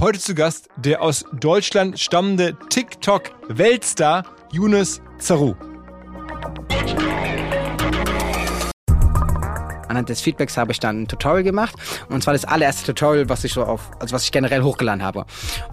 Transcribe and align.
Heute 0.00 0.20
zu 0.20 0.36
Gast 0.36 0.68
der 0.76 1.02
aus 1.02 1.24
Deutschland 1.32 1.98
stammende 1.98 2.56
TikTok-Weltstar 2.70 4.22
Yunus 4.52 5.02
Zaru. 5.18 5.56
Anhand 9.88 10.08
des 10.08 10.20
Feedbacks 10.20 10.56
habe 10.56 10.72
ich 10.72 10.80
dann 10.80 11.02
ein 11.02 11.08
Tutorial 11.08 11.42
gemacht 11.42 11.74
und 12.08 12.22
zwar 12.22 12.34
das 12.34 12.44
allererste 12.44 12.92
Tutorial, 12.92 13.28
was 13.28 13.44
ich 13.44 13.52
so 13.52 13.64
auf, 13.64 13.90
also 13.98 14.14
was 14.14 14.24
ich 14.24 14.32
generell 14.32 14.62
hochgeladen 14.62 15.02
habe. 15.02 15.24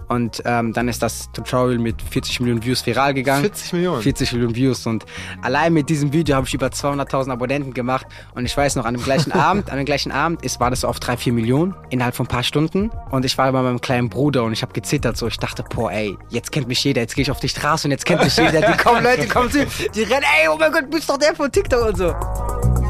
Und 0.08 0.42
ähm, 0.44 0.72
dann 0.72 0.88
ist 0.88 1.02
das 1.02 1.30
Tutorial 1.32 1.78
mit 1.78 2.00
40 2.02 2.40
Millionen 2.40 2.64
Views 2.64 2.84
viral 2.86 3.14
gegangen. 3.14 3.42
40 3.42 3.72
Millionen? 3.72 4.02
40 4.02 4.32
Millionen 4.32 4.54
Views 4.54 4.86
und 4.86 5.04
allein 5.42 5.72
mit 5.72 5.88
diesem 5.88 6.12
Video 6.12 6.36
habe 6.36 6.46
ich 6.46 6.54
über 6.54 6.68
200.000 6.68 7.30
Abonnenten 7.30 7.74
gemacht 7.74 8.06
und 8.34 8.44
ich 8.44 8.56
weiß 8.56 8.76
noch, 8.76 8.84
an 8.84 8.94
dem 8.94 9.02
gleichen 9.02 9.32
Abend, 9.46 9.70
an 9.70 9.76
dem 9.76 9.86
gleichen 9.86 10.12
Abend 10.12 10.44
ist, 10.44 10.60
war 10.60 10.70
das 10.70 10.80
so 10.80 10.88
auf 10.88 11.00
3, 11.00 11.16
4 11.16 11.32
Millionen 11.32 11.74
innerhalb 11.90 12.14
von 12.14 12.26
ein 12.26 12.28
paar 12.28 12.42
Stunden 12.42 12.90
und 13.10 13.24
ich 13.24 13.36
war 13.38 13.50
bei 13.52 13.62
meinem 13.62 13.80
kleinen 13.80 14.08
Bruder 14.08 14.44
und 14.44 14.52
ich 14.52 14.62
habe 14.62 14.72
gezittert 14.72 15.16
so, 15.16 15.26
ich 15.26 15.38
dachte, 15.38 15.64
boah 15.74 15.90
ey, 15.90 16.16
jetzt 16.30 16.52
kennt 16.52 16.68
mich 16.68 16.82
jeder, 16.84 17.02
jetzt 17.02 17.14
gehe 17.14 17.22
ich 17.22 17.30
auf 17.30 17.40
die 17.40 17.48
Straße 17.48 17.86
und 17.86 17.92
jetzt 17.92 18.04
kennt 18.04 18.22
mich 18.22 18.36
jeder, 18.36 18.60
die 18.60 18.76
kommen 18.76 19.02
Leute, 19.02 19.26
kommen 19.26 19.50
zu, 19.50 19.66
die 19.94 20.02
rennen, 20.02 20.24
ey, 20.40 20.48
oh 20.48 20.56
mein 20.58 20.72
Gott, 20.72 20.90
bist 20.90 21.08
doch 21.08 21.18
der 21.18 21.34
von 21.34 21.50
TikTok 21.50 21.88
und 21.88 21.96
so. 21.98 22.85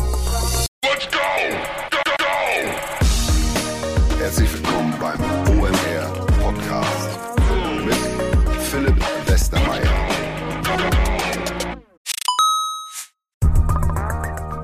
Let's 0.82 1.06
go! 1.06 1.18
Go, 1.90 1.98
go! 2.18 2.34
Herzlich 4.18 4.52
willkommen 4.52 4.94
beim 5.00 5.25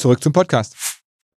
Zurück 0.00 0.22
zum 0.22 0.32
Podcast. 0.32 0.74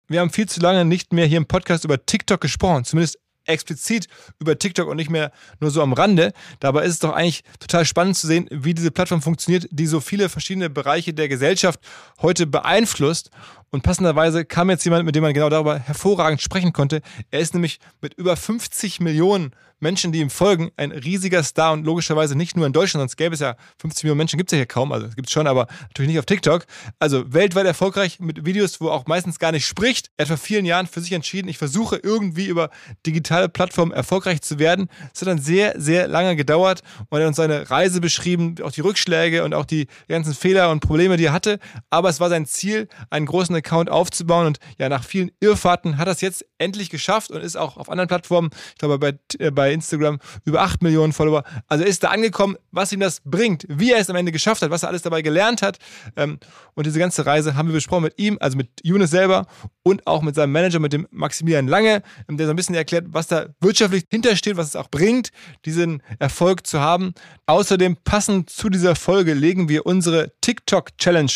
Wir 0.06 0.20
haben 0.20 0.30
viel 0.30 0.48
zu 0.48 0.60
lange 0.60 0.84
nicht 0.84 1.12
mehr 1.12 1.26
hier 1.26 1.38
im 1.38 1.46
Podcast 1.46 1.84
über 1.84 2.06
TikTok 2.06 2.40
gesprochen, 2.40 2.84
zumindest 2.84 3.18
explizit 3.44 4.06
über 4.38 4.56
TikTok 4.56 4.86
und 4.86 4.98
nicht 4.98 5.10
mehr 5.10 5.32
nur 5.58 5.72
so 5.72 5.82
am 5.82 5.92
Rande. 5.92 6.32
Dabei 6.60 6.84
ist 6.84 6.92
es 6.92 6.98
doch 7.00 7.12
eigentlich 7.12 7.42
total 7.58 7.84
spannend 7.84 8.16
zu 8.16 8.28
sehen, 8.28 8.46
wie 8.52 8.72
diese 8.72 8.92
Plattform 8.92 9.20
funktioniert, 9.20 9.66
die 9.72 9.86
so 9.86 9.98
viele 9.98 10.28
verschiedene 10.28 10.70
Bereiche 10.70 11.12
der 11.12 11.26
Gesellschaft 11.26 11.80
heute 12.20 12.46
beeinflusst. 12.46 13.30
Und 13.74 13.82
passenderweise 13.82 14.44
kam 14.44 14.68
jetzt 14.68 14.84
jemand, 14.84 15.06
mit 15.06 15.14
dem 15.14 15.22
man 15.22 15.32
genau 15.32 15.48
darüber 15.48 15.78
hervorragend 15.78 16.42
sprechen 16.42 16.74
konnte. 16.74 17.00
Er 17.30 17.40
ist 17.40 17.54
nämlich 17.54 17.80
mit 18.02 18.12
über 18.14 18.36
50 18.36 19.00
Millionen 19.00 19.54
Menschen, 19.82 20.12
die 20.12 20.20
ihm 20.20 20.30
folgen, 20.30 20.70
ein 20.76 20.92
riesiger 20.92 21.42
Star 21.42 21.72
und 21.72 21.84
logischerweise 21.84 22.36
nicht 22.36 22.56
nur 22.56 22.66
in 22.66 22.72
Deutschland, 22.72 23.02
sonst 23.02 23.16
gäbe 23.16 23.34
es 23.34 23.40
ja 23.40 23.56
50 23.78 24.04
Millionen 24.04 24.18
Menschen, 24.18 24.36
gibt 24.36 24.50
es 24.50 24.52
ja 24.52 24.58
hier 24.58 24.66
kaum, 24.66 24.92
also 24.92 25.08
gibt 25.08 25.26
es 25.26 25.32
schon, 25.32 25.48
aber 25.48 25.66
natürlich 25.88 26.10
nicht 26.10 26.18
auf 26.20 26.24
TikTok. 26.24 26.66
Also 27.00 27.32
weltweit 27.32 27.66
erfolgreich 27.66 28.20
mit 28.20 28.46
Videos, 28.46 28.80
wo 28.80 28.86
er 28.88 28.92
auch 28.92 29.06
meistens 29.06 29.40
gar 29.40 29.50
nicht 29.50 29.66
spricht. 29.66 30.10
Er 30.16 30.24
hat 30.24 30.28
vor 30.28 30.36
vielen 30.36 30.64
Jahren 30.66 30.86
für 30.86 31.00
sich 31.00 31.12
entschieden, 31.12 31.48
ich 31.48 31.58
versuche 31.58 31.96
irgendwie 31.96 32.46
über 32.46 32.70
digitale 33.04 33.48
Plattformen 33.48 33.90
erfolgreich 33.90 34.40
zu 34.40 34.60
werden. 34.60 34.88
Es 35.12 35.20
hat 35.20 35.28
dann 35.28 35.40
sehr, 35.40 35.74
sehr 35.80 36.06
lange 36.06 36.36
gedauert 36.36 36.82
und 37.08 37.18
er 37.18 37.24
hat 37.24 37.28
uns 37.28 37.36
seine 37.38 37.68
Reise 37.68 38.00
beschrieben, 38.00 38.54
auch 38.62 38.70
die 38.70 38.82
Rückschläge 38.82 39.42
und 39.42 39.52
auch 39.52 39.64
die 39.64 39.88
ganzen 40.06 40.34
Fehler 40.34 40.70
und 40.70 40.78
Probleme, 40.78 41.16
die 41.16 41.24
er 41.24 41.32
hatte. 41.32 41.58
Aber 41.90 42.08
es 42.08 42.20
war 42.20 42.28
sein 42.28 42.46
Ziel, 42.46 42.88
einen 43.10 43.26
großen 43.26 43.61
Account 43.64 43.90
aufzubauen 43.90 44.46
und 44.46 44.58
ja, 44.78 44.88
nach 44.88 45.04
vielen 45.04 45.30
Irrfahrten 45.40 45.98
hat 45.98 46.08
er 46.08 46.12
es 46.12 46.20
jetzt 46.20 46.44
endlich 46.58 46.90
geschafft 46.90 47.30
und 47.30 47.40
ist 47.42 47.56
auch 47.56 47.76
auf 47.76 47.90
anderen 47.90 48.08
Plattformen, 48.08 48.50
ich 48.70 48.78
glaube 48.78 48.98
bei, 48.98 49.18
äh, 49.38 49.50
bei 49.50 49.72
Instagram 49.72 50.18
über 50.44 50.62
8 50.62 50.82
Millionen 50.82 51.12
Follower. 51.12 51.44
Also 51.66 51.84
ist 51.84 52.02
da 52.02 52.08
angekommen, 52.08 52.56
was 52.70 52.92
ihm 52.92 53.00
das 53.00 53.20
bringt, 53.24 53.66
wie 53.68 53.92
er 53.92 53.98
es 53.98 54.10
am 54.10 54.16
Ende 54.16 54.32
geschafft 54.32 54.62
hat, 54.62 54.70
was 54.70 54.82
er 54.82 54.88
alles 54.88 55.02
dabei 55.02 55.22
gelernt 55.22 55.62
hat. 55.62 55.78
Ähm, 56.16 56.38
und 56.74 56.86
diese 56.86 56.98
ganze 56.98 57.26
Reise 57.26 57.56
haben 57.56 57.68
wir 57.68 57.74
besprochen 57.74 58.04
mit 58.04 58.18
ihm, 58.18 58.38
also 58.40 58.56
mit 58.56 58.68
Younes 58.82 59.10
selber 59.10 59.46
und 59.82 60.06
auch 60.06 60.22
mit 60.22 60.34
seinem 60.34 60.52
Manager, 60.52 60.78
mit 60.78 60.92
dem 60.92 61.06
Maximilian 61.10 61.68
Lange, 61.68 62.02
ähm, 62.28 62.36
der 62.36 62.46
so 62.46 62.52
ein 62.52 62.56
bisschen 62.56 62.74
erklärt, 62.74 63.06
was 63.08 63.26
da 63.26 63.46
wirtschaftlich 63.60 64.04
hintersteht, 64.10 64.56
was 64.56 64.68
es 64.68 64.76
auch 64.76 64.88
bringt, 64.88 65.30
diesen 65.64 66.02
Erfolg 66.18 66.66
zu 66.66 66.80
haben. 66.80 67.14
Außerdem 67.46 67.96
passend 68.04 68.50
zu 68.50 68.68
dieser 68.68 68.96
Folge 68.96 69.34
legen 69.34 69.68
wir 69.68 69.86
unsere 69.86 70.32
TikTok-Challenge 70.40 71.32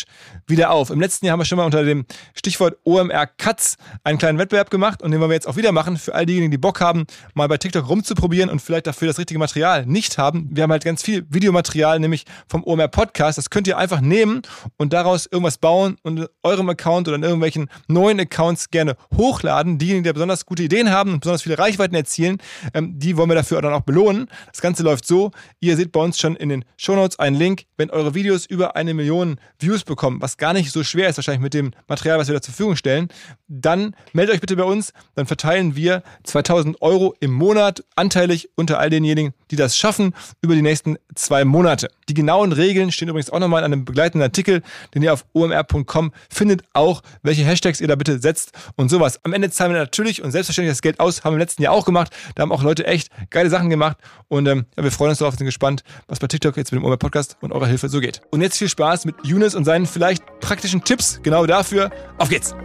wieder 0.47 0.71
auf. 0.71 0.89
Im 0.89 0.99
letzten 0.99 1.25
Jahr 1.25 1.33
haben 1.33 1.41
wir 1.41 1.45
schon 1.45 1.57
mal 1.57 1.65
unter 1.65 1.83
dem 1.83 2.05
Stichwort 2.33 2.77
OMR 2.83 3.27
Cuts 3.27 3.77
einen 4.03 4.17
kleinen 4.17 4.37
Wettbewerb 4.37 4.69
gemacht 4.69 5.01
und 5.01 5.11
den 5.11 5.19
wollen 5.19 5.29
wir 5.29 5.35
jetzt 5.35 5.47
auch 5.47 5.55
wieder 5.55 5.71
machen 5.71 5.97
für 5.97 6.13
all 6.13 6.25
diejenigen, 6.25 6.51
die 6.51 6.57
Bock 6.57 6.81
haben, 6.81 7.05
mal 7.33 7.47
bei 7.47 7.57
TikTok 7.57 7.87
rumzuprobieren 7.87 8.49
und 8.49 8.61
vielleicht 8.61 8.87
dafür 8.87 9.07
das 9.07 9.17
richtige 9.17 9.39
Material 9.39 9.85
nicht 9.85 10.17
haben. 10.17 10.49
Wir 10.51 10.63
haben 10.63 10.71
halt 10.71 10.83
ganz 10.83 11.03
viel 11.03 11.25
Videomaterial, 11.29 11.99
nämlich 11.99 12.25
vom 12.47 12.63
OMR 12.63 12.87
Podcast. 12.87 13.37
Das 13.37 13.49
könnt 13.49 13.67
ihr 13.67 13.77
einfach 13.77 14.01
nehmen 14.01 14.41
und 14.77 14.93
daraus 14.93 15.25
irgendwas 15.25 15.57
bauen 15.57 15.97
und 16.03 16.19
in 16.19 16.27
eurem 16.43 16.69
Account 16.69 17.07
oder 17.07 17.15
in 17.17 17.23
irgendwelchen 17.23 17.69
neuen 17.87 18.19
Accounts 18.19 18.69
gerne 18.69 18.95
hochladen. 19.15 19.77
Diejenigen, 19.77 20.03
die 20.03 20.13
besonders 20.13 20.45
gute 20.45 20.63
Ideen 20.63 20.91
haben 20.91 21.13
und 21.13 21.19
besonders 21.19 21.43
viele 21.43 21.59
Reichweiten 21.59 21.95
erzielen, 21.95 22.37
ähm, 22.73 22.97
die 22.97 23.17
wollen 23.17 23.29
wir 23.29 23.35
dafür 23.35 23.61
dann 23.61 23.73
auch 23.73 23.81
belohnen. 23.81 24.27
Das 24.51 24.61
Ganze 24.61 24.83
läuft 24.83 25.05
so, 25.05 25.31
ihr 25.59 25.75
seht 25.75 25.91
bei 25.91 25.99
uns 25.99 26.17
schon 26.19 26.35
in 26.35 26.49
den 26.49 26.65
Shownotes 26.77 27.19
einen 27.19 27.35
Link, 27.35 27.65
wenn 27.77 27.89
eure 27.89 28.13
Videos 28.13 28.45
über 28.45 28.75
eine 28.75 28.93
Million 28.93 29.39
Views 29.59 29.83
bekommen, 29.83 30.21
was 30.21 30.37
gar 30.37 30.53
nicht 30.53 30.71
so 30.71 30.83
schwer 30.83 31.09
ist 31.09 31.17
wahrscheinlich 31.17 31.41
mit 31.41 31.53
dem 31.53 31.71
Material, 31.87 32.06
was 32.15 32.27
wir 32.27 32.35
da 32.35 32.41
zur 32.41 32.53
Verfügung 32.53 32.75
stellen, 32.75 33.09
dann 33.47 33.95
meldet 34.13 34.35
euch 34.35 34.41
bitte 34.41 34.55
bei 34.55 34.63
uns, 34.63 34.93
dann 35.15 35.25
verteilen 35.25 35.75
wir 35.75 36.03
2000 36.23 36.81
Euro 36.81 37.15
im 37.19 37.31
Monat 37.31 37.83
anteilig 37.95 38.49
unter 38.55 38.79
all 38.79 38.89
denjenigen, 38.89 39.33
die 39.51 39.55
das 39.55 39.77
schaffen, 39.77 40.13
über 40.41 40.55
die 40.55 40.61
nächsten 40.61 40.97
zwei 41.15 41.45
Monate. 41.45 41.89
Die 42.09 42.13
genauen 42.13 42.51
Regeln 42.51 42.91
stehen 42.91 43.09
übrigens 43.09 43.29
auch 43.29 43.39
nochmal 43.39 43.61
in 43.61 43.65
einem 43.65 43.85
begleitenden 43.85 44.23
Artikel, 44.23 44.61
den 44.93 45.03
ihr 45.03 45.13
auf 45.13 45.25
omr.com 45.33 46.11
findet, 46.29 46.63
auch 46.73 47.01
welche 47.21 47.43
Hashtags 47.43 47.81
ihr 47.81 47.87
da 47.87 47.95
bitte 47.95 48.19
setzt 48.19 48.51
und 48.75 48.89
sowas. 48.89 49.19
Am 49.23 49.33
Ende 49.33 49.49
zahlen 49.49 49.73
wir 49.73 49.79
natürlich 49.79 50.23
und 50.23 50.31
selbstverständlich 50.31 50.73
das 50.73 50.81
Geld 50.81 50.99
aus, 50.99 51.23
haben 51.23 51.33
wir 51.33 51.37
im 51.37 51.41
letzten 51.41 51.63
Jahr 51.63 51.73
auch 51.73 51.85
gemacht. 51.85 52.15
Da 52.35 52.43
haben 52.43 52.51
auch 52.51 52.63
Leute 52.63 52.85
echt 52.85 53.09
geile 53.29 53.49
Sachen 53.49 53.69
gemacht 53.69 53.97
und 54.27 54.47
ähm, 54.47 54.65
ja, 54.77 54.83
wir 54.83 54.91
freuen 54.91 55.09
uns 55.09 55.19
darauf, 55.19 55.35
sind 55.35 55.45
gespannt, 55.45 55.83
was 56.07 56.19
bei 56.19 56.27
TikTok 56.27 56.57
jetzt 56.57 56.71
mit 56.71 56.81
dem 56.81 56.85
OMR 56.85 56.97
Podcast 56.97 57.37
und 57.41 57.51
eurer 57.51 57.67
Hilfe 57.67 57.89
so 57.89 57.99
geht. 57.99 58.21
Und 58.31 58.41
jetzt 58.41 58.57
viel 58.57 58.69
Spaß 58.69 59.05
mit 59.05 59.15
Younes 59.23 59.55
und 59.55 59.65
seinen 59.65 59.85
vielleicht 59.85 60.23
praktischen 60.39 60.83
Tipps 60.83 61.19
genau 61.23 61.45
dafür. 61.45 61.91
Auf 62.17 62.29
geht's! 62.29 62.55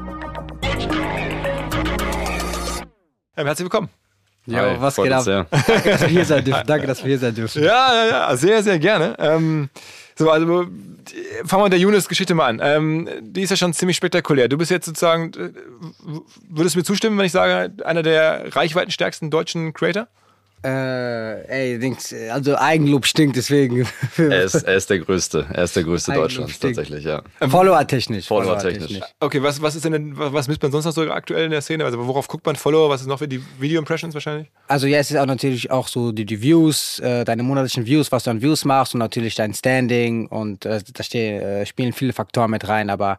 Herzlich 3.34 3.64
willkommen. 3.64 4.01
Jo, 4.46 4.58
Hi, 4.58 4.80
was 4.80 4.96
geht 4.96 5.12
ab? 5.12 5.24
Danke, 5.50 5.90
dass 5.90 6.00
wir 6.00 6.08
hier 6.08 6.24
sein 6.24 6.44
dürfen. 6.44 6.66
Danke, 6.66 6.86
dass 6.86 7.02
wir 7.02 7.08
hier 7.08 7.18
sein 7.18 7.34
dürfen. 7.34 7.62
Ja, 7.62 7.94
ja, 7.94 8.06
ja, 8.06 8.36
sehr, 8.36 8.62
sehr 8.62 8.78
gerne. 8.78 9.14
Ähm, 9.18 9.70
so, 10.16 10.30
also 10.30 10.66
fangen 11.44 11.62
wir 11.62 11.62
mit 11.64 11.72
der 11.72 11.80
Younes-Geschichte 11.80 12.34
mal 12.34 12.46
an. 12.46 12.60
Ähm, 12.62 13.08
die 13.20 13.42
ist 13.42 13.50
ja 13.50 13.56
schon 13.56 13.72
ziemlich 13.72 13.96
spektakulär. 13.96 14.48
Du 14.48 14.58
bist 14.58 14.70
jetzt 14.70 14.86
sozusagen, 14.86 15.32
äh, 15.34 15.52
würdest 16.48 16.74
du 16.74 16.80
mir 16.80 16.84
zustimmen, 16.84 17.16
wenn 17.18 17.26
ich 17.26 17.32
sage, 17.32 17.72
einer 17.84 18.02
der 18.02 18.54
reichweitenstärksten 18.54 19.30
deutschen 19.30 19.72
Creator? 19.72 20.08
Äh, 20.64 21.42
Ey, 21.48 21.78
Dings, 21.78 22.14
also 22.30 22.56
Eigenlob 22.56 23.04
stinkt, 23.04 23.36
deswegen. 23.36 23.86
Er 24.16 24.44
ist, 24.44 24.54
er 24.54 24.76
ist 24.76 24.90
der 24.90 25.00
Größte. 25.00 25.46
Er 25.52 25.64
ist 25.64 25.74
der 25.74 25.82
Größte 25.82 26.12
Eigenlob 26.12 26.28
Deutschlands, 26.28 26.54
stinkt. 26.54 26.76
tatsächlich, 26.76 27.04
ja. 27.04 27.22
Follower-technisch. 27.40 28.26
Follower-technisch. 28.26 29.00
Okay, 29.18 29.42
was, 29.42 29.60
was 29.60 29.74
ist 29.74 29.84
denn, 29.84 30.16
was, 30.16 30.32
was 30.32 30.48
misst 30.48 30.62
man 30.62 30.70
sonst 30.70 30.84
noch 30.84 30.92
so 30.92 31.10
aktuell 31.10 31.46
in 31.46 31.50
der 31.50 31.62
Szene? 31.62 31.84
Also 31.84 32.06
worauf 32.06 32.28
guckt 32.28 32.46
man? 32.46 32.54
Follower, 32.54 32.88
was 32.90 33.00
ist 33.00 33.06
noch 33.08 33.18
für 33.18 33.28
die 33.28 33.42
Video-Impressions 33.58 34.14
wahrscheinlich? 34.14 34.50
Also 34.68 34.86
ja, 34.86 34.98
es 34.98 35.10
ist 35.10 35.16
auch 35.16 35.26
natürlich 35.26 35.70
auch 35.70 35.88
so 35.88 36.12
die, 36.12 36.24
die 36.24 36.40
Views, 36.40 37.00
äh, 37.00 37.24
deine 37.24 37.42
monatlichen 37.42 37.84
Views, 37.86 38.12
was 38.12 38.24
du 38.24 38.30
an 38.30 38.40
Views 38.40 38.64
machst 38.64 38.94
und 38.94 39.00
natürlich 39.00 39.34
dein 39.34 39.54
Standing 39.54 40.26
und 40.28 40.64
äh, 40.64 40.80
da 40.92 41.02
ste 41.02 41.18
äh, 41.18 41.66
spielen 41.66 41.92
viele 41.92 42.12
Faktoren 42.12 42.50
mit 42.50 42.68
rein, 42.68 42.88
aber 42.88 43.18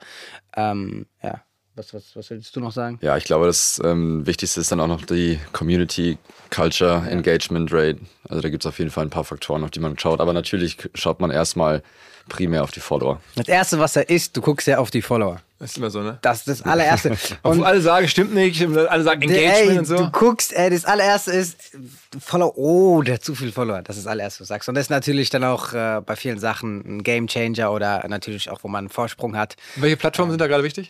ähm, 0.56 1.08
ja. 1.22 1.42
Was, 1.76 1.92
was, 1.92 2.16
was 2.16 2.30
willst 2.30 2.56
du 2.56 2.60
noch 2.60 2.72
sagen? 2.72 3.00
Ja, 3.02 3.18
ich 3.18 3.24
glaube, 3.24 3.48
das 3.48 3.82
ähm, 3.84 4.28
Wichtigste 4.28 4.62
ist 4.62 4.72
dann 4.72 4.80
auch 4.80 4.88
noch 4.88 5.06
die 5.06 5.40
Community, 5.54 6.20
Culture, 6.52 7.04
Engagement 7.10 7.74
Rate. 7.74 8.00
Also 8.30 8.42
da 8.42 8.50
gibt 8.50 8.64
es 8.64 8.68
auf 8.68 8.78
jeden 8.78 8.92
Fall 8.92 9.06
ein 9.06 9.10
paar 9.10 9.24
Faktoren, 9.24 9.64
auf 9.64 9.72
die 9.72 9.80
man 9.80 9.98
schaut. 9.98 10.22
Aber 10.22 10.34
natürlich 10.34 10.78
schaut 10.94 11.20
man 11.20 11.32
erstmal 11.32 11.82
primär 12.30 12.64
auf 12.64 12.72
die 12.72 12.80
Follower. 12.80 13.20
Das 13.36 13.48
erste, 13.48 13.80
was 13.80 13.94
da 13.94 14.02
ist, 14.02 14.38
du 14.38 14.42
guckst 14.42 14.68
ja 14.68 14.78
auf 14.78 14.92
die 14.92 15.02
Follower. 15.02 15.42
Das 15.60 15.72
ist 15.72 15.78
immer 15.78 15.90
so, 15.90 16.02
ne? 16.02 16.20
Das 16.22 16.40
ist 16.40 16.48
das 16.48 16.62
allererste. 16.62 17.18
Obwohl 17.44 17.64
alle 17.64 17.82
sagen, 17.82 18.08
stimmt 18.08 18.34
nicht, 18.34 18.62
alle 18.62 19.04
sagen 19.04 19.22
Engagement 19.22 19.72
ey, 19.72 19.80
und 19.80 19.86
so. 19.86 19.96
Du 19.96 20.12
guckst, 20.12 20.54
ey, 20.54 20.70
das 20.70 20.84
allererste 20.86 21.32
ist 21.32 21.72
Follower. 22.20 22.58
Oh, 22.58 23.02
der 23.02 23.16
hat 23.16 23.24
zu 23.24 23.34
viel 23.34 23.52
Follower. 23.52 23.82
Das 23.82 23.96
ist 23.98 24.06
das 24.06 24.12
allererste, 24.12 24.42
was 24.42 24.48
du 24.48 24.54
sagst. 24.54 24.70
Und 24.70 24.76
das 24.76 24.86
ist 24.86 24.90
natürlich 24.90 25.30
dann 25.30 25.44
auch 25.44 25.74
äh, 25.74 26.02
bei 26.06 26.16
vielen 26.16 26.38
Sachen 26.38 26.98
ein 26.98 27.04
Game 27.04 27.28
Changer 27.28 27.72
oder 27.72 28.06
natürlich 28.10 28.50
auch, 28.50 28.60
wo 28.64 28.68
man 28.68 28.80
einen 28.80 28.90
Vorsprung 28.90 29.38
hat. 29.38 29.56
Welche 29.78 29.98
Plattformen 29.98 30.32
sind 30.32 30.42
da 30.42 30.48
gerade 30.48 30.64
wichtig? 30.64 30.90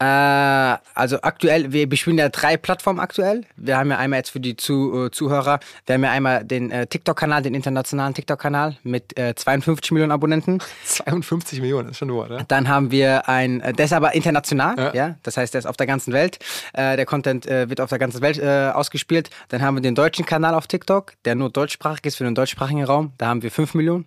Äh, 0.00 0.04
also 0.94 1.18
aktuell, 1.22 1.72
wir 1.72 1.88
bespielen 1.88 2.18
ja 2.18 2.28
drei 2.28 2.56
Plattformen 2.56 2.98
aktuell. 2.98 3.44
Wir 3.56 3.78
haben 3.78 3.90
ja 3.90 3.98
einmal 3.98 4.18
jetzt 4.18 4.30
für 4.30 4.40
die 4.40 4.56
Zu, 4.56 5.06
äh, 5.06 5.10
Zuhörer, 5.10 5.60
wir 5.86 5.94
haben 5.94 6.02
ja 6.04 6.10
einmal 6.10 6.44
den 6.44 6.70
äh, 6.70 6.86
TikTok-Kanal, 6.86 7.42
den 7.42 7.54
internationalen 7.54 8.12
TikTok-Kanal 8.12 8.76
mit 8.82 9.16
äh, 9.16 9.34
52 9.34 9.92
Millionen 9.92 10.10
Abonnenten. 10.12 10.58
52 10.84 11.60
Millionen, 11.60 11.90
ist 11.90 11.98
schon 11.98 12.12
Wort, 12.12 12.30
ne? 12.30 12.44
Dann 12.48 12.68
haben 12.68 12.90
wir 12.90 13.28
ein, 13.28 13.60
äh, 13.60 13.72
der 13.72 13.84
ist 13.84 13.92
aber 13.92 14.14
international, 14.14 14.76
Ja. 14.78 14.94
ja. 14.94 15.14
Das 15.22 15.36
heißt, 15.36 15.54
der 15.54 15.60
ist 15.60 15.66
auf 15.66 15.76
der 15.76 15.86
ganzen 15.86 16.12
Welt. 16.12 16.38
Äh, 16.72 16.96
der 16.96 17.06
Content 17.06 17.46
wird 17.46 17.80
auf 17.80 17.90
der 17.90 17.98
ganzen 17.98 18.20
Welt 18.20 18.42
ausgespielt. 18.42 19.30
Dann 19.48 19.62
haben 19.62 19.76
wir 19.76 19.80
den 19.82 19.94
deutschen 19.94 20.24
Kanal 20.24 20.54
auf 20.54 20.66
TikTok, 20.66 21.12
der 21.24 21.34
nur 21.34 21.50
deutschsprachig 21.50 22.04
ist 22.06 22.16
für 22.16 22.24
den 22.24 22.34
deutschsprachigen 22.34 22.84
Raum. 22.84 23.12
Da 23.18 23.26
haben 23.26 23.42
wir 23.42 23.50
5 23.50 23.74
Millionen, 23.74 24.06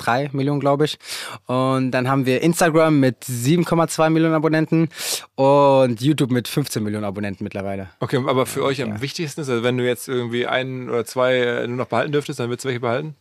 5,3 0.00 0.30
Millionen, 0.32 0.60
glaube 0.60 0.84
ich. 0.84 0.98
Und 1.46 1.90
dann 1.90 2.08
haben 2.08 2.26
wir 2.26 2.42
Instagram 2.42 3.00
mit 3.00 3.24
7,2 3.24 4.10
Millionen 4.10 4.34
Abonnenten 4.34 4.88
und 5.34 6.00
YouTube 6.00 6.30
mit 6.30 6.48
15 6.48 6.82
Millionen 6.82 7.04
Abonnenten 7.04 7.44
mittlerweile. 7.44 7.88
Okay, 8.00 8.22
aber 8.26 8.46
für 8.46 8.62
euch 8.62 8.82
am 8.82 9.00
wichtigsten 9.00 9.40
ist, 9.40 9.48
also 9.48 9.62
wenn 9.62 9.78
du 9.78 9.84
jetzt 9.84 10.08
irgendwie 10.08 10.46
einen 10.46 10.88
oder 10.88 11.04
zwei 11.04 11.36
äh, 11.36 11.66
nur 11.66 11.76
noch 11.76 11.86
behalten 11.86 12.12
dürftest, 12.12 12.40
dann 12.40 12.48
würdest 12.48 12.64
du 12.64 12.68
welche 12.68 12.80
behalten? 12.80 13.14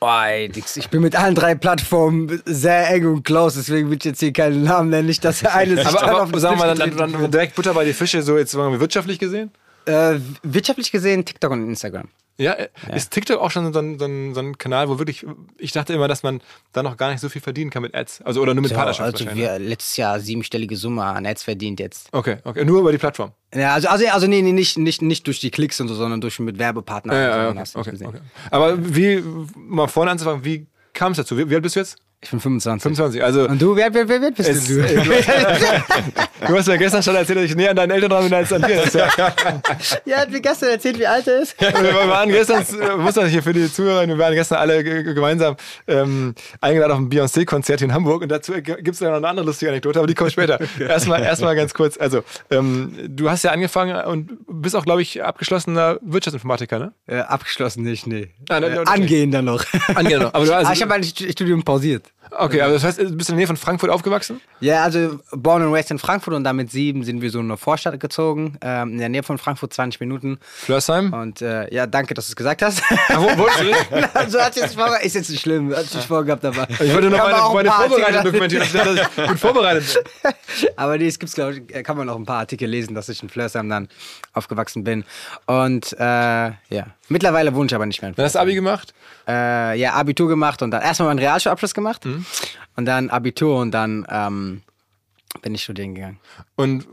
Boah, 0.00 0.26
ich 0.26 0.88
bin 0.90 1.00
mit 1.00 1.14
allen 1.14 1.36
drei 1.36 1.54
Plattformen 1.54 2.42
sehr 2.44 2.90
eng 2.90 3.06
und 3.06 3.22
close, 3.22 3.60
deswegen 3.60 3.88
will 3.88 3.98
ich 3.98 4.04
jetzt 4.04 4.18
hier 4.18 4.32
keinen 4.32 4.64
Namen 4.64 4.90
nennen, 4.90 5.06
nicht, 5.06 5.24
dass 5.24 5.38
der 5.38 5.54
eine 5.54 5.76
sich 5.76 5.86
Aber, 5.86 6.02
aber 6.02 6.22
auf 6.24 6.32
den 6.32 6.40
sagen 6.40 6.58
wir 6.58 6.66
mal, 6.66 6.74
dann, 6.74 6.96
dann, 6.96 7.12
dann 7.12 7.30
direkt 7.30 7.54
Butter 7.54 7.72
bei 7.72 7.84
die 7.84 7.92
Fische, 7.92 8.20
so 8.22 8.36
jetzt 8.36 8.52
wirtschaftlich 8.56 9.20
gesehen? 9.20 9.52
Äh, 9.86 10.20
wirtschaftlich 10.42 10.92
gesehen 10.92 11.24
TikTok 11.24 11.50
und 11.52 11.68
Instagram. 11.68 12.08
Ja, 12.38 12.52
äh, 12.52 12.68
ist 12.94 13.10
TikTok 13.12 13.40
auch 13.40 13.50
schon 13.50 13.72
so 13.72 13.78
ein, 13.78 13.98
so, 13.98 14.06
ein, 14.06 14.34
so 14.34 14.40
ein 14.40 14.56
Kanal, 14.56 14.88
wo 14.88 14.98
wirklich, 14.98 15.24
ich 15.58 15.72
dachte 15.72 15.92
immer, 15.92 16.08
dass 16.08 16.22
man 16.22 16.40
da 16.72 16.82
noch 16.82 16.96
gar 16.96 17.10
nicht 17.10 17.20
so 17.20 17.28
viel 17.28 17.42
verdienen 17.42 17.70
kann 17.70 17.82
mit 17.82 17.94
Ads. 17.94 18.22
Also 18.22 18.40
oder 18.40 18.54
nur 18.54 18.62
mit 18.62 18.70
Ja, 18.70 18.78
Partnerschaft 18.78 19.20
also 19.20 19.36
wir 19.36 19.58
letztes 19.58 19.96
Jahr 19.96 20.18
siebenstellige 20.18 20.76
Summe 20.76 21.04
an 21.04 21.26
Ads 21.26 21.42
verdient 21.42 21.78
jetzt. 21.78 22.08
Okay, 22.12 22.38
okay, 22.44 22.64
nur 22.64 22.80
über 22.80 22.90
die 22.90 22.98
Plattform. 22.98 23.32
Ja, 23.54 23.74
also, 23.74 23.88
also, 23.88 24.06
also 24.08 24.26
nee, 24.26 24.40
nee, 24.40 24.52
nicht, 24.52 24.78
nicht, 24.78 25.02
nicht 25.02 25.26
durch 25.26 25.40
die 25.40 25.50
Klicks 25.50 25.80
und 25.80 25.88
so, 25.88 25.94
sondern 25.94 26.20
durch 26.20 26.38
mit 26.38 26.58
Werbepartnern. 26.58 27.14
Ja, 27.14 27.52
ja, 27.52 27.62
okay, 27.74 27.92
okay, 27.94 28.06
okay. 28.06 28.20
Aber 28.50 28.94
wie, 28.94 29.22
mal 29.54 29.88
vorne 29.88 30.10
anzufangen, 30.10 30.44
wie 30.44 30.66
kam 30.94 31.12
es 31.12 31.18
dazu? 31.18 31.36
Wie, 31.36 31.48
wie 31.50 31.54
alt 31.54 31.62
bist 31.62 31.76
du 31.76 31.80
jetzt? 31.80 31.98
Ich 32.24 32.30
bin 32.30 32.38
25. 32.38 32.82
25. 32.82 33.24
Also, 33.24 33.48
Und 33.48 33.60
du, 33.60 33.74
wer, 33.74 33.92
wer, 33.92 34.08
wer, 34.08 34.20
wer 34.22 34.30
bist 34.30 34.48
Es- 34.48 34.68
du? 34.68 34.76
du 36.46 36.56
hast 36.56 36.68
ja 36.68 36.76
gestern 36.76 37.02
schon 37.02 37.16
erzählt, 37.16 37.38
dass 37.38 37.44
ich 37.46 37.56
näher 37.56 37.70
an 37.70 37.76
deinen 37.76 37.90
Eltern 37.90 38.10
dran 38.10 38.24
bin 38.24 38.34
als 38.34 38.52
an 38.52 38.62
dir. 38.62 38.82
Ja, 38.94 39.08
ja, 40.04 40.16
hat 40.18 40.30
mir 40.30 40.40
gestern 40.40 40.70
erzählt, 40.70 40.98
wie 41.00 41.06
alt 41.06 41.26
er 41.26 41.40
ist. 41.42 41.60
wir 41.60 41.72
waren 42.08 42.28
gestern, 42.28 42.64
äh, 42.80 42.96
muss 42.96 43.14
das 43.14 43.28
hier 43.30 43.42
für 43.42 43.52
die 43.52 43.72
Zuhörer, 43.72 44.06
wir 44.06 44.18
waren 44.18 44.34
gestern 44.34 44.58
alle 44.58 44.84
ge- 44.84 45.02
ge- 45.02 45.14
gemeinsam 45.14 45.56
ähm, 45.88 46.34
eingeladen 46.60 46.92
auf 46.92 46.98
ein 46.98 47.08
Beyoncé-Konzert 47.10 47.82
in 47.82 47.92
Hamburg 47.92 48.22
und 48.22 48.28
dazu 48.28 48.52
gibt 48.52 48.88
es 48.88 49.00
ja 49.00 49.08
noch 49.10 49.16
eine 49.16 49.28
andere 49.28 49.46
lustige 49.46 49.70
Anekdote, 49.70 49.98
aber 49.98 50.06
die 50.06 50.14
kommt 50.14 50.30
später. 50.32 50.60
Erstmal 50.80 51.22
erstmal 51.22 51.56
ganz 51.56 51.74
kurz. 51.74 51.98
Also, 51.98 52.22
ähm, 52.50 52.96
du 53.08 53.30
hast 53.30 53.42
ja 53.42 53.50
angefangen 53.50 53.96
und 54.04 54.38
bist 54.48 54.76
auch, 54.76 54.84
glaube 54.84 55.02
ich, 55.02 55.22
abgeschlossener 55.24 55.98
Wirtschaftsinformatiker, 56.02 56.78
ne? 56.78 56.92
Äh, 57.06 57.18
abgeschlossen 57.18 57.82
nicht, 57.82 58.06
nee. 58.06 58.28
Ah, 58.48 58.60
ne, 58.60 58.66
äh, 58.66 58.74
ne, 58.76 58.86
angehender 58.86 59.42
noch. 59.42 59.64
Angehender 59.94 60.26
noch. 60.26 60.34
Aber 60.34 60.44
du- 60.44 60.54
also- 60.54 60.70
ah, 60.70 60.72
ich 60.72 60.80
habe 60.82 60.88
mein 60.90 61.02
Stu- 61.02 61.28
Studium 61.30 61.62
pausiert. 61.64 62.11
Okay, 62.38 62.60
aber 62.62 62.72
das 62.72 62.84
heißt, 62.84 62.98
du 62.98 63.10
bist 63.16 63.28
in 63.28 63.34
der 63.34 63.40
Nähe 63.40 63.46
von 63.46 63.56
Frankfurt 63.56 63.90
aufgewachsen? 63.90 64.40
Ja, 64.60 64.84
also 64.84 65.20
born 65.32 65.62
and 65.62 65.74
raised 65.74 65.90
in 65.90 65.98
Frankfurt 65.98 66.34
und 66.34 66.44
dann 66.44 66.56
mit 66.56 66.70
sieben 66.70 67.04
sind 67.04 67.20
wir 67.20 67.30
so 67.30 67.40
in 67.40 67.46
eine 67.46 67.56
Vorstadt 67.56 67.98
gezogen, 68.00 68.56
ähm, 68.62 68.92
in 68.92 68.98
der 68.98 69.08
Nähe 69.08 69.22
von 69.22 69.38
Frankfurt, 69.38 69.74
20 69.74 70.00
Minuten. 70.00 70.38
Flörsheim? 70.42 71.12
Und 71.12 71.42
äh, 71.42 71.72
ja, 71.74 71.86
danke, 71.86 72.14
dass 72.14 72.26
du 72.26 72.30
es 72.30 72.36
gesagt 72.36 72.62
hast. 72.62 72.82
Ach, 72.90 73.18
wo, 73.18 73.38
wolltest 73.38 73.62
du 73.90 74.14
also 74.14 74.40
hat 74.40 74.56
jetzt 74.56 74.68
nicht 74.68 74.78
vorgehabt, 74.78 75.04
ist 75.04 75.14
jetzt 75.14 75.30
nicht 75.30 75.42
schlimm, 75.42 75.74
hat 75.74 75.94
nicht 75.94 76.06
vorgehabt, 76.06 76.44
aber. 76.44 76.68
Ich 76.70 76.92
wollte 76.92 77.10
man 77.10 77.20
meine, 77.20 77.54
meine 77.54 77.70
Vorbereitung 77.70 78.24
dokumentieren. 78.24 78.66
Dass 78.72 78.96
ich 78.96 79.28
gut 79.28 79.38
vorbereitet 79.38 80.02
bin. 80.22 80.32
Aber 80.76 80.98
nee, 80.98 81.06
es 81.06 81.18
gibt's, 81.18 81.34
glaube 81.34 81.54
ich, 81.54 81.84
kann 81.84 81.96
man 81.96 82.06
noch 82.06 82.16
ein 82.16 82.26
paar 82.26 82.40
Artikel 82.40 82.68
lesen, 82.68 82.94
dass 82.94 83.08
ich 83.08 83.22
in 83.22 83.28
Flörsheim 83.28 83.68
dann 83.68 83.88
aufgewachsen 84.32 84.84
bin. 84.84 85.04
Und 85.46 85.92
äh, 85.94 86.04
ja, 86.04 86.86
mittlerweile 87.08 87.54
wohne 87.54 87.66
ich 87.66 87.74
aber 87.74 87.86
nicht 87.86 88.02
mehr 88.02 88.10
in 88.10 88.14
Dann 88.14 88.24
hast 88.24 88.34
du 88.34 88.40
Abi 88.40 88.54
gemacht? 88.54 88.92
äh, 89.26 89.78
ja, 89.78 89.92
Abitur 89.94 90.28
gemacht 90.28 90.62
und 90.62 90.70
dann 90.70 90.82
erstmal 90.82 91.08
meinen 91.08 91.18
Realschulabschluss 91.18 91.74
gemacht 91.74 92.01
Mhm. 92.04 92.26
und 92.76 92.84
dann 92.84 93.10
Abitur 93.10 93.58
und 93.58 93.70
dann 93.70 94.06
ähm, 94.08 94.62
bin 95.40 95.54
ich 95.54 95.62
studieren 95.62 95.94
gegangen. 95.94 96.20
Und 96.56 96.86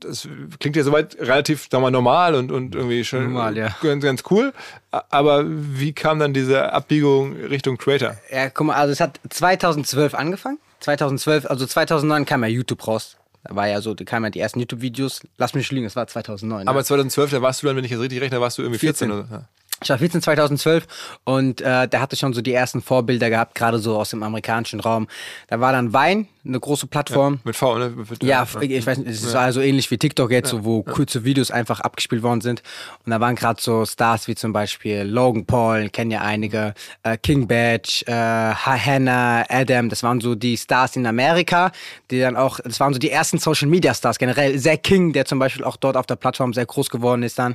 das 0.00 0.28
klingt 0.58 0.76
ja 0.76 0.82
soweit 0.82 1.16
relativ 1.18 1.68
sagen 1.70 1.74
wir, 1.74 1.80
mal, 1.80 1.90
normal 1.90 2.34
und, 2.34 2.50
und 2.50 2.74
irgendwie 2.74 3.04
schon 3.04 3.32
Normal, 3.32 3.56
ja. 3.56 3.76
ganz, 3.82 4.02
ganz 4.04 4.22
cool. 4.30 4.52
Aber 4.90 5.44
wie 5.46 5.92
kam 5.92 6.18
dann 6.18 6.34
diese 6.34 6.72
Abbiegung 6.72 7.36
Richtung 7.36 7.76
Creator? 7.78 8.16
Ja, 8.30 8.50
guck 8.50 8.66
mal, 8.66 8.74
also 8.74 8.92
es 8.92 9.00
hat 9.00 9.20
2012 9.30 10.14
angefangen. 10.14 10.58
2012, 10.80 11.46
also 11.46 11.66
2009 11.66 12.26
kam 12.26 12.42
ja 12.42 12.48
YouTube 12.48 12.86
raus. 12.86 13.16
Da 13.44 13.56
war 13.56 13.66
ja 13.66 13.80
so, 13.80 13.94
da 13.94 14.04
kamen 14.04 14.24
ja 14.24 14.30
die 14.30 14.40
ersten 14.40 14.60
YouTube-Videos. 14.60 15.20
Lass 15.36 15.54
mich 15.54 15.62
nicht 15.62 15.72
lügen, 15.72 15.86
es 15.86 15.96
war 15.96 16.06
2009. 16.06 16.68
Aber 16.68 16.78
ne? 16.78 16.84
2012, 16.84 17.30
da 17.30 17.42
warst 17.42 17.62
du 17.62 17.66
dann, 17.66 17.76
wenn 17.76 17.84
ich 17.84 17.90
das 17.90 18.00
richtig 18.00 18.20
rechne, 18.20 18.40
warst 18.40 18.58
du 18.58 18.62
irgendwie 18.62 18.78
14, 18.78 19.08
14. 19.08 19.10
oder 19.12 19.40
so. 19.40 19.44
Ich 19.82 19.90
war 19.90 19.98
14, 19.98 20.22
2012 20.22 20.86
und 21.24 21.60
äh, 21.60 21.88
der 21.88 22.00
hatte 22.00 22.16
schon 22.16 22.32
so 22.32 22.40
die 22.40 22.52
ersten 22.52 22.82
Vorbilder 22.82 23.30
gehabt, 23.30 23.54
gerade 23.54 23.78
so 23.78 23.96
aus 23.96 24.10
dem 24.10 24.22
amerikanischen 24.22 24.80
Raum. 24.80 25.08
Da 25.48 25.60
war 25.60 25.72
dann 25.72 25.92
Wein, 25.92 26.28
eine 26.44 26.58
große 26.58 26.88
Plattform. 26.88 27.38
Mit 27.44 27.54
V, 27.54 27.78
ne? 27.78 27.90
Mit- 27.90 28.22
Ja, 28.24 28.46
ich 28.60 28.84
weiß 28.86 28.98
nicht, 28.98 29.10
es 29.10 29.32
war 29.32 29.52
so 29.52 29.60
ähnlich 29.60 29.88
wie 29.92 29.98
TikTok 29.98 30.30
jetzt, 30.32 30.50
so, 30.50 30.64
wo 30.64 30.82
kurze 30.82 31.22
Videos 31.24 31.50
einfach 31.52 31.78
abgespielt 31.80 32.22
worden 32.24 32.40
sind. 32.40 32.62
Und 33.04 33.10
da 33.10 33.20
waren 33.20 33.36
gerade 33.36 33.60
so 33.62 33.86
Stars 33.86 34.26
wie 34.26 34.34
zum 34.34 34.52
Beispiel 34.52 35.02
Logan 35.02 35.46
Paul, 35.46 35.88
kennen 35.90 36.10
ja 36.10 36.22
einige, 36.22 36.74
äh, 37.04 37.16
King 37.16 37.46
Badge, 37.46 38.02
äh, 38.06 38.12
Hannah, 38.12 39.44
Adam, 39.48 39.88
das 39.88 40.02
waren 40.02 40.20
so 40.20 40.34
die 40.34 40.56
Stars 40.56 40.96
in 40.96 41.06
Amerika, 41.06 41.70
die 42.10 42.18
dann 42.18 42.36
auch, 42.36 42.58
das 42.64 42.80
waren 42.80 42.92
so 42.92 42.98
die 42.98 43.10
ersten 43.10 43.38
Social 43.38 43.68
Media 43.68 43.94
Stars 43.94 44.18
generell. 44.18 44.58
Zack 44.58 44.82
King, 44.82 45.12
der 45.12 45.24
zum 45.26 45.38
Beispiel 45.38 45.62
auch 45.64 45.76
dort 45.76 45.96
auf 45.96 46.06
der 46.06 46.16
Plattform 46.16 46.52
sehr 46.52 46.66
groß 46.66 46.90
geworden 46.90 47.22
ist 47.22 47.38
dann. 47.38 47.54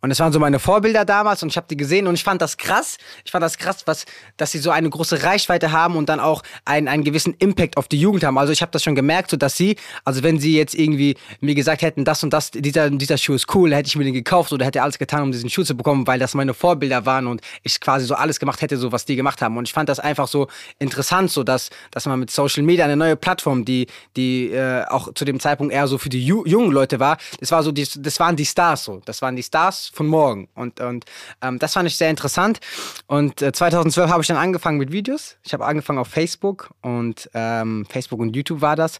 Und 0.00 0.10
das 0.10 0.18
waren 0.18 0.32
so 0.32 0.40
meine 0.40 0.58
Vorbilder 0.58 1.04
damals 1.04 1.42
und 1.44 1.50
ich 1.50 1.56
habe 1.56 1.68
die 1.70 1.76
gesehen 1.76 2.06
und 2.08 2.14
ich 2.14 2.24
fand 2.24 2.42
das 2.42 2.56
krass. 2.56 2.98
Ich 3.24 3.30
fand 3.30 3.44
das 3.44 3.56
krass, 3.58 3.82
was, 3.86 4.04
dass 4.36 4.50
sie 4.50 4.58
so 4.58 4.70
eine 4.70 4.90
große 4.90 5.22
Reichweite 5.22 5.70
haben 5.70 5.94
und 5.96 6.08
dann 6.08 6.18
auch 6.18 6.42
einen, 6.64 6.88
einen 6.88 7.04
gewissen 7.04 7.34
Impact 7.38 7.76
auf 7.76 7.86
die 7.86 8.00
Jugend 8.00 8.15
haben. 8.24 8.38
Also 8.38 8.52
ich 8.52 8.62
habe 8.62 8.72
das 8.72 8.82
schon 8.82 8.94
gemerkt, 8.94 9.30
so 9.30 9.36
dass 9.36 9.56
sie, 9.56 9.76
also 10.04 10.22
wenn 10.22 10.38
sie 10.38 10.56
jetzt 10.56 10.74
irgendwie 10.74 11.16
mir 11.40 11.54
gesagt 11.54 11.82
hätten, 11.82 12.04
das 12.04 12.22
und 12.22 12.32
das, 12.32 12.50
dieser, 12.50 12.90
dieser 12.90 13.18
Schuh 13.18 13.34
ist 13.34 13.54
cool, 13.54 13.74
hätte 13.74 13.88
ich 13.88 13.96
mir 13.96 14.04
den 14.04 14.14
gekauft 14.14 14.52
oder 14.52 14.64
hätte 14.64 14.82
alles 14.82 14.98
getan, 14.98 15.22
um 15.22 15.32
diesen 15.32 15.50
Schuh 15.50 15.62
zu 15.62 15.76
bekommen, 15.76 16.06
weil 16.06 16.18
das 16.18 16.34
meine 16.34 16.54
Vorbilder 16.54 17.06
waren 17.06 17.26
und 17.26 17.40
ich 17.62 17.80
quasi 17.80 18.06
so 18.06 18.14
alles 18.14 18.40
gemacht 18.40 18.62
hätte, 18.62 18.76
so 18.76 18.92
was 18.92 19.04
die 19.04 19.16
gemacht 19.16 19.42
haben. 19.42 19.56
Und 19.56 19.68
ich 19.68 19.72
fand 19.72 19.88
das 19.88 20.00
einfach 20.00 20.28
so 20.28 20.48
interessant, 20.78 21.30
so 21.30 21.44
dass, 21.44 21.70
dass 21.90 22.06
man 22.06 22.20
mit 22.20 22.30
Social 22.30 22.62
Media 22.62 22.84
eine 22.84 22.96
neue 22.96 23.16
Plattform, 23.16 23.64
die, 23.64 23.86
die 24.16 24.50
äh, 24.50 24.84
auch 24.86 25.12
zu 25.14 25.24
dem 25.24 25.40
Zeitpunkt 25.40 25.72
eher 25.72 25.88
so 25.88 25.98
für 25.98 26.08
die 26.08 26.24
Ju 26.24 26.44
jungen 26.46 26.72
Leute 26.72 27.00
war, 27.00 27.18
das 27.40 27.50
war 27.50 27.62
so, 27.62 27.72
die, 27.72 27.86
das 27.98 28.20
waren 28.20 28.36
die 28.36 28.46
Stars 28.46 28.84
so. 28.84 29.02
Das 29.04 29.22
waren 29.22 29.36
die 29.36 29.42
Stars 29.42 29.90
von 29.92 30.06
morgen. 30.06 30.48
Und, 30.54 30.80
und 30.80 31.04
ähm, 31.42 31.58
das 31.58 31.74
fand 31.74 31.88
ich 31.88 31.96
sehr 31.96 32.10
interessant. 32.10 32.60
Und 33.06 33.42
äh, 33.42 33.52
2012 33.52 34.10
habe 34.10 34.22
ich 34.22 34.28
dann 34.28 34.36
angefangen 34.36 34.78
mit 34.78 34.92
Videos. 34.92 35.36
Ich 35.44 35.52
habe 35.52 35.64
angefangen 35.64 35.98
auf 35.98 36.08
Facebook 36.08 36.70
und 36.82 37.28
ähm, 37.34 37.86
Facebook 37.88 38.05
und 38.12 38.34
YouTube 38.34 38.60
war 38.60 38.76
das. 38.76 38.98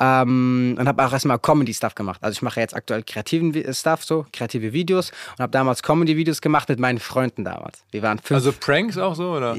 Ähm, 0.00 0.76
und 0.78 0.88
habe 0.88 1.04
auch 1.04 1.12
erstmal 1.12 1.38
Comedy-Stuff 1.38 1.94
gemacht. 1.94 2.18
Also 2.22 2.32
ich 2.36 2.42
mache 2.42 2.60
jetzt 2.60 2.74
aktuell 2.74 3.02
kreativen 3.02 3.52
Vi- 3.54 3.72
Stuff, 3.74 4.04
so 4.04 4.26
kreative 4.32 4.72
Videos 4.72 5.10
und 5.36 5.42
habe 5.42 5.50
damals 5.50 5.82
Comedy-Videos 5.82 6.40
gemacht 6.40 6.68
mit 6.68 6.78
meinen 6.78 6.98
Freunden 6.98 7.44
damals. 7.44 7.82
Wir 7.90 8.02
waren 8.02 8.18
fünf 8.18 8.36
Also 8.36 8.52
Pranks 8.52 8.98
auch 8.98 9.14
so, 9.14 9.32
oder? 9.32 9.56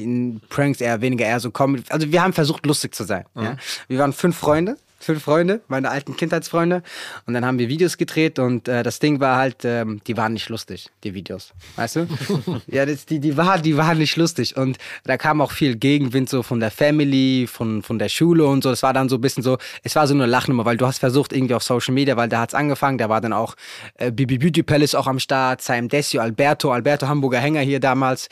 Pranks 0.50 0.82
eher 0.82 1.01
weniger 1.01 1.25
eher 1.25 1.39
so 1.39 1.51
Comedy. 1.51 1.84
Also 1.89 2.12
wir 2.12 2.22
haben 2.24 2.34
versucht 2.34 2.66
lustig 2.66 2.94
zu 2.96 3.04
sein. 3.04 3.25
Ja? 3.36 3.58
Wir 3.88 4.00
waren 4.00 4.13
fünf 4.13 4.38
Freunde 4.38 4.77
fünf 5.00 5.24
Freunde, 5.24 5.62
meine 5.68 5.89
alten 5.89 6.16
Kindheitsfreunde. 6.16 6.84
Und 7.25 7.34
dann 7.34 7.46
haben 7.46 7.60
wir 7.60 7.70
Videos 7.70 7.98
gedreht 7.98 8.39
und 8.39 8.68
äh, 8.68 8.84
das 8.84 9.00
Ding 9.00 9.20
war 9.20 9.38
halt, 9.38 9.63
ähm, 9.63 10.01
die 10.08 10.18
waren 10.18 10.34
nicht 10.34 10.50
lustig, 10.50 10.89
die 11.04 11.13
Videos. 11.13 11.54
Weißt 11.75 11.98
du? 11.98 12.08
ja, 12.68 12.86
das, 12.86 13.06
die, 13.06 13.20
die, 13.20 13.38
war, 13.38 13.60
die 13.60 13.77
waren 13.77 13.98
nicht 13.98 14.16
lustig. 14.16 14.58
Und 14.58 14.77
da 15.04 15.18
kam 15.18 15.42
auch 15.42 15.51
viel 15.51 15.75
Gegenwind 15.75 16.30
so 16.30 16.44
von 16.44 16.60
der 16.60 16.72
Family, 16.72 17.48
von, 17.48 17.82
von 17.84 18.00
der 18.00 18.10
Schule 18.10 18.46
und 18.46 18.63
so. 18.63 18.70
Das 18.70 18.84
war 18.84 18.94
dann 18.94 19.10
so 19.10 19.16
ein 19.16 19.22
bisschen 19.22 19.44
so, 19.44 19.58
es 19.84 19.96
war 19.96 20.08
so 20.08 20.13
eine 20.13 20.25
Lachnummer, 20.25 20.66
weil 20.66 20.77
du 20.77 20.88
hast 20.88 21.00
versucht 21.00 21.34
irgendwie 21.34 21.54
auf 21.54 21.63
Social 21.63 21.94
Media, 21.94 22.18
weil 22.18 22.30
da 22.30 22.42
hat's 22.42 22.54
angefangen, 22.54 22.98
da 22.98 23.10
war 23.10 23.22
dann 23.22 23.34
auch 23.34 23.56
äh, 23.96 24.12
Bibi 24.12 24.38
Beauty 24.38 24.63
Palace 24.63 24.96
auch 24.96 25.08
am 25.08 25.20
Start, 25.20 25.62
Sam 25.62 25.89
Desio, 25.89 26.22
Alberto, 26.22 26.72
Alberto 26.72 27.08
Hamburger 27.08 27.39
Hänger 27.39 27.62
hier 27.62 27.80
damals. 27.80 28.30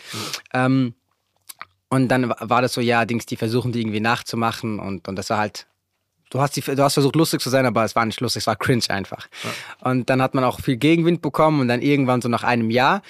Ähm, 0.53 0.93
und 1.89 2.09
dann 2.09 2.33
war 2.39 2.61
das 2.61 2.73
so, 2.73 2.81
ja, 2.81 3.05
Dings, 3.05 3.25
die 3.25 3.37
versuchen 3.37 3.71
die 3.71 3.81
irgendwie 3.81 3.99
nachzumachen 3.99 4.79
und, 4.79 5.07
und 5.07 5.15
das 5.15 5.29
war 5.29 5.37
halt, 5.37 5.67
du 6.35 6.41
hast, 6.41 6.55
die, 6.55 6.61
du 6.61 6.83
hast 6.83 6.93
versucht 6.95 7.15
lustig 7.15 7.41
zu 7.41 7.49
sein, 7.49 7.65
aber 7.65 7.83
es 7.83 7.95
war 7.95 8.05
nicht 8.05 8.19
lustig, 8.19 8.41
es 8.41 8.47
war 8.47 8.55
cringe 8.55 8.83
einfach. 8.89 9.27
Und 9.81 10.09
dann 10.09 10.21
hat 10.21 10.33
man 10.33 10.43
auch 10.43 10.59
viel 10.59 10.77
Gegenwind 10.77 11.21
bekommen 11.21 11.61
und 11.61 11.67
dann 11.67 11.81
irgendwann 11.81 12.21
so 12.21 12.29
nach 12.29 12.43
einem 12.43 12.69
Jahr 12.69 13.01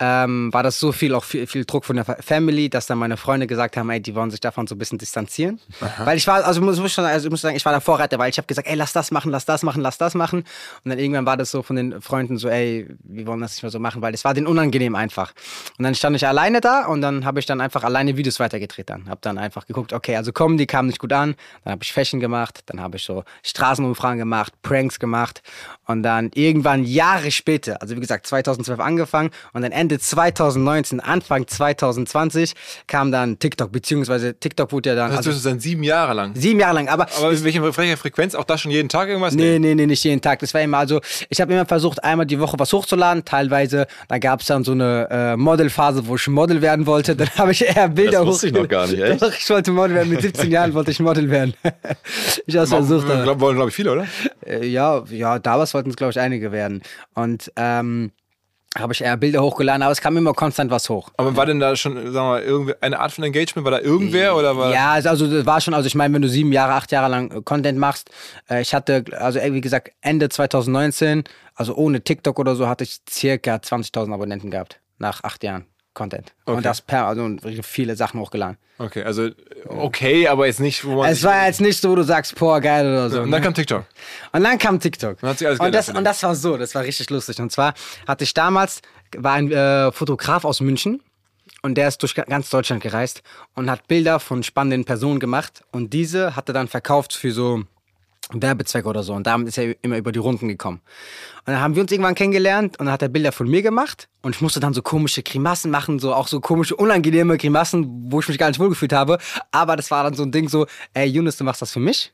ähm, 0.00 0.52
war 0.52 0.64
das 0.64 0.80
so 0.80 0.90
viel, 0.90 1.14
auch 1.14 1.22
viel, 1.22 1.46
viel 1.46 1.64
Druck 1.64 1.84
von 1.84 1.94
der 1.96 2.04
Fa- 2.04 2.16
Family, 2.20 2.68
dass 2.68 2.86
dann 2.86 2.98
meine 2.98 3.16
Freunde 3.16 3.46
gesagt 3.46 3.76
haben, 3.76 3.88
ey, 3.90 4.00
die 4.00 4.14
wollen 4.16 4.30
sich 4.32 4.40
davon 4.40 4.66
so 4.66 4.74
ein 4.74 4.78
bisschen 4.78 4.98
distanzieren. 4.98 5.60
Weil 6.04 6.16
ich 6.16 6.26
war, 6.26 6.44
also 6.44 6.60
muss, 6.60 6.80
muss 6.80 6.92
schon, 6.92 7.04
also 7.04 7.28
ich 7.28 7.30
muss 7.30 7.42
sagen, 7.42 7.54
ich 7.56 7.64
war 7.64 7.70
der 7.72 7.80
Vorreiter, 7.80 8.18
weil 8.18 8.28
ich 8.28 8.36
habe 8.38 8.46
gesagt, 8.48 8.66
ey, 8.66 8.74
lass 8.74 8.92
das 8.92 9.12
machen, 9.12 9.30
lass 9.30 9.44
das 9.44 9.62
machen, 9.62 9.80
lass 9.82 9.96
das 9.96 10.14
machen. 10.14 10.40
Und 10.84 10.90
dann 10.90 10.98
irgendwann 10.98 11.26
war 11.26 11.36
das 11.36 11.52
so 11.52 11.62
von 11.62 11.76
den 11.76 12.00
Freunden 12.02 12.38
so, 12.38 12.48
ey, 12.48 12.88
wir 13.04 13.26
wollen 13.28 13.40
das 13.40 13.52
nicht 13.52 13.62
mehr 13.62 13.70
so 13.70 13.78
machen, 13.78 14.02
weil 14.02 14.12
es 14.14 14.24
war 14.24 14.34
denen 14.34 14.48
unangenehm 14.48 14.96
einfach. 14.96 15.32
Und 15.78 15.84
dann 15.84 15.94
stand 15.94 16.16
ich 16.16 16.26
alleine 16.26 16.60
da 16.60 16.86
und 16.86 17.00
dann 17.00 17.24
habe 17.24 17.38
ich 17.38 17.46
dann 17.46 17.60
einfach 17.60 17.84
alleine 17.84 18.16
Videos 18.16 18.40
weitergedreht 18.40 18.90
dann. 18.90 19.08
Hab 19.08 19.22
dann 19.22 19.38
einfach 19.38 19.64
geguckt, 19.66 19.92
okay, 19.92 20.16
also 20.16 20.32
kommen, 20.32 20.58
die 20.58 20.66
kamen 20.66 20.88
nicht 20.88 20.98
gut 20.98 21.12
an. 21.12 21.36
Dann 21.62 21.70
habe 21.72 21.84
ich 21.84 21.92
Fashion 21.92 22.18
gemacht, 22.18 22.62
dann 22.66 22.80
habe 22.80 22.96
ich 22.96 23.04
so 23.04 23.22
Straßenumfragen 23.44 24.18
gemacht, 24.18 24.52
Pranks 24.62 24.98
gemacht 24.98 25.42
und 25.86 26.02
dann 26.02 26.30
irgendwann 26.34 26.82
Jahre 26.82 27.30
später, 27.30 27.80
also 27.80 27.94
wie 27.94 28.00
gesagt 28.00 28.26
2012 28.26 28.80
angefangen 28.80 29.30
und 29.52 29.62
dann 29.62 29.70
Ende 29.70 29.83
2019, 29.88 31.00
Anfang 31.00 31.46
2020 31.46 32.52
kam 32.86 33.12
dann 33.12 33.38
TikTok, 33.38 33.72
beziehungsweise 33.72 34.34
TikTok 34.38 34.72
wurde 34.72 34.90
ja 34.90 34.96
dann 34.96 35.10
Das 35.10 35.18
also 35.18 35.30
ist 35.30 35.46
dann 35.46 35.60
sieben 35.60 35.82
Jahre 35.82 36.14
lang. 36.14 36.32
sieben 36.34 36.60
Jahre 36.60 36.74
lang, 36.74 36.88
aber 36.88 37.06
Aber 37.18 37.30
mit 37.30 37.44
welcher 37.44 37.96
Frequenz? 37.96 38.34
Auch 38.34 38.44
da 38.44 38.58
schon 38.58 38.70
jeden 38.70 38.88
Tag 38.88 39.08
irgendwas? 39.08 39.34
Nee, 39.34 39.58
nee, 39.58 39.74
nee, 39.74 39.86
nicht 39.86 40.02
jeden 40.04 40.20
Tag. 40.20 40.40
Das 40.40 40.52
war 40.54 40.60
immer, 40.62 40.78
also 40.78 41.00
ich 41.28 41.40
habe 41.40 41.52
immer 41.52 41.66
versucht, 41.66 42.02
einmal 42.04 42.26
die 42.26 42.40
Woche 42.40 42.58
was 42.58 42.72
hochzuladen. 42.72 43.24
Teilweise, 43.24 43.86
da 44.08 44.18
gab 44.18 44.40
es 44.40 44.46
dann 44.46 44.64
so 44.64 44.72
eine 44.72 45.08
äh, 45.10 45.36
Modelphase, 45.36 46.06
wo 46.06 46.16
ich 46.16 46.26
Model 46.28 46.60
werden 46.62 46.86
wollte. 46.86 47.14
Dann 47.16 47.28
habe 47.36 47.52
ich 47.52 47.64
eher 47.64 47.88
Bilder 47.88 48.18
Das 48.18 48.26
wusste 48.26 48.46
ich 48.48 48.52
noch 48.52 48.68
gar 48.68 48.86
nicht, 48.86 49.00
echt? 49.00 49.22
Doch, 49.22 49.32
ich 49.32 49.48
wollte 49.50 49.70
Model 49.72 49.94
werden. 49.96 50.08
Mit 50.10 50.22
17 50.22 50.50
Jahren 50.50 50.74
wollte 50.74 50.90
ich 50.90 51.00
Model 51.00 51.30
werden. 51.30 51.54
ich 52.46 52.54
habe 52.56 52.64
es 52.64 52.70
versucht. 52.70 53.08
aber- 53.10 53.22
Glaub, 53.22 53.40
wollen, 53.40 53.56
glaube 53.56 53.70
ich, 53.70 53.76
viele, 53.76 53.92
oder? 53.92 54.06
äh, 54.46 54.66
ja, 54.66 55.02
ja, 55.10 55.38
damals 55.38 55.74
wollten 55.74 55.90
es, 55.90 55.96
glaube 55.96 56.10
ich, 56.12 56.20
einige 56.20 56.52
werden. 56.52 56.82
Und 57.14 57.52
ähm, 57.56 58.12
habe 58.76 58.92
ich 58.92 59.00
eher 59.02 59.16
Bilder 59.16 59.42
hochgeladen, 59.42 59.82
aber 59.82 59.92
es 59.92 60.00
kam 60.00 60.16
immer 60.16 60.32
konstant 60.34 60.70
was 60.70 60.88
hoch. 60.88 61.10
Aber 61.16 61.36
war 61.36 61.46
denn 61.46 61.60
da 61.60 61.76
schon, 61.76 61.94
sagen 62.12 62.44
wir 62.44 62.58
mal, 62.58 62.76
eine 62.80 62.98
Art 62.98 63.12
von 63.12 63.24
Engagement? 63.24 63.64
War 63.64 63.72
da 63.72 63.80
irgendwer 63.80 64.36
oder 64.36 64.56
war 64.56 64.72
Ja, 64.72 64.92
also- 64.92 65.08
also 65.10 65.26
das 65.30 65.46
war 65.46 65.60
schon, 65.60 65.74
also 65.74 65.86
ich 65.86 65.94
meine, 65.94 66.12
wenn 66.14 66.22
du 66.22 66.28
sieben 66.28 66.52
Jahre, 66.52 66.72
acht 66.72 66.90
Jahre 66.92 67.08
lang 67.10 67.30
äh, 67.30 67.40
Content 67.42 67.78
machst, 67.78 68.10
äh, 68.50 68.60
ich 68.62 68.74
hatte, 68.74 69.04
also 69.18 69.38
äh, 69.38 69.52
wie 69.52 69.60
gesagt, 69.60 69.92
Ende 70.00 70.28
2019, 70.28 71.24
also 71.54 71.74
ohne 71.76 72.00
TikTok 72.02 72.38
oder 72.38 72.56
so, 72.56 72.68
hatte 72.68 72.84
ich 72.84 72.98
circa 73.08 73.56
20.000 73.56 74.12
Abonnenten 74.12 74.50
gehabt, 74.50 74.80
nach 74.98 75.22
acht 75.22 75.44
Jahren 75.44 75.66
Content. 75.94 76.32
Okay. 76.44 76.56
Und 76.56 76.66
das 76.66 76.80
per, 76.80 77.06
also 77.06 77.36
viele 77.62 77.96
Sachen 77.96 78.20
hochgeladen. 78.20 78.58
Okay, 78.78 79.04
also 79.04 79.30
okay, 79.68 80.26
aber 80.28 80.46
jetzt 80.46 80.58
nicht, 80.60 80.84
wo 80.84 80.96
man. 80.96 81.08
Es 81.10 81.22
war 81.22 81.46
jetzt 81.46 81.60
nicht 81.60 81.80
so, 81.80 81.90
wo 81.90 81.94
du 81.94 82.02
sagst, 82.02 82.34
boah, 82.34 82.60
geil 82.60 82.84
oder 82.86 83.08
so. 83.08 83.20
und 83.20 83.26
ne? 83.26 83.36
dann 83.36 83.42
kam 83.42 83.54
TikTok. 83.54 83.84
Und 84.32 84.42
dann 84.42 84.58
kam 84.58 84.80
TikTok. 84.80 85.20
Dann 85.20 85.30
hat 85.30 85.38
sich 85.38 85.46
alles 85.46 85.60
und, 85.60 85.72
das, 85.72 85.88
und 85.88 86.04
das 86.04 86.22
war 86.24 86.34
so, 86.34 86.56
das 86.56 86.74
war 86.74 86.82
richtig 86.82 87.08
lustig. 87.10 87.40
Und 87.40 87.50
zwar 87.52 87.74
hatte 88.08 88.24
ich 88.24 88.34
damals, 88.34 88.82
war 89.16 89.34
ein 89.34 89.50
äh, 89.52 89.92
Fotograf 89.92 90.44
aus 90.44 90.60
München 90.60 91.00
und 91.62 91.76
der 91.76 91.86
ist 91.88 92.02
durch 92.02 92.16
ga- 92.16 92.24
ganz 92.24 92.50
Deutschland 92.50 92.82
gereist 92.82 93.22
und 93.54 93.70
hat 93.70 93.86
Bilder 93.86 94.18
von 94.18 94.42
spannenden 94.42 94.84
Personen 94.84 95.20
gemacht 95.20 95.62
und 95.70 95.92
diese 95.92 96.34
hat 96.34 96.48
er 96.48 96.54
dann 96.54 96.66
verkauft 96.66 97.12
für 97.12 97.30
so 97.30 97.62
Werbezwecke 98.32 98.88
oder 98.88 99.02
so. 99.02 99.12
Und 99.12 99.26
damit 99.26 99.48
ist 99.48 99.58
er 99.58 99.74
immer 99.82 99.98
über 99.98 100.12
die 100.12 100.18
Runden 100.18 100.48
gekommen. 100.48 100.80
Und 101.46 101.52
dann 101.52 101.60
haben 101.60 101.74
wir 101.74 101.82
uns 101.82 101.92
irgendwann 101.92 102.14
kennengelernt 102.14 102.78
und 102.78 102.86
dann 102.86 102.92
hat 102.92 103.02
er 103.02 103.08
Bilder 103.08 103.32
von 103.32 103.48
mir 103.48 103.62
gemacht 103.62 104.08
und 104.22 104.34
ich 104.34 104.40
musste 104.40 104.60
dann 104.60 104.72
so 104.72 104.82
komische 104.82 105.22
Grimassen 105.22 105.70
machen, 105.70 105.98
so 105.98 106.14
auch 106.14 106.28
so 106.28 106.40
komische, 106.40 106.76
unangenehme 106.76 107.36
Grimassen, 107.36 108.10
wo 108.10 108.20
ich 108.20 108.28
mich 108.28 108.38
gar 108.38 108.48
nicht 108.48 108.60
wohlgefühlt 108.60 108.92
habe. 108.92 109.18
Aber 109.52 109.76
das 109.76 109.90
war 109.90 110.04
dann 110.04 110.14
so 110.14 110.22
ein 110.22 110.32
Ding 110.32 110.48
so, 110.48 110.66
ey 110.94 111.06
Yunus, 111.06 111.36
du 111.36 111.44
machst 111.44 111.60
das 111.62 111.72
für 111.72 111.80
mich. 111.80 112.12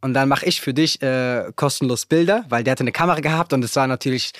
Und 0.00 0.14
dann 0.14 0.28
mache 0.28 0.46
ich 0.46 0.60
für 0.60 0.74
dich 0.74 1.00
äh, 1.00 1.52
kostenlos 1.54 2.06
Bilder, 2.06 2.44
weil 2.48 2.64
der 2.64 2.72
hatte 2.72 2.82
eine 2.82 2.90
Kamera 2.90 3.20
gehabt 3.20 3.52
und 3.52 3.64
es 3.64 3.76
war 3.76 3.86
natürlich, 3.86 4.32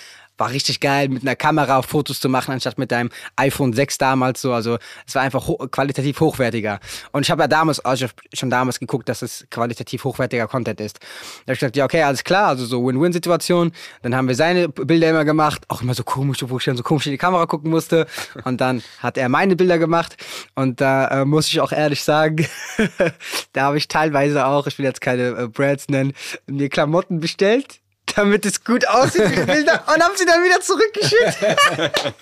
war 0.43 0.51
richtig 0.51 0.81
geil, 0.81 1.09
mit 1.09 1.23
einer 1.23 1.37
Kamera 1.37 1.83
Fotos 1.83 2.19
zu 2.19 2.29
machen, 2.29 2.51
anstatt 2.51 2.77
mit 2.77 2.91
deinem 2.91 3.11
iPhone 3.37 3.73
6 3.73 3.97
damals 3.99 4.41
so. 4.41 4.53
Also 4.53 4.79
es 5.07 5.15
war 5.15 5.23
einfach 5.23 5.47
ho 5.47 5.57
qualitativ 5.71 6.19
hochwertiger. 6.19 6.81
Und 7.13 7.23
ich 7.23 7.31
habe 7.31 7.43
ja 7.43 7.47
damals, 7.47 7.79
also 7.79 8.07
schon 8.33 8.51
damals 8.51 8.81
geguckt, 8.81 9.09
dass 9.09 9.23
es 9.23 9.47
qualitativ 9.51 10.03
hochwertiger 10.03 10.49
Content 10.49 10.81
ist. 10.81 10.99
Da 10.99 11.07
habe 11.43 11.53
ich 11.53 11.61
gesagt, 11.61 11.77
ja, 11.77 11.85
okay, 11.85 12.03
alles 12.03 12.25
klar, 12.25 12.49
also 12.49 12.65
so 12.67 12.85
Win-Win-Situation. 12.85 13.71
Dann 14.03 14.17
haben 14.17 14.27
wir 14.27 14.35
seine 14.35 14.69
Bilder 14.69 15.11
immer 15.11 15.25
gemacht, 15.25 15.63
auch 15.69 15.81
immer 15.81 15.95
so 15.95 16.03
komisch, 16.03 16.39
wo 16.45 16.59
ich 16.59 16.65
dann 16.65 16.77
so 16.77 16.83
komisch 16.83 17.07
in 17.07 17.13
die 17.13 17.19
Kamera 17.19 17.47
gucken 17.47 17.71
musste. 17.71 18.09
Und 18.43 18.61
dann 18.61 18.83
hat 18.99 19.17
er 19.17 19.29
meine 19.29 19.55
Bilder 19.55 19.79
gemacht. 19.79 20.17
Und 20.57 20.81
da 20.81 21.23
äh, 21.23 21.25
muss 21.25 21.47
ich 21.47 21.61
auch 21.61 21.71
ehrlich 21.71 22.03
sagen, 22.03 22.49
da 23.53 23.63
habe 23.63 23.79
ich 23.79 23.87
teilweise 23.87 24.45
auch, 24.45 24.67
ich 24.67 24.77
will 24.77 24.87
jetzt 24.87 25.01
keine 25.01 25.29
äh, 25.29 25.47
Brands 25.47 25.87
nennen, 25.89 26.15
mir 26.49 26.69
Klamotten 26.69 27.21
bestellt. 27.21 27.79
Damit 28.15 28.47
es 28.47 28.63
gut 28.65 28.87
aussieht, 28.89 29.31
wie 29.31 29.37
die 29.37 29.43
Bilder, 29.43 29.85
und 29.87 30.03
haben 30.03 30.15
sie 30.17 30.25
dann 30.25 30.43
wieder 30.45 30.61
zurückgeschickt. 30.61 31.39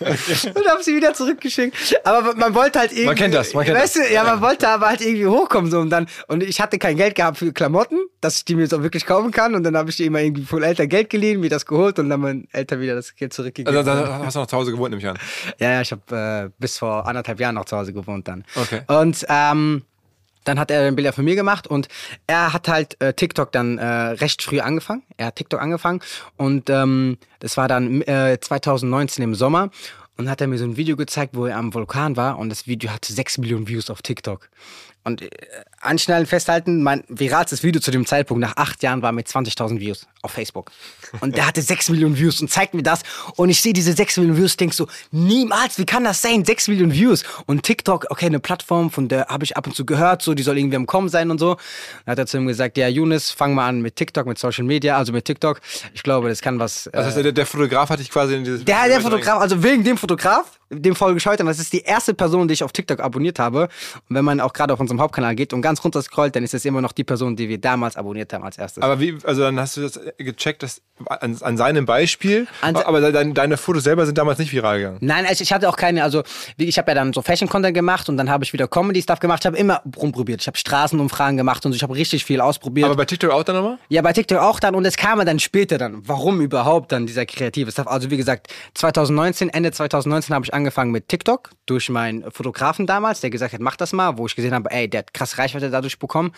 und 0.57 0.69
haben 0.69 0.83
sie 0.83 0.95
wieder 0.95 1.15
zurückgeschickt. 1.15 1.77
Aber 2.05 2.35
man 2.35 2.55
wollte 2.55 2.79
halt 2.79 2.93
irgendwie. 2.93 3.15
kennt 3.15 3.35
das, 3.35 3.55
man 3.55 3.65
kennt 3.65 3.79
weißt 3.79 3.97
du, 3.97 4.13
ja, 4.13 4.25
man 4.25 4.41
wollte 4.41 4.69
aber 4.69 4.89
halt 4.89 5.01
irgendwie 5.01 5.27
hochkommen. 5.27 5.71
So, 5.71 5.81
und, 5.81 5.91
dann, 5.91 6.07
und 6.29 6.43
ich 6.43 6.61
hatte 6.61 6.79
kein 6.79 6.97
Geld 6.97 7.15
gehabt 7.15 7.39
für 7.39 7.53
Klamotten, 7.53 7.99
dass 8.21 8.39
ich 8.39 8.45
die 8.45 8.55
mir 8.55 8.67
so 8.67 8.83
wirklich 8.83 9.07
kaufen 9.07 9.31
kann. 9.31 9.55
Und 9.55 9.65
dann 9.65 9.77
habe 9.77 9.91
ich 9.91 9.97
dir 9.97 10.07
immer 10.07 10.21
irgendwie 10.21 10.45
von 10.45 10.63
Eltern 10.63 10.89
Geld 10.89 11.11
geliehen, 11.11 11.41
mir 11.41 11.51
das 11.51 11.67
geholt 11.67 11.99
und 11.99 12.09
dann 12.11 12.21
mein 12.21 12.49
Eltern 12.53 12.81
wieder 12.81 12.95
das 12.95 13.15
Geld 13.15 13.33
zurückgegeben. 13.33 13.77
Also 13.77 13.91
da 13.91 14.21
hast 14.25 14.37
du 14.37 14.41
noch 14.41 14.47
zu 14.47 14.57
Hause 14.57 14.73
gewohnt, 14.73 14.91
nehme 14.91 15.03
ich 15.03 15.09
an. 15.09 15.19
Ja, 15.59 15.73
ja, 15.73 15.81
ich 15.81 15.93
habe 15.93 16.51
äh, 16.51 16.51
bis 16.59 16.79
vor 16.79 17.07
anderthalb 17.07 17.41
Jahren 17.41 17.55
noch 17.55 17.65
zu 17.65 17.77
Hause 17.77 17.93
gewohnt 17.93 18.29
dann. 18.29 18.45
Okay. 18.55 18.83
Und 18.87 19.25
ähm, 19.29 19.83
dann 20.45 20.59
hat 20.59 20.71
er 20.71 20.91
Bilder 20.93 21.13
von 21.13 21.25
mir 21.25 21.37
gemacht 21.37 21.67
und 21.67 21.89
er 22.27 22.53
hat 22.53 22.69
halt 22.69 23.01
äh, 23.01 23.15
TikTok 23.15 23.53
dann 23.53 23.79
äh, 23.79 23.85
recht 23.85 24.43
früh 24.43 24.61
angefangen. 24.61 25.03
Er 25.17 25.27
hat 25.27 25.37
TikTok 25.37 25.61
angefangen 25.61 26.01
und 26.37 26.71
ähm, 26.71 27.19
das 27.41 27.57
war 27.57 27.69
dann 27.69 28.03
äh, 28.03 28.39
2019 28.41 29.25
im 29.25 29.35
Sommer 29.35 29.71
und 30.17 30.29
hat 30.29 30.41
er 30.41 30.47
mir 30.47 30.59
so 30.59 30.65
ein 30.65 30.77
Video 30.77 30.97
gezeigt, 30.97 31.35
wo 31.35 31.47
er 31.47 31.57
am 31.57 31.73
Vulkan 31.73 32.17
war 32.17 32.39
und 32.39 32.51
das 32.51 32.67
Video 32.67 32.91
hatte 32.91 33.13
6 33.13 33.39
Millionen 33.39 33.69
Views 33.69 33.91
auf 33.91 34.03
TikTok. 34.03 34.49
Und 35.03 35.23
äh, 35.23 35.31
anschnallen, 35.81 36.27
festhalten, 36.27 36.83
mein 36.83 37.05
viralstes 37.09 37.63
Video 37.63 37.81
zu 37.81 37.91
dem 37.91 38.05
Zeitpunkt 38.05 38.41
nach 38.41 38.57
acht 38.57 38.83
Jahren 38.83 39.03
war 39.03 39.13
mit 39.13 39.29
20.000 39.29 39.81
Views 39.81 40.07
auf 40.23 40.33
Facebook. 40.33 40.71
Und 41.21 41.37
der 41.37 41.47
hatte 41.47 41.63
6 41.63 41.91
Millionen 41.91 42.17
Views 42.17 42.41
und 42.41 42.51
zeigt 42.51 42.75
mir 42.75 42.83
das. 42.83 43.03
Und 43.37 43.49
ich 43.49 43.61
sehe 43.61 43.73
diese 43.73 43.93
6 43.93 44.19
Millionen 44.19 44.39
Views, 44.39 44.57
denk 44.57 44.75
so, 44.75 44.87
niemals, 45.11 45.79
wie 45.79 45.87
kann 45.87 46.05
das 46.05 46.21
sein? 46.21 46.45
6 46.45 46.69
Millionen 46.69 46.93
Views. 46.93 47.25
Und 47.47 47.63
TikTok, 47.63 48.07
okay, 48.11 48.27
eine 48.27 48.41
Plattform, 48.41 48.91
von 48.91 49.09
der 49.09 49.27
habe 49.27 49.45
ich 49.45 49.57
ab 49.57 49.67
und 49.67 49.75
zu 49.75 49.87
gehört, 49.87 50.23
so, 50.23 50.35
die 50.35 50.43
soll 50.43 50.59
irgendwie 50.59 50.77
am 50.77 50.87
Kommen 50.87 51.09
sein 51.09 51.31
und 51.31 51.39
so. 51.39 51.57
Dann 52.05 52.13
hat 52.13 52.19
er 52.19 52.27
zu 52.27 52.37
ihm 52.37 52.47
gesagt, 52.47 52.77
ja, 52.77 52.89
Younes, 52.89 53.31
fang 53.31 53.55
mal 53.55 53.69
an 53.69 53.81
mit 53.81 53.97
TikTok, 53.97 54.27
mit 54.27 54.39
Social 54.39 54.65
Media, 54.65 54.97
also 54.97 55.13
mit 55.13 55.25
TikTok. 55.25 55.61
Ich 55.95 56.03
glaube, 56.03 56.29
das 56.29 56.41
kann 56.41 56.59
was. 56.59 56.87
Äh, 56.89 56.99
heißt, 56.99 57.17
der, 57.17 57.33
der 57.33 57.47
Fotograf 57.47 57.91
hat 57.91 58.01
dich 58.01 58.11
quasi 58.11 58.35
in 58.35 58.45
dieses. 58.45 58.65
der, 58.65 58.89
der 58.89 59.01
Fotograf, 59.01 59.41
also 59.41 59.63
wegen 59.63 59.85
dem 59.85 59.97
Fotograf, 59.97 60.61
dem 60.71 60.95
folge 60.95 61.19
ich 61.19 61.27
heute. 61.27 61.43
Und 61.43 61.49
das 61.49 61.59
ist 61.59 61.73
die 61.73 61.81
erste 61.81 62.15
Person, 62.15 62.47
die 62.47 62.55
ich 62.55 62.63
auf 62.63 62.73
TikTok 62.73 63.01
abonniert 63.01 63.39
habe. 63.39 63.69
Und 64.09 64.17
wenn 64.17 64.25
man 64.25 64.41
auch 64.41 64.53
gerade 64.53 64.73
auf 64.73 64.81
unserem 64.81 65.01
Hauptkanal 65.01 65.35
geht 65.35 65.53
und 65.53 65.63
ganz 65.63 65.83
runter 65.83 66.01
scrollt, 66.03 66.37
dann 66.37 66.45
ist 66.45 66.55
es 66.55 66.65
immer 66.65 66.81
noch 66.81 66.93
die 66.93 67.05
Person, 67.05 67.37
die 67.37 67.49
wir 67.49 67.59
damals 67.59 67.97
abonniert 67.97 68.33
haben 68.33 68.45
als 68.45 68.59
erstes. 68.59 68.83
Aber 68.83 69.01
wie, 69.01 69.17
also 69.25 69.43
dann 69.43 69.59
hast 69.59 69.77
du 69.77 69.83
das 69.83 69.99
gecheckt, 70.19 70.63
dass 70.63 70.83
an, 71.07 71.37
an 71.41 71.57
seinem 71.57 71.87
Beispiel, 71.87 72.47
An- 72.61 72.77
aber 72.77 73.01
deine, 73.13 73.33
deine 73.33 73.57
Fotos 73.57 73.85
selber 73.85 74.05
sind 74.05 74.19
damals 74.19 74.39
nicht 74.39 74.53
viral 74.53 74.79
gegangen. 74.79 74.99
Nein, 75.01 75.25
also 75.27 75.43
ich 75.43 75.53
hatte 75.53 75.69
auch 75.69 75.77
keine, 75.77 76.03
also 76.05 76.23
ich 76.59 76.77
habe 76.79 76.91
ja 76.91 76.95
dann 76.95 77.13
so 77.15 77.23
Fashion-Content 77.23 77.75
gemacht 77.75 78.09
und 78.11 78.17
dann 78.19 78.29
habe 78.29 78.45
ich 78.45 78.53
wieder 78.53 78.69
Comedy-Stuff 78.69 79.19
gemacht. 79.21 79.41
Ich 79.43 79.47
habe 79.47 79.57
immer 79.57 79.83
rumprobiert. 79.97 80.43
Ich 80.43 80.47
habe 80.47 80.59
Straßenumfragen 80.59 81.37
gemacht 81.39 81.65
und 81.65 81.73
so. 81.73 81.77
ich 81.77 81.83
habe 81.83 81.95
richtig 81.95 82.25
viel 82.27 82.41
ausprobiert. 82.43 82.85
Aber 82.87 82.97
bei 82.97 83.07
TikTok 83.07 83.31
auch 83.31 83.43
dann 83.45 83.57
nochmal? 83.57 83.79
Ja, 83.89 84.03
bei 84.03 84.13
TikTok 84.13 84.39
auch 84.39 84.61
dann 84.61 84.75
und 84.75 84.85
es 84.85 84.97
kam 84.97 85.25
dann 85.25 85.39
später 85.39 85.79
dann. 85.79 86.03
Warum 86.07 86.41
überhaupt 86.43 86.93
dann 86.93 87.07
dieser 87.07 87.25
kreative 87.25 87.71
Stuff? 87.73 87.87
Also 87.87 88.11
wie 88.11 88.17
gesagt, 88.19 88.49
2019, 88.75 89.49
Ende 89.49 89.73
2019 89.73 90.35
habe 90.35 90.45
ich 90.45 90.53
angefangen 90.53 90.91
mit 90.91 91.09
TikTok 91.09 91.51
durch 91.67 91.89
meinen 91.89 92.31
Fotografen 92.31 92.87
damals, 92.87 93.21
der 93.21 93.31
gesagt 93.31 93.55
hat, 93.55 93.61
mach 93.61 93.77
das 93.77 93.93
mal, 93.93 94.19
wo 94.19 94.27
ich 94.27 94.37
gesehen 94.37 94.53
habe, 94.55 94.71
ey, 94.71 94.89
der 94.89 94.99
hat 95.01 95.15
krass 95.15 95.39
Reichweite 95.39 95.71
dadurch 95.71 95.99
bekommen. 95.99 96.33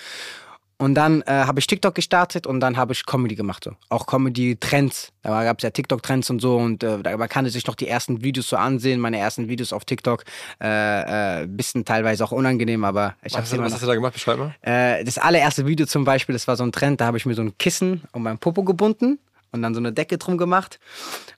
Und 0.82 0.96
dann 0.96 1.22
äh, 1.22 1.26
habe 1.30 1.60
ich 1.60 1.68
TikTok 1.68 1.94
gestartet 1.94 2.44
und 2.44 2.58
dann 2.58 2.76
habe 2.76 2.92
ich 2.92 3.06
Comedy 3.06 3.36
gemacht. 3.36 3.62
So. 3.62 3.76
Auch 3.88 4.04
Comedy-Trends. 4.04 5.12
Da 5.22 5.44
gab 5.44 5.58
es 5.58 5.62
ja 5.62 5.70
TikTok-Trends 5.70 6.28
und 6.28 6.40
so 6.40 6.56
und 6.56 6.82
äh, 6.82 7.00
da 7.00 7.16
man 7.16 7.28
kann 7.28 7.48
sich 7.48 7.64
noch 7.68 7.76
die 7.76 7.86
ersten 7.86 8.24
Videos 8.24 8.48
so 8.48 8.56
ansehen, 8.56 8.98
meine 8.98 9.16
ersten 9.16 9.48
Videos 9.48 9.72
auf 9.72 9.84
TikTok. 9.84 10.24
Äh, 10.60 11.42
äh, 11.42 11.46
bisschen 11.46 11.84
teilweise 11.84 12.24
auch 12.24 12.32
unangenehm, 12.32 12.82
aber 12.84 13.14
ich 13.22 13.32
habe 13.34 13.44
Was, 13.48 13.56
was 13.56 13.74
hast 13.74 13.82
du 13.84 13.86
da 13.86 13.94
gemacht? 13.94 14.14
Beschreib 14.14 14.38
mal. 14.38 14.56
äh, 14.62 15.04
das 15.04 15.18
allererste 15.18 15.66
Video 15.66 15.86
zum 15.86 16.04
Beispiel, 16.04 16.32
das 16.32 16.48
war 16.48 16.56
so 16.56 16.64
ein 16.64 16.72
Trend, 16.72 17.00
da 17.00 17.06
habe 17.06 17.16
ich 17.16 17.26
mir 17.26 17.34
so 17.34 17.42
ein 17.42 17.56
Kissen 17.58 18.02
um 18.10 18.24
meinen 18.24 18.38
Popo 18.38 18.64
gebunden 18.64 19.20
und 19.52 19.62
dann 19.62 19.74
so 19.74 19.80
eine 19.80 19.92
Decke 19.92 20.18
drum 20.18 20.36
gemacht. 20.36 20.80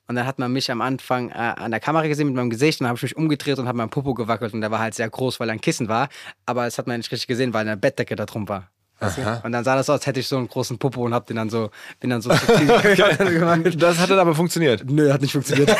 Und 0.08 0.14
dann 0.14 0.26
hat 0.26 0.38
man 0.38 0.54
mich 0.54 0.70
am 0.70 0.80
Anfang 0.80 1.28
äh, 1.28 1.34
an 1.34 1.70
der 1.70 1.80
Kamera 1.80 2.06
gesehen 2.06 2.28
mit 2.28 2.36
meinem 2.36 2.48
Gesicht 2.48 2.80
und 2.80 2.84
dann 2.84 2.88
habe 2.88 2.96
ich 2.96 3.02
mich 3.02 3.16
umgedreht 3.18 3.58
und 3.58 3.68
habe 3.68 3.76
meinen 3.76 3.90
Popo 3.90 4.14
gewackelt 4.14 4.54
und 4.54 4.62
der 4.62 4.70
war 4.70 4.78
halt 4.78 4.94
sehr 4.94 5.10
groß, 5.10 5.38
weil 5.38 5.50
er 5.50 5.52
ein 5.52 5.60
Kissen 5.60 5.88
war. 5.88 6.08
Aber 6.46 6.66
es 6.66 6.78
hat 6.78 6.86
man 6.86 6.96
nicht 6.96 7.12
richtig 7.12 7.26
gesehen, 7.26 7.52
weil 7.52 7.66
eine 7.66 7.76
Bettdecke 7.76 8.16
da 8.16 8.24
drum 8.24 8.48
war. 8.48 8.70
Weißt 9.06 9.18
du? 9.18 9.40
Und 9.44 9.52
dann 9.52 9.64
sah 9.64 9.76
das 9.76 9.88
aus, 9.90 9.94
als 9.94 10.06
hätte 10.06 10.20
ich 10.20 10.28
so 10.28 10.36
einen 10.36 10.48
großen 10.48 10.78
Popo 10.78 11.04
und 11.04 11.14
hab 11.14 11.26
den 11.26 11.36
dann 11.36 11.50
so, 11.50 11.70
bin 12.00 12.10
dann 12.10 12.22
so. 12.22 12.30
Das 13.76 13.98
hat 13.98 14.10
dann 14.10 14.18
aber 14.18 14.34
funktioniert. 14.34 14.84
Nö, 14.88 15.12
hat 15.12 15.22
nicht 15.22 15.32
funktioniert. 15.32 15.70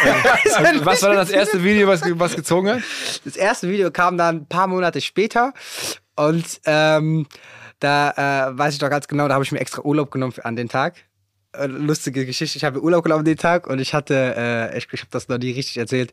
Was 0.85 1.03
war 1.03 1.11
dann 1.11 1.19
das 1.19 1.31
erste 1.31 1.63
Video, 1.63 1.89
was, 1.89 2.03
was 2.05 2.37
gezogen 2.37 2.69
hat? 2.69 2.83
Das 3.25 3.37
erste 3.37 3.69
Video 3.69 3.91
kam 3.91 4.19
dann 4.19 4.37
ein 4.37 4.47
paar 4.47 4.67
Monate 4.67 5.01
später 5.01 5.53
und 6.17 6.61
ähm, 6.65 7.27
da 7.81 8.49
äh, 8.49 8.59
weiß 8.59 8.75
ich 8.75 8.81
doch 8.81 8.91
ganz 8.91 9.09
genau, 9.09 9.29
da 9.29 9.35
habe 9.35 9.45
ich 9.45 9.53
mir 9.53 9.61
extra 9.61 9.83
Urlaub 9.83 10.11
genommen 10.11 10.33
für, 10.33 10.45
an 10.45 10.57
den 10.57 10.69
Tag. 10.69 10.97
Äh, 11.53 11.67
Lustige 11.67 12.25
Geschichte, 12.27 12.57
ich 12.57 12.65
habe 12.65 12.83
Urlaub 12.83 13.05
genommen 13.05 13.21
an 13.21 13.25
den 13.25 13.37
Tag 13.37 13.67
und 13.67 13.79
ich 13.79 13.95
hatte, 13.95 14.35
äh, 14.37 14.79
ich, 14.79 14.89
ich 14.93 15.01
habe 15.01 15.11
das 15.11 15.29
noch 15.29 15.39
nie 15.39 15.53
richtig 15.53 15.77
erzählt, 15.77 16.13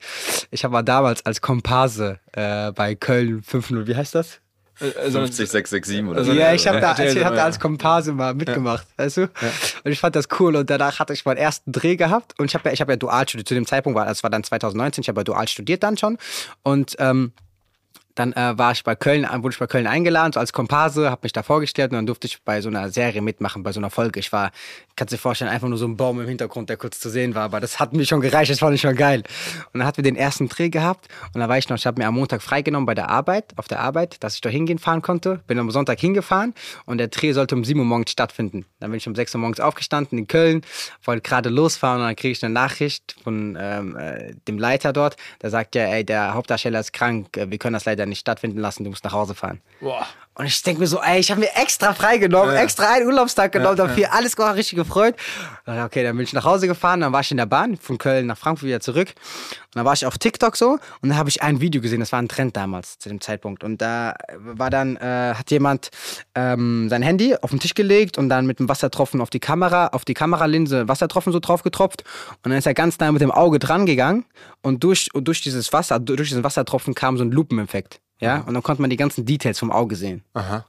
ich 0.49 0.63
habe 0.63 0.73
mal 0.73 0.83
damals 0.83 1.25
als 1.25 1.41
Komparse 1.41 2.19
äh, 2.33 2.71
bei 2.71 2.95
Köln 2.95 3.41
5-0, 3.41 3.87
wie 3.87 3.95
heißt 3.95 4.15
das? 4.15 4.40
50, 4.81 5.49
667 5.49 6.03
oder 6.05 6.19
Also- 6.19 6.31
so. 6.33 6.37
ja, 6.37 6.53
ich 6.53 6.67
habe 6.67 6.79
da, 6.81 6.91
ich 6.93 6.99
hab 7.17 7.23
mal, 7.23 7.29
da 7.31 7.35
ja. 7.37 7.43
als 7.45 7.59
Komparse 7.59 8.13
mal 8.13 8.33
mitgemacht, 8.33 8.87
weißt 8.97 9.17
du? 9.17 9.21
Und 9.83 9.91
ich 9.91 9.99
fand 9.99 10.15
das 10.15 10.27
cool 10.39 10.55
und 10.55 10.69
danach 10.69 10.99
hatte 10.99 11.13
ich 11.13 11.23
meinen 11.25 11.37
ersten 11.37 11.71
Dreh 11.71 11.95
gehabt 11.95 12.33
und 12.39 12.45
ich 12.45 12.55
habe 12.55 12.69
ja, 12.69 12.73
ich 12.73 12.81
habe 12.81 12.91
ja 12.93 12.95
dual 12.97 13.27
studiert. 13.27 13.47
Zu 13.47 13.53
dem 13.53 13.65
Zeitpunkt 13.65 13.97
war, 13.97 14.05
das 14.05 14.23
war 14.23 14.29
dann 14.29 14.43
2019, 14.43 15.03
ich 15.03 15.09
habe 15.09 15.19
ja 15.19 15.23
dual 15.23 15.47
studiert 15.47 15.83
dann 15.83 15.97
schon 15.97 16.17
und 16.63 16.95
ähm, 16.99 17.31
dann 18.15 18.33
äh, 18.33 18.57
war 18.57 18.73
ich 18.73 18.83
bei 18.83 18.93
Köln, 18.93 19.25
wurde 19.41 19.53
ich 19.53 19.59
bei 19.59 19.67
Köln 19.67 19.87
eingeladen, 19.87 20.33
so 20.33 20.39
als 20.41 20.51
Komparse, 20.51 21.09
habe 21.09 21.21
mich 21.23 21.31
da 21.31 21.43
vorgestellt 21.43 21.91
und 21.91 21.95
dann 21.95 22.05
durfte 22.05 22.27
ich 22.27 22.41
bei 22.43 22.59
so 22.61 22.67
einer 22.67 22.89
Serie 22.89 23.21
mitmachen, 23.21 23.63
bei 23.63 23.71
so 23.71 23.79
einer 23.79 23.89
Folge. 23.89 24.19
Ich 24.19 24.33
war, 24.33 24.51
kannst 25.01 25.15
dir 25.15 25.17
vorstellen, 25.17 25.49
einfach 25.49 25.67
nur 25.67 25.79
so 25.79 25.87
ein 25.87 25.97
Baum 25.97 26.21
im 26.21 26.27
Hintergrund, 26.27 26.69
der 26.69 26.77
kurz 26.77 26.99
zu 26.99 27.09
sehen 27.09 27.33
war, 27.33 27.41
aber 27.41 27.59
das 27.59 27.79
hat 27.79 27.91
mir 27.91 28.05
schon 28.05 28.21
gereicht, 28.21 28.51
das 28.51 28.59
fand 28.59 28.75
ich 28.75 28.81
schon 28.81 28.95
geil. 28.95 29.23
Und 29.73 29.79
dann 29.79 29.87
hatten 29.87 29.97
wir 29.97 30.03
den 30.03 30.15
ersten 30.15 30.47
Dreh 30.47 30.69
gehabt 30.69 31.07
und 31.33 31.39
dann 31.39 31.49
war 31.49 31.57
ich 31.57 31.67
noch, 31.69 31.77
ich 31.77 31.87
habe 31.87 31.99
mir 31.99 32.07
am 32.07 32.13
Montag 32.13 32.43
freigenommen 32.43 32.85
bei 32.85 32.93
der 32.93 33.09
Arbeit, 33.09 33.45
auf 33.55 33.67
der 33.67 33.79
Arbeit, 33.79 34.23
dass 34.23 34.35
ich 34.35 34.41
da 34.41 34.49
hingehen 34.49 34.77
fahren 34.77 35.01
konnte. 35.01 35.41
Bin 35.47 35.57
am 35.57 35.71
Sonntag 35.71 35.99
hingefahren 35.99 36.53
und 36.85 36.99
der 36.99 37.07
Dreh 37.07 37.31
sollte 37.31 37.55
um 37.55 37.63
7 37.63 37.79
Uhr 37.79 37.85
morgens 37.87 38.11
stattfinden. 38.11 38.67
Dann 38.79 38.91
bin 38.91 38.99
ich 38.99 39.07
um 39.07 39.15
6 39.15 39.33
Uhr 39.33 39.41
morgens 39.41 39.59
aufgestanden 39.59 40.19
in 40.19 40.27
Köln, 40.27 40.61
wollte 41.03 41.27
gerade 41.27 41.49
losfahren 41.49 42.01
und 42.01 42.05
dann 42.05 42.15
kriege 42.15 42.33
ich 42.33 42.45
eine 42.45 42.53
Nachricht 42.53 43.15
von 43.23 43.57
ähm, 43.59 43.97
äh, 43.97 44.35
dem 44.47 44.59
Leiter 44.59 44.93
dort, 44.93 45.17
der 45.41 45.49
sagt 45.49 45.73
ja, 45.73 45.85
ey, 45.85 46.05
der 46.05 46.35
Hauptdarsteller 46.35 46.79
ist 46.79 46.93
krank, 46.93 47.35
äh, 47.37 47.49
wir 47.49 47.57
können 47.57 47.73
das 47.73 47.85
leider 47.85 48.05
nicht 48.05 48.19
stattfinden 48.19 48.59
lassen, 48.59 48.83
du 48.83 48.91
musst 48.91 49.03
nach 49.03 49.13
Hause 49.13 49.33
fahren. 49.33 49.61
Boah. 49.79 50.05
Und 50.33 50.45
ich 50.45 50.63
denke 50.63 50.79
mir 50.79 50.87
so, 50.87 51.01
ey, 51.01 51.19
ich 51.19 51.29
habe 51.29 51.41
mir 51.41 51.49
extra 51.55 51.93
freigenommen, 51.93 52.55
extra 52.55 52.93
einen 52.93 53.05
Urlaubstag 53.05 53.51
genommen, 53.51 53.75
dafür 53.75 54.13
alles 54.13 54.35
gar 54.37 54.55
richtig 54.55 54.77
gefreut. 54.77 55.15
Und 55.65 55.75
dann, 55.75 55.85
Okay, 55.85 56.03
dann 56.03 56.15
bin 56.15 56.23
ich 56.23 56.31
nach 56.31 56.45
Hause 56.45 56.67
gefahren, 56.67 57.01
dann 57.01 57.11
war 57.11 57.19
ich 57.19 57.31
in 57.31 57.37
der 57.37 57.45
Bahn 57.45 57.75
von 57.75 57.97
Köln 57.97 58.27
nach 58.27 58.37
Frankfurt 58.37 58.67
wieder 58.67 58.79
zurück. 58.79 59.09
Und 59.09 59.75
dann 59.75 59.85
war 59.85 59.91
ich 59.93 60.05
auf 60.05 60.17
TikTok 60.17 60.55
so 60.55 60.79
und 61.01 61.09
dann 61.09 61.17
habe 61.17 61.29
ich 61.29 61.41
ein 61.41 61.59
Video 61.59 61.81
gesehen, 61.81 61.99
das 61.99 62.13
war 62.13 62.21
ein 62.21 62.29
Trend 62.29 62.55
damals 62.55 62.97
zu 62.97 63.09
dem 63.09 63.19
Zeitpunkt. 63.19 63.63
Und 63.63 63.81
da 63.81 64.15
war 64.37 64.69
dann, 64.69 64.95
äh, 64.95 65.33
hat 65.35 65.51
jemand 65.51 65.89
ähm, 66.33 66.87
sein 66.89 67.01
Handy 67.01 67.35
auf 67.35 67.49
den 67.49 67.59
Tisch 67.59 67.73
gelegt 67.73 68.17
und 68.17 68.29
dann 68.29 68.45
mit 68.45 68.59
dem 68.59 68.69
Wassertropfen 68.69 69.19
auf 69.19 69.29
die 69.29 69.39
Kamera, 69.41 69.87
auf 69.87 70.05
die 70.05 70.13
Kameralinse 70.13 70.87
Wassertropfen 70.87 71.33
so 71.33 71.39
drauf 71.39 71.63
getropft. 71.63 72.03
Und 72.43 72.51
dann 72.51 72.57
ist 72.57 72.65
er 72.65 72.73
ganz 72.73 72.97
nah 72.99 73.11
mit 73.11 73.21
dem 73.21 73.31
Auge 73.31 73.59
dran 73.59 73.85
gegangen 73.85 74.25
und 74.61 74.83
durch, 74.83 75.09
durch 75.13 75.41
dieses 75.41 75.73
Wasser, 75.73 75.99
durch 75.99 76.29
diesen 76.29 76.45
Wassertropfen 76.45 76.95
kam 76.95 77.17
so 77.17 77.23
ein 77.25 77.31
Lupeneffekt. 77.31 77.99
Ja, 78.21 78.41
und 78.45 78.53
dann 78.53 78.61
konnte 78.61 78.81
man 78.81 78.91
die 78.91 78.97
ganzen 78.97 79.25
Details 79.25 79.57
vom 79.57 79.71
Auge 79.71 79.95
sehen. 79.95 80.23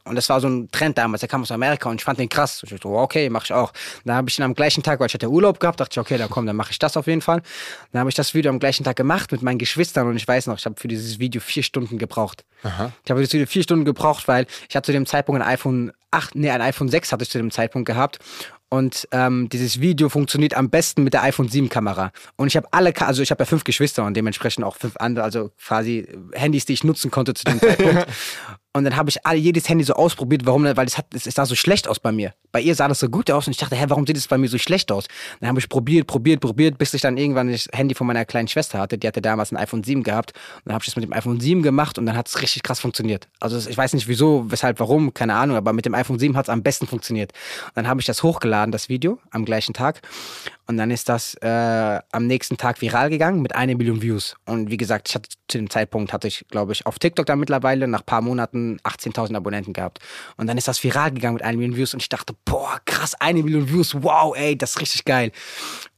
Und 0.05 0.15
das 0.17 0.29
war 0.31 0.41
so 0.41 0.49
ein 0.49 0.71
Trend 0.71 0.97
damals, 0.97 1.21
der 1.21 1.29
kam 1.29 1.43
aus 1.43 1.51
Amerika 1.51 1.91
und 1.91 1.97
ich 2.01 2.05
fand 2.05 2.19
den 2.19 2.31
krass. 2.31 2.63
Ich 2.65 2.71
dachte, 2.71 2.89
oh, 2.89 2.99
okay, 2.99 3.29
mach 3.29 3.45
ich 3.45 3.53
auch. 3.53 3.73
Dann 4.07 4.17
habe 4.17 4.31
ich 4.31 4.39
ihn 4.39 4.43
am 4.43 4.55
gleichen 4.55 4.83
Tag, 4.83 5.01
weil 5.01 5.09
ich 5.09 5.15
hatte 5.15 5.29
Urlaub 5.29 5.61
gehabt, 5.61 5.79
dachte 5.79 5.93
ich, 5.93 5.99
okay, 5.99 6.17
dann 6.17 6.31
komm, 6.31 6.47
dann 6.47 6.57
mache 6.57 6.71
ich 6.71 6.79
das 6.79 6.97
auf 6.97 7.07
jeden 7.07 7.21
Fall. 7.21 7.43
Dann 7.93 8.01
habe 8.01 8.09
ich 8.09 8.17
das 8.17 8.33
Video 8.33 8.51
am 8.51 8.59
gleichen 8.59 8.85
Tag 8.85 8.97
gemacht 8.97 9.31
mit 9.33 9.43
meinen 9.43 9.59
Geschwistern 9.59 10.09
und 10.09 10.17
ich 10.17 10.27
weiß 10.27 10.47
noch, 10.47 10.57
ich 10.57 10.65
habe 10.65 10.77
für 10.81 10.89
dieses 10.89 11.19
Video 11.19 11.43
vier 11.43 11.63
Stunden 11.63 11.99
gebraucht. 11.99 12.45
Ich 13.05 13.11
habe 13.11 13.19
für 13.19 13.25
dieses 13.25 13.35
Video 13.35 13.47
vier 13.47 13.63
Stunden 13.65 13.85
gebraucht, 13.85 14.29
weil 14.29 14.47
ich 14.69 14.75
hatte 14.75 14.87
zu 14.87 14.93
dem 14.93 15.05
Zeitpunkt 15.05 15.43
ein 15.43 15.47
iPhone 15.47 15.93
8, 16.11 16.35
nee, 16.35 16.51
ein 16.51 16.63
iPhone 16.63 16.89
6 16.89 17.13
hatte 17.13 17.25
ich 17.25 17.31
zu 17.31 17.39
dem 17.39 17.51
Zeitpunkt 17.51 17.87
gehabt. 17.87 18.19
Und 18.73 19.07
ähm, 19.13 19.51
dieses 19.51 19.83
Video 19.83 20.09
funktioniert 20.09 20.55
am 20.55 20.71
besten 20.71 21.05
mit 21.05 21.13
der 21.13 21.23
iPhone 21.25 21.47
7 21.47 21.69
Kamera. 21.69 22.11
Und 22.37 22.47
ich 22.47 22.57
habe 22.57 22.69
alle, 22.71 22.99
also 23.03 23.21
ich 23.21 23.31
habe 23.31 23.43
ja 23.43 23.45
fünf 23.45 23.65
Geschwister 23.65 24.03
und 24.03 24.17
dementsprechend 24.17 24.65
auch 24.65 24.77
fünf 24.77 24.97
andere, 24.97 25.27
also 25.27 25.51
quasi 25.63 26.09
Handys, 26.33 26.65
die 26.65 26.73
ich 26.73 26.83
nutzen 26.83 27.11
konnte 27.11 27.35
zu 27.35 27.45
dem 27.45 27.61
Zeitpunkt. 27.61 28.07
Und 28.75 28.85
dann 28.85 28.97
habe 28.97 29.11
ich 29.11 29.27
alle, 29.27 29.39
jedes 29.39 29.69
Handy 29.69 29.85
so 29.85 29.93
ausprobiert, 29.93 30.47
warum, 30.47 30.65
weil 30.65 30.87
es, 30.87 30.97
hat, 30.97 31.05
es 31.13 31.25
sah 31.25 31.45
so 31.45 31.55
schlecht 31.55 31.87
aus 31.87 32.01
bei 32.01 32.11
mir. 32.11 32.33
Bei 32.53 32.61
ihr 32.61 32.75
sah 32.75 32.89
das 32.89 33.01
so 33.01 33.09
gut 33.11 33.31
aus 33.31 33.47
und 33.47 33.51
ich 33.51 33.59
dachte, 33.59 33.77
hä, 33.77 33.85
warum 33.89 34.07
sieht 34.07 34.17
es 34.17 34.29
bei 34.29 34.39
mir 34.39 34.49
so 34.49 34.57
schlecht 34.57 34.91
aus? 34.91 35.09
Dann 35.41 35.49
habe 35.51 35.59
ich 35.59 35.69
probiert, 35.69 36.07
probiert, 36.07 36.41
probiert, 36.41 36.79
bis 36.79 36.95
ich 36.95 37.03
dann 37.03 37.19
irgendwann 37.19 37.53
das 37.53 37.69
Handy 37.73 37.95
von 37.95 38.07
meiner 38.07 38.25
kleinen 38.25 38.49
Schwester 38.49 38.79
hatte. 38.79 38.97
Die 38.97 39.07
hatte 39.07 39.21
damals 39.21 39.53
ein 39.53 39.59
iPhone 39.59 39.85
7 39.85 40.03
gehabt. 40.03 40.33
Und 40.33 40.63
dann 40.67 40.75
habe 40.75 40.83
ich 40.83 40.87
das 40.87 40.97
mit 40.97 41.05
dem 41.05 41.13
iPhone 41.13 41.39
7 41.39 41.63
gemacht 41.63 41.99
und 41.99 42.07
dann 42.07 42.17
hat 42.17 42.29
es 42.29 42.41
richtig 42.41 42.63
krass 42.63 42.81
funktioniert. 42.81 43.29
Also 43.41 43.59
ich 43.69 43.77
weiß 43.77 43.93
nicht 43.93 44.09
wieso, 44.09 44.51
weshalb, 44.51 44.81
warum, 44.81 45.13
keine 45.13 45.35
Ahnung, 45.35 45.57
aber 45.57 45.75
mit 45.75 45.85
dem 45.85 45.95
iPhone 45.95 46.19
7 46.19 46.35
hat 46.35 46.47
es 46.47 46.49
am 46.49 46.63
besten 46.63 46.87
funktioniert. 46.87 47.33
Und 47.67 47.77
dann 47.77 47.89
habe 47.89 48.01
ich 48.01 48.07
das 48.07 48.23
hochgeladen, 48.23 48.62
das 48.71 48.89
Video, 48.89 49.19
am 49.31 49.45
gleichen 49.45 49.75
Tag. 49.75 50.03
Und 50.67 50.77
dann 50.77 50.91
ist 50.91 51.09
das 51.09 51.35
äh, 51.43 52.01
am 52.13 52.27
nächsten 52.27 52.57
Tag 52.57 52.81
viral 52.81 53.11
gegangen 53.11 53.43
mit 53.43 53.55
einer 53.55 53.75
Million 53.75 54.01
Views. 54.01 54.37
Und 54.47 54.71
wie 54.71 54.77
gesagt, 54.77 55.09
ich 55.09 55.15
hatte 55.15 55.29
zu 55.49 55.59
dem 55.59 55.69
Zeitpunkt 55.69 56.13
hatte 56.13 56.29
ich, 56.29 56.47
glaube 56.49 56.73
ich, 56.73 56.87
auf 56.87 56.99
TikTok 56.99 57.27
dann 57.27 57.41
mittlerweile 57.41 57.89
nach 57.89 58.01
ein 58.01 58.07
paar 58.07 58.23
Monaten 58.23 58.79
18.000 58.85 59.37
Abonnenten 59.37 59.73
gehabt. 59.73 59.99
Und 60.37 60.47
dann 60.47 60.57
ist 60.57 60.69
das 60.69 60.83
viral 60.85 61.11
gegangen 61.11 61.35
mit 61.35 61.43
einer 61.43 61.57
Million 61.57 61.77
Views 61.77 61.95
und 61.95 62.01
ich 62.01 62.09
dachte, 62.09 62.35
boah, 62.45 62.81
krass, 62.85 63.15
eine 63.21 63.43
Million 63.43 63.69
Views, 63.69 63.95
wow, 64.03 64.37
ey, 64.37 64.57
das 64.57 64.71
ist 64.71 64.81
richtig 64.81 65.05
geil. 65.05 65.33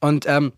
Und 0.00 0.27
ähm, 0.27 0.53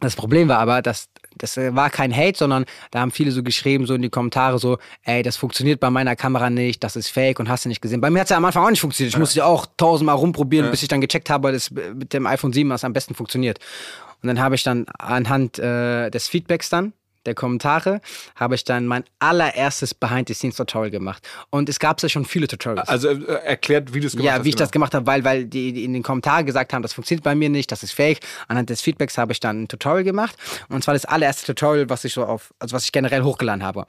das 0.00 0.14
Problem 0.14 0.48
war 0.48 0.58
aber, 0.58 0.80
dass 0.82 1.08
das 1.38 1.56
äh, 1.56 1.74
war 1.74 1.90
kein 1.90 2.14
Hate, 2.14 2.38
sondern 2.38 2.64
da 2.90 3.00
haben 3.00 3.10
viele 3.10 3.30
so 3.30 3.42
geschrieben, 3.42 3.86
so 3.86 3.94
in 3.94 4.02
die 4.02 4.10
Kommentare, 4.10 4.58
so, 4.58 4.78
ey, 5.02 5.22
das 5.22 5.36
funktioniert 5.36 5.80
bei 5.80 5.90
meiner 5.90 6.16
Kamera 6.16 6.50
nicht, 6.50 6.82
das 6.84 6.96
ist 6.96 7.08
fake 7.08 7.40
und 7.40 7.48
hast 7.48 7.64
du 7.64 7.68
nicht 7.68 7.80
gesehen. 7.80 8.00
Bei 8.00 8.10
mir 8.10 8.20
hat 8.20 8.26
es 8.26 8.30
ja 8.30 8.36
am 8.36 8.44
Anfang 8.44 8.64
auch 8.64 8.70
nicht 8.70 8.80
funktioniert. 8.80 9.14
Ich 9.14 9.18
musste 9.18 9.38
ja 9.38 9.44
auch 9.44 9.66
tausendmal 9.76 10.16
rumprobieren, 10.16 10.70
bis 10.70 10.82
ich 10.82 10.88
dann 10.88 11.00
gecheckt 11.00 11.30
habe, 11.30 11.52
dass 11.52 11.70
mit 11.70 12.12
dem 12.12 12.26
iPhone 12.26 12.52
7 12.52 12.68
was 12.70 12.84
am 12.84 12.92
besten 12.92 13.14
funktioniert. 13.14 13.58
Und 14.22 14.26
dann 14.26 14.40
habe 14.40 14.54
ich 14.56 14.62
dann 14.62 14.86
anhand 14.98 15.58
äh, 15.58 16.10
des 16.10 16.28
Feedbacks 16.28 16.70
dann, 16.70 16.92
der 17.28 17.34
Kommentare, 17.34 18.00
habe 18.34 18.54
ich 18.54 18.64
dann 18.64 18.86
mein 18.86 19.04
allererstes 19.18 19.94
Behind-the-Scenes-Tutorial 19.94 20.90
gemacht. 20.90 21.28
Und 21.50 21.68
es 21.68 21.78
gab 21.78 22.02
ja 22.02 22.08
schon 22.08 22.24
viele 22.24 22.48
Tutorials. 22.48 22.88
Also 22.88 23.08
äh, 23.10 23.44
erklärt, 23.44 23.94
wie 23.94 24.00
du 24.00 24.06
es 24.06 24.12
gemacht 24.12 24.26
Ja, 24.26 24.32
hast. 24.32 24.44
wie 24.44 24.48
ich 24.48 24.56
genau. 24.56 24.64
das 24.64 24.72
gemacht 24.72 24.94
habe, 24.94 25.06
weil, 25.06 25.24
weil 25.24 25.44
die, 25.44 25.72
die 25.72 25.84
in 25.84 25.92
den 25.92 26.02
Kommentaren 26.02 26.46
gesagt 26.46 26.72
haben, 26.72 26.82
das 26.82 26.92
funktioniert 26.92 27.22
bei 27.24 27.34
mir 27.34 27.50
nicht, 27.50 27.70
das 27.70 27.82
ist 27.82 27.92
fake. 27.92 28.20
Anhand 28.48 28.70
des 28.70 28.80
Feedbacks 28.80 29.18
habe 29.18 29.32
ich 29.32 29.40
dann 29.40 29.62
ein 29.62 29.68
Tutorial 29.68 30.04
gemacht. 30.04 30.36
Und 30.68 30.82
zwar 30.82 30.94
das 30.94 31.04
allererste 31.04 31.54
Tutorial, 31.54 31.88
was 31.90 32.04
ich 32.04 32.14
so 32.14 32.24
auf, 32.24 32.52
also 32.58 32.74
was 32.74 32.84
ich 32.84 32.92
generell 32.92 33.22
hochgeladen 33.22 33.62
habe. 33.62 33.86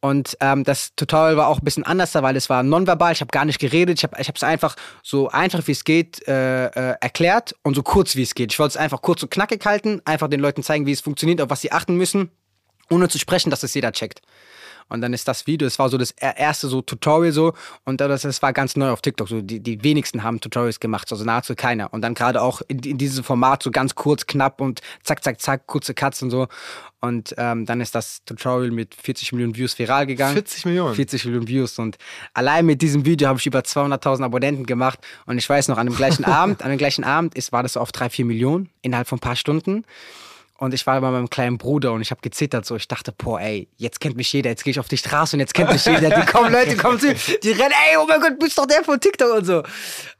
Und 0.00 0.36
ähm, 0.40 0.62
das 0.62 0.94
Tutorial 0.94 1.36
war 1.36 1.48
auch 1.48 1.58
ein 1.58 1.64
bisschen 1.64 1.82
anders, 1.82 2.14
weil 2.14 2.36
es 2.36 2.48
war 2.48 2.62
nonverbal, 2.62 3.12
ich 3.12 3.20
habe 3.20 3.30
gar 3.32 3.44
nicht 3.44 3.58
geredet, 3.58 3.98
ich 3.98 4.04
habe 4.04 4.16
ich 4.20 4.28
es 4.28 4.42
einfach 4.44 4.76
so 5.02 5.28
einfach 5.28 5.66
wie 5.66 5.72
es 5.72 5.82
geht 5.82 6.26
äh, 6.28 6.66
äh, 6.66 6.96
erklärt 7.00 7.56
und 7.62 7.74
so 7.74 7.82
kurz 7.82 8.14
wie 8.14 8.22
es 8.22 8.34
geht. 8.34 8.52
Ich 8.52 8.58
wollte 8.60 8.72
es 8.72 8.76
einfach 8.76 9.02
kurz 9.02 9.22
und 9.24 9.30
knackig 9.30 9.64
halten, 9.66 10.00
einfach 10.04 10.28
den 10.28 10.40
Leuten 10.40 10.62
zeigen, 10.62 10.86
wie 10.86 10.92
es 10.92 11.00
funktioniert, 11.00 11.40
auf 11.40 11.50
was 11.50 11.62
sie 11.62 11.72
achten 11.72 11.96
müssen, 11.96 12.30
ohne 12.90 13.08
zu 13.08 13.18
sprechen, 13.18 13.50
dass 13.50 13.62
es 13.62 13.74
jeder 13.74 13.92
checkt. 13.92 14.20
Und 14.90 15.02
dann 15.02 15.12
ist 15.12 15.28
das 15.28 15.46
Video, 15.46 15.66
das 15.66 15.78
war 15.78 15.90
so 15.90 15.98
das 15.98 16.12
er- 16.12 16.38
erste 16.38 16.66
so 16.66 16.80
Tutorial 16.80 17.30
so 17.30 17.52
und 17.84 18.00
das, 18.00 18.22
das 18.22 18.40
war 18.40 18.54
ganz 18.54 18.74
neu 18.74 18.88
auf 18.90 19.02
TikTok. 19.02 19.28
So 19.28 19.42
die, 19.42 19.60
die 19.60 19.84
wenigsten 19.84 20.22
haben 20.22 20.40
Tutorials 20.40 20.80
gemacht, 20.80 21.12
also 21.12 21.24
nahezu 21.24 21.54
keiner. 21.54 21.92
Und 21.92 22.00
dann 22.00 22.14
gerade 22.14 22.40
auch 22.40 22.62
in, 22.68 22.78
in 22.78 22.96
diesem 22.96 23.22
Format 23.22 23.62
so 23.62 23.70
ganz 23.70 23.94
kurz, 23.94 24.26
knapp 24.26 24.62
und 24.62 24.80
zack, 25.02 25.22
zack, 25.22 25.42
zack, 25.42 25.66
kurze 25.66 25.92
Cuts 25.92 26.22
und 26.22 26.30
so. 26.30 26.48
Und 27.02 27.34
ähm, 27.36 27.66
dann 27.66 27.82
ist 27.82 27.94
das 27.94 28.24
Tutorial 28.24 28.70
mit 28.70 28.94
40 28.94 29.32
Millionen 29.32 29.54
Views 29.54 29.78
viral 29.78 30.06
gegangen. 30.06 30.32
40 30.32 30.64
Millionen? 30.64 30.94
40 30.94 31.24
Millionen 31.26 31.48
Views 31.48 31.78
und 31.78 31.98
allein 32.32 32.64
mit 32.64 32.80
diesem 32.80 33.04
Video 33.04 33.28
habe 33.28 33.38
ich 33.38 33.44
über 33.46 33.60
200.000 33.60 34.24
Abonnenten 34.24 34.64
gemacht 34.64 35.00
und 35.26 35.36
ich 35.36 35.46
weiß 35.46 35.68
noch, 35.68 35.76
an 35.76 35.86
dem 35.86 35.96
gleichen 35.96 36.24
Abend, 36.24 36.62
an 36.62 36.70
dem 36.70 36.78
gleichen 36.78 37.04
Abend 37.04 37.34
ist, 37.34 37.52
war 37.52 37.62
das 37.62 37.74
so 37.74 37.80
auf 37.80 37.92
3, 37.92 38.08
4 38.08 38.24
Millionen 38.24 38.70
innerhalb 38.80 39.06
von 39.06 39.18
ein 39.18 39.20
paar 39.20 39.36
Stunden. 39.36 39.84
Und 40.60 40.74
ich 40.74 40.84
war 40.88 41.00
bei 41.00 41.10
meinem 41.12 41.30
kleinen 41.30 41.56
Bruder 41.56 41.92
und 41.92 42.00
ich 42.00 42.10
habe 42.10 42.20
gezittert 42.20 42.66
so. 42.66 42.74
Ich 42.74 42.88
dachte, 42.88 43.12
boah, 43.12 43.40
ey, 43.40 43.68
jetzt 43.76 44.00
kennt 44.00 44.16
mich 44.16 44.32
jeder. 44.32 44.50
Jetzt 44.50 44.64
gehe 44.64 44.72
ich 44.72 44.80
auf 44.80 44.88
die 44.88 44.98
Straße 44.98 45.36
und 45.36 45.40
jetzt 45.40 45.54
kennt 45.54 45.72
mich 45.72 45.84
jeder. 45.86 46.10
Die 46.10 46.26
kommen 46.26 46.52
Leute, 46.52 46.70
die 46.70 46.76
kommen 46.76 46.98
zu 46.98 47.14
die 47.14 47.50
rennen, 47.52 47.72
ey, 47.88 47.96
oh 47.96 48.06
mein 48.08 48.20
Gott, 48.20 48.40
bist 48.40 48.58
doch 48.58 48.66
der 48.66 48.82
von 48.82 48.98
TikTok 48.98 49.36
und 49.36 49.44
so. 49.44 49.62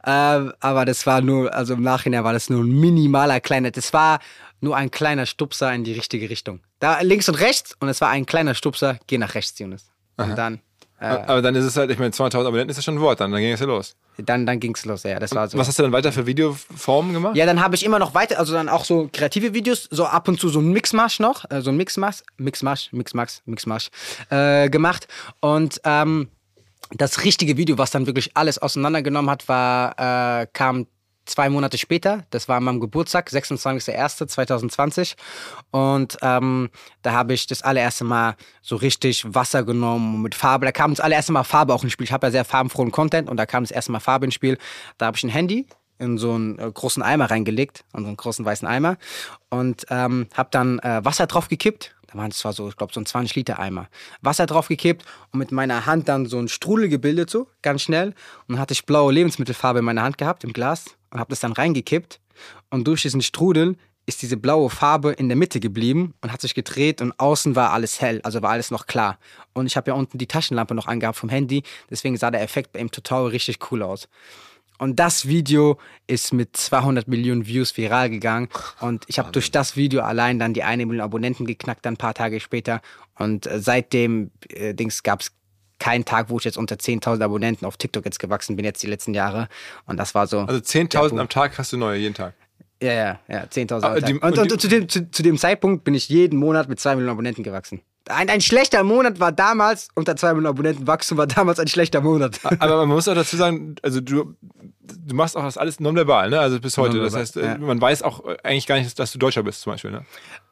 Ähm, 0.06 0.52
aber 0.60 0.84
das 0.84 1.04
war 1.06 1.20
nur, 1.20 1.52
also 1.52 1.74
im 1.74 1.82
Nachhinein 1.82 2.22
war 2.22 2.32
das 2.32 2.50
nur 2.50 2.62
ein 2.62 2.70
minimaler 2.70 3.40
kleiner, 3.40 3.72
das 3.72 3.92
war 3.92 4.20
nur 4.60 4.76
ein 4.76 4.92
kleiner 4.92 5.26
Stupser 5.26 5.74
in 5.74 5.82
die 5.82 5.92
richtige 5.92 6.30
Richtung. 6.30 6.60
Da 6.78 7.00
links 7.00 7.28
und 7.28 7.34
rechts 7.34 7.74
und 7.80 7.88
es 7.88 8.00
war 8.00 8.10
ein 8.10 8.24
kleiner 8.24 8.54
Stupser, 8.54 9.00
geh 9.08 9.18
nach 9.18 9.34
rechts, 9.34 9.58
Jonas. 9.58 9.90
Und 10.16 10.36
dann 10.36 10.60
Aber 11.00 11.42
dann 11.42 11.54
ist 11.54 11.64
es 11.64 11.76
halt, 11.76 11.90
ich 11.90 11.98
meine, 11.98 12.10
200.000 12.10 12.40
Abonnenten 12.40 12.70
ist 12.70 12.76
ja 12.76 12.82
schon 12.82 12.96
ein 12.96 13.00
Wort, 13.00 13.20
dann, 13.20 13.30
dann 13.30 13.40
ging 13.40 13.52
es 13.52 13.60
ja 13.60 13.66
los. 13.66 13.94
Dann, 14.18 14.46
dann 14.46 14.58
ging's 14.58 14.84
los, 14.84 15.04
ja. 15.04 15.20
Das 15.20 15.32
war 15.34 15.48
so. 15.48 15.56
Was 15.56 15.68
hast 15.68 15.78
du 15.78 15.84
dann 15.84 15.92
weiter 15.92 16.10
für 16.10 16.26
Videoformen 16.26 17.12
gemacht? 17.12 17.36
Ja, 17.36 17.46
dann 17.46 17.62
habe 17.62 17.76
ich 17.76 17.84
immer 17.84 18.00
noch 18.00 18.14
weiter, 18.14 18.38
also 18.38 18.52
dann 18.52 18.68
auch 18.68 18.84
so 18.84 19.08
kreative 19.12 19.54
Videos, 19.54 19.86
so 19.90 20.06
ab 20.06 20.26
und 20.26 20.40
zu 20.40 20.48
so 20.48 20.60
ein 20.60 20.72
Mixmash 20.72 21.20
noch, 21.20 21.48
äh, 21.50 21.60
so 21.60 21.70
ein 21.70 21.76
Mixmash, 21.76 22.22
Mixmash, 22.36 22.88
Mixmax, 22.92 23.42
Mixmash 23.46 23.90
äh, 24.30 24.68
gemacht. 24.68 25.06
Und 25.40 25.80
ähm, 25.84 26.28
das 26.96 27.22
richtige 27.24 27.56
Video, 27.56 27.78
was 27.78 27.90
dann 27.92 28.06
wirklich 28.06 28.36
alles 28.36 28.58
auseinandergenommen 28.58 29.30
hat, 29.30 29.48
war, 29.48 30.40
äh, 30.42 30.46
kam 30.52 30.86
zwei 31.28 31.48
Monate 31.48 31.78
später. 31.78 32.24
Das 32.30 32.48
war 32.48 32.56
an 32.56 32.64
meinem 32.64 32.80
Geburtstag, 32.80 33.28
26.01.2020. 33.30 35.14
Und 35.70 36.16
ähm, 36.22 36.70
da 37.02 37.12
habe 37.12 37.34
ich 37.34 37.46
das 37.46 37.62
allererste 37.62 38.04
Mal 38.04 38.36
so 38.62 38.76
richtig 38.76 39.24
Wasser 39.34 39.62
genommen 39.62 40.22
mit 40.22 40.34
Farbe. 40.34 40.66
Da 40.66 40.72
kam 40.72 40.92
das 40.92 41.00
allererste 41.00 41.32
Mal 41.32 41.44
Farbe 41.44 41.74
auch 41.74 41.82
ins 41.82 41.92
Spiel. 41.92 42.04
Ich 42.04 42.12
habe 42.12 42.26
ja 42.26 42.30
sehr 42.30 42.44
farbenfrohen 42.44 42.92
Content 42.92 43.28
und 43.28 43.36
da 43.36 43.46
kam 43.46 43.64
das 43.64 43.70
erste 43.70 43.92
Mal 43.92 44.00
Farbe 44.00 44.24
ins 44.24 44.34
Spiel. 44.34 44.58
Da 44.96 45.06
habe 45.06 45.16
ich 45.16 45.24
ein 45.24 45.30
Handy 45.30 45.66
in 45.98 46.18
so 46.18 46.32
einen 46.32 46.58
äh, 46.58 46.70
großen 46.70 47.02
Eimer 47.02 47.30
reingelegt, 47.30 47.84
in 47.94 48.02
so 48.02 48.06
einen 48.06 48.16
großen 48.16 48.44
weißen 48.44 48.66
Eimer 48.68 48.96
und 49.50 49.86
ähm, 49.90 50.28
habe 50.34 50.48
dann 50.52 50.78
äh, 50.80 51.04
Wasser 51.04 51.26
drauf 51.26 51.48
gekippt. 51.48 51.94
Da 52.08 52.18
waren 52.18 52.30
es 52.30 52.38
zwar 52.38 52.52
so, 52.52 52.68
ich 52.68 52.76
glaube, 52.76 52.92
so 52.92 53.00
ein 53.00 53.06
20 53.06 53.36
Liter 53.36 53.58
Eimer. 53.58 53.88
Wasser 54.22 54.46
drauf 54.46 54.68
gekippt 54.68 55.04
und 55.32 55.38
mit 55.38 55.52
meiner 55.52 55.86
Hand 55.86 56.08
dann 56.08 56.26
so 56.26 56.38
einen 56.38 56.48
Strudel 56.48 56.88
gebildet, 56.88 57.30
so 57.30 57.48
ganz 57.62 57.82
schnell. 57.82 58.08
Und 58.08 58.54
dann 58.54 58.58
hatte 58.58 58.72
ich 58.72 58.86
blaue 58.86 59.12
Lebensmittelfarbe 59.12 59.80
in 59.80 59.84
meiner 59.84 60.02
Hand 60.02 60.18
gehabt, 60.18 60.42
im 60.42 60.52
Glas 60.52 60.86
und 61.10 61.20
habe 61.20 61.30
das 61.30 61.40
dann 61.40 61.52
reingekippt. 61.52 62.20
Und 62.70 62.86
durch 62.86 63.02
diesen 63.02 63.20
Strudel 63.20 63.76
ist 64.06 64.22
diese 64.22 64.38
blaue 64.38 64.70
Farbe 64.70 65.12
in 65.12 65.28
der 65.28 65.36
Mitte 65.36 65.60
geblieben 65.60 66.14
und 66.22 66.32
hat 66.32 66.40
sich 66.40 66.54
gedreht 66.54 67.02
und 67.02 67.12
außen 67.20 67.54
war 67.54 67.72
alles 67.72 68.00
hell, 68.00 68.22
also 68.22 68.40
war 68.40 68.50
alles 68.50 68.70
noch 68.70 68.86
klar. 68.86 69.18
Und 69.52 69.66
ich 69.66 69.76
habe 69.76 69.90
ja 69.90 69.94
unten 69.94 70.16
die 70.16 70.26
Taschenlampe 70.26 70.74
noch 70.74 70.86
angehabt 70.86 71.18
vom 71.18 71.28
Handy, 71.28 71.62
deswegen 71.90 72.16
sah 72.16 72.30
der 72.30 72.40
Effekt 72.40 72.74
dem 72.74 72.90
Tutorial 72.90 73.32
richtig 73.32 73.70
cool 73.70 73.82
aus. 73.82 74.08
Und 74.78 75.00
das 75.00 75.26
Video 75.26 75.78
ist 76.06 76.32
mit 76.32 76.56
200 76.56 77.08
Millionen 77.08 77.46
Views 77.46 77.76
viral 77.76 78.10
gegangen. 78.10 78.48
Und 78.80 79.04
ich 79.08 79.18
habe 79.18 79.32
durch 79.32 79.50
das 79.50 79.76
Video 79.76 80.02
allein 80.02 80.38
dann 80.38 80.54
die 80.54 80.62
eine 80.62 80.86
Million 80.86 81.04
Abonnenten 81.04 81.46
geknackt, 81.46 81.84
dann 81.84 81.94
ein 81.94 81.98
paar 81.98 82.14
Tage 82.14 82.38
später. 82.40 82.80
Und 83.16 83.46
äh, 83.46 83.60
seitdem 83.60 84.30
äh, 84.48 84.74
Dings 84.74 85.02
gab 85.02 85.20
es 85.20 85.32
keinen 85.80 86.04
Tag, 86.04 86.30
wo 86.30 86.38
ich 86.38 86.44
jetzt 86.44 86.58
unter 86.58 86.76
10.000 86.76 87.22
Abonnenten 87.22 87.66
auf 87.66 87.76
TikTok 87.76 88.04
jetzt 88.04 88.18
gewachsen 88.18 88.56
bin, 88.56 88.64
jetzt 88.64 88.82
die 88.82 88.86
letzten 88.88 89.14
Jahre. 89.14 89.48
Und 89.86 89.96
das 89.96 90.14
war 90.14 90.26
so. 90.26 90.40
Also 90.40 90.60
10.000 90.60 91.18
am 91.20 91.28
Tag 91.28 91.58
hast 91.58 91.72
du 91.72 91.76
neue, 91.76 91.98
jeden 91.98 92.14
Tag. 92.14 92.34
Ja, 92.80 92.92
ja, 92.92 93.20
ja, 93.28 93.42
10.000 93.44 93.74
Aber 93.82 93.88
am 93.88 93.94
die- 93.96 94.00
Tag. 94.00 94.12
Und, 94.12 94.22
und 94.22 94.38
und, 94.38 94.52
die- 94.52 94.58
zu, 94.58 94.68
dem, 94.68 94.88
zu, 94.88 95.10
zu 95.10 95.22
dem 95.24 95.36
Zeitpunkt 95.38 95.82
bin 95.84 95.94
ich 95.94 96.08
jeden 96.08 96.38
Monat 96.38 96.68
mit 96.68 96.78
2 96.78 96.94
Millionen 96.94 97.12
Abonnenten 97.12 97.42
gewachsen. 97.42 97.80
Ein, 98.08 98.28
ein 98.28 98.40
schlechter 98.40 98.82
Monat 98.82 99.20
war 99.20 99.32
damals, 99.32 99.88
unter 99.94 100.16
2 100.16 100.28
Millionen 100.34 100.46
Abonnenten 100.46 100.86
wachsen 100.86 101.16
war 101.16 101.26
damals 101.26 101.58
ein 101.58 101.68
schlechter 101.68 102.00
Monat. 102.00 102.40
Aber 102.58 102.76
man 102.78 102.88
muss 102.88 103.08
auch 103.08 103.14
dazu 103.14 103.36
sagen, 103.36 103.76
also 103.82 104.00
du, 104.00 104.34
du 105.06 105.14
machst 105.14 105.36
auch 105.36 105.42
das 105.42 105.56
alles 105.56 105.80
nonverbal, 105.80 106.30
ne? 106.30 106.40
Also 106.40 106.60
bis 106.60 106.76
heute. 106.76 106.98
Das 107.00 107.12
Nonverbal, 107.12 107.20
heißt, 107.20 107.36
äh, 107.36 107.46
ja. 107.46 107.58
man 107.58 107.80
weiß 107.80 108.02
auch 108.02 108.24
äh, 108.24 108.36
eigentlich 108.42 108.66
gar 108.66 108.78
nicht, 108.78 108.98
dass 108.98 109.12
du 109.12 109.18
Deutscher 109.18 109.42
bist, 109.42 109.60
zum 109.60 109.72
Beispiel, 109.72 109.90
ne? 109.90 110.04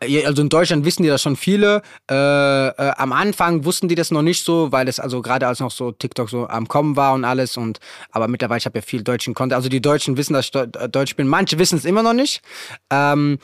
Ja, 0.05 0.27
Also 0.27 0.43
in 0.43 0.49
Deutschland 0.49 0.85
wissen 0.85 1.03
die 1.03 1.09
das 1.09 1.23
schon 1.23 1.37
viele. 1.37 1.83
Äh, 2.11 2.15
äh, 2.15 2.93
am 2.97 3.13
Anfang 3.13 3.65
wussten 3.65 3.89
die 3.89 3.95
das 3.95 4.11
noch 4.11 4.23
nicht 4.23 4.45
so, 4.45 4.73
weil 4.73 4.89
es 4.89 5.01
also 5.01 5.23
gerade 5.23 5.47
als 5.47 5.61
noch 5.61 5.71
so 5.71 5.93
TikTok 5.93 6.29
so 6.29 6.47
am 6.49 6.69
Kommen 6.69 6.97
war 6.97 7.15
und 7.15 7.25
alles. 7.25 7.57
Und 7.57 7.81
aber 8.11 8.29
mittlerweile 8.29 8.59
ich 8.59 8.67
habe 8.67 8.79
ja 8.79 8.83
viel 8.83 9.03
deutschen 9.03 9.35
Content. 9.35 9.57
Also 9.57 9.69
die 9.69 9.81
Deutschen 9.81 10.17
wissen, 10.17 10.35
dass 10.35 10.47
ich 10.47 10.55
äh, 10.55 10.89
Deutsch 10.89 11.17
bin. 11.17 11.29
Manche 11.29 11.59
wissen 11.59 11.79
es 11.79 11.85
immer 11.85 12.03
noch 12.03 12.13
nicht. 12.15 12.43
Ähm, 12.91 13.39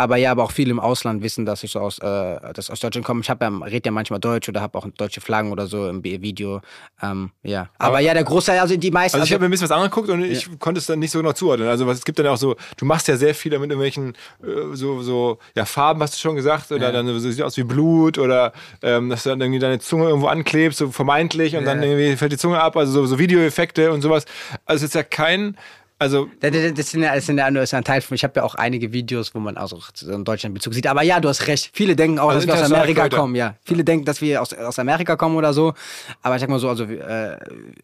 aber 0.00 0.16
ja, 0.16 0.30
aber 0.32 0.44
auch 0.44 0.52
viele 0.52 0.70
im 0.70 0.80
Ausland 0.80 1.22
wissen, 1.22 1.44
dass 1.46 1.62
ich 1.62 1.72
so 1.72 1.80
aus, 1.80 1.98
äh, 1.98 2.52
dass 2.54 2.70
aus 2.70 2.80
Deutschland 2.80 3.04
komme. 3.06 3.20
Ich 3.20 3.30
habe 3.30 3.44
ja, 3.44 3.50
rede 3.64 3.86
ja 3.86 3.92
manchmal 3.92 4.20
Deutsch 4.20 4.48
oder 4.48 4.60
habe 4.60 4.76
auch 4.78 4.86
deutsche 4.96 5.20
Flaggen 5.20 5.52
oder 5.52 5.66
so 5.66 5.88
im 5.88 6.02
Video. 6.02 6.60
Ähm, 7.02 7.30
ja. 7.42 7.68
Aber, 7.78 7.88
Aber- 7.88 8.00
ja, 8.00 8.14
der 8.14 8.24
Großteil, 8.24 8.58
also 8.58 8.76
die 8.76 8.90
meisten. 8.90 9.16
Also 9.16 9.26
ich 9.26 9.32
habe 9.32 9.42
mir 9.42 9.48
ein 9.48 9.50
bisschen 9.50 9.68
was 9.68 9.76
angeguckt 9.76 10.08
und 10.08 10.24
ich 10.24 10.48
konnte 10.58 10.78
es 10.78 10.86
dann 10.86 10.98
nicht 10.98 11.10
so 11.10 11.18
genau 11.18 11.32
zuordnen. 11.32 11.68
Also 11.68 11.86
was, 11.86 11.98
es 11.98 12.04
gibt 12.04 12.18
dann 12.18 12.26
auch 12.26 12.36
so, 12.36 12.56
du 12.76 12.84
machst 12.84 13.08
ja 13.08 13.16
sehr 13.16 13.34
viel 13.34 13.50
mit 13.52 13.70
irgendwelchen 13.70 14.14
äh, 14.42 14.74
so, 14.74 15.02
so 15.02 15.38
ja, 15.54 15.64
Farben, 15.64 16.02
hast 16.02 16.14
du 16.14 16.18
schon 16.18 16.36
gesagt, 16.36 16.72
oder 16.72 16.92
dann 16.92 17.06
so, 17.06 17.18
sieht 17.18 17.42
aus 17.42 17.56
wie 17.56 17.64
Blut 17.64 18.18
oder 18.18 18.52
ähm, 18.82 19.10
dass 19.10 19.24
du 19.24 19.30
dann 19.30 19.40
irgendwie 19.40 19.60
deine 19.60 19.78
Zunge 19.78 20.08
irgendwo 20.08 20.28
anklebst, 20.28 20.78
so 20.78 20.90
vermeintlich 20.90 21.56
und 21.56 21.64
dann 21.64 21.82
irgendwie 21.82 22.16
fällt 22.16 22.32
die 22.32 22.38
Zunge 22.38 22.60
ab, 22.60 22.76
also 22.76 22.92
so, 22.92 23.06
so 23.06 23.18
Videoeffekte 23.18 23.92
und 23.92 24.02
sowas. 24.02 24.24
Also 24.64 24.84
es 24.84 24.90
ist 24.90 24.94
ja 24.94 25.02
kein, 25.02 25.56
also 26.00 26.28
Das, 26.40 26.50
das, 26.74 26.90
sind 26.90 27.02
ja, 27.02 27.14
das 27.14 27.26
sind 27.26 27.36
ja 27.36 27.50
nur 27.50 27.60
das 27.60 27.70
ist 27.70 27.74
ein 27.74 27.84
Teil 27.84 28.00
von. 28.00 28.14
Ich 28.14 28.24
habe 28.24 28.32
ja 28.36 28.42
auch 28.42 28.54
einige 28.54 28.92
Videos, 28.92 29.34
wo 29.34 29.38
man 29.38 29.58
auch 29.58 29.68
so 29.68 29.78
einen 30.10 30.24
Deutschland-Bezug 30.24 30.72
sieht. 30.72 30.86
Aber 30.86 31.02
ja, 31.02 31.20
du 31.20 31.28
hast 31.28 31.46
recht. 31.46 31.70
Viele 31.74 31.94
denken 31.94 32.18
auch, 32.18 32.30
Also 32.30 32.46
dass 32.46 32.58
wir 32.58 32.64
aus 32.64 32.72
Amerika 32.72 33.02
Leute. 33.02 33.16
kommen. 33.16 33.34
Ja, 33.34 33.54
viele 33.64 33.84
denken, 33.84 34.06
dass 34.06 34.22
wir 34.22 34.40
aus, 34.40 34.54
aus 34.54 34.78
Amerika 34.78 35.16
kommen 35.16 35.36
oder 35.36 35.52
so. 35.52 35.74
Aber 36.22 36.36
ich 36.36 36.40
sag 36.40 36.48
mal 36.48 36.58
so, 36.58 36.70
also 36.70 36.84
äh, 36.84 37.36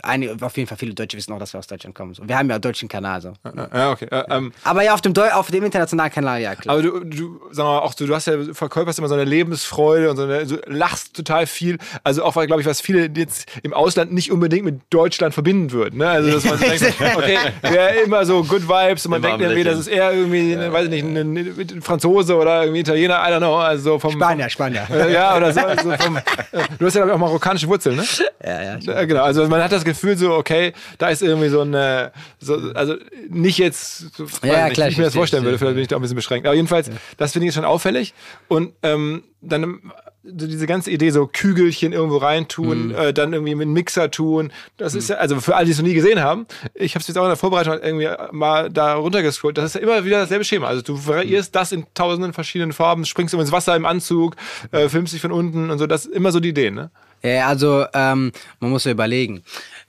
einige, 0.03 0.35
auf 0.41 0.57
jeden 0.57 0.67
Fall 0.67 0.79
viele 0.79 0.95
Deutsche 0.95 1.17
wissen 1.19 1.33
auch, 1.35 1.39
dass 1.39 1.53
wir 1.53 1.59
aus 1.59 1.67
Deutschland 1.67 1.95
kommen. 1.95 2.15
So. 2.15 2.27
Wir 2.27 2.39
haben 2.39 2.49
ja 2.49 2.55
einen 2.55 2.63
deutschen 2.63 2.89
Kanal. 2.89 3.21
So. 3.21 3.35
ja, 3.45 3.91
okay. 3.91 4.07
Äh, 4.11 4.25
ähm, 4.31 4.53
Aber 4.65 4.83
ja, 4.83 4.95
auf 4.95 5.03
dem, 5.03 5.13
Deu 5.13 5.31
auf 5.33 5.51
dem 5.51 5.65
internationalen 5.65 6.11
Kanal, 6.11 6.41
ja, 6.41 6.55
klar. 6.55 6.75
Aber 6.75 6.83
du, 6.83 7.05
du 7.05 7.41
sag 7.51 7.65
mal, 7.65 7.81
auch 7.81 7.93
du, 7.93 8.07
du 8.07 8.15
hast 8.15 8.27
ja 8.27 8.55
verkörperst 8.55 8.99
immer 8.99 9.09
so 9.09 9.15
eine 9.15 9.25
Lebensfreude 9.25 10.11
und 10.11 10.17
so 10.17 10.23
eine, 10.23 10.47
so 10.47 10.57
lachst 10.67 11.15
total 11.15 11.47
viel. 11.47 11.77
Also 12.03 12.25
auch, 12.25 12.33
glaube 12.47 12.63
ich, 12.63 12.67
was 12.67 12.81
viele 12.81 13.11
jetzt 13.15 13.51
im 13.63 13.75
Ausland 13.75 14.13
nicht 14.13 14.33
unbedingt 14.33 14.65
mit 14.65 14.81
Deutschland 14.89 15.35
verbinden 15.35 15.71
würden. 15.73 15.99
Ne? 15.99 16.09
Also 16.09 16.31
dass 16.31 16.45
man 16.45 16.59
denkt, 16.61 16.95
okay, 17.17 17.39
wäre 17.61 18.06
immer 18.07 18.25
so 18.25 18.43
Good 18.43 18.69
Vibes 18.69 19.05
und 19.07 19.11
man 19.11 19.21
Immer 19.21 19.29
denkt 19.29 19.43
irgendwie, 19.43 19.65
das 19.65 19.79
ist 19.79 19.89
eher 19.89 20.13
irgendwie, 20.13 20.57
ne, 20.57 20.73
weiß 20.73 20.85
ich 20.85 20.91
nicht, 20.91 21.05
ein, 21.05 21.37
ein 21.37 21.83
Franzose 21.83 22.37
oder 22.37 22.63
irgendwie 22.63 22.81
Italiener, 22.81 23.17
I 23.17 23.33
don't 23.33 23.39
know. 23.39 23.57
Also 23.57 23.99
vom, 23.99 24.13
Spanier, 24.13 24.49
Spanier. 24.49 24.87
Äh, 24.91 25.13
ja, 25.15 25.37
oder 25.37 25.53
so. 25.53 25.61
Also 25.61 25.93
vom, 25.97 26.17
äh, 26.17 26.23
du 26.79 26.87
hast 26.87 26.95
ja, 26.95 27.05
glaube 27.05 27.11
ich, 27.11 27.15
auch 27.15 27.19
marokkanische 27.19 27.69
Wurzeln, 27.69 27.97
ne? 27.97 28.05
ja, 28.45 28.63
ja. 28.63 28.79
Ja, 28.79 29.05
genau, 29.05 29.23
also 29.23 29.47
man 29.49 29.63
hat 29.63 29.73
das 29.73 29.85
Gefühl 29.85 30.17
so, 30.17 30.33
okay, 30.35 30.73
da 30.99 31.09
ist 31.09 31.23
irgendwie 31.23 31.49
so 31.49 31.61
eine, 31.61 32.13
so, 32.39 32.55
also 32.75 32.95
nicht 33.29 33.59
jetzt, 33.59 34.07
Ja, 34.43 34.65
nicht, 34.65 34.75
klar, 34.75 34.89
wie 34.89 34.93
ich 34.93 34.99
mir 34.99 35.05
das 35.05 35.15
vorstellen 35.15 35.45
würde, 35.45 35.59
vielleicht 35.59 35.75
bin 35.75 35.83
ich 35.83 35.89
da 35.89 35.97
auch 35.97 36.01
ein 36.01 36.03
bisschen 36.03 36.17
beschränkt. 36.17 36.47
Aber 36.47 36.55
jedenfalls, 36.55 36.91
das 37.17 37.33
finde 37.33 37.49
ich 37.49 37.55
schon 37.55 37.65
auffällig. 37.65 38.15
Und 38.49 38.73
ähm, 38.83 39.25
dann 39.41 39.81
so 40.27 40.47
diese 40.47 40.67
ganze 40.67 40.91
Idee, 40.91 41.11
so 41.11 41.27
Kügelchen 41.27 41.93
irgendwo 41.93 42.17
reintun, 42.19 42.89
Mhm. 42.89 42.95
äh, 42.95 43.13
dann 43.13 43.33
irgendwie 43.33 43.55
mit 43.55 43.65
einem 43.67 43.73
Mixer 43.75 44.11
tun, 44.11 44.53
das 44.77 44.95
ist 44.95 45.09
ja, 45.09 45.17
also 45.17 45.41
für 45.41 45.55
alle, 45.57 45.67
die 45.67 45.73
es 45.73 45.79
noch 45.79 45.87
nie 45.87 45.95
gesehen 45.95 46.21
haben, 46.21 46.47
ich 46.75 46.95
habe 46.95 47.01
es 47.03 47.09
jetzt 47.09 47.17
auch 47.17 47.23
in 47.25 47.29
der 47.29 47.37
Vorbereitung 47.37 47.75
irgendwie 47.81 48.09
mal 48.33 48.71
da 48.71 48.95
runtergescrollt, 48.95 49.57
das 49.59 49.67
ist 49.67 49.75
ja 49.75 49.81
immer 49.81 50.05
wieder 50.05 50.19
dasselbe 50.21 50.45
Schema. 50.45 50.67
Also 50.69 50.83
du 50.83 50.95
variierst 51.07 51.55
das 51.55 51.73
in 51.73 51.87
tausenden 51.95 52.33
verschiedenen 52.33 52.73
Farben, 52.73 53.05
springst 53.05 53.35
immer 53.35 53.43
ins 53.43 53.53
Wasser 53.53 53.77
im 53.77 53.87
Anzug, 53.87 54.37
äh, 54.73 54.89
filmst 54.89 55.13
dich 55.15 55.21
von 55.21 55.33
unten 55.33 55.71
und 55.71 55.79
so, 55.79 55.87
das 55.87 56.07
ist 56.07 56.15
immer 56.15 56.33
so 56.33 56.41
die 56.41 56.49
Idee, 56.51 56.71
ne? 56.71 56.91
ja 57.23 57.47
also, 57.49 57.87
ähm, 57.95 58.33
man 58.61 58.71
muss 58.71 58.85
ja 58.85 58.93
überlegen. 58.93 59.43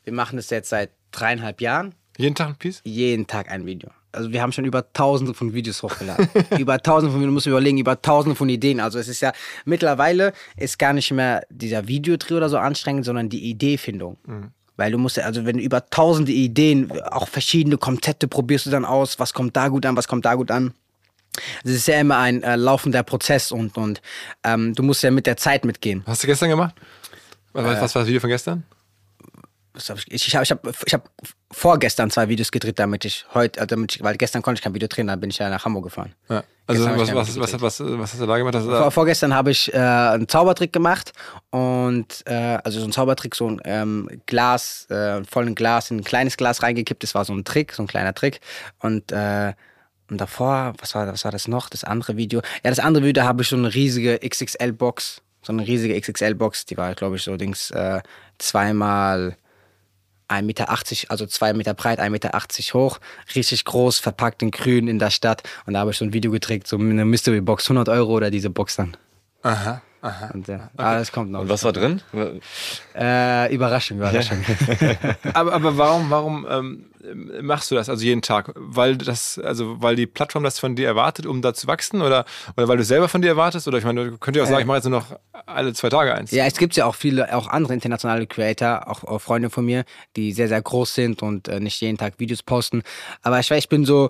Wir 0.04 0.13
machen 0.13 0.38
das 0.38 0.50
jetzt 0.50 0.69
seit 0.69 0.91
dreieinhalb 1.12 1.62
Jahren. 1.62 1.93
Jeden 2.17 2.36
Tag 2.36 2.47
ein 2.50 2.56
Piece? 2.56 2.82
jeden 2.84 3.28
Tag 3.28 3.50
ein 3.52 3.65
Video. 3.65 3.89
Also 4.17 4.32
wir 4.32 4.41
haben 4.41 4.51
schon 4.51 4.65
über 4.65 4.91
tausende 4.93 5.34
von 5.34 5.53
Videos 5.53 5.84
hochgeladen. 5.84 6.27
über 6.58 6.82
tausende 6.82 7.12
von 7.12 7.21
Videos, 7.21 7.30
du 7.30 7.34
musst 7.34 7.47
überlegen, 7.47 7.77
über 7.77 8.01
tausende 8.01 8.36
von 8.36 8.49
Ideen. 8.49 8.80
Also 8.80 8.99
es 8.99 9.08
ist 9.08 9.21
ja, 9.21 9.32
mittlerweile 9.65 10.34
ist 10.58 10.80
gar 10.80 10.93
nicht 10.93 11.12
mehr 11.12 11.45
dieser 11.49 11.88
Videodreh 11.88 12.36
oder 12.36 12.49
so 12.49 12.58
anstrengend, 12.58 13.06
sondern 13.06 13.30
die 13.30 13.49
Ideefindung. 13.49 14.17
Weil 14.75 14.91
du 14.91 14.97
musst 14.97 15.17
ja, 15.17 15.23
also 15.23 15.45
wenn 15.45 15.58
du 15.58 15.63
über 15.63 15.89
tausende 15.89 16.32
Ideen, 16.32 16.91
auch 17.01 17.27
verschiedene 17.27 17.77
Konzepte 17.77 18.27
probierst 18.27 18.65
du 18.65 18.69
dann 18.69 18.86
aus, 18.86 19.19
was 19.19 19.34
kommt 19.34 19.56
da 19.56 19.69
gut 19.69 19.86
an, 19.86 19.95
was 19.95 20.08
kommt 20.08 20.25
da 20.25 20.36
gut 20.36 20.51
an. 20.51 20.73
Es 21.63 21.71
ist 21.71 21.88
ja 21.88 21.99
immer 21.99 22.17
ein 22.17 22.41
äh, 22.43 22.56
laufender 22.56 23.03
Prozess 23.03 23.51
und, 23.51 23.77
und 23.77 24.01
ähm, 24.43 24.73
du 24.73 24.84
musst 24.84 25.03
ja 25.03 25.12
mit 25.12 25.27
der 25.27 25.38
Zeit 25.38 25.65
mitgehen. 25.65 26.03
Hast 26.08 26.23
du 26.23 26.27
gestern 26.27 26.49
gemacht? 26.49 26.75
Äh. 27.53 27.63
was 27.63 27.93
war 27.95 28.01
das 28.01 28.08
Video 28.08 28.21
von 28.21 28.30
gestern? 28.30 28.63
Hab 29.77 29.97
ich 29.97 30.27
ich, 30.27 30.35
habe 30.35 30.43
ich 30.43 30.51
hab, 30.51 30.67
ich 30.85 30.93
hab 30.93 31.09
vorgestern 31.51 32.09
zwei 32.09 32.29
Videos 32.29 32.51
gedreht, 32.51 32.79
damit 32.79 33.05
ich 33.05 33.25
heute, 33.33 33.59
äh, 33.59 33.67
damit 33.67 33.95
ich, 33.95 34.03
weil 34.03 34.17
gestern 34.17 34.41
konnte 34.41 34.59
ich 34.59 34.63
kein 34.63 34.73
Video 34.73 34.87
drehen, 34.87 35.07
dann 35.07 35.19
bin 35.19 35.29
ich 35.29 35.37
ja 35.37 35.49
nach 35.49 35.65
Hamburg 35.65 35.85
gefahren. 35.85 36.13
Ja. 36.29 36.43
Also 36.65 36.85
was, 36.85 37.13
was, 37.13 37.39
was, 37.39 37.61
was, 37.61 37.79
was, 37.79 38.13
hast 38.13 38.21
du 38.21 38.25
da 38.25 38.37
gemacht? 38.37 38.55
Du 38.55 38.61
Vor, 38.61 38.71
da, 38.71 38.91
vorgestern 38.91 39.33
habe 39.33 39.51
ich 39.51 39.73
äh, 39.73 39.77
einen 39.77 40.27
Zaubertrick 40.27 40.73
gemacht 40.73 41.13
und 41.49 42.23
äh, 42.25 42.59
also 42.63 42.79
so 42.79 42.85
ein 42.85 42.91
Zaubertrick, 42.91 43.35
so 43.35 43.49
ein 43.49 43.61
ähm, 43.63 44.09
Glas, 44.25 44.85
äh, 44.89 45.23
vollen 45.23 45.55
Glas 45.55 45.91
in 45.91 45.99
ein 45.99 46.03
kleines 46.03 46.35
Glas 46.35 46.63
reingekippt. 46.63 47.03
Das 47.03 47.15
war 47.15 47.23
so 47.23 47.33
ein 47.33 47.45
Trick, 47.45 47.71
so 47.71 47.83
ein 47.83 47.87
kleiner 47.87 48.13
Trick. 48.13 48.41
Und 48.79 49.11
äh, 49.13 49.53
und 50.09 50.21
davor, 50.21 50.73
was 50.79 50.95
war, 50.95 51.07
was 51.07 51.25
war 51.25 51.31
das 51.31 51.47
noch? 51.47 51.69
Das 51.69 51.83
andere 51.83 52.15
Video. 52.15 52.41
Ja, 52.63 52.69
das 52.69 52.79
andere 52.79 53.03
Video 53.03 53.23
habe 53.23 53.43
ich 53.43 53.49
so 53.49 53.57
eine 53.57 53.73
riesige 53.73 54.19
XXL-Box. 54.19 55.21
So 55.41 55.53
eine 55.53 55.67
riesige 55.67 55.99
XXL-Box, 55.99 56.65
die 56.65 56.77
war, 56.77 56.93
glaube 56.95 57.17
ich, 57.17 57.23
so 57.23 57.35
Dings 57.37 57.71
äh, 57.71 58.01
zweimal 58.37 59.37
1,80 60.29 60.41
Meter, 60.43 60.69
also 61.09 61.25
2 61.25 61.53
Meter 61.53 61.73
breit, 61.73 61.99
1,80 61.99 62.09
Meter 62.09 62.31
hoch, 62.73 62.99
richtig 63.35 63.65
groß, 63.65 63.99
verpackt 63.99 64.41
in 64.41 64.51
grün 64.51 64.87
in 64.87 64.99
der 64.99 65.09
Stadt. 65.09 65.43
Und 65.65 65.73
da 65.73 65.79
habe 65.79 65.91
ich 65.91 65.97
so 65.97 66.05
ein 66.05 66.13
Video 66.13 66.31
gedreht, 66.31 66.67
so 66.67 66.77
eine 66.77 67.05
Mystery 67.05 67.41
Box, 67.41 67.65
100 67.65 67.89
Euro 67.89 68.13
oder 68.13 68.31
diese 68.31 68.49
Box 68.49 68.75
dann. 68.75 68.97
aha. 69.43 69.81
Und, 70.33 70.47
ja, 70.47 70.69
aber 70.77 70.99
das 70.99 71.12
kommt 71.12 71.31
noch. 71.31 71.41
Und 71.41 71.49
was 71.49 71.63
war 71.63 71.73
drin? 71.73 72.01
Äh, 72.95 73.53
Überraschung, 73.53 73.97
Überraschung. 73.97 74.38
Aber, 75.33 75.53
aber 75.53 75.77
warum, 75.77 76.10
warum 76.10 76.47
ähm, 76.49 76.86
machst 77.41 77.69
du 77.71 77.75
das 77.75 77.89
also 77.89 78.03
jeden 78.03 78.21
Tag? 78.21 78.51
Weil 78.55 78.97
das, 78.97 79.39
also 79.39 79.81
weil 79.81 79.95
die 79.95 80.07
Plattform 80.07 80.43
das 80.43 80.60
von 80.60 80.75
dir 80.75 80.88
erwartet, 80.88 81.25
um 81.25 81.41
da 81.41 81.53
zu 81.53 81.67
wachsen, 81.67 82.01
oder, 82.01 82.25
oder 82.55 82.67
weil 82.67 82.77
du 82.77 82.83
selber 82.83 83.07
von 83.07 83.21
dir 83.21 83.29
erwartest? 83.29 83.67
Oder 83.67 83.77
ich 83.77 83.83
meine, 83.83 84.12
du 84.12 84.17
könntest 84.17 84.38
ja 84.38 84.43
auch 84.43 84.49
sagen, 84.49 84.62
ich 84.62 84.67
mache 84.67 84.77
jetzt 84.77 84.88
nur 84.88 84.99
noch 84.99 85.19
alle 85.45 85.73
zwei 85.73 85.89
Tage 85.89 86.13
eins. 86.13 86.31
Ja, 86.31 86.45
es 86.45 86.57
gibt 86.57 86.75
ja 86.75 86.86
auch 86.86 86.95
viele, 86.95 87.36
auch 87.36 87.47
andere 87.47 87.73
internationale 87.73 88.27
Creator, 88.27 88.88
auch, 88.88 89.03
auch 89.03 89.19
Freunde 89.19 89.49
von 89.49 89.65
mir, 89.65 89.83
die 90.15 90.31
sehr, 90.33 90.47
sehr 90.47 90.62
groß 90.62 90.93
sind 90.93 91.21
und 91.21 91.47
äh, 91.47 91.60
nicht 91.60 91.79
jeden 91.81 91.97
Tag 91.97 92.19
Videos 92.19 92.43
posten. 92.43 92.83
Aber 93.21 93.39
ich 93.39 93.49
weiß, 93.49 93.60
ich 93.60 93.69
bin 93.69 93.86
so, 93.86 94.05
äh, 94.07 94.10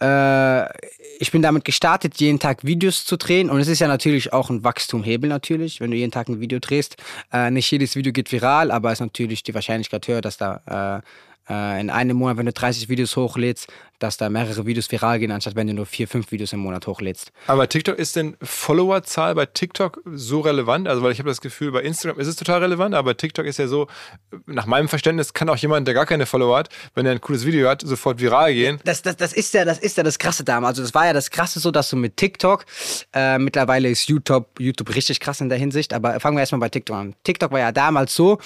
ich 0.00 1.32
bin 1.32 1.42
damit 1.42 1.64
gestartet, 1.64 2.20
jeden 2.20 2.38
Tag 2.38 2.64
Videos 2.64 3.04
zu 3.04 3.16
drehen. 3.16 3.50
Und 3.50 3.60
es 3.60 3.68
ist 3.68 3.80
ja 3.80 3.88
natürlich 3.88 4.32
auch 4.32 4.50
ein 4.50 4.62
Wachstumhebel 4.62 5.28
natürlich, 5.28 5.80
wenn 5.80 5.90
du 5.90 5.96
jeden 5.96 6.12
Tag 6.12 6.28
ein 6.28 6.40
Video 6.40 6.60
drehst. 6.60 6.96
Äh, 7.32 7.50
nicht 7.50 7.70
jedes 7.70 7.96
Video 7.96 8.12
geht 8.12 8.30
viral, 8.30 8.70
aber 8.70 8.92
es 8.92 9.00
ist 9.00 9.06
natürlich 9.06 9.42
die 9.42 9.54
Wahrscheinlichkeit 9.54 10.06
höher, 10.06 10.20
dass 10.20 10.36
da 10.36 11.02
äh, 11.02 11.02
äh, 11.48 11.80
in 11.80 11.90
einem 11.90 12.16
Monat, 12.16 12.36
wenn 12.36 12.46
du 12.46 12.52
30 12.52 12.88
Videos 12.88 13.16
hochlädst, 13.16 13.68
dass 13.98 14.16
da 14.16 14.28
mehrere 14.28 14.66
Videos 14.66 14.90
viral 14.90 15.18
gehen, 15.18 15.30
anstatt 15.30 15.56
wenn 15.56 15.66
du 15.66 15.74
nur 15.74 15.86
vier, 15.86 16.06
fünf 16.06 16.30
Videos 16.30 16.52
im 16.52 16.60
Monat 16.60 16.86
hochlädst. 16.86 17.32
Aber 17.46 17.68
TikTok 17.68 17.98
ist 17.98 18.16
denn 18.16 18.36
Followerzahl 18.40 19.34
bei 19.34 19.46
TikTok 19.46 20.00
so 20.06 20.40
relevant? 20.40 20.88
Also, 20.88 21.02
weil 21.02 21.12
ich 21.12 21.18
habe 21.18 21.28
das 21.28 21.40
Gefühl, 21.40 21.72
bei 21.72 21.82
Instagram 21.82 22.20
ist 22.20 22.28
es 22.28 22.36
total 22.36 22.62
relevant, 22.62 22.94
aber 22.94 23.16
TikTok 23.16 23.46
ist 23.46 23.58
ja 23.58 23.66
so, 23.66 23.88
nach 24.46 24.66
meinem 24.66 24.88
Verständnis 24.88 25.32
kann 25.32 25.48
auch 25.48 25.56
jemand, 25.56 25.86
der 25.88 25.94
gar 25.94 26.06
keine 26.06 26.26
Follower 26.26 26.58
hat, 26.58 26.68
wenn 26.94 27.06
er 27.06 27.12
ein 27.12 27.20
cooles 27.20 27.44
Video 27.44 27.68
hat, 27.68 27.82
sofort 27.82 28.20
viral 28.20 28.54
gehen. 28.54 28.78
Das, 28.84 29.02
das, 29.02 29.16
das, 29.16 29.32
ist 29.32 29.54
ja, 29.54 29.64
das 29.64 29.78
ist 29.78 29.96
ja 29.96 30.02
das 30.02 30.18
Krasse 30.18 30.44
damals. 30.44 30.78
Also 30.78 30.82
das 30.82 30.94
war 30.94 31.06
ja 31.06 31.12
das 31.12 31.30
Krasse 31.30 31.60
so, 31.60 31.70
dass 31.70 31.90
du 31.90 31.96
mit 31.96 32.16
TikTok, 32.16 32.64
äh, 33.12 33.38
mittlerweile 33.38 33.88
ist 33.88 34.08
YouTube, 34.08 34.48
YouTube 34.60 34.94
richtig 34.94 35.20
krass 35.20 35.40
in 35.40 35.48
der 35.48 35.58
Hinsicht, 35.58 35.92
aber 35.92 36.20
fangen 36.20 36.36
wir 36.36 36.40
erstmal 36.40 36.60
bei 36.60 36.68
TikTok 36.68 36.96
an. 36.96 37.14
TikTok 37.24 37.50
war 37.50 37.58
ja 37.58 37.72
damals 37.72 38.14
so, 38.14 38.38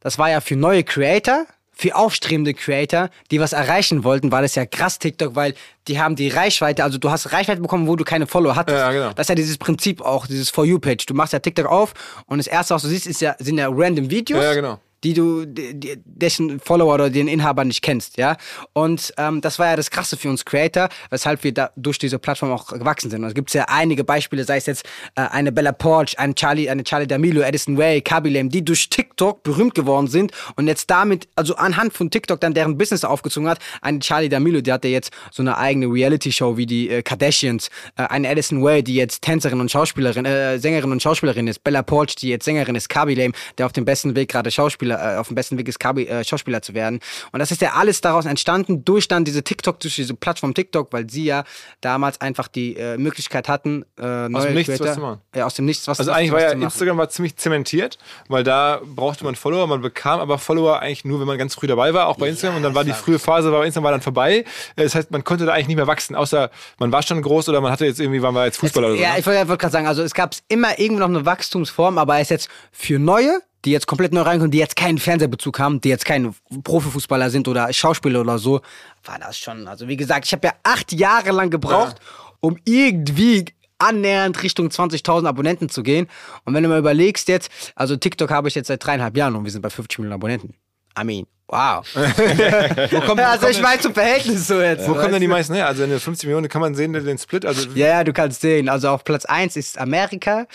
das 0.00 0.18
war 0.18 0.30
ja 0.30 0.40
für 0.40 0.56
neue 0.56 0.84
Creator, 0.84 1.46
für 1.78 1.94
aufstrebende 1.94 2.54
Creator, 2.54 3.10
die 3.30 3.38
was 3.38 3.52
erreichen 3.52 4.02
wollten, 4.02 4.32
war 4.32 4.40
das 4.40 4.54
ja 4.54 4.64
krass 4.64 4.98
TikTok, 4.98 5.36
weil 5.36 5.54
die 5.88 6.00
haben 6.00 6.16
die 6.16 6.28
Reichweite, 6.28 6.82
also 6.82 6.96
du 6.96 7.10
hast 7.10 7.32
Reichweite 7.32 7.60
bekommen, 7.60 7.86
wo 7.86 7.96
du 7.96 8.02
keine 8.02 8.26
Follower 8.26 8.56
hattest. 8.56 8.78
Ja, 8.78 8.90
genau. 8.90 9.12
Das 9.12 9.24
ist 9.24 9.28
ja 9.28 9.34
dieses 9.34 9.58
Prinzip 9.58 10.00
auch, 10.00 10.26
dieses 10.26 10.48
For 10.48 10.64
You-Page. 10.64 11.04
Du 11.04 11.12
machst 11.12 11.34
ja 11.34 11.38
TikTok 11.38 11.66
auf 11.66 11.92
und 12.26 12.38
das 12.38 12.46
erste, 12.46 12.74
was 12.74 12.82
du 12.82 12.88
siehst, 12.88 13.06
ist 13.06 13.20
ja, 13.20 13.36
sind 13.38 13.58
ja 13.58 13.68
random 13.70 14.10
Videos. 14.10 14.42
Ja, 14.42 14.54
genau. 14.54 14.80
Die 15.04 15.14
du, 15.14 15.44
dessen 15.46 16.58
Follower 16.60 16.94
oder 16.94 17.10
den 17.10 17.28
Inhaber 17.28 17.64
nicht 17.64 17.82
kennst, 17.82 18.16
ja. 18.16 18.36
Und 18.72 19.12
ähm, 19.18 19.40
das 19.40 19.58
war 19.58 19.66
ja 19.66 19.76
das 19.76 19.90
Krasse 19.90 20.16
für 20.16 20.28
uns 20.28 20.44
Creator, 20.44 20.88
weshalb 21.10 21.44
wir 21.44 21.52
da 21.52 21.70
durch 21.76 21.98
diese 21.98 22.18
Plattform 22.18 22.50
auch 22.52 22.68
gewachsen 22.68 23.10
sind. 23.10 23.22
Und 23.22 23.28
es 23.28 23.34
gibt 23.34 23.52
ja 23.52 23.66
einige 23.68 24.04
Beispiele, 24.04 24.44
sei 24.44 24.56
es 24.56 24.66
jetzt 24.66 24.86
äh, 25.14 25.22
eine 25.22 25.52
Bella 25.52 25.72
Porch, 25.72 26.18
ein 26.18 26.34
Charlie, 26.34 26.68
eine 26.68 26.82
Charlie 26.84 27.06
D'Amelio, 27.06 27.42
Addison 27.42 27.76
Way, 27.76 28.00
Kabilem, 28.02 28.48
die 28.48 28.64
durch 28.64 28.88
TikTok 28.88 29.42
berühmt 29.42 29.74
geworden 29.74 30.08
sind 30.08 30.32
und 30.56 30.66
jetzt 30.66 30.90
damit, 30.90 31.28
also 31.36 31.56
anhand 31.56 31.92
von 31.92 32.10
TikTok 32.10 32.40
dann 32.40 32.54
deren 32.54 32.78
Business 32.78 33.04
aufgezogen 33.04 33.48
hat. 33.48 33.58
Eine 33.82 33.98
Charlie 34.00 34.28
D'Amelio, 34.28 34.60
die 34.60 34.72
hat 34.72 34.84
ja 34.84 34.90
jetzt 34.90 35.10
so 35.30 35.42
eine 35.42 35.58
eigene 35.58 35.86
Reality-Show 35.86 36.56
wie 36.56 36.66
die 36.66 36.90
äh, 36.90 37.02
Kardashians. 37.02 37.70
Äh, 37.96 38.04
eine 38.04 38.28
Addison 38.28 38.62
Way, 38.62 38.82
die 38.82 38.94
jetzt 38.94 39.22
Tänzerin 39.22 39.60
und 39.60 39.70
Schauspielerin, 39.70 40.24
äh, 40.24 40.58
Sängerin 40.58 40.92
und 40.92 41.02
Schauspielerin 41.02 41.46
ist. 41.48 41.62
Bella 41.62 41.82
Porch, 41.82 42.16
die 42.16 42.28
jetzt 42.28 42.44
Sängerin 42.44 42.74
ist. 42.74 42.88
Kabilem, 42.88 43.32
der 43.58 43.66
auf 43.66 43.72
dem 43.72 43.84
besten 43.84 44.14
Weg 44.16 44.30
gerade 44.30 44.50
Schauspieler, 44.86 45.14
äh, 45.14 45.18
auf 45.18 45.28
dem 45.28 45.34
besten 45.34 45.58
Weg 45.58 45.68
ist, 45.68 45.78
Kabi, 45.78 46.06
äh, 46.06 46.24
Schauspieler 46.24 46.62
zu 46.62 46.74
werden. 46.74 47.00
Und 47.32 47.40
das 47.40 47.50
ist 47.50 47.60
ja 47.60 47.72
alles 47.74 48.00
daraus 48.00 48.24
entstanden 48.26 48.84
durch 48.84 49.08
dann 49.08 49.24
diese 49.24 49.42
TikTok, 49.42 49.80
durch 49.80 49.96
diese 49.96 50.14
Plattform 50.14 50.54
TikTok, 50.54 50.92
weil 50.92 51.08
sie 51.10 51.24
ja 51.24 51.44
damals 51.80 52.20
einfach 52.20 52.48
die 52.48 52.76
äh, 52.76 52.96
Möglichkeit 52.96 53.48
hatten, 53.48 53.84
äh, 53.98 54.28
neue 54.28 54.46
dem 54.46 54.54
Nichts 54.54 54.68
Creator- 54.70 54.86
was 54.86 54.94
zu 54.94 55.00
machen. 55.00 55.20
Ja, 55.34 55.46
aus 55.46 55.54
dem 55.54 55.64
Nichts 55.64 55.86
was 55.88 55.98
Also 55.98 56.12
eigentlich 56.12 56.32
was 56.32 56.42
war 56.42 56.54
ja. 56.56 56.62
Instagram 56.64 56.98
war 56.98 57.08
ziemlich 57.08 57.36
zementiert, 57.36 57.98
weil 58.28 58.44
da 58.44 58.80
brauchte 58.84 59.24
man 59.24 59.34
Follower, 59.34 59.66
man 59.66 59.80
bekam 59.80 60.20
aber 60.20 60.38
Follower 60.38 60.80
eigentlich 60.80 61.04
nur, 61.04 61.20
wenn 61.20 61.26
man 61.26 61.38
ganz 61.38 61.54
früh 61.54 61.66
dabei 61.66 61.92
war, 61.94 62.06
auch 62.06 62.16
bei 62.16 62.28
Instagram. 62.28 62.56
und 62.56 62.62
dann 62.62 62.74
war 62.74 62.84
die 62.84 62.92
frühe 62.92 63.18
Phase, 63.18 63.52
war 63.52 63.60
bei 63.60 63.66
Instagram 63.66 63.84
war 63.84 63.92
dann 63.92 64.00
vorbei. 64.02 64.44
Äh, 64.76 64.84
Das 64.84 64.94
heißt, 64.94 65.10
man 65.10 65.24
konnte 65.24 65.46
da 65.46 65.52
eigentlich 65.52 65.68
nicht 65.68 65.76
mehr 65.76 65.86
wachsen, 65.86 66.14
außer 66.14 66.50
man 66.78 66.92
war 66.92 67.02
schon 67.02 67.20
groß 67.20 67.48
oder 67.48 67.60
man 67.60 67.72
hatte 67.72 67.86
jetzt 67.86 68.00
irgendwie, 68.00 68.22
war 68.22 68.32
man 68.32 68.44
jetzt 68.46 68.58
Fußballer 68.58 68.88
oder 68.88 68.96
so. 68.96 69.02
Ja, 69.02 69.12
ne? 69.14 69.18
ich 69.20 69.26
wollte 69.26 69.46
gerade 69.56 69.70
sagen, 69.72 69.86
also 69.86 70.02
es 70.02 70.14
gab 70.14 70.34
immer 70.48 70.78
irgendwie 70.78 71.00
noch 71.00 71.08
eine 71.08 71.26
Wachstumsform, 71.26 71.98
aber 71.98 72.16
er 72.16 72.22
ist 72.22 72.30
jetzt 72.30 72.48
für 72.72 72.98
Neue, 72.98 73.40
die 73.66 73.72
jetzt 73.72 73.86
komplett 73.86 74.12
neu 74.12 74.22
reinkommen, 74.22 74.50
die 74.50 74.58
jetzt 74.58 74.76
keinen 74.76 74.98
Fernsehbezug 74.98 75.58
haben, 75.58 75.80
die 75.80 75.88
jetzt 75.88 76.04
keine 76.04 76.32
Profifußballer 76.62 77.30
sind 77.30 77.48
oder 77.48 77.70
Schauspieler 77.72 78.20
oder 78.20 78.38
so, 78.38 78.60
war 79.04 79.18
das 79.18 79.36
schon. 79.38 79.66
Also 79.66 79.88
wie 79.88 79.96
gesagt, 79.96 80.24
ich 80.24 80.32
habe 80.32 80.46
ja 80.46 80.54
acht 80.62 80.92
Jahre 80.92 81.32
lang 81.32 81.50
gebraucht, 81.50 81.96
um 82.40 82.56
irgendwie 82.64 83.46
annähernd 83.78 84.42
Richtung 84.42 84.68
20.000 84.68 85.26
Abonnenten 85.26 85.68
zu 85.68 85.82
gehen. 85.82 86.06
Und 86.44 86.54
wenn 86.54 86.62
du 86.62 86.68
mal 86.68 86.78
überlegst 86.78 87.28
jetzt, 87.28 87.50
also 87.74 87.96
TikTok 87.96 88.30
habe 88.30 88.48
ich 88.48 88.54
jetzt 88.54 88.68
seit 88.68 88.84
dreieinhalb 88.84 89.16
Jahren 89.16 89.34
und 89.36 89.44
wir 89.44 89.50
sind 89.50 89.62
bei 89.62 89.70
50 89.70 89.98
Millionen 89.98 90.14
Abonnenten. 90.14 90.54
I 90.98 91.04
mean, 91.04 91.26
wow. 91.48 91.84
wo 91.94 93.00
kommen, 93.00 93.20
also 93.20 93.48
ich 93.48 93.60
meine 93.60 93.80
zum 93.80 93.94
Verhältnis 93.94 94.46
so 94.46 94.60
jetzt. 94.60 94.88
wo 94.88 94.94
kommen 94.94 95.12
denn 95.12 95.20
die 95.20 95.28
meisten 95.28 95.54
her? 95.54 95.66
Also 95.66 95.84
in 95.84 95.90
den 95.90 96.00
50 96.00 96.26
Millionen 96.26 96.48
kann 96.48 96.60
man 96.60 96.74
sehen, 96.74 96.92
den 96.92 97.18
Split. 97.18 97.44
Also 97.44 97.68
Ja, 97.74 97.88
ja, 97.88 98.04
du 98.04 98.12
kannst 98.12 98.40
sehen. 98.40 98.68
Also 98.68 98.88
auf 98.88 99.04
Platz 99.04 99.24
1 99.24 99.56
ist 99.56 99.78
Amerika, 99.78 100.46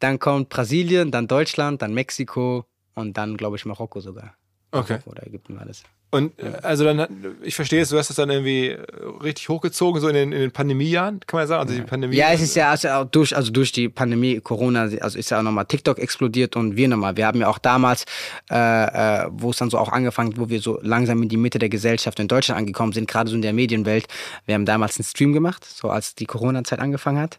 dann 0.00 0.18
kommt 0.18 0.48
Brasilien, 0.48 1.10
dann 1.10 1.26
Deutschland, 1.26 1.82
dann 1.82 1.94
Mexiko 1.94 2.64
und 2.94 3.16
dann, 3.16 3.36
glaube 3.36 3.56
ich, 3.56 3.64
Marokko 3.64 4.00
sogar. 4.00 4.37
Okay. 4.70 4.98
Oder 5.06 5.26
Ägypten 5.26 5.58
alles. 5.58 5.82
Und 6.10 6.38
äh, 6.38 6.52
also 6.62 6.84
dann, 6.84 7.06
ich 7.42 7.54
verstehe 7.54 7.82
es, 7.82 7.90
du 7.90 7.98
hast 7.98 8.08
das 8.08 8.16
dann 8.16 8.30
irgendwie 8.30 8.68
äh, 8.68 8.78
richtig 9.22 9.48
hochgezogen, 9.50 10.00
so 10.00 10.08
in 10.08 10.14
den, 10.14 10.32
in 10.32 10.40
den 10.40 10.50
Pandemiejahren, 10.50 11.20
kann 11.26 11.40
man 11.40 11.46
sagen. 11.46 11.68
Also 11.68 11.74
die 11.74 11.86
Pandemie. 11.86 12.16
Ja, 12.16 12.32
es 12.32 12.40
ist 12.40 12.56
ja 12.56 12.70
also 12.70 13.04
durch, 13.04 13.36
also 13.36 13.52
durch 13.52 13.72
die 13.72 13.90
Pandemie, 13.90 14.40
Corona, 14.40 14.88
also 15.00 15.18
ist 15.18 15.30
ja 15.30 15.38
auch 15.38 15.42
nochmal 15.42 15.66
TikTok 15.66 15.98
explodiert 15.98 16.56
und 16.56 16.76
wir 16.76 16.88
nochmal. 16.88 17.16
Wir 17.18 17.26
haben 17.26 17.40
ja 17.40 17.48
auch 17.48 17.58
damals, 17.58 18.06
äh, 18.50 18.54
äh, 18.54 19.28
wo 19.30 19.50
es 19.50 19.58
dann 19.58 19.68
so 19.68 19.76
auch 19.76 19.90
angefangen, 19.90 20.38
wo 20.38 20.48
wir 20.48 20.60
so 20.60 20.78
langsam 20.82 21.22
in 21.22 21.28
die 21.28 21.36
Mitte 21.36 21.58
der 21.58 21.68
Gesellschaft 21.68 22.18
in 22.20 22.28
Deutschland 22.28 22.58
angekommen 22.58 22.92
sind, 22.92 23.08
gerade 23.08 23.28
so 23.28 23.36
in 23.36 23.42
der 23.42 23.52
Medienwelt. 23.52 24.06
Wir 24.46 24.54
haben 24.54 24.64
damals 24.64 24.98
einen 24.98 25.04
Stream 25.04 25.34
gemacht, 25.34 25.64
so 25.64 25.90
als 25.90 26.14
die 26.14 26.26
Corona-Zeit 26.26 26.78
angefangen 26.78 27.20
hat. 27.20 27.38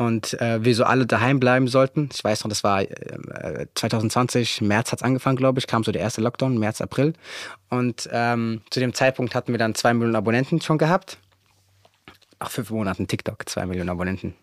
Und 0.00 0.40
äh, 0.40 0.64
wir 0.64 0.74
so 0.74 0.84
alle 0.84 1.04
daheim 1.06 1.40
bleiben 1.40 1.68
sollten. 1.68 2.08
Ich 2.10 2.24
weiß 2.24 2.42
noch, 2.42 2.48
das 2.48 2.64
war 2.64 2.80
äh, 2.80 3.66
2020, 3.74 4.62
März 4.62 4.92
hat's 4.92 5.02
angefangen, 5.02 5.36
glaube 5.36 5.58
ich, 5.58 5.66
kam 5.66 5.84
so 5.84 5.92
der 5.92 6.00
erste 6.00 6.22
Lockdown, 6.22 6.56
März, 6.56 6.80
April. 6.80 7.12
Und 7.68 8.08
ähm, 8.10 8.62
zu 8.70 8.80
dem 8.80 8.94
Zeitpunkt 8.94 9.34
hatten 9.34 9.52
wir 9.52 9.58
dann 9.58 9.74
zwei 9.74 9.92
Millionen 9.92 10.16
Abonnenten 10.16 10.62
schon 10.62 10.78
gehabt 10.78 11.18
nach 12.40 12.50
fünf 12.50 12.70
Monaten 12.70 13.08
TikTok, 13.08 13.46
zwei 13.46 13.66
Millionen 13.66 13.90
Abonnenten. 13.90 14.34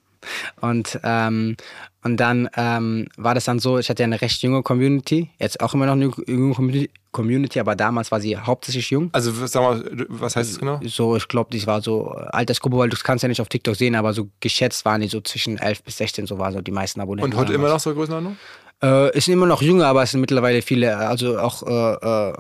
Und, 0.62 1.00
ähm, 1.04 1.58
und 2.04 2.18
dann 2.18 2.50
ähm, 2.56 3.08
war 3.18 3.36
das 3.36 3.46
dann 3.46 3.60
so, 3.60 3.78
ich 3.80 3.90
hatte 3.90 4.04
ja 4.04 4.06
eine 4.06 4.22
recht 4.22 4.42
junge 4.42 4.64
Community, 4.64 5.30
jetzt 5.40 5.60
auch 5.62 5.74
immer 5.74 5.86
noch 5.86 5.94
eine 5.94 6.12
junge 6.28 6.88
Community- 7.12 7.60
aber 7.60 7.76
damals 7.76 8.12
war 8.12 8.22
sie 8.22 8.38
hauptsächlich 8.38 8.90
jung. 8.92 9.10
Also 9.12 9.32
sag 9.48 9.62
mal, 9.62 10.08
was 10.10 10.36
heißt 10.36 10.52
das 10.52 10.60
genau? 10.60 10.80
So, 10.86 11.16
ich 11.16 11.28
glaube, 11.28 11.50
das 11.56 11.66
war 11.66 11.82
so 11.82 12.14
äh, 12.16 12.28
Altersgruppe, 12.30 12.78
weil 12.78 12.90
du 12.90 12.98
kannst 12.98 13.24
ja 13.24 13.30
nicht 13.30 13.42
auf 13.42 13.50
TikTok 13.50 13.76
sehen, 13.76 13.96
aber 13.96 14.14
so 14.14 14.30
geschätzt 14.40 14.86
waren 14.86 15.02
die 15.02 15.08
so 15.08 15.22
zwischen 15.22 15.58
11 15.58 15.84
bis 15.84 15.98
16, 15.98 16.28
so 16.28 16.38
war 16.38 16.52
so 16.52 16.62
die 16.62 16.72
meisten 16.72 17.02
Abonnenten. 17.02 17.34
Und 17.34 17.38
heute 17.38 17.54
damals. 17.54 17.66
immer 17.66 17.74
noch 17.74 17.80
so 17.80 17.94
Größenordnung? 17.94 18.38
Äh, 18.84 19.10
es 19.18 19.26
sind 19.26 19.34
immer 19.34 19.48
noch 19.48 19.62
junge, 19.62 19.86
aber 19.88 20.04
es 20.04 20.12
sind 20.12 20.22
mittlerweile 20.22 20.62
viele, 20.62 20.96
also 20.98 21.40
auch 21.40 21.64
äh, 21.64 22.30
äh, 22.30 22.34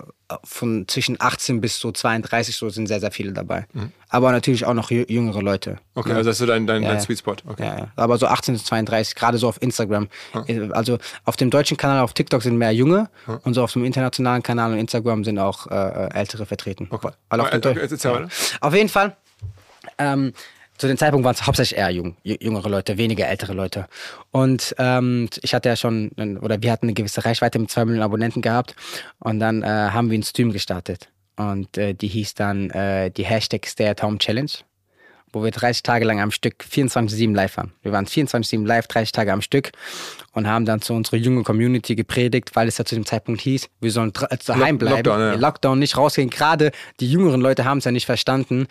von 0.43 0.88
zwischen 0.88 1.15
18 1.19 1.62
bis 1.62 1.80
so 1.80 1.91
32 1.91 2.56
so 2.56 2.69
sind 2.69 2.86
sehr, 2.88 3.00
sehr 3.00 3.12
viele 3.12 3.32
dabei. 3.34 3.65
Aber 4.10 4.32
natürlich 4.32 4.65
auch 4.65 4.73
noch 4.73 4.91
jü- 4.91 5.10
jüngere 5.12 5.41
Leute. 5.41 5.71
Mhm. 5.71 5.78
Okay, 5.95 6.12
also 6.12 6.30
das 6.30 6.36
ist 6.36 6.39
so 6.39 6.45
dein, 6.45 6.67
dein, 6.67 6.84
Ja, 6.84 6.89
dein. 6.89 7.00
Sweet 7.02 7.19
Spot. 7.19 7.36
Okay. 7.47 7.63
Ja, 7.65 7.78
ja. 7.80 7.88
Aber 7.95 8.17
so 8.17 8.28
18 8.28 8.54
bis 8.54 8.65
32, 8.65 9.15
gerade 9.15 9.38
so 9.38 9.47
auf 9.47 9.62
Instagram. 9.62 10.10
Äh, 10.47 10.69
Also 10.73 10.97
auf 11.26 11.38
dem 11.38 11.50
deutschen 11.50 11.78
Kanal, 11.78 12.02
auf 12.04 12.13
TikTok 12.13 12.43
sind 12.43 12.58
mehr 12.58 12.71
Junge 12.71 13.10
und 13.43 13.54
so 13.54 13.63
auf 13.63 13.73
dem 13.73 13.84
internationalen 13.86 14.43
Kanal 14.43 14.73
und 14.73 14.78
Instagram 14.80 15.23
sind 15.23 15.39
auch 15.39 15.67
äh, 15.67 15.76
äh, 15.76 16.13
Ältere 16.13 16.45
vertreten. 16.45 16.88
Okay. 16.91 17.10
Auf, 17.30 17.54
okay, 17.54 18.28
auf 18.62 18.73
jeden 18.76 18.89
Fall. 18.89 19.15
Ähm, 19.97 20.34
zu 20.78 20.88
dem 20.88 20.98
Zeitpunkt 20.98 21.26
waren 21.26 21.34
es 21.34 21.46
hauptsächlich 21.46 21.78
eher 21.78 21.90
jung, 21.90 22.16
jü- 22.26 22.42
jüngere 22.44 22.70
Leute, 22.70 22.98
weniger 22.98 23.28
ältere 23.28 23.54
Leute. 23.54 23.88
Und 24.32 24.76
ähm, 24.78 25.30
ich 25.42 25.54
hatte 25.54 25.70
ja 25.70 25.76
schon, 25.76 26.10
oder 26.42 26.62
wir 26.62 26.72
hatten 26.72 26.86
eine 26.86 26.94
gewisse 26.94 27.26
Reichweite 27.26 27.60
mit 27.60 27.72
zwei 27.72 27.86
Millionen 27.86 28.04
Abonnenten 28.04 28.42
gehabt. 28.42 28.76
Und 29.20 29.40
dann 29.40 29.63
äh, 29.63 29.66
haben 29.68 30.10
wir 30.10 30.16
einen 30.16 30.24
Stream 30.24 30.52
gestartet. 30.52 31.10
Und 31.36 31.78
äh, 31.78 31.94
die 31.94 32.08
hieß 32.08 32.34
dann 32.34 32.70
äh, 32.72 33.12
die 33.12 33.26
Hashtag 33.26 33.66
Stay 33.68 33.88
at 33.88 34.02
Home 34.02 34.18
Challenge, 34.18 34.52
wo 35.34 35.44
wir 35.44 35.52
30 35.52 35.84
Tage 35.84 36.06
lang 36.06 36.20
am 36.22 36.32
Stück 36.32 36.63
24-7 36.72 37.36
live 37.36 37.58
waren. 37.58 37.74
Wir 37.82 37.92
waren 37.92 38.06
24-7 38.06 38.66
live, 38.66 38.88
30 38.88 39.12
Tage 39.12 39.34
am 39.34 39.42
Stück 39.42 39.72
und 40.32 40.48
haben 40.48 40.66
dann 40.66 40.82
zu 40.82 40.94
unserer 40.94 41.18
jungen 41.18 41.44
Community 41.44 41.96
gepredigt, 41.96 42.52
weil 42.56 42.68
es 42.68 42.78
ja 42.78 42.86
zu 42.86 42.96
dem 42.96 43.06
Zeitpunkt 43.06 43.42
hieß, 43.42 43.68
wir 43.82 43.92
sollen 43.92 44.12
dra- 44.13 44.32
äh, 44.32 44.38
daheim 44.46 44.78
bleiben. 44.78 44.96
Lockdown, 45.06 45.20
ja. 45.20 45.34
Lockdown 45.36 45.80
nicht 45.80 45.98
rausgehen. 45.98 46.30
Gerade 46.30 46.72
die 47.00 47.12
jüngeren 47.12 47.42
Leute 47.42 47.66
haben 47.66 47.80
es 47.80 47.84
ja 47.86 47.92
nicht 47.92 48.06
verstanden. 48.06 48.68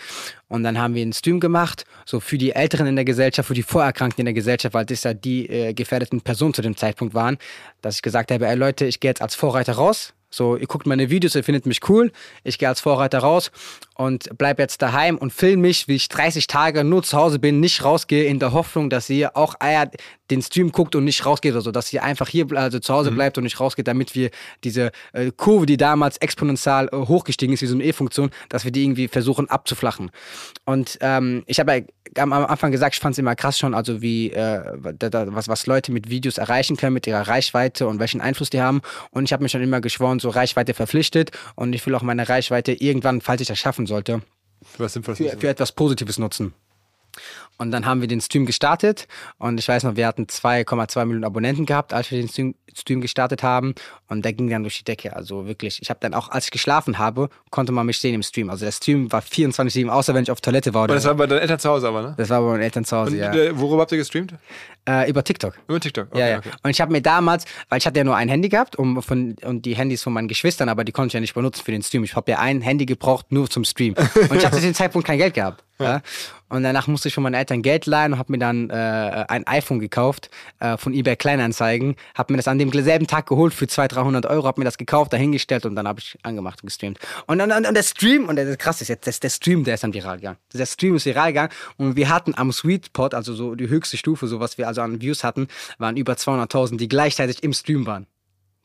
Und 0.48 0.62
dann 0.62 0.78
haben 0.78 0.94
wir 0.94 1.02
einen 1.02 1.12
Stream 1.12 1.40
gemacht, 1.40 1.84
so 2.04 2.20
für 2.20 2.38
die 2.38 2.52
Älteren 2.52 2.86
in 2.86 2.94
der 2.96 3.04
Gesellschaft, 3.04 3.48
für 3.48 3.54
die 3.54 3.64
Vorerkrankten 3.64 4.20
in 4.22 4.26
der 4.26 4.34
Gesellschaft, 4.34 4.74
weil 4.74 4.84
das 4.86 5.02
ja 5.02 5.12
die 5.12 5.48
äh, 5.48 5.74
gefährdeten 5.74 6.20
Personen 6.20 6.54
zu 6.54 6.62
dem 6.62 6.76
Zeitpunkt 6.76 7.14
waren, 7.14 7.36
dass 7.82 7.96
ich 7.96 8.02
gesagt 8.02 8.30
habe, 8.30 8.46
ey 8.46 8.54
Leute, 8.54 8.86
ich 8.86 9.00
gehe 9.00 9.10
jetzt 9.10 9.22
als 9.22 9.34
Vorreiter 9.34 9.72
raus. 9.74 10.12
So, 10.30 10.56
ihr 10.56 10.66
guckt 10.66 10.86
meine 10.86 11.08
Videos, 11.08 11.34
ihr 11.34 11.44
findet 11.44 11.66
mich 11.66 11.88
cool. 11.88 12.12
Ich 12.44 12.58
gehe 12.58 12.68
als 12.68 12.80
Vorreiter 12.80 13.20
raus 13.20 13.50
und 13.96 14.28
bleib 14.36 14.58
jetzt 14.58 14.82
daheim 14.82 15.16
und 15.16 15.32
film 15.32 15.62
mich, 15.62 15.88
wie 15.88 15.94
ich 15.96 16.08
30 16.08 16.46
Tage 16.46 16.84
nur 16.84 17.02
zu 17.02 17.16
Hause 17.16 17.38
bin, 17.38 17.60
nicht 17.60 17.82
rausgehe, 17.82 18.24
in 18.24 18.38
der 18.38 18.52
Hoffnung, 18.52 18.90
dass 18.90 19.08
ihr 19.08 19.36
auch 19.36 19.54
äh, 19.60 19.86
den 20.30 20.42
Stream 20.42 20.72
guckt 20.72 20.94
und 20.94 21.04
nicht 21.04 21.24
rausgeht 21.24 21.52
oder 21.52 21.62
so, 21.62 21.70
dass 21.70 21.92
ihr 21.92 22.02
einfach 22.02 22.28
hier 22.28 22.46
also 22.54 22.78
zu 22.78 22.92
Hause 22.92 23.10
bleibt 23.10 23.38
und 23.38 23.44
nicht 23.44 23.60
rausgeht, 23.60 23.86
damit 23.86 24.14
wir 24.14 24.30
diese 24.64 24.90
äh, 25.12 25.30
Kurve, 25.36 25.66
die 25.66 25.76
damals 25.76 26.16
exponentiell 26.18 26.88
äh, 26.92 26.96
hochgestiegen 26.96 27.54
ist, 27.54 27.62
wie 27.62 27.66
so 27.66 27.74
eine 27.74 27.84
E-Funktion, 27.84 28.30
dass 28.48 28.64
wir 28.64 28.72
die 28.72 28.82
irgendwie 28.82 29.08
versuchen 29.08 29.48
abzuflachen. 29.48 30.10
Und 30.64 30.98
ähm, 31.00 31.44
ich 31.46 31.60
habe 31.60 31.72
ja 31.76 31.82
am 32.22 32.32
am 32.32 32.46
Anfang 32.46 32.72
gesagt, 32.72 32.94
ich 32.94 33.00
fand 33.00 33.14
es 33.14 33.18
immer 33.18 33.34
krass 33.34 33.58
schon, 33.58 33.74
also 33.74 34.02
wie 34.02 34.30
äh, 34.30 34.78
da, 34.98 35.10
da, 35.10 35.34
was, 35.34 35.48
was 35.48 35.66
Leute 35.66 35.92
mit 35.92 36.10
Videos 36.10 36.38
erreichen 36.38 36.76
können, 36.76 36.94
mit 36.94 37.06
ihrer 37.06 37.28
Reichweite 37.28 37.86
und 37.86 37.98
welchen 37.98 38.20
Einfluss 38.20 38.50
die 38.50 38.60
haben. 38.60 38.80
Und 39.10 39.24
ich 39.24 39.32
habe 39.32 39.42
mir 39.42 39.48
schon 39.48 39.62
immer 39.62 39.80
geschworen, 39.80 40.18
so 40.18 40.28
Reichweite 40.28 40.74
verpflichtet 40.74 41.30
und 41.54 41.74
ich 41.74 41.86
will 41.86 41.94
auch 41.94 42.02
meine 42.02 42.28
Reichweite 42.28 42.72
irgendwann, 42.72 43.20
falls 43.20 43.40
ich 43.40 43.48
das 43.48 43.58
schaffen 43.58 43.85
sollte, 43.86 44.22
Für 44.62 44.88
für 44.88 45.48
etwas 45.48 45.72
Positives 45.72 46.18
nutzen. 46.18 46.54
Und 47.58 47.70
dann 47.70 47.86
haben 47.86 48.00
wir 48.02 48.08
den 48.08 48.20
Stream 48.20 48.44
gestartet 48.44 49.08
und 49.38 49.58
ich 49.58 49.66
weiß 49.66 49.84
noch, 49.84 49.96
wir 49.96 50.06
hatten 50.06 50.24
2,2 50.24 51.04
Millionen 51.06 51.24
Abonnenten 51.24 51.64
gehabt, 51.64 51.94
als 51.94 52.10
wir 52.10 52.18
den 52.18 52.28
Stream, 52.28 52.54
gestartet 53.00 53.42
haben 53.42 53.74
und 54.08 54.22
der 54.22 54.34
ging 54.34 54.50
dann 54.50 54.62
durch 54.62 54.76
die 54.76 54.84
Decke. 54.84 55.16
Also 55.16 55.46
wirklich, 55.46 55.80
ich 55.80 55.88
habe 55.88 55.98
dann 56.02 56.12
auch, 56.12 56.28
als 56.28 56.44
ich 56.44 56.50
geschlafen 56.50 56.98
habe, 56.98 57.30
konnte 57.48 57.72
man 57.72 57.86
mich 57.86 57.98
sehen 57.98 58.14
im 58.14 58.22
Stream. 58.22 58.50
Also 58.50 58.66
der 58.66 58.72
Stream 58.72 59.10
war 59.10 59.22
24-7, 59.22 59.88
außer 59.88 60.12
wenn 60.12 60.24
ich 60.24 60.30
auf 60.30 60.42
Toilette 60.42 60.74
war. 60.74 60.84
Oder 60.84 60.94
das 60.96 61.06
war 61.06 61.14
bei 61.14 61.26
deinen 61.26 61.38
Eltern 61.38 61.58
zu 61.58 61.70
Hause 61.70 61.88
aber, 61.88 62.02
ne? 62.02 62.14
das 62.18 62.28
war 62.28 62.42
bei 62.42 62.48
meinen 62.48 62.62
Eltern 62.62 62.84
zu 62.84 62.94
Hause, 62.94 63.12
Und 63.12 63.18
ja. 63.18 63.32
äh, 63.32 63.58
worüber 63.58 63.80
habt 63.80 63.92
ihr 63.92 63.98
gestreamt? 63.98 64.34
Äh, 64.86 65.08
über 65.08 65.24
TikTok. 65.24 65.54
Über 65.66 65.80
TikTok. 65.80 66.08
Okay, 66.10 66.20
ja, 66.20 66.28
ja. 66.28 66.38
okay. 66.38 66.50
Und 66.62 66.70
ich 66.70 66.80
habe 66.82 66.92
mir 66.92 67.00
damals, 67.00 67.46
weil 67.70 67.78
ich 67.78 67.86
hatte 67.86 67.98
ja 67.98 68.04
nur 68.04 68.16
ein 68.16 68.28
Handy 68.28 68.50
gehabt 68.50 68.76
um, 68.76 69.02
von, 69.02 69.34
und 69.42 69.64
die 69.64 69.74
Handys 69.74 70.02
von 70.02 70.12
meinen 70.12 70.28
Geschwistern, 70.28 70.68
aber 70.68 70.84
die 70.84 70.92
konnte 70.92 71.08
ich 71.08 71.14
ja 71.14 71.20
nicht 71.20 71.34
benutzen 71.34 71.62
für 71.64 71.72
den 71.72 71.82
Stream. 71.82 72.04
Ich 72.04 72.14
habe 72.14 72.30
ja 72.30 72.38
ein 72.38 72.60
Handy 72.60 72.84
gebraucht 72.84 73.32
nur 73.32 73.48
zum 73.48 73.64
Stream. 73.64 73.94
Und 74.28 74.36
ich 74.36 74.44
hatte 74.44 74.56
zu 74.56 74.62
dem 74.62 74.74
Zeitpunkt 74.74 75.06
kein 75.06 75.18
Geld 75.18 75.34
gehabt. 75.34 75.64
Ja. 75.78 76.02
Und 76.48 76.62
danach 76.62 76.86
musste 76.86 77.08
ich 77.08 77.14
von 77.14 77.22
meinen 77.22 77.34
Eltern 77.34 77.62
Geld 77.62 77.86
leihen 77.86 78.12
und 78.12 78.18
habe 78.18 78.32
mir 78.32 78.38
dann 78.38 78.70
äh, 78.70 79.24
ein 79.28 79.46
iPhone 79.46 79.80
gekauft 79.80 80.30
äh, 80.60 80.76
von 80.76 80.94
eBay 80.94 81.16
Kleinanzeigen. 81.16 81.96
Habe 82.14 82.32
mir 82.32 82.36
das 82.36 82.46
an 82.46 82.58
dem 82.58 82.72
selben 82.72 83.06
Tag 83.06 83.26
geholt 83.26 83.52
für 83.52 83.66
200, 83.66 83.96
300 83.96 84.26
Euro, 84.26 84.46
habe 84.46 84.60
mir 84.60 84.64
das 84.64 84.78
gekauft, 84.78 85.12
dahingestellt 85.12 85.66
und 85.66 85.74
dann 85.74 85.88
habe 85.88 86.00
ich 86.00 86.16
angemacht 86.22 86.62
und 86.62 86.68
gestreamt. 86.68 86.98
Und, 87.26 87.40
und, 87.40 87.50
und, 87.50 87.66
und 87.66 87.74
der 87.74 87.82
Stream, 87.82 88.28
und 88.28 88.36
das 88.36 88.58
krass 88.58 88.80
ist 88.80 88.88
jetzt, 88.88 89.06
das, 89.06 89.18
der 89.18 89.30
Stream, 89.30 89.64
der 89.64 89.74
ist 89.74 89.82
dann 89.82 89.94
viral 89.94 90.16
gegangen. 90.16 90.38
Der 90.54 90.66
Stream 90.66 90.96
ist 90.96 91.06
viral 91.06 91.28
gegangen 91.32 91.50
und 91.78 91.96
wir 91.96 92.08
hatten 92.08 92.34
am 92.36 92.52
Sweet 92.52 92.92
Pot, 92.92 93.14
also 93.14 93.34
so 93.34 93.54
die 93.54 93.68
höchste 93.68 93.96
Stufe, 93.96 94.26
so 94.26 94.38
was 94.38 94.58
wir 94.58 94.68
also 94.68 94.82
an 94.82 95.00
Views 95.00 95.24
hatten, 95.24 95.48
waren 95.78 95.96
über 95.96 96.12
200.000, 96.12 96.76
die 96.76 96.88
gleichzeitig 96.88 97.42
im 97.42 97.52
Stream 97.52 97.86
waren. 97.86 98.06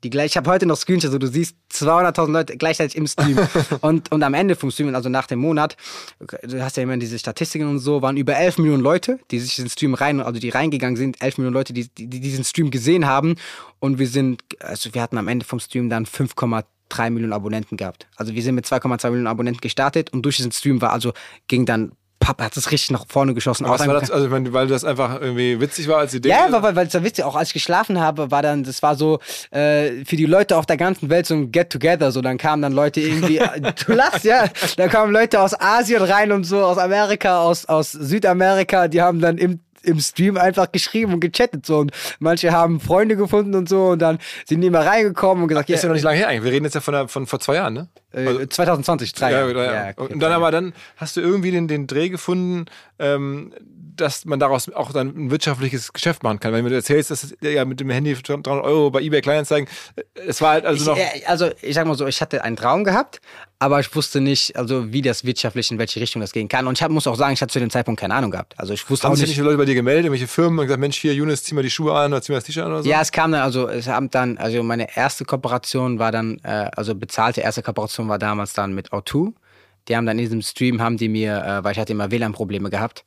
Die 0.03 0.09
gleich, 0.09 0.31
ich 0.31 0.37
habe 0.37 0.49
heute 0.49 0.65
noch 0.65 0.77
Screenshots, 0.77 1.13
wo 1.13 1.19
du 1.19 1.27
siehst 1.27 1.55
200.000 1.71 2.31
Leute 2.31 2.57
gleichzeitig 2.57 2.97
im 2.97 3.05
Stream. 3.05 3.37
und, 3.81 4.11
und 4.11 4.23
am 4.23 4.33
Ende 4.33 4.55
vom 4.55 4.71
Stream, 4.71 4.93
also 4.95 5.09
nach 5.09 5.27
dem 5.27 5.39
Monat, 5.39 5.77
du 6.19 6.61
hast 6.61 6.77
ja 6.77 6.83
immer 6.83 6.97
diese 6.97 7.19
Statistiken 7.19 7.67
und 7.67 7.79
so, 7.79 8.01
waren 8.01 8.17
über 8.17 8.35
11 8.35 8.57
Millionen 8.57 8.81
Leute, 8.81 9.19
die 9.29 9.39
sich 9.39 9.59
in 9.59 9.65
den 9.65 9.69
Stream 9.69 9.93
rein, 9.93 10.19
also 10.19 10.39
die 10.39 10.49
reingegangen 10.49 10.97
sind, 10.97 11.21
11 11.21 11.37
Millionen 11.37 11.53
Leute, 11.53 11.73
die, 11.73 11.87
die, 11.87 12.07
die 12.07 12.19
diesen 12.19 12.43
Stream 12.43 12.71
gesehen 12.71 13.05
haben. 13.05 13.35
Und 13.79 13.99
wir 13.99 14.07
sind, 14.07 14.41
also 14.59 14.93
wir 14.93 15.01
hatten 15.01 15.17
am 15.17 15.27
Ende 15.27 15.45
vom 15.45 15.59
Stream 15.59 15.89
dann 15.89 16.05
5,3 16.05 17.09
Millionen 17.11 17.33
Abonnenten 17.33 17.77
gehabt. 17.77 18.07
Also 18.15 18.33
wir 18.33 18.41
sind 18.41 18.55
mit 18.55 18.65
2,2 18.65 19.09
Millionen 19.09 19.27
Abonnenten 19.27 19.61
gestartet 19.61 20.11
und 20.13 20.23
durch 20.23 20.37
diesen 20.37 20.51
Stream 20.51 20.81
war 20.81 20.93
also, 20.93 21.13
ging 21.47 21.65
dann, 21.65 21.91
Papa 22.21 22.45
hat 22.45 22.55
es 22.55 22.71
richtig 22.71 22.91
nach 22.91 23.05
vorne 23.09 23.33
geschossen. 23.33 23.67
Was 23.67 23.85
war 23.85 23.99
das? 23.99 24.09
Also, 24.09 24.31
weil 24.31 24.67
das 24.67 24.85
einfach 24.85 25.19
irgendwie 25.19 25.59
witzig 25.59 25.87
war, 25.89 25.97
als 25.97 26.13
Idee. 26.13 26.29
ja, 26.29 26.47
weil, 26.49 26.63
weil, 26.63 26.75
weil 26.77 26.87
es 26.87 26.93
ja 26.93 27.03
witzig, 27.03 27.25
auch 27.25 27.35
als 27.35 27.49
ich 27.49 27.53
geschlafen 27.53 27.99
habe, 27.99 28.31
war 28.31 28.41
dann, 28.41 28.63
das 28.63 28.81
war 28.81 28.95
so 28.95 29.19
äh, 29.49 30.05
für 30.05 30.15
die 30.15 30.27
Leute 30.27 30.55
auf 30.55 30.65
der 30.65 30.77
ganzen 30.77 31.09
Welt 31.09 31.25
so 31.25 31.33
ein 31.33 31.51
Get-Together. 31.51 32.11
So, 32.11 32.21
dann 32.21 32.37
kamen 32.37 32.61
dann 32.61 32.73
Leute 32.73 33.01
irgendwie, 33.01 33.37
äh, 33.39 33.73
du 33.85 33.93
lachst, 33.93 34.23
ja, 34.23 34.45
da 34.77 34.87
kamen 34.87 35.11
Leute 35.11 35.41
aus 35.41 35.59
Asien 35.59 36.01
rein 36.01 36.31
und 36.31 36.45
so, 36.45 36.63
aus 36.63 36.77
Amerika, 36.77 37.41
aus, 37.41 37.65
aus 37.65 37.91
Südamerika, 37.91 38.87
die 38.87 39.01
haben 39.01 39.19
dann 39.19 39.37
im 39.37 39.59
im 39.83 39.99
Stream 39.99 40.37
einfach 40.37 40.71
geschrieben 40.71 41.13
und 41.13 41.19
gechattet 41.19 41.65
so 41.65 41.79
und 41.79 41.91
manche 42.19 42.51
haben 42.51 42.79
Freunde 42.79 43.15
gefunden 43.15 43.55
und 43.55 43.67
so 43.69 43.87
und 43.87 43.99
dann 43.99 44.19
sind 44.45 44.61
die 44.61 44.69
mal 44.69 44.87
reingekommen 44.87 45.43
und 45.43 45.47
gesagt, 45.47 45.69
ist 45.69 45.77
ja 45.77 45.83
ja, 45.83 45.87
noch 45.89 45.93
nicht 45.95 46.03
lange 46.03 46.17
her 46.17 46.27
eigentlich. 46.27 46.43
Wir 46.45 46.51
reden 46.51 46.65
jetzt 46.65 46.75
ja 46.75 46.81
von, 46.81 46.93
der, 46.93 47.07
von 47.07 47.25
vor 47.27 47.39
zwei 47.39 47.55
Jahren, 47.55 47.73
ne? 47.73 47.87
äh, 48.13 48.47
2020, 48.47 49.13
drei 49.13 49.31
Ja, 49.31 49.39
Jahre. 49.39 49.65
ja, 49.65 49.73
ja. 49.87 49.93
okay, 49.95 50.13
und 50.13 50.19
dann 50.19 50.31
aber 50.31 50.51
dann 50.51 50.73
hast 50.97 51.17
du 51.17 51.21
irgendwie 51.21 51.51
den, 51.51 51.67
den 51.67 51.87
Dreh 51.87 52.09
gefunden, 52.09 52.65
ähm, 52.99 53.53
dass 53.95 54.25
man 54.25 54.39
daraus 54.39 54.71
auch 54.73 54.93
dann 54.93 55.09
ein 55.09 55.31
wirtschaftliches 55.31 55.93
Geschäft 55.93 56.23
machen 56.23 56.39
kann. 56.39 56.53
Wenn 56.53 56.65
du 56.65 56.73
erzählst, 56.73 57.11
dass 57.11 57.35
ja 57.41 57.65
mit 57.65 57.79
dem 57.79 57.89
Handy 57.89 58.15
für 58.15 58.23
300 58.23 58.47
Euro 58.63 58.89
bei 58.89 59.01
eBay 59.01 59.21
Kleinanzeigen, 59.21 59.69
äh, 59.95 60.01
es 60.27 60.41
war 60.41 60.51
halt 60.51 60.65
also 60.65 60.91
noch. 60.91 60.97
Ich, 60.97 61.23
äh, 61.23 61.25
also 61.25 61.49
ich 61.61 61.75
sag 61.75 61.85
mal 61.85 61.95
so, 61.95 62.07
ich 62.07 62.21
hatte 62.21 62.43
einen 62.43 62.55
Traum 62.55 62.83
gehabt, 62.83 63.21
aber 63.61 63.79
ich 63.79 63.95
wusste 63.95 64.21
nicht, 64.21 64.55
also 64.55 64.91
wie 64.91 65.03
das 65.03 65.23
wirtschaftlich 65.23 65.69
in 65.69 65.77
welche 65.77 65.99
Richtung 65.99 66.19
das 66.19 66.31
gehen 66.31 66.47
kann. 66.47 66.65
Und 66.65 66.79
ich 66.79 66.83
hab, 66.83 66.89
muss 66.89 67.05
auch 67.05 67.15
sagen, 67.15 67.33
ich 67.33 67.41
hatte 67.43 67.53
zu 67.53 67.59
dem 67.59 67.69
Zeitpunkt 67.69 68.01
keine 68.01 68.15
Ahnung 68.15 68.31
gehabt. 68.31 68.55
Also 68.57 68.73
ich 68.73 68.89
wusste 68.89 69.05
haben 69.05 69.13
auch 69.13 69.15
sich 69.15 69.27
nicht. 69.27 69.29
nicht 69.29 69.35
viele 69.37 69.49
Leute 69.49 69.59
bei 69.59 69.65
dir 69.65 69.75
gemeldet, 69.75 70.05
irgendwelche 70.05 70.27
Firmen 70.27 70.57
und 70.57 70.65
gesagt, 70.65 70.79
Mensch, 70.79 70.97
hier, 70.97 71.13
Younes, 71.13 71.43
zieh 71.43 71.53
mal 71.53 71.61
die 71.61 71.69
Schuhe 71.69 71.93
an 71.93 72.11
oder 72.11 72.23
zieh 72.23 72.31
mal 72.31 72.39
das 72.39 72.45
T-Shirt 72.45 72.65
an 72.65 72.71
oder 72.71 72.81
so? 72.81 72.89
Ja, 72.89 73.01
es 73.01 73.11
kam 73.11 73.31
dann, 73.31 73.41
also 73.41 73.67
es 73.67 73.85
haben 73.85 74.09
dann, 74.09 74.39
also 74.39 74.63
meine 74.63 74.97
erste 74.97 75.25
Kooperation 75.25 75.99
war 75.99 76.11
dann, 76.11 76.39
äh, 76.41 76.71
also 76.75 76.95
bezahlte 76.95 77.41
erste 77.41 77.61
Kooperation 77.61 78.09
war 78.09 78.17
damals 78.17 78.53
dann 78.53 78.73
mit 78.73 78.89
O2. 78.89 79.31
Die 79.87 79.95
haben 79.95 80.07
dann 80.07 80.17
in 80.17 80.25
diesem 80.25 80.41
Stream, 80.41 80.81
haben 80.81 80.97
die 80.97 81.07
mir, 81.07 81.37
äh, 81.45 81.63
weil 81.63 81.73
ich 81.73 81.77
hatte 81.77 81.93
immer 81.93 82.09
WLAN-Probleme 82.09 82.71
gehabt 82.71 83.05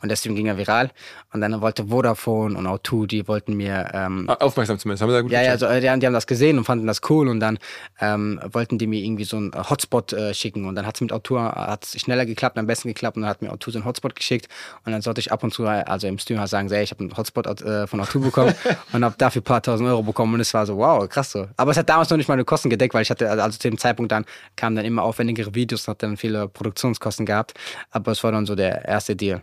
und 0.00 0.16
Stream 0.16 0.34
ging 0.34 0.46
ja 0.46 0.56
viral. 0.56 0.90
Und 1.32 1.40
dann 1.40 1.60
wollte 1.60 1.86
Vodafone 1.86 2.58
und 2.58 2.66
O2, 2.66 3.06
die 3.06 3.26
wollten 3.26 3.54
mir 3.54 3.90
ähm, 3.94 4.26
Ah, 4.28 4.34
Aufmerksam 4.40 4.78
zumindest, 4.78 5.02
haben 5.02 5.08
wir 5.08 5.16
da 5.16 5.22
gut 5.22 5.30
Ja, 5.32 5.42
ja, 5.42 5.52
also, 5.52 5.66
äh, 5.66 5.80
die, 5.80 5.88
haben, 5.88 6.00
die 6.00 6.06
haben 6.06 6.12
das 6.12 6.26
gesehen 6.26 6.58
und 6.58 6.64
fanden 6.64 6.86
das 6.86 7.00
cool. 7.08 7.28
Und 7.28 7.40
dann 7.40 7.58
ähm, 8.00 8.40
wollten 8.52 8.78
die 8.78 8.86
mir 8.86 9.00
irgendwie 9.02 9.24
so 9.24 9.36
einen 9.36 9.52
Hotspot 9.54 10.12
äh, 10.12 10.34
schicken. 10.34 10.66
Und 10.66 10.74
dann 10.74 10.86
hat 10.86 10.96
es 10.96 11.00
mit 11.00 11.12
Autor 11.12 11.54
hat's 11.54 11.98
schneller 11.98 12.26
geklappt, 12.26 12.58
am 12.58 12.66
besten 12.66 12.88
geklappt. 12.88 13.16
Und 13.16 13.22
dann 13.22 13.30
hat 13.30 13.42
mir 13.42 13.52
Autor 13.52 13.72
so 13.72 13.78
einen 13.78 13.86
Hotspot 13.86 14.14
geschickt. 14.14 14.48
Und 14.84 14.92
dann 14.92 15.02
sollte 15.02 15.20
ich 15.20 15.32
ab 15.32 15.42
und 15.42 15.52
zu, 15.52 15.64
äh, 15.64 15.84
also 15.86 16.06
im 16.06 16.18
Stream 16.18 16.38
halt 16.38 16.50
sagen, 16.50 16.68
so, 16.68 16.74
ich 16.74 16.90
habe 16.90 17.00
einen 17.00 17.16
Hotspot 17.16 17.62
äh, 17.62 17.86
von 17.86 18.00
Autor 18.00 18.22
bekommen. 18.22 18.54
Und 18.92 19.04
habe 19.04 19.14
dafür 19.18 19.40
ein 19.40 19.44
paar 19.44 19.62
tausend 19.62 19.88
Euro 19.88 20.02
bekommen. 20.02 20.34
Und 20.34 20.40
es 20.40 20.54
war 20.54 20.66
so, 20.66 20.76
wow, 20.76 21.08
krass 21.08 21.32
so. 21.32 21.48
Aber 21.56 21.70
es 21.70 21.76
hat 21.76 21.88
damals 21.88 22.10
noch 22.10 22.16
nicht 22.16 22.28
meine 22.28 22.44
Kosten 22.44 22.70
gedeckt, 22.70 22.94
weil 22.94 23.02
ich 23.02 23.10
hatte, 23.10 23.30
also 23.30 23.58
zu 23.58 23.68
dem 23.68 23.78
Zeitpunkt 23.78 24.12
dann 24.12 24.24
kamen 24.56 24.76
dann 24.76 24.84
immer 24.84 25.02
aufwendigere 25.02 25.54
Videos 25.54 25.86
und 25.86 25.92
hat 25.92 26.02
dann 26.02 26.16
viele 26.16 26.48
Produktionskosten 26.48 27.26
gehabt, 27.26 27.54
aber 27.90 28.12
es 28.12 28.22
war 28.24 28.32
dann 28.32 28.46
so 28.46 28.54
der 28.54 28.84
erste 28.84 29.16
Deal. 29.16 29.42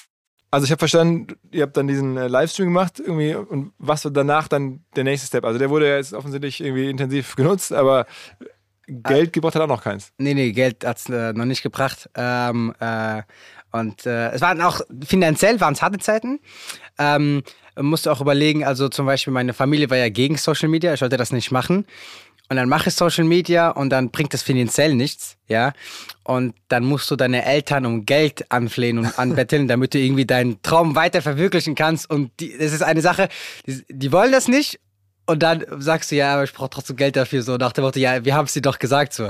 Also 0.51 0.65
ich 0.65 0.71
habe 0.71 0.79
verstanden, 0.79 1.27
ihr 1.51 1.63
habt 1.63 1.77
dann 1.77 1.87
diesen 1.87 2.17
äh, 2.17 2.27
Livestream 2.27 2.67
gemacht 2.67 2.99
irgendwie 2.99 3.33
und 3.33 3.71
was 3.77 4.03
war 4.03 4.11
danach 4.11 4.49
dann 4.49 4.83
der 4.97 5.05
nächste 5.05 5.27
Step? 5.27 5.45
Also 5.45 5.57
der 5.57 5.69
wurde 5.69 5.87
ja 5.87 5.95
jetzt 5.95 6.13
offensichtlich 6.13 6.61
irgendwie 6.61 6.89
intensiv 6.89 7.35
genutzt, 7.37 7.71
aber 7.71 8.05
Geld 8.87 9.31
gebracht 9.31 9.55
hat 9.55 9.61
auch 9.61 9.67
noch 9.67 9.83
keins. 9.83 10.11
Nee, 10.17 10.33
nee, 10.33 10.51
Geld 10.51 10.85
hat's 10.85 11.09
äh, 11.09 11.31
noch 11.31 11.45
nicht 11.45 11.63
gebracht. 11.63 12.09
Ähm, 12.15 12.73
äh, 12.79 13.21
und 13.71 14.05
äh, 14.05 14.31
es 14.31 14.41
waren 14.41 14.61
auch 14.61 14.81
finanziell 15.05 15.61
waren 15.61 15.73
es 15.73 15.81
harte 15.81 15.99
Zeiten. 15.99 16.41
Ähm, 16.99 17.43
musste 17.79 18.11
auch 18.11 18.19
überlegen, 18.19 18.65
also 18.65 18.89
zum 18.89 19.05
Beispiel 19.05 19.31
meine 19.31 19.53
Familie 19.53 19.89
war 19.89 19.97
ja 19.97 20.09
gegen 20.09 20.35
Social 20.35 20.67
Media, 20.67 20.93
ich 20.93 21.01
wollte 21.01 21.15
das 21.15 21.31
nicht 21.31 21.51
machen. 21.51 21.85
Und 22.51 22.57
dann 22.57 22.67
mache 22.67 22.89
ich 22.89 22.95
Social 22.95 23.23
Media 23.23 23.69
und 23.69 23.91
dann 23.91 24.11
bringt 24.11 24.33
das 24.33 24.43
finanziell 24.43 24.93
nichts, 24.93 25.37
ja. 25.47 25.71
Und 26.25 26.53
dann 26.67 26.83
musst 26.83 27.09
du 27.09 27.15
deine 27.15 27.45
Eltern 27.45 27.85
um 27.85 28.05
Geld 28.05 28.51
anflehen 28.51 28.97
und 28.97 29.17
anbetteln, 29.17 29.67
damit 29.69 29.93
du 29.93 29.99
irgendwie 29.99 30.25
deinen 30.25 30.61
Traum 30.61 30.93
weiter 30.93 31.21
verwirklichen 31.21 31.75
kannst. 31.75 32.09
Und 32.09 32.29
die, 32.41 32.57
das 32.57 32.73
ist 32.73 32.81
eine 32.81 32.99
Sache, 32.99 33.29
die, 33.65 33.85
die 33.87 34.11
wollen 34.11 34.33
das 34.33 34.49
nicht. 34.49 34.81
Und 35.27 35.43
dann 35.43 35.63
sagst 35.77 36.11
du, 36.11 36.17
ja, 36.17 36.33
aber 36.33 36.43
ich 36.43 36.51
brauche 36.51 36.71
trotzdem 36.71 36.97
Geld 36.97 37.15
dafür, 37.15 37.41
so 37.41 37.55
nach 37.55 37.71
dem 37.71 37.85
Motto, 37.85 38.01
ja, 38.01 38.25
wir 38.25 38.35
haben 38.35 38.47
es 38.47 38.51
dir 38.51 38.61
doch 38.61 38.79
gesagt, 38.79 39.13
so. 39.13 39.29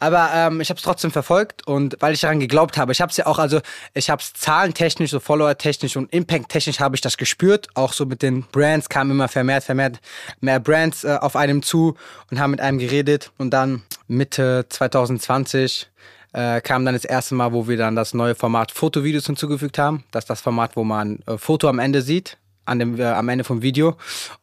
Aber 0.00 0.30
ähm, 0.32 0.60
ich 0.60 0.70
habe 0.70 0.78
es 0.78 0.84
trotzdem 0.84 1.10
verfolgt 1.10 1.66
und 1.66 1.96
weil 2.00 2.14
ich 2.14 2.20
daran 2.20 2.40
geglaubt 2.40 2.76
habe, 2.78 2.92
ich 2.92 3.00
habe 3.00 3.10
es 3.10 3.16
ja 3.16 3.26
auch, 3.26 3.38
also 3.38 3.60
ich 3.94 4.10
habe 4.10 4.22
es 4.22 4.32
zahlentechnisch, 4.32 5.10
so 5.10 5.20
Follower-technisch 5.20 5.96
und 5.96 6.12
Impact-technisch 6.12 6.80
habe 6.80 6.94
ich 6.94 7.00
das 7.00 7.16
gespürt. 7.16 7.68
Auch 7.74 7.92
so 7.92 8.06
mit 8.06 8.22
den 8.22 8.44
Brands 8.44 8.88
kamen 8.88 9.10
immer 9.10 9.28
vermehrt, 9.28 9.64
vermehrt 9.64 10.00
mehr 10.40 10.60
Brands 10.60 11.04
äh, 11.04 11.18
auf 11.20 11.36
einem 11.36 11.62
zu 11.62 11.96
und 12.30 12.38
haben 12.38 12.52
mit 12.52 12.60
einem 12.60 12.78
geredet. 12.78 13.32
Und 13.38 13.50
dann 13.50 13.82
Mitte 14.06 14.66
2020 14.68 15.88
äh, 16.32 16.60
kam 16.60 16.84
dann 16.84 16.94
das 16.94 17.04
erste 17.04 17.34
Mal, 17.34 17.52
wo 17.52 17.68
wir 17.68 17.76
dann 17.76 17.96
das 17.96 18.14
neue 18.14 18.34
Format 18.34 18.70
Fotovideos 18.70 19.26
hinzugefügt 19.26 19.78
haben. 19.78 20.04
Das 20.10 20.24
ist 20.24 20.30
das 20.30 20.40
Format, 20.40 20.76
wo 20.76 20.84
man 20.84 21.20
äh, 21.26 21.38
Foto 21.38 21.68
am 21.68 21.78
Ende 21.78 22.02
sieht, 22.02 22.38
an 22.64 22.78
dem, 22.78 22.98
äh, 23.00 23.04
am 23.04 23.28
Ende 23.28 23.44
vom 23.44 23.62
Video. 23.62 23.96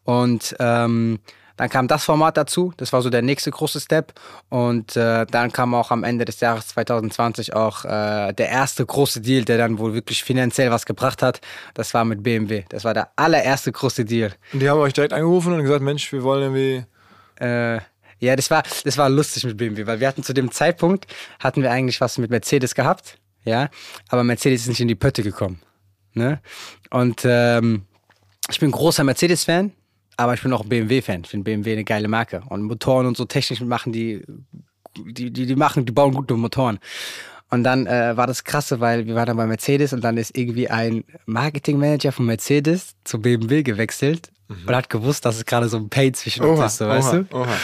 Und 0.04 0.56
ähm, 0.58 1.20
dann 1.56 1.68
kam 1.68 1.88
das 1.88 2.04
Format 2.04 2.36
dazu, 2.36 2.72
das 2.76 2.92
war 2.92 3.02
so 3.02 3.10
der 3.10 3.22
nächste 3.22 3.50
große 3.50 3.80
Step. 3.80 4.12
Und 4.48 4.96
äh, 4.96 5.26
dann 5.26 5.52
kam 5.52 5.74
auch 5.74 5.90
am 5.90 6.04
Ende 6.04 6.24
des 6.24 6.40
Jahres 6.40 6.68
2020 6.68 7.54
auch 7.54 7.84
äh, 7.84 8.32
der 8.32 8.48
erste 8.48 8.84
große 8.84 9.20
Deal, 9.20 9.44
der 9.44 9.58
dann 9.58 9.78
wohl 9.78 9.94
wirklich 9.94 10.22
finanziell 10.22 10.70
was 10.70 10.86
gebracht 10.86 11.22
hat. 11.22 11.40
Das 11.74 11.94
war 11.94 12.04
mit 12.04 12.22
BMW. 12.22 12.64
Das 12.68 12.84
war 12.84 12.94
der 12.94 13.10
allererste 13.16 13.72
große 13.72 14.04
Deal. 14.04 14.32
Und 14.52 14.60
die 14.60 14.68
haben 14.68 14.80
euch 14.80 14.92
direkt 14.92 15.12
angerufen 15.12 15.52
und 15.54 15.62
gesagt, 15.62 15.82
Mensch, 15.82 16.12
wir 16.12 16.22
wollen 16.22 16.42
irgendwie. 16.42 16.84
Äh, 17.44 17.80
ja, 18.18 18.34
das 18.34 18.50
war, 18.50 18.62
das 18.84 18.96
war 18.96 19.10
lustig 19.10 19.44
mit 19.44 19.58
BMW, 19.58 19.86
weil 19.86 20.00
wir 20.00 20.08
hatten 20.08 20.22
zu 20.22 20.32
dem 20.32 20.50
Zeitpunkt, 20.50 21.06
hatten 21.38 21.62
wir 21.62 21.70
eigentlich 21.70 22.00
was 22.00 22.16
mit 22.16 22.30
Mercedes 22.30 22.74
gehabt, 22.74 23.18
ja, 23.44 23.68
aber 24.08 24.24
Mercedes 24.24 24.62
ist 24.62 24.68
nicht 24.68 24.80
in 24.80 24.88
die 24.88 24.94
Pötte 24.94 25.22
gekommen, 25.22 25.60
ne? 26.14 26.40
Und 26.88 27.22
ähm, 27.24 27.84
ich 28.48 28.58
bin 28.58 28.70
großer 28.70 29.04
Mercedes-Fan, 29.04 29.72
aber 30.16 30.34
ich 30.34 30.42
bin 30.42 30.52
auch 30.52 30.62
ein 30.62 30.68
BMW-Fan. 30.68 31.22
Ich 31.24 31.30
finde 31.30 31.44
BMW 31.44 31.72
eine 31.72 31.84
geile 31.84 32.08
Marke. 32.08 32.42
Und 32.48 32.62
Motoren 32.62 33.06
und 33.06 33.16
so 33.16 33.24
technisch 33.24 33.60
machen 33.60 33.92
die, 33.92 34.24
die, 34.96 35.30
die, 35.30 35.46
die 35.46 35.56
machen, 35.56 35.84
die 35.84 35.92
bauen 35.92 36.14
gute 36.14 36.34
Motoren. 36.34 36.78
Und 37.50 37.62
dann 37.62 37.86
äh, 37.86 38.16
war 38.16 38.26
das 38.26 38.42
krasse, 38.44 38.80
weil 38.80 39.06
wir 39.06 39.14
waren 39.14 39.26
dann 39.26 39.36
bei 39.36 39.46
Mercedes 39.46 39.92
und 39.92 40.02
dann 40.02 40.16
ist 40.16 40.36
irgendwie 40.36 40.68
ein 40.68 41.04
Marketingmanager 41.26 42.10
von 42.12 42.26
Mercedes 42.26 42.96
zu 43.04 43.20
BMW 43.20 43.62
gewechselt 43.62 44.30
und 44.48 44.74
hat 44.74 44.90
gewusst, 44.90 45.24
dass 45.24 45.36
es 45.36 45.44
gerade 45.44 45.68
so 45.68 45.76
ein 45.76 45.88
Pay 45.88 46.12
zwischen 46.12 46.44
uns 46.44 46.60
ist, 46.60 46.78
so, 46.78 46.88
weißt 46.88 47.12
du? 47.12 47.26
oha. 47.32 47.56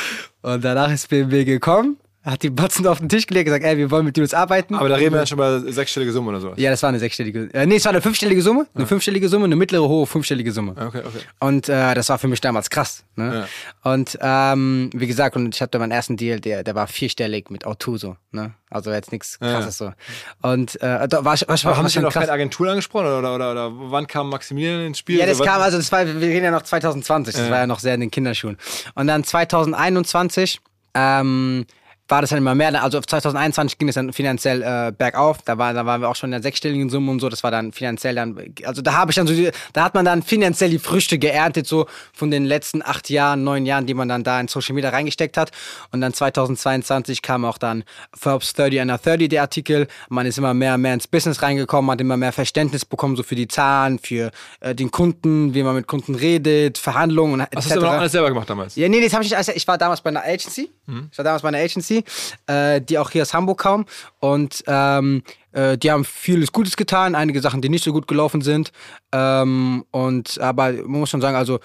Und 0.42 0.64
danach 0.64 0.92
ist 0.92 1.09
BMW 1.09 1.44
gekommen, 1.44 1.96
hat 2.24 2.42
die 2.42 2.50
Batzen 2.50 2.86
auf 2.86 2.98
den 2.98 3.08
Tisch 3.08 3.26
gelegt 3.26 3.48
und 3.48 3.54
gesagt, 3.54 3.64
ey, 3.64 3.76
wir 3.76 3.90
wollen 3.90 4.04
mit 4.04 4.16
dir 4.16 4.22
uns 4.22 4.32
arbeiten. 4.32 4.76
Aber 4.76 4.88
da 4.88 4.94
reden 4.94 5.12
wir 5.12 5.18
dann 5.18 5.26
schon 5.26 5.38
über 5.38 5.60
sechsstellige 5.72 6.12
Summe 6.12 6.30
oder 6.30 6.40
sowas. 6.40 6.54
ja, 6.56 6.70
das 6.70 6.82
war 6.82 6.88
eine 6.88 7.00
sechsstellige, 7.00 7.48
äh, 7.52 7.66
nee, 7.66 7.76
es 7.76 7.84
war 7.84 7.90
eine 7.90 8.00
fünfstellige 8.00 8.42
Summe, 8.42 8.66
eine 8.74 8.86
fünfstellige 8.86 9.28
Summe, 9.28 9.46
eine 9.46 9.56
mittlere, 9.56 9.88
hohe, 9.88 10.06
fünfstellige 10.06 10.52
Summe. 10.52 10.72
Okay, 10.72 11.02
okay. 11.04 11.18
Und 11.40 11.68
äh, 11.68 11.94
das 11.94 12.08
war 12.10 12.18
für 12.18 12.28
mich 12.28 12.40
damals 12.40 12.70
krass. 12.70 13.04
Ne? 13.16 13.46
Und 13.82 14.18
ähm, 14.22 14.90
wie 14.94 15.06
gesagt, 15.06 15.34
und 15.36 15.54
ich 15.54 15.60
hatte 15.60 15.78
meinen 15.78 15.90
ersten 15.90 16.16
Deal, 16.16 16.38
der, 16.40 16.62
der 16.62 16.74
war 16.74 16.86
vierstellig 16.86 17.50
mit 17.50 17.66
Auto 17.66 17.96
so. 17.96 18.16
Ne? 18.30 18.54
Also 18.70 18.92
jetzt 18.92 19.10
nichts 19.12 19.38
krasses 19.38 19.76
so. 19.76 19.92
Und 20.42 20.76
äh, 20.80 21.08
da 21.08 21.24
war, 21.24 21.24
war, 21.24 21.40
war, 21.40 21.58
Aber 21.64 21.76
haben 21.76 21.82
war 21.82 21.88
Sie 21.88 21.94
schon 21.94 22.04
noch 22.04 22.12
keine 22.12 22.32
Agentur 22.32 22.70
angesprochen 22.70 23.06
oder, 23.06 23.34
oder, 23.34 23.50
oder, 23.50 23.72
wann 23.74 24.06
kam 24.06 24.30
Maximilian 24.30 24.86
ins 24.86 24.98
Spiel? 24.98 25.18
Ja, 25.18 25.26
das 25.26 25.40
Wann- 25.40 25.46
kam, 25.46 25.60
also 25.60 25.76
das 25.76 25.90
war, 25.90 26.06
wir 26.06 26.14
reden 26.14 26.44
ja 26.44 26.50
noch 26.52 26.62
2020, 26.62 27.34
das 27.34 27.50
war 27.50 27.58
ja 27.58 27.66
noch 27.66 27.80
sehr 27.80 27.94
in 27.94 28.00
den 28.00 28.10
Kinderschuhen. 28.10 28.56
Und 28.94 29.08
dann 29.08 29.24
2021 29.24 30.60
ähm, 30.94 31.66
war 32.12 32.20
das 32.20 32.28
dann 32.28 32.40
immer 32.40 32.54
mehr, 32.54 32.82
also 32.82 32.98
auf 32.98 33.06
2021 33.06 33.78
ging 33.78 33.88
es 33.88 33.94
dann 33.94 34.12
finanziell 34.12 34.60
äh, 34.62 34.92
bergauf, 34.92 35.38
da, 35.46 35.56
war, 35.56 35.72
da 35.72 35.86
waren 35.86 36.02
wir 36.02 36.10
auch 36.10 36.14
schon 36.14 36.28
in 36.28 36.32
der 36.32 36.42
sechsstelligen 36.42 36.90
Summe 36.90 37.10
und 37.10 37.20
so, 37.20 37.30
das 37.30 37.42
war 37.42 37.50
dann 37.50 37.72
finanziell 37.72 38.14
dann, 38.14 38.38
also 38.64 38.82
da 38.82 38.92
habe 38.92 39.10
ich 39.10 39.16
dann 39.16 39.26
so, 39.26 39.32
die, 39.32 39.50
da 39.72 39.84
hat 39.84 39.94
man 39.94 40.04
dann 40.04 40.22
finanziell 40.22 40.68
die 40.68 40.78
Früchte 40.78 41.18
geerntet, 41.18 41.66
so 41.66 41.86
von 42.12 42.30
den 42.30 42.44
letzten 42.44 42.82
acht 42.82 43.08
Jahren, 43.08 43.44
neun 43.44 43.64
Jahren, 43.64 43.86
die 43.86 43.94
man 43.94 44.10
dann 44.10 44.24
da 44.24 44.38
in 44.38 44.48
Social 44.48 44.74
Media 44.74 44.90
reingesteckt 44.90 45.38
hat. 45.38 45.52
Und 45.90 46.02
dann 46.02 46.12
2022 46.12 47.22
kam 47.22 47.46
auch 47.46 47.56
dann 47.56 47.82
Forbes 48.14 48.52
30 48.52 48.82
under 48.82 48.98
30, 48.98 49.30
der 49.30 49.40
Artikel, 49.40 49.88
man 50.10 50.26
ist 50.26 50.36
immer 50.36 50.52
mehr 50.52 50.76
mehr 50.76 50.92
ins 50.92 51.08
Business 51.08 51.40
reingekommen, 51.40 51.90
hat 51.90 52.00
immer 52.02 52.18
mehr 52.18 52.32
Verständnis 52.32 52.84
bekommen, 52.84 53.16
so 53.16 53.22
für 53.22 53.36
die 53.36 53.48
Zahlen, 53.48 53.98
für 53.98 54.32
äh, 54.60 54.74
den 54.74 54.90
Kunden, 54.90 55.54
wie 55.54 55.62
man 55.62 55.74
mit 55.74 55.86
Kunden 55.86 56.14
redet, 56.14 56.76
Verhandlungen 56.76 57.40
und 57.40 57.40
hast 57.40 57.70
du 57.70 57.76
aber 57.76 57.86
noch 57.86 57.92
alles 57.92 58.12
selber 58.12 58.28
gemacht 58.28 58.50
damals? 58.50 58.76
ja, 58.76 58.86
nee, 58.86 59.00
das 59.00 59.14
habe 59.14 59.24
ich 59.24 59.30
nicht. 59.30 59.38
Also 59.38 59.52
ich 59.52 59.66
war 59.66 59.78
damals 59.78 60.02
bei 60.02 60.10
einer 60.10 60.24
Agency. 60.24 60.68
Ich 61.10 61.16
war 61.16 61.24
damals 61.24 61.42
bei 61.42 61.48
einer 61.48 61.58
Agency, 61.58 62.01
äh, 62.46 62.80
die 62.80 62.98
auch 62.98 63.11
hier 63.11 63.22
aus 63.22 63.34
Hamburg 63.34 63.61
kam. 63.61 63.86
Und 64.20 64.64
ähm, 64.66 65.22
äh, 65.53 65.78
die 65.78 65.90
haben 65.90 66.05
vieles 66.05 66.53
Gutes 66.53 66.76
getan, 66.76 67.14
einige 67.14 67.40
Sachen, 67.40 67.62
die 67.62 67.68
nicht 67.68 67.84
so 67.84 67.92
gut 67.92 68.09
gelaufen 68.09 68.42
sind. 68.42 68.72
Ähm, 69.12 69.84
und 69.90 70.40
aber 70.40 70.72
man 70.72 71.00
muss 71.00 71.11
schon 71.11 71.20
sagen, 71.20 71.36
also 71.36 71.61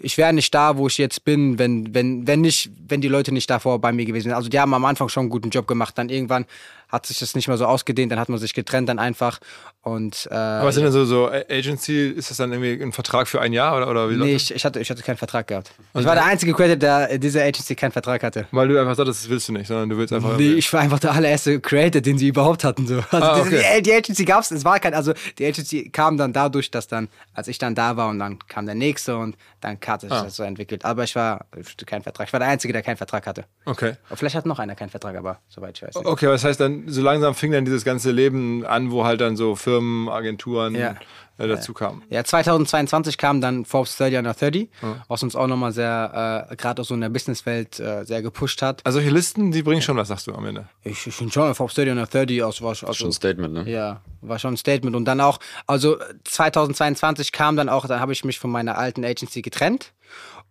ich 0.00 0.16
wäre 0.16 0.32
nicht 0.32 0.54
da, 0.54 0.76
wo 0.76 0.86
ich 0.86 0.98
jetzt 0.98 1.24
bin, 1.24 1.58
wenn, 1.58 1.94
wenn, 1.94 2.26
wenn 2.26 2.40
nicht, 2.40 2.70
wenn 2.88 3.00
die 3.00 3.08
Leute 3.08 3.32
nicht 3.32 3.50
davor 3.50 3.80
bei 3.80 3.92
mir 3.92 4.04
gewesen 4.04 4.28
wären. 4.28 4.36
Also 4.36 4.48
die 4.48 4.58
haben 4.58 4.72
am 4.74 4.84
Anfang 4.84 5.08
schon 5.08 5.22
einen 5.22 5.30
guten 5.30 5.50
Job 5.50 5.66
gemacht. 5.66 5.98
Dann 5.98 6.08
irgendwann 6.08 6.46
hat 6.92 7.06
sich 7.06 7.18
das 7.18 7.34
nicht 7.34 7.48
mehr 7.48 7.56
so 7.56 7.64
ausgedehnt, 7.64 8.12
dann 8.12 8.20
hat 8.20 8.28
man 8.28 8.38
sich 8.38 8.52
getrennt 8.52 8.88
dann 8.88 8.98
einfach. 8.98 9.40
Und 9.80 10.28
äh, 10.30 10.34
Aber 10.34 10.68
was 10.68 10.74
sind 10.74 10.84
denn 10.84 10.92
so, 10.92 11.06
so 11.06 11.28
Agency, 11.28 12.08
ist 12.08 12.30
das 12.30 12.36
dann 12.36 12.52
irgendwie 12.52 12.80
ein 12.82 12.92
Vertrag 12.92 13.26
für 13.26 13.40
ein 13.40 13.54
Jahr 13.54 13.76
oder, 13.76 13.90
oder 13.90 14.10
wie 14.10 14.16
Nee, 14.16 14.34
ich, 14.34 14.54
ich, 14.54 14.64
hatte, 14.64 14.78
ich 14.78 14.90
hatte 14.90 15.02
keinen 15.02 15.16
Vertrag 15.16 15.46
gehabt. 15.46 15.72
Ich 15.94 16.04
war 16.04 16.14
der 16.14 16.26
einzige 16.26 16.52
Creator, 16.52 16.76
der 16.76 17.18
dieser 17.18 17.42
Agency 17.42 17.74
keinen 17.74 17.92
Vertrag 17.92 18.22
hatte. 18.22 18.46
Weil 18.52 18.68
du 18.68 18.78
einfach 18.78 18.94
sagst, 18.94 19.08
das 19.08 19.28
willst 19.28 19.48
du 19.48 19.54
nicht, 19.54 19.66
sondern 19.66 19.88
du 19.88 19.96
willst 19.96 20.12
einfach. 20.12 20.36
Nee, 20.36 20.52
ich 20.52 20.70
war 20.72 20.80
einfach 20.80 21.00
der 21.00 21.12
allererste 21.12 21.58
Creator, 21.60 22.02
den 22.02 22.18
sie 22.18 22.28
überhaupt 22.28 22.62
hatten. 22.62 22.86
So. 22.86 23.02
Also 23.10 23.31
Ah, 23.32 23.42
die- 23.48 23.56
okay. 23.56 23.74
die, 23.76 23.82
die 23.82 23.92
Agency 23.94 24.24
gab's, 24.24 24.50
es 24.50 24.64
war 24.64 24.78
kein, 24.80 24.94
also 24.94 25.12
die 25.38 25.46
Agency 25.46 25.88
kam 25.90 26.16
dann 26.16 26.32
dadurch, 26.32 26.70
dass 26.70 26.86
dann, 26.88 27.08
als 27.34 27.48
ich 27.48 27.58
dann 27.58 27.74
da 27.74 27.96
war 27.96 28.08
und 28.08 28.18
dann 28.18 28.38
kam 28.48 28.66
der 28.66 28.74
nächste 28.74 29.16
und 29.16 29.36
dann 29.60 29.78
hat 29.86 30.00
sich 30.02 30.10
Ah. 30.12 30.24
das 30.24 30.36
so 30.36 30.42
entwickelt. 30.42 30.84
Aber 30.84 31.04
ich 31.04 31.14
war 31.14 31.46
keinen 31.86 32.02
Vertrag. 32.02 32.26
Ich 32.28 32.32
war 32.32 32.40
der 32.40 32.48
Einzige, 32.48 32.72
der 32.72 32.82
keinen 32.82 32.96
Vertrag 32.96 33.26
hatte. 33.26 33.44
Okay. 33.64 33.94
Aber 34.08 34.16
vielleicht 34.16 34.34
hat 34.36 34.46
noch 34.46 34.58
einer 34.58 34.74
keinen 34.74 34.90
Vertrag, 34.90 35.16
aber 35.16 35.38
soweit 35.48 35.76
ich 35.76 35.82
weiß. 35.82 35.94
nicht. 35.94 36.06
Okay, 36.06 36.28
was 36.28 36.44
heißt 36.44 36.60
dann, 36.60 36.88
so 36.88 37.00
langsam 37.02 37.34
fing 37.34 37.52
dann 37.52 37.64
dieses 37.64 37.84
ganze 37.84 38.10
Leben 38.10 38.64
an, 38.66 38.90
wo 38.90 39.04
halt 39.04 39.20
dann 39.20 39.36
so 39.36 39.54
Firmen, 39.56 40.08
Agenturen 40.08 40.74
Ja. 40.74 40.96
Äh, 41.38 41.48
dazu 41.48 41.72
kamen. 41.74 42.02
Ja, 42.10 42.22
2022 42.24 43.18
kam 43.18 43.40
dann 43.40 43.64
Forbes 43.64 43.96
30 43.96 44.18
under 44.18 44.34
30, 44.34 44.68
was 45.08 45.22
uns 45.22 45.34
auch 45.36 45.46
nochmal 45.46 45.72
sehr, 45.72 46.48
äh, 46.50 46.56
gerade 46.56 46.82
auch 46.82 46.86
so 46.86 46.94
in 46.94 47.00
der 47.00 47.08
Businesswelt 47.08 47.80
äh, 47.80 48.04
sehr 48.04 48.22
gepusht 48.22 48.62
hat. 48.62 48.80
Also 48.84 48.98
solche 48.98 49.10
Listen, 49.14 49.50
die 49.52 49.62
bringen 49.62 49.82
schon 49.82 49.96
was, 49.96 50.08
sagst 50.08 50.26
du 50.26 50.34
am 50.34 50.44
Ende. 50.46 50.68
Ich, 50.84 51.06
ich 51.06 51.14
finde 51.14 51.32
schon, 51.32 51.54
Forbes 51.54 51.74
30 51.74 51.90
under 51.92 52.06
30 52.06 52.42
aus, 52.42 52.62
was, 52.62 52.82
also, 52.84 52.92
Schon 52.94 53.08
ein 53.08 53.12
Statement, 53.12 53.54
ne? 53.54 53.70
Ja, 53.70 54.00
war 54.20 54.38
schon 54.38 54.54
ein 54.54 54.56
Statement. 54.58 54.94
Und 54.96 55.04
dann 55.06 55.20
auch, 55.20 55.38
also 55.66 55.96
2022 56.24 57.32
kam 57.32 57.56
dann 57.56 57.68
auch, 57.68 57.86
dann 57.86 58.00
habe 58.00 58.12
ich 58.12 58.24
mich 58.24 58.38
von 58.38 58.50
meiner 58.50 58.78
alten 58.78 59.04
Agency 59.04 59.42
getrennt. 59.42 59.92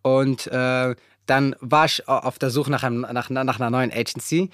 Und 0.02 0.48
äh, 0.48 0.96
dann 1.28 1.56
war 1.60 1.86
ich 1.86 2.08
au- 2.10 2.18
auf 2.20 2.40
der 2.40 2.50
Suche 2.50 2.72
nach, 2.72 2.84
einem, 2.84 3.02
nach, 3.02 3.30
nach 3.30 3.60
einer 3.60 3.70
neuen 3.70 3.92
Agency. 3.92 4.50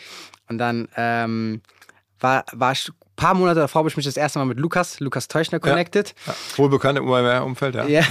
Und 0.49 0.57
dann 0.57 0.87
ähm, 0.97 1.61
war, 2.19 2.43
war 2.53 2.73
ich 2.73 2.91
paar 3.17 3.33
Monate 3.33 3.59
davor, 3.59 3.79
habe 3.79 3.89
ich 3.89 3.97
mich 3.97 4.05
das 4.05 4.15
erste 4.15 4.39
Mal 4.39 4.45
mit 4.45 4.59
Lukas, 4.59 5.01
Lukas 5.01 5.27
Teuchner 5.27 5.59
connected. 5.59 6.15
Ja. 6.25 6.33
Wohl 6.55 6.69
bekannt 6.69 6.97
im 6.97 7.09
UMR-Umfeld, 7.09 7.75
ja. 7.75 7.85
Ja. 7.85 8.03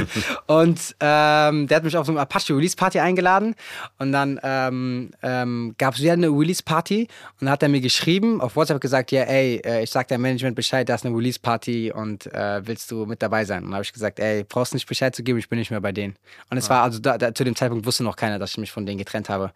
und 0.46 0.78
ähm, 1.00 1.66
der 1.66 1.76
hat 1.76 1.84
mich 1.84 1.96
auf 1.96 2.06
so 2.06 2.12
eine 2.12 2.20
Apache 2.20 2.54
Release 2.54 2.76
Party 2.76 3.00
eingeladen. 3.00 3.54
Und 3.98 4.12
dann 4.12 4.40
ähm, 4.42 5.10
ähm, 5.22 5.74
gab 5.76 5.94
es 5.94 6.00
wieder 6.00 6.12
eine 6.12 6.28
Release 6.28 6.62
Party. 6.62 7.08
Und 7.40 7.42
dann 7.46 7.50
hat 7.50 7.62
er 7.62 7.68
mir 7.68 7.80
geschrieben, 7.80 8.40
auf 8.40 8.56
WhatsApp 8.56 8.80
gesagt, 8.80 9.12
ja, 9.12 9.24
ey, 9.24 9.60
äh, 9.64 9.82
ich 9.82 9.90
sag 9.90 10.08
deinem 10.08 10.22
Management 10.22 10.56
Bescheid, 10.56 10.88
da 10.88 10.94
ist 10.94 11.04
eine 11.04 11.14
Release 11.14 11.40
Party 11.40 11.92
und 11.92 12.32
äh, 12.32 12.66
willst 12.66 12.90
du 12.90 13.04
mit 13.04 13.20
dabei 13.20 13.44
sein? 13.44 13.58
Und 13.58 13.70
dann 13.70 13.74
habe 13.74 13.84
ich 13.84 13.92
gesagt, 13.92 14.20
ey, 14.20 14.44
brauchst 14.44 14.74
nicht 14.74 14.86
Bescheid 14.86 15.14
zu 15.14 15.22
geben, 15.22 15.38
ich 15.38 15.48
bin 15.48 15.58
nicht 15.58 15.72
mehr 15.72 15.80
bei 15.80 15.92
denen. 15.92 16.14
Und 16.50 16.56
es 16.56 16.70
war 16.70 16.84
also 16.84 17.00
da, 17.00 17.18
da, 17.18 17.34
zu 17.34 17.44
dem 17.44 17.56
Zeitpunkt 17.56 17.84
wusste 17.84 18.04
noch 18.04 18.16
keiner, 18.16 18.38
dass 18.38 18.52
ich 18.52 18.58
mich 18.58 18.70
von 18.70 18.86
denen 18.86 18.98
getrennt 18.98 19.28
habe. 19.28 19.52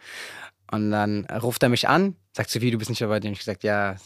Und 0.71 0.91
dann 0.91 1.27
ruft 1.27 1.63
er 1.63 1.69
mich 1.69 1.89
an, 1.89 2.17
sagt 2.33 2.51
so, 2.51 2.61
wie, 2.61 2.73
du 2.73 2.79
bist 2.79 2.91
nicht 2.91 3.01
mehr 3.01 3.09
bei 3.09 3.21
denen. 3.21 3.35
Ich 3.35 3.39
gesagt, 3.39 3.63
ja, 3.63 3.97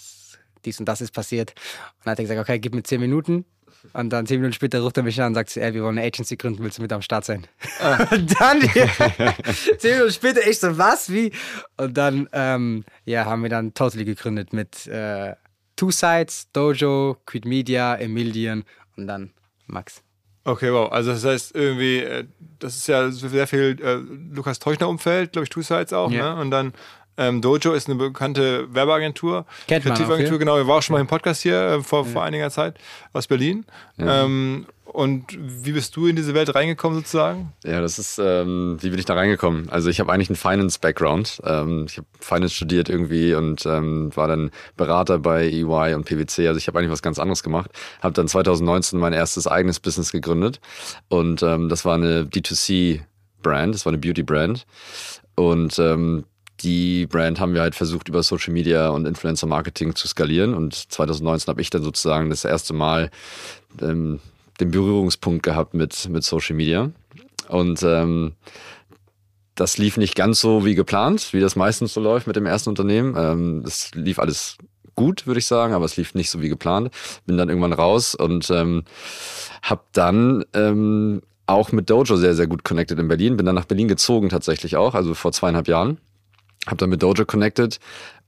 dies 0.65 0.79
und 0.81 0.87
das 0.87 1.01
ist 1.01 1.13
passiert. 1.13 1.51
Und 1.51 2.07
dann 2.07 2.13
hat 2.13 2.19
er 2.19 2.25
gesagt, 2.25 2.41
okay, 2.41 2.59
gib 2.59 2.75
mir 2.75 2.83
zehn 2.83 3.01
Minuten. 3.01 3.45
Und 3.95 4.11
dann 4.11 4.27
zehn 4.27 4.39
Minuten 4.41 4.53
später 4.53 4.81
ruft 4.81 4.99
er 4.99 5.03
mich 5.03 5.19
an 5.23 5.29
und 5.29 5.35
sagt, 5.35 5.57
ey, 5.57 5.73
wir 5.73 5.83
wollen 5.83 5.97
eine 5.97 6.07
Agency 6.07 6.37
gründen, 6.37 6.63
willst 6.63 6.77
du 6.79 6.83
mit 6.83 6.93
am 6.93 7.01
Start 7.01 7.25
sein? 7.25 7.47
Und 8.11 8.39
dann, 8.39 8.61
zehn 9.79 9.93
Minuten 9.95 10.13
später, 10.13 10.47
ich 10.47 10.59
so, 10.59 10.77
was, 10.77 11.11
wie? 11.11 11.33
Und 11.79 11.97
dann, 11.97 12.29
ähm, 12.33 12.85
ja, 13.07 13.25
haben 13.25 13.43
wir 13.43 13.49
dann 13.49 13.73
Totally 13.73 14.05
gegründet 14.05 14.53
mit 14.53 14.87
äh, 14.87 15.35
Two 15.77 15.91
Sides, 15.91 16.49
Dojo, 16.53 17.17
Quid 17.25 17.47
Media, 17.47 17.95
Emilian 17.95 18.65
und 18.97 19.07
dann 19.07 19.31
Max. 19.67 20.03
Okay, 20.45 20.73
wow. 20.73 20.91
Also 20.93 21.13
das 21.13 21.25
heißt 21.25 21.55
irgendwie, 21.55 21.99
äh, 22.01 22.25
das 22.59 22.77
ist 22.77 22.87
ja 22.87 23.11
sehr 23.11 23.47
viel 23.47 23.79
äh, 23.83 23.95
Lukas 24.35 24.59
Teuchner-Umfeld, 24.59 25.33
glaube 25.33 25.45
ich, 25.45 25.51
Two 25.51 25.63
Sides 25.63 25.93
auch, 25.95 26.11
Ja. 26.11 26.35
ne? 26.35 26.41
Und 26.41 26.51
dann 26.51 26.73
ähm, 27.21 27.43
Dojo 27.43 27.73
ist 27.73 27.89
eine 27.89 27.97
bekannte 27.97 28.73
Werbeagentur, 28.75 29.45
Kennt 29.68 29.85
Kreativagentur, 29.85 30.33
ja. 30.33 30.39
genau. 30.39 30.57
Wir 30.57 30.66
waren 30.66 30.79
auch 30.79 30.83
schon 30.83 30.95
mal 30.95 31.01
im 31.01 31.07
Podcast 31.07 31.43
hier 31.43 31.61
äh, 31.61 31.83
vor, 31.83 32.07
vor 32.07 32.25
einiger 32.25 32.51
Zeit 32.51 32.79
aus 33.12 33.27
Berlin. 33.27 33.66
Ähm, 33.99 34.66
und 34.85 35.27
wie 35.39 35.71
bist 35.71 35.95
du 35.95 36.07
in 36.07 36.16
diese 36.16 36.35
Welt 36.35 36.53
reingekommen 36.53 36.99
sozusagen? 36.99 37.53
Ja, 37.62 37.81
das 37.81 37.99
ist, 37.99 38.18
ähm, 38.18 38.79
wie 38.81 38.91
bin 38.91 38.99
ich 38.99 39.05
da 39.05 39.14
reingekommen? 39.14 39.68
Also 39.71 39.89
ich 39.89 40.01
habe 40.01 40.12
eigentlich 40.12 40.31
einen 40.31 40.37
Finance-Background. 40.37 41.43
Ähm, 41.45 41.85
ich 41.89 41.99
habe 41.99 42.09
Finance 42.18 42.55
studiert 42.55 42.89
irgendwie 42.89 43.35
und 43.35 43.64
ähm, 43.66 44.11
war 44.16 44.27
dann 44.27 44.51
Berater 44.77 45.18
bei 45.18 45.45
EY 45.45 45.95
und 45.95 46.07
PwC. 46.07 46.49
Also 46.49 46.59
ich 46.59 46.66
habe 46.66 46.79
eigentlich 46.79 46.91
was 46.91 47.03
ganz 47.03 47.21
anderes 47.21 47.45
gemacht. 47.45 47.71
Habe 48.03 48.14
dann 48.14 48.27
2019 48.27 48.99
mein 48.99 49.12
erstes 49.12 49.47
eigenes 49.47 49.79
Business 49.79 50.11
gegründet 50.11 50.61
und 51.09 51.43
ähm, 51.43 51.68
das 51.68 51.85
war 51.85 51.95
eine 51.95 52.25
D2C-Brand, 52.25 53.75
das 53.75 53.87
war 53.87 53.93
eine 53.93 53.99
Beauty-Brand 53.99 54.66
und 55.37 55.79
ähm, 55.79 56.25
die 56.63 57.07
Brand 57.07 57.41
haben 57.41 57.55
wir 57.55 57.63
halt 57.63 57.75
versucht 57.75 58.09
über 58.09 58.23
Social 58.23 58.53
Media 58.53 58.89
und 58.91 59.07
Influencer 59.07 59.47
Marketing 59.47 59.95
zu 59.95 60.09
skalieren 60.09 60.55
und 60.55 60.75
2019 60.75 61.51
habe 61.51 61.61
ich 61.61 61.71
dann 61.71 61.83
sozusagen 61.83 62.31
das 62.31 62.45
erste 62.45 62.75
Mal 62.75 63.11
ähm, 63.81 64.21
den 64.61 64.71
Berührungspunkt 64.71 65.43
gehabt 65.43 65.75
mit, 65.75 66.09
mit 66.09 66.25
Social 66.25 66.57
Media. 66.57 66.91
Und 67.49 67.83
ähm, 67.83 68.33
das 69.55 69.79
lief 69.79 69.97
nicht 69.97 70.15
ganz 70.15 70.41
so 70.41 70.65
wie 70.65 70.75
geplant, 70.75 71.33
wie 71.33 71.41
das 71.41 71.57
meistens 71.57 71.95
so 71.95 72.01
läuft 72.01 72.27
mit 72.27 72.37
dem 72.37 72.47
ersten 72.47 72.71
Unternehmen. 72.71 73.15
Ähm, 73.17 73.63
das 73.65 73.91
lief 73.95 74.19
alles 74.19 74.57
gut, 74.95 75.27
würde 75.27 75.39
ich 75.39 75.47
sagen, 75.47 75.75
aber 75.75 75.85
es 75.85 75.97
lief 75.97 76.15
nicht 76.15 76.31
so 76.31 76.41
wie 76.41 76.49
geplant. 76.49 76.91
Bin 77.27 77.37
dann 77.37 77.49
irgendwann 77.49 77.73
raus 77.73 78.15
und 78.15 78.51
ähm, 78.51 78.85
habe 79.63 79.83
dann 79.93 80.45
ähm, 80.55 81.23
auch 81.47 81.73
mit 81.73 81.91
Dojo 81.91 82.17
sehr, 82.17 82.35
sehr 82.35 82.47
gut 82.47 82.65
connected 82.65 82.99
in 82.99 83.09
Berlin. 83.09 83.37
Bin 83.37 83.47
dann 83.47 83.55
nach 83.55 83.65
Berlin 83.65 83.89
gezogen 83.89 84.29
tatsächlich 84.29 84.77
auch, 84.77 84.95
also 84.95 85.15
vor 85.15 85.33
zweieinhalb 85.33 85.69
Jahren. 85.69 85.99
Hab 86.67 86.79
dann 86.79 86.91
mit 86.91 87.03
Dojo 87.03 87.25
connected 87.25 87.79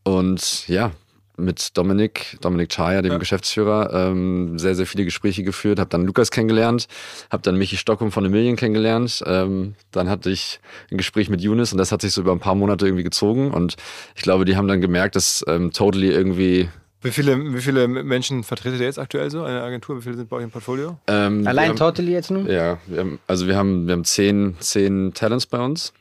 und 0.04 0.66
ja, 0.68 0.90
mit 1.36 1.76
Dominik, 1.76 2.36
Dominik 2.40 2.68
Chaya, 2.70 3.02
dem 3.02 3.12
Ja. 3.12 3.18
Geschäftsführer, 3.18 3.90
ähm, 3.92 4.58
sehr, 4.58 4.74
sehr 4.74 4.86
viele 4.86 5.04
Gespräche 5.04 5.42
geführt, 5.42 5.78
habe 5.78 5.88
dann 5.90 6.04
Lukas 6.04 6.30
kennengelernt, 6.30 6.88
habe 7.30 7.42
dann 7.42 7.56
Michi 7.56 7.76
Stockholm 7.76 8.12
von 8.12 8.22
The 8.24 8.30
Million 8.30 8.56
kennengelernt, 8.56 9.22
ähm, 9.26 9.74
dann 9.92 10.08
hatte 10.10 10.30
ich 10.30 10.60
ein 10.90 10.98
Gespräch 10.98 11.30
mit 11.30 11.40
Younes 11.40 11.72
und 11.72 11.78
das 11.78 11.90
hat 11.90 12.02
sich 12.02 12.12
so 12.12 12.20
über 12.20 12.32
ein 12.32 12.38
paar 12.38 12.54
Monate 12.54 12.86
irgendwie 12.86 13.02
gezogen 13.04 13.50
und 13.50 13.76
ich 14.14 14.22
glaube, 14.22 14.44
die 14.44 14.56
haben 14.56 14.68
dann 14.68 14.80
gemerkt, 14.80 15.16
dass 15.16 15.44
ähm, 15.48 15.72
Totally 15.72 16.10
irgendwie 16.10 16.68
Wie 17.00 17.10
viele, 17.10 17.36
wie 17.54 17.60
viele 17.60 17.88
Menschen 17.88 18.44
vertretet 18.44 18.80
ihr 18.80 18.86
jetzt 18.86 18.98
aktuell 18.98 19.30
so 19.30 19.40
in 19.40 19.52
der 19.52 19.62
Agentur? 19.64 19.96
Wie 19.98 20.02
viele 20.02 20.16
sind 20.16 20.28
bei 20.28 20.36
euch 20.36 20.44
im 20.44 20.50
Portfolio? 20.50 20.98
ähm, 21.06 21.46
Allein 21.46 21.70
haben, 21.70 21.76
Totally 21.76 22.12
jetzt 22.12 22.30
nur? 22.30 22.48
Ja, 22.48 22.78
wir 22.86 23.00
haben, 23.00 23.18
also 23.26 23.46
wir 23.46 23.56
haben, 23.56 23.86
wir 23.86 23.94
haben 23.94 24.04
zehn, 24.04 24.54
zehn 24.60 25.12
Talents 25.14 25.46
bei 25.46 25.58
uns. 25.58 25.92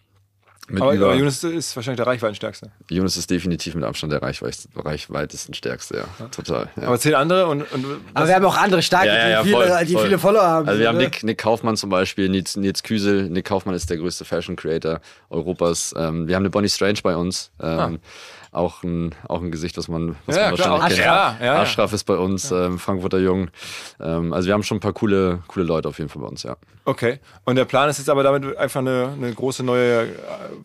Mit 0.67 0.81
Aber, 0.81 0.93
über, 0.93 1.07
aber 1.07 1.15
Jonas 1.15 1.43
ist 1.43 1.75
wahrscheinlich 1.75 1.97
der 1.97 2.07
Reichweitenstärkste. 2.07 2.71
Jonas 2.89 3.17
ist 3.17 3.29
definitiv 3.29 3.75
mit 3.75 3.83
Abstand 3.83 4.13
der 4.13 4.21
reichweit, 4.21 4.57
reichweitesten 4.75 5.53
stärkste, 5.53 6.05
ja. 6.19 6.27
Total. 6.27 6.69
Ja. 6.77 6.83
Aber 6.83 6.99
zehn 6.99 7.15
andere 7.15 7.47
und, 7.47 7.63
und 7.73 7.85
Aber 8.13 8.27
wir 8.27 8.35
haben 8.35 8.45
auch 8.45 8.57
andere 8.57 8.81
starke, 8.81 9.07
Ja, 9.07 9.15
ja, 9.15 9.29
ja, 9.29 9.43
die, 9.43 9.49
viele, 9.49 9.67
voll, 9.67 9.85
die 9.85 9.93
voll. 9.93 10.03
viele 10.03 10.19
Follower 10.19 10.43
haben. 10.43 10.67
Also 10.67 10.79
wir 10.79 10.87
haben? 10.87 10.97
Nick, 10.97 11.23
Nick 11.23 11.39
Kaufmann 11.39 11.75
zum 11.75 11.89
Beispiel, 11.89 12.29
Nils, 12.29 12.55
Nils 12.55 12.83
Küsel. 12.83 13.29
Nick 13.29 13.45
Kaufmann 13.45 13.75
ist 13.75 13.89
der 13.89 13.97
größte 13.97 14.23
Fashion 14.23 14.55
Creator 14.55 15.01
Europas. 15.29 15.93
Ähm, 15.97 16.27
wir 16.27 16.35
haben 16.35 16.43
eine 16.43 16.51
Bonnie 16.51 16.69
Strange 16.69 16.99
bei 17.03 17.15
uns. 17.15 17.51
Ähm, 17.61 17.99
auch, 18.51 18.83
ein, 18.83 19.15
auch 19.27 19.41
ein 19.41 19.51
Gesicht, 19.51 19.77
was 19.77 19.87
man, 19.87 20.15
was. 20.25 20.35
Ja, 20.35 20.47
man 20.47 20.55
klar, 20.55 20.71
wahrscheinlich 20.71 20.99
kennt. 20.99 21.09
Ashraf. 21.09 21.39
Ja, 21.39 21.45
ja. 21.45 21.61
Ashraf 21.61 21.93
ist 21.93 22.03
bei 22.03 22.17
uns, 22.17 22.51
ähm, 22.51 22.79
Frankfurter 22.79 23.19
Jung. 23.19 23.49
Ähm, 23.99 24.33
also 24.33 24.47
wir 24.47 24.53
haben 24.53 24.63
schon 24.63 24.77
ein 24.77 24.81
paar 24.81 24.93
coole, 24.93 25.41
coole 25.47 25.65
Leute 25.65 25.87
auf 25.87 25.97
jeden 25.97 26.09
Fall 26.09 26.21
bei 26.21 26.27
uns, 26.27 26.43
ja. 26.43 26.57
Okay. 26.85 27.19
Und 27.45 27.55
der 27.55 27.65
Plan 27.65 27.89
ist 27.89 27.97
jetzt 27.97 28.09
aber 28.09 28.23
damit 28.23 28.57
einfach 28.57 28.81
eine, 28.81 29.13
eine 29.15 29.33
große 29.33 29.63
neue, 29.63 30.03
äh, 30.03 30.09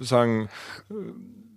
sagen. 0.00 0.48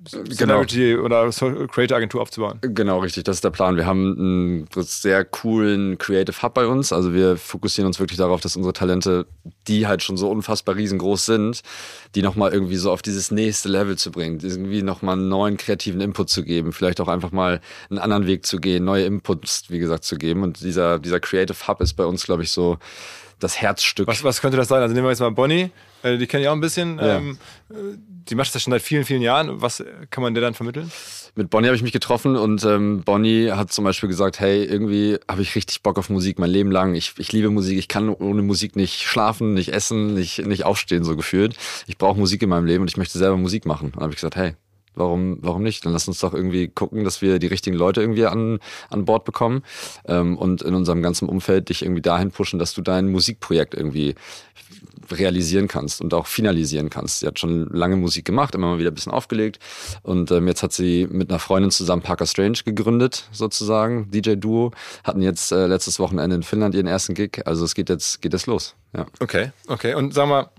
Celebrity 0.10 0.96
oder 0.98 1.32
So- 1.32 1.68
Creator 1.68 1.98
Agentur 1.98 2.22
aufzubauen. 2.22 2.60
Genau, 2.62 3.00
richtig. 3.00 3.24
Das 3.26 3.38
ist 3.38 3.44
der 3.44 3.50
Plan. 3.52 3.76
Wir 3.76 3.86
haben 3.86 4.16
einen 4.18 4.68
sehr 4.84 5.24
coolen 5.26 5.98
Creative 5.98 6.42
Hub 6.42 6.54
bei 6.54 6.66
uns. 6.66 6.92
Also 6.92 7.14
wir 7.14 7.38
fokussieren 7.38 7.88
uns 7.88 8.00
wirklich 8.00 8.18
darauf, 8.18 8.42
dass 8.42 8.56
unsere 8.56 8.74
Talente, 8.74 9.26
die 9.68 9.88
halt 9.88 10.04
schon 10.04 10.18
so 10.18 10.30
unfassbar 10.30 10.76
riesengroß 10.76 11.26
sind, 11.26 11.62
die 12.16 12.22
nochmal 12.22 12.52
irgendwie 12.54 12.78
so 12.78 12.92
auf 12.92 13.02
dieses 13.02 13.32
nächste 13.32 13.70
Level 13.70 13.98
zu 13.98 14.12
bringen, 14.12 14.40
irgendwie 14.42 14.82
nochmal 14.82 15.18
einen 15.18 15.30
neuen 15.30 15.58
kreativen 15.58 16.02
Input 16.02 16.30
zu 16.30 16.44
geben, 16.44 16.74
vielleicht 16.74 17.00
auch 17.02 17.08
einfach 17.08 17.32
mal 17.32 17.62
einen 17.90 18.00
anderen 18.00 18.26
Weg 18.28 18.46
zu 18.46 18.58
gehen, 18.58 18.84
neue 18.86 19.06
Inputs, 19.06 19.66
wie 19.70 19.80
gesagt, 19.80 20.04
zu 20.04 20.18
geben. 20.18 20.44
Und 20.44 20.62
dieser, 20.62 21.00
dieser 21.00 21.20
Creative 21.20 21.68
Hub 21.68 21.82
ist 21.82 21.94
bei 21.94 22.06
uns, 22.06 22.24
glaube 22.26 22.44
ich, 22.44 22.52
so 22.52 22.78
das 23.40 23.62
Herzstück. 23.62 24.08
Was, 24.08 24.24
was 24.24 24.42
könnte 24.42 24.58
das 24.58 24.68
sein? 24.68 24.82
Also 24.82 24.94
nehmen 24.94 25.06
wir 25.06 25.12
jetzt 25.12 25.22
mal 25.22 25.32
Bonnie, 25.32 25.72
die 26.04 26.28
kenne 26.28 26.44
ich 26.44 26.50
auch 26.50 26.54
ein 26.54 26.62
bisschen. 26.62 26.98
Ja. 26.98 27.18
Ähm, 27.18 27.38
äh, 27.70 27.74
die 28.30 28.36
macht 28.36 28.54
das 28.54 28.62
schon 28.62 28.72
seit 28.72 28.82
vielen, 28.82 29.06
vielen 29.06 29.22
Jahren. 29.22 29.62
Was 29.62 29.84
kann 30.10 30.22
man 30.22 30.34
der 30.34 30.42
dann 30.42 30.54
vermitteln? 30.54 30.92
Mit 31.36 31.50
Bonnie 31.50 31.68
habe 31.68 31.76
ich 31.76 31.84
mich 31.84 31.92
getroffen 31.92 32.36
und 32.36 32.64
ähm, 32.66 33.04
Bonnie 33.04 33.52
hat 33.52 33.72
zum 33.72 33.86
Beispiel 33.86 34.10
gesagt, 34.10 34.40
hey, 34.40 34.64
irgendwie 34.64 35.18
habe 35.28 35.42
ich 35.42 35.56
richtig 35.56 35.82
Bock 35.84 35.98
auf 35.98 36.10
Musik 36.10 36.38
mein 36.38 36.50
Leben 36.50 36.72
lang. 36.72 36.96
Ich, 36.96 37.14
ich 37.18 37.32
liebe 37.32 37.50
Musik, 37.50 37.78
ich 37.78 37.88
kann 37.88 38.10
ohne 38.10 38.42
Musik 38.42 38.76
nicht 38.76 39.04
schlafen, 39.04 39.54
nicht 39.54 39.70
essen, 39.70 40.14
nicht, 40.14 40.46
nicht 40.46 40.66
aufstehen, 40.66 41.04
so 41.04 41.16
gefühlt. 41.16 41.56
Ich 41.88 41.98
brauche 41.98 42.20
Musik 42.20 42.42
in 42.42 42.50
meinem 42.50 42.66
Leben 42.66 42.82
und 42.82 42.90
ich 42.90 42.98
möchte 42.98 43.18
selber 43.18 43.38
Musik 43.38 43.66
machen. 43.66 43.88
Und 43.88 43.96
dann 43.96 44.04
habe 44.04 44.14
ich 44.14 44.18
gesagt, 44.18 44.36
hey, 44.36 44.54
warum, 45.00 45.38
warum 45.42 45.64
nicht? 45.64 45.86
Dann 45.86 45.94
lass 45.94 46.08
uns 46.08 46.20
doch 46.20 46.34
irgendwie 46.34 46.68
gucken, 46.68 47.04
dass 47.04 47.22
wir 47.22 47.40
die 47.40 47.48
richtigen 47.48 47.76
Leute 47.76 48.02
irgendwie 48.02 48.26
an, 48.26 48.60
an 48.90 49.06
Bord 49.06 49.26
bekommen 49.26 49.64
ähm, 50.06 50.38
und 50.38 50.62
in 50.62 50.76
unserem 50.76 51.02
ganzen 51.02 51.28
Umfeld 51.28 51.70
dich 51.70 51.82
irgendwie 51.82 52.02
dahin 52.02 52.32
pushen, 52.32 52.60
dass 52.60 52.74
du 52.74 52.82
dein 52.82 53.08
Musikprojekt 53.08 53.74
irgendwie 53.74 54.16
realisieren 55.12 55.68
kannst 55.68 56.02
und 56.02 56.14
auch 56.14 56.28
finalisieren 56.28 56.90
kannst. 56.90 57.20
Sie 57.20 57.28
hat 57.28 57.40
schon 57.40 57.68
lange 57.70 57.96
Musik 57.96 58.26
gemacht, 58.26 58.54
immer 58.56 58.68
mal 58.68 58.80
wieder 58.80 58.92
ein 58.92 58.94
bisschen 58.94 59.12
aufgelegt 59.12 59.60
und 60.04 60.32
ähm, 60.32 60.48
jetzt 60.48 60.62
hat 60.62 60.74
sie 60.74 61.08
mit 61.10 61.30
einer 61.30 61.40
Freundin 61.40 61.72
zusammen 61.72 62.02
Parker 62.02 62.28
Strange 62.28 62.60
gegründet, 62.64 63.28
sozusagen, 63.32 64.12
DJ-Duo, 64.12 64.72
hatten 65.04 65.22
jetzt 65.22 65.52
äh, 65.52 65.68
letztes 65.68 66.00
Wochenende 66.00 66.36
in 66.36 66.44
Finnland 66.44 66.76
ihren 66.76 66.88
ersten 66.88 67.14
Gig, 67.14 67.42
also 67.46 67.66
es 67.66 67.74
geht 67.74 67.90
jetzt, 67.90 68.22
geht 68.22 68.34
jetzt 68.34 68.46
los. 68.46 68.76
Ja. 68.96 69.06
Okay. 69.20 69.52
Okay. 69.68 69.94
Und 69.94 70.14
sag 70.14 70.28
mal, 70.28 70.50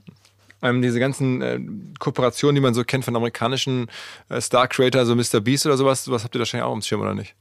ähm, 0.63 0.83
diese 0.83 1.01
ganzen 1.01 1.43
äh, 1.43 1.61
Kooperationen, 1.99 2.55
die 2.55 2.61
man 2.61 2.75
so 2.75 2.85
kennt 2.85 3.05
von 3.05 3.17
amerikanischen 3.17 3.89
äh, 4.29 4.41
Star-Creator, 4.41 5.07
so 5.07 5.15
Mr. 5.17 5.41
Beast 5.41 5.67
oder 5.67 5.77
sowas, 5.77 6.05
sowas 6.05 6.25
habt 6.25 6.35
ihr 6.35 6.39
wahrscheinlich 6.39 6.65
auch 6.67 6.73
am 6.73 6.83
Schirm, 6.83 7.01
oder 7.01 7.15
nicht? 7.15 7.35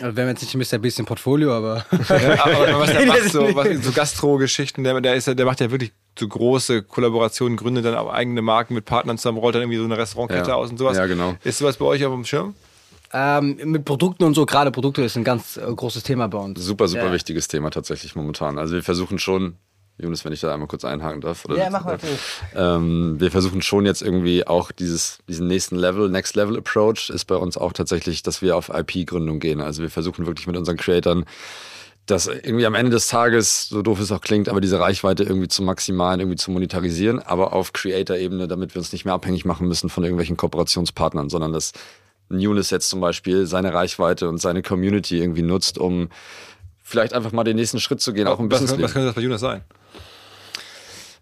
Also 0.00 0.14
wir 0.14 0.24
haben 0.24 0.30
jetzt 0.36 0.42
nicht 0.54 0.72
Mr. 0.72 0.78
Beast 0.78 0.98
im 0.98 1.06
Portfolio, 1.06 1.52
aber. 1.54 1.86
Ja, 2.08 2.44
aber 2.44 2.80
was 2.80 2.92
der 2.92 3.06
macht, 3.06 3.30
so, 3.30 3.54
was, 3.54 3.68
so 3.84 3.92
Gastro-Geschichten, 3.92 4.84
der, 4.84 5.00
der, 5.00 5.14
ist 5.14 5.26
ja, 5.26 5.34
der 5.34 5.46
macht 5.46 5.60
ja 5.60 5.70
wirklich 5.70 5.92
so 6.18 6.28
große 6.28 6.82
Kollaborationen, 6.82 7.56
gründet 7.56 7.84
dann 7.86 7.94
auch 7.94 8.12
eigene 8.12 8.42
Marken 8.42 8.74
mit 8.74 8.84
Partnern 8.84 9.16
zusammen, 9.16 9.38
rollt 9.38 9.54
dann 9.54 9.62
irgendwie 9.62 9.78
so 9.78 9.84
eine 9.84 9.96
Restaurantkette 9.96 10.50
Ja. 10.50 10.56
aus 10.56 10.70
und 10.70 10.76
sowas. 10.78 10.96
Ja, 10.96 11.06
genau. 11.06 11.34
Ist 11.44 11.58
sowas 11.58 11.76
bei 11.78 11.86
euch 11.86 12.04
auf 12.04 12.12
dem 12.12 12.24
Schirm? 12.24 12.54
ähm, 13.12 13.58
mit 13.64 13.84
Produkten 13.84 14.24
und 14.24 14.34
so, 14.34 14.44
gerade 14.44 14.70
Produkte 14.70 15.02
ist 15.02 15.16
ein 15.16 15.24
ganz 15.24 15.56
äh, 15.56 15.60
großes 15.62 16.02
Thema 16.02 16.26
bei 16.28 16.38
uns. 16.38 16.60
Super, 16.60 16.88
super 16.88 17.06
Ja. 17.06 17.12
wichtiges 17.12 17.48
Thema 17.48 17.70
tatsächlich 17.70 18.16
momentan. 18.16 18.58
Also 18.58 18.74
wir 18.74 18.82
versuchen 18.82 19.18
schon, 19.18 19.56
Jonas, 19.98 20.24
wenn 20.24 20.32
ich 20.32 20.40
da 20.40 20.52
einmal 20.52 20.68
kurz 20.68 20.84
einhaken 20.84 21.20
darf. 21.22 21.44
Oder 21.46 21.56
Ja, 21.56 21.70
mach 21.70 21.84
mal. 21.84 21.98
Ähm, 22.54 23.18
wir 23.18 23.30
versuchen 23.30 23.62
schon 23.62 23.86
jetzt 23.86 24.02
irgendwie 24.02 24.46
auch 24.46 24.70
dieses, 24.70 25.18
diesen 25.28 25.46
nächsten 25.46 25.76
Level, 25.76 26.10
Next 26.10 26.36
Level 26.36 26.58
Approach 26.58 27.10
ist 27.10 27.24
bei 27.24 27.36
uns 27.36 27.56
auch 27.56 27.72
tatsächlich, 27.72 28.22
dass 28.22 28.42
wir 28.42 28.56
auf 28.56 28.68
IP-Gründung 28.68 29.40
gehen. 29.40 29.60
Also 29.60 29.82
wir 29.82 29.90
versuchen 29.90 30.26
wirklich 30.26 30.46
mit 30.46 30.56
unseren 30.56 30.76
Creatoren 30.76 31.24
das 32.06 32.28
irgendwie 32.28 32.66
am 32.66 32.74
Ende 32.74 32.92
des 32.92 33.08
Tages, 33.08 33.68
so 33.68 33.82
doof 33.82 33.98
es 34.00 34.12
auch 34.12 34.20
klingt, 34.20 34.48
aber 34.48 34.60
diese 34.60 34.78
Reichweite 34.78 35.24
irgendwie 35.24 35.48
zu 35.48 35.62
maximalen, 35.62 36.20
irgendwie 36.20 36.36
zu 36.36 36.52
monetarisieren, 36.52 37.18
aber 37.18 37.52
auf 37.52 37.72
Creator-Ebene, 37.72 38.46
damit 38.46 38.74
wir 38.74 38.78
uns 38.78 38.92
nicht 38.92 39.04
mehr 39.04 39.14
abhängig 39.14 39.44
machen 39.44 39.66
müssen 39.66 39.90
von 39.90 40.04
irgendwelchen 40.04 40.36
Kooperationspartnern, 40.36 41.28
sondern 41.28 41.52
dass 41.52 41.72
Nunes 42.28 42.70
jetzt 42.70 42.88
zum 42.88 43.00
Beispiel 43.00 43.46
seine 43.46 43.74
Reichweite 43.74 44.28
und 44.28 44.38
seine 44.38 44.62
Community 44.62 45.18
irgendwie 45.18 45.42
nutzt, 45.42 45.78
um 45.78 46.08
vielleicht 46.86 47.12
einfach 47.12 47.32
mal 47.32 47.42
den 47.42 47.56
nächsten 47.56 47.80
Schritt 47.80 48.00
zu 48.00 48.12
gehen, 48.12 48.28
auch 48.28 48.38
im 48.38 48.50
was, 48.50 48.60
Business. 48.60 48.80
was 48.80 48.92
könnte 48.92 49.06
das 49.06 49.14
bei 49.16 49.22
Jonas 49.22 49.40
sein? 49.40 49.62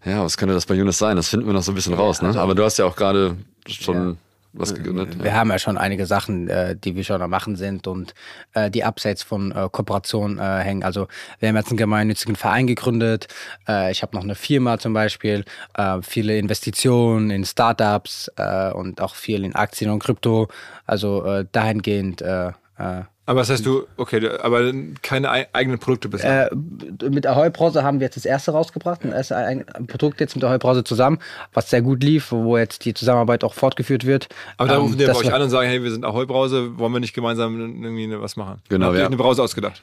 Ja, 0.05 0.23
was 0.23 0.37
könnte 0.37 0.53
das 0.53 0.67
bei 0.67 0.75
Younes 0.75 0.99
sein? 0.99 1.15
Das 1.15 1.29
finden 1.29 1.47
wir 1.47 1.53
noch 1.53 1.63
so 1.63 1.71
ein 1.71 1.75
bisschen 1.75 1.95
raus, 1.95 2.21
ne? 2.21 2.39
Aber 2.39 2.53
du 2.53 2.63
hast 2.63 2.77
ja 2.77 2.85
auch 2.85 2.95
gerade 2.95 3.37
schon 3.67 4.17
was 4.53 4.75
gegründet. 4.75 5.21
Wir 5.21 5.33
haben 5.33 5.49
ja 5.49 5.57
schon 5.57 5.79
einige 5.79 6.05
Sachen, 6.05 6.47
äh, 6.47 6.75
die 6.75 6.95
wir 6.95 7.03
schon 7.03 7.21
am 7.23 7.31
machen 7.31 7.55
sind 7.55 7.87
und 7.87 8.13
äh, 8.53 8.69
die 8.69 8.83
abseits 8.83 9.23
von 9.23 9.51
äh, 9.51 9.67
Kooperation 9.71 10.37
äh, 10.37 10.59
hängen. 10.59 10.83
Also 10.83 11.07
wir 11.39 11.49
haben 11.49 11.55
jetzt 11.55 11.69
einen 11.69 11.77
gemeinnützigen 11.77 12.35
Verein 12.35 12.67
gegründet. 12.67 13.27
Äh, 13.67 13.91
ich 13.91 14.03
habe 14.03 14.15
noch 14.15 14.23
eine 14.23 14.35
Firma 14.35 14.77
zum 14.77 14.93
Beispiel, 14.93 15.43
äh, 15.73 15.97
viele 16.03 16.37
Investitionen 16.37 17.31
in 17.31 17.43
Startups 17.43 18.31
äh, 18.37 18.71
und 18.71 19.01
auch 19.01 19.15
viel 19.15 19.43
in 19.43 19.55
Aktien 19.55 19.89
und 19.89 19.99
Krypto. 19.99 20.47
Also 20.85 21.25
äh, 21.25 21.45
dahingehend 21.51 22.21
äh, 22.21 22.49
äh, 22.77 23.01
Aber 23.27 23.39
das 23.39 23.49
heißt 23.49 23.65
du, 23.65 23.87
okay, 23.97 24.29
aber 24.41 24.71
keine 25.01 25.31
ei- 25.31 25.47
eigenen 25.51 25.79
Produkte 25.79 26.09
bisher. 26.09 26.51
Äh, 26.51 27.09
mit 27.09 27.25
Ahoi 27.25 27.49
Brause 27.49 27.81
haben 27.83 27.99
wir 27.99 28.05
jetzt 28.05 28.17
das 28.17 28.25
erste 28.25 28.51
rausgebracht, 28.51 29.03
ein 29.03 29.11
erstes 29.11 29.35
ein 29.35 29.67
ein 29.69 29.87
Produkt 29.87 30.19
jetzt 30.19 30.35
mit 30.35 30.43
Ahoi 30.43 30.59
Brause 30.59 30.83
zusammen, 30.83 31.17
was 31.53 31.69
sehr 31.71 31.81
gut 31.81 32.03
lief, 32.03 32.31
wo 32.31 32.55
jetzt 32.57 32.85
die 32.85 32.93
Zusammenarbeit 32.93 33.43
auch 33.43 33.55
fortgeführt 33.55 34.05
wird. 34.05 34.27
aber 34.57 34.69
da 34.69 34.75
Ähm, 34.75 34.81
rufen 34.81 34.97
die 34.99 35.05
bei 35.05 35.15
euch 35.15 35.33
an 35.33 35.41
und 35.41 35.49
sagen, 35.49 35.67
hey, 35.67 35.81
wir 35.81 35.89
sind 35.91 36.05
Ahoi 36.05 36.25
Brause, 36.27 36.77
wollen 36.77 36.93
wir 36.93 36.99
nicht 36.99 37.13
gemeinsam 37.15 37.59
irgendwie 37.59 38.21
was 38.21 38.35
machen? 38.35 38.61
Genau, 38.69 38.87
Habt 38.87 38.95
ihr 38.95 39.01
ja. 39.01 39.07
eine 39.07 39.17
Brause 39.17 39.41
ausgedacht? 39.41 39.81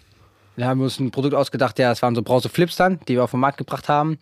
Da 0.56 0.66
haben 0.66 0.78
wir 0.80 0.84
uns 0.84 1.00
ein 1.00 1.10
Produkt 1.10 1.34
ausgedacht, 1.34 1.78
ja, 1.78 1.88
das 1.88 2.02
waren 2.02 2.14
so 2.14 2.22
Brause-Flips 2.22 2.76
dann, 2.76 3.00
die 3.08 3.14
wir 3.14 3.24
auf 3.24 3.30
den 3.32 3.40
Markt 3.40 3.58
gebracht 3.58 3.88
haben. 3.88 4.18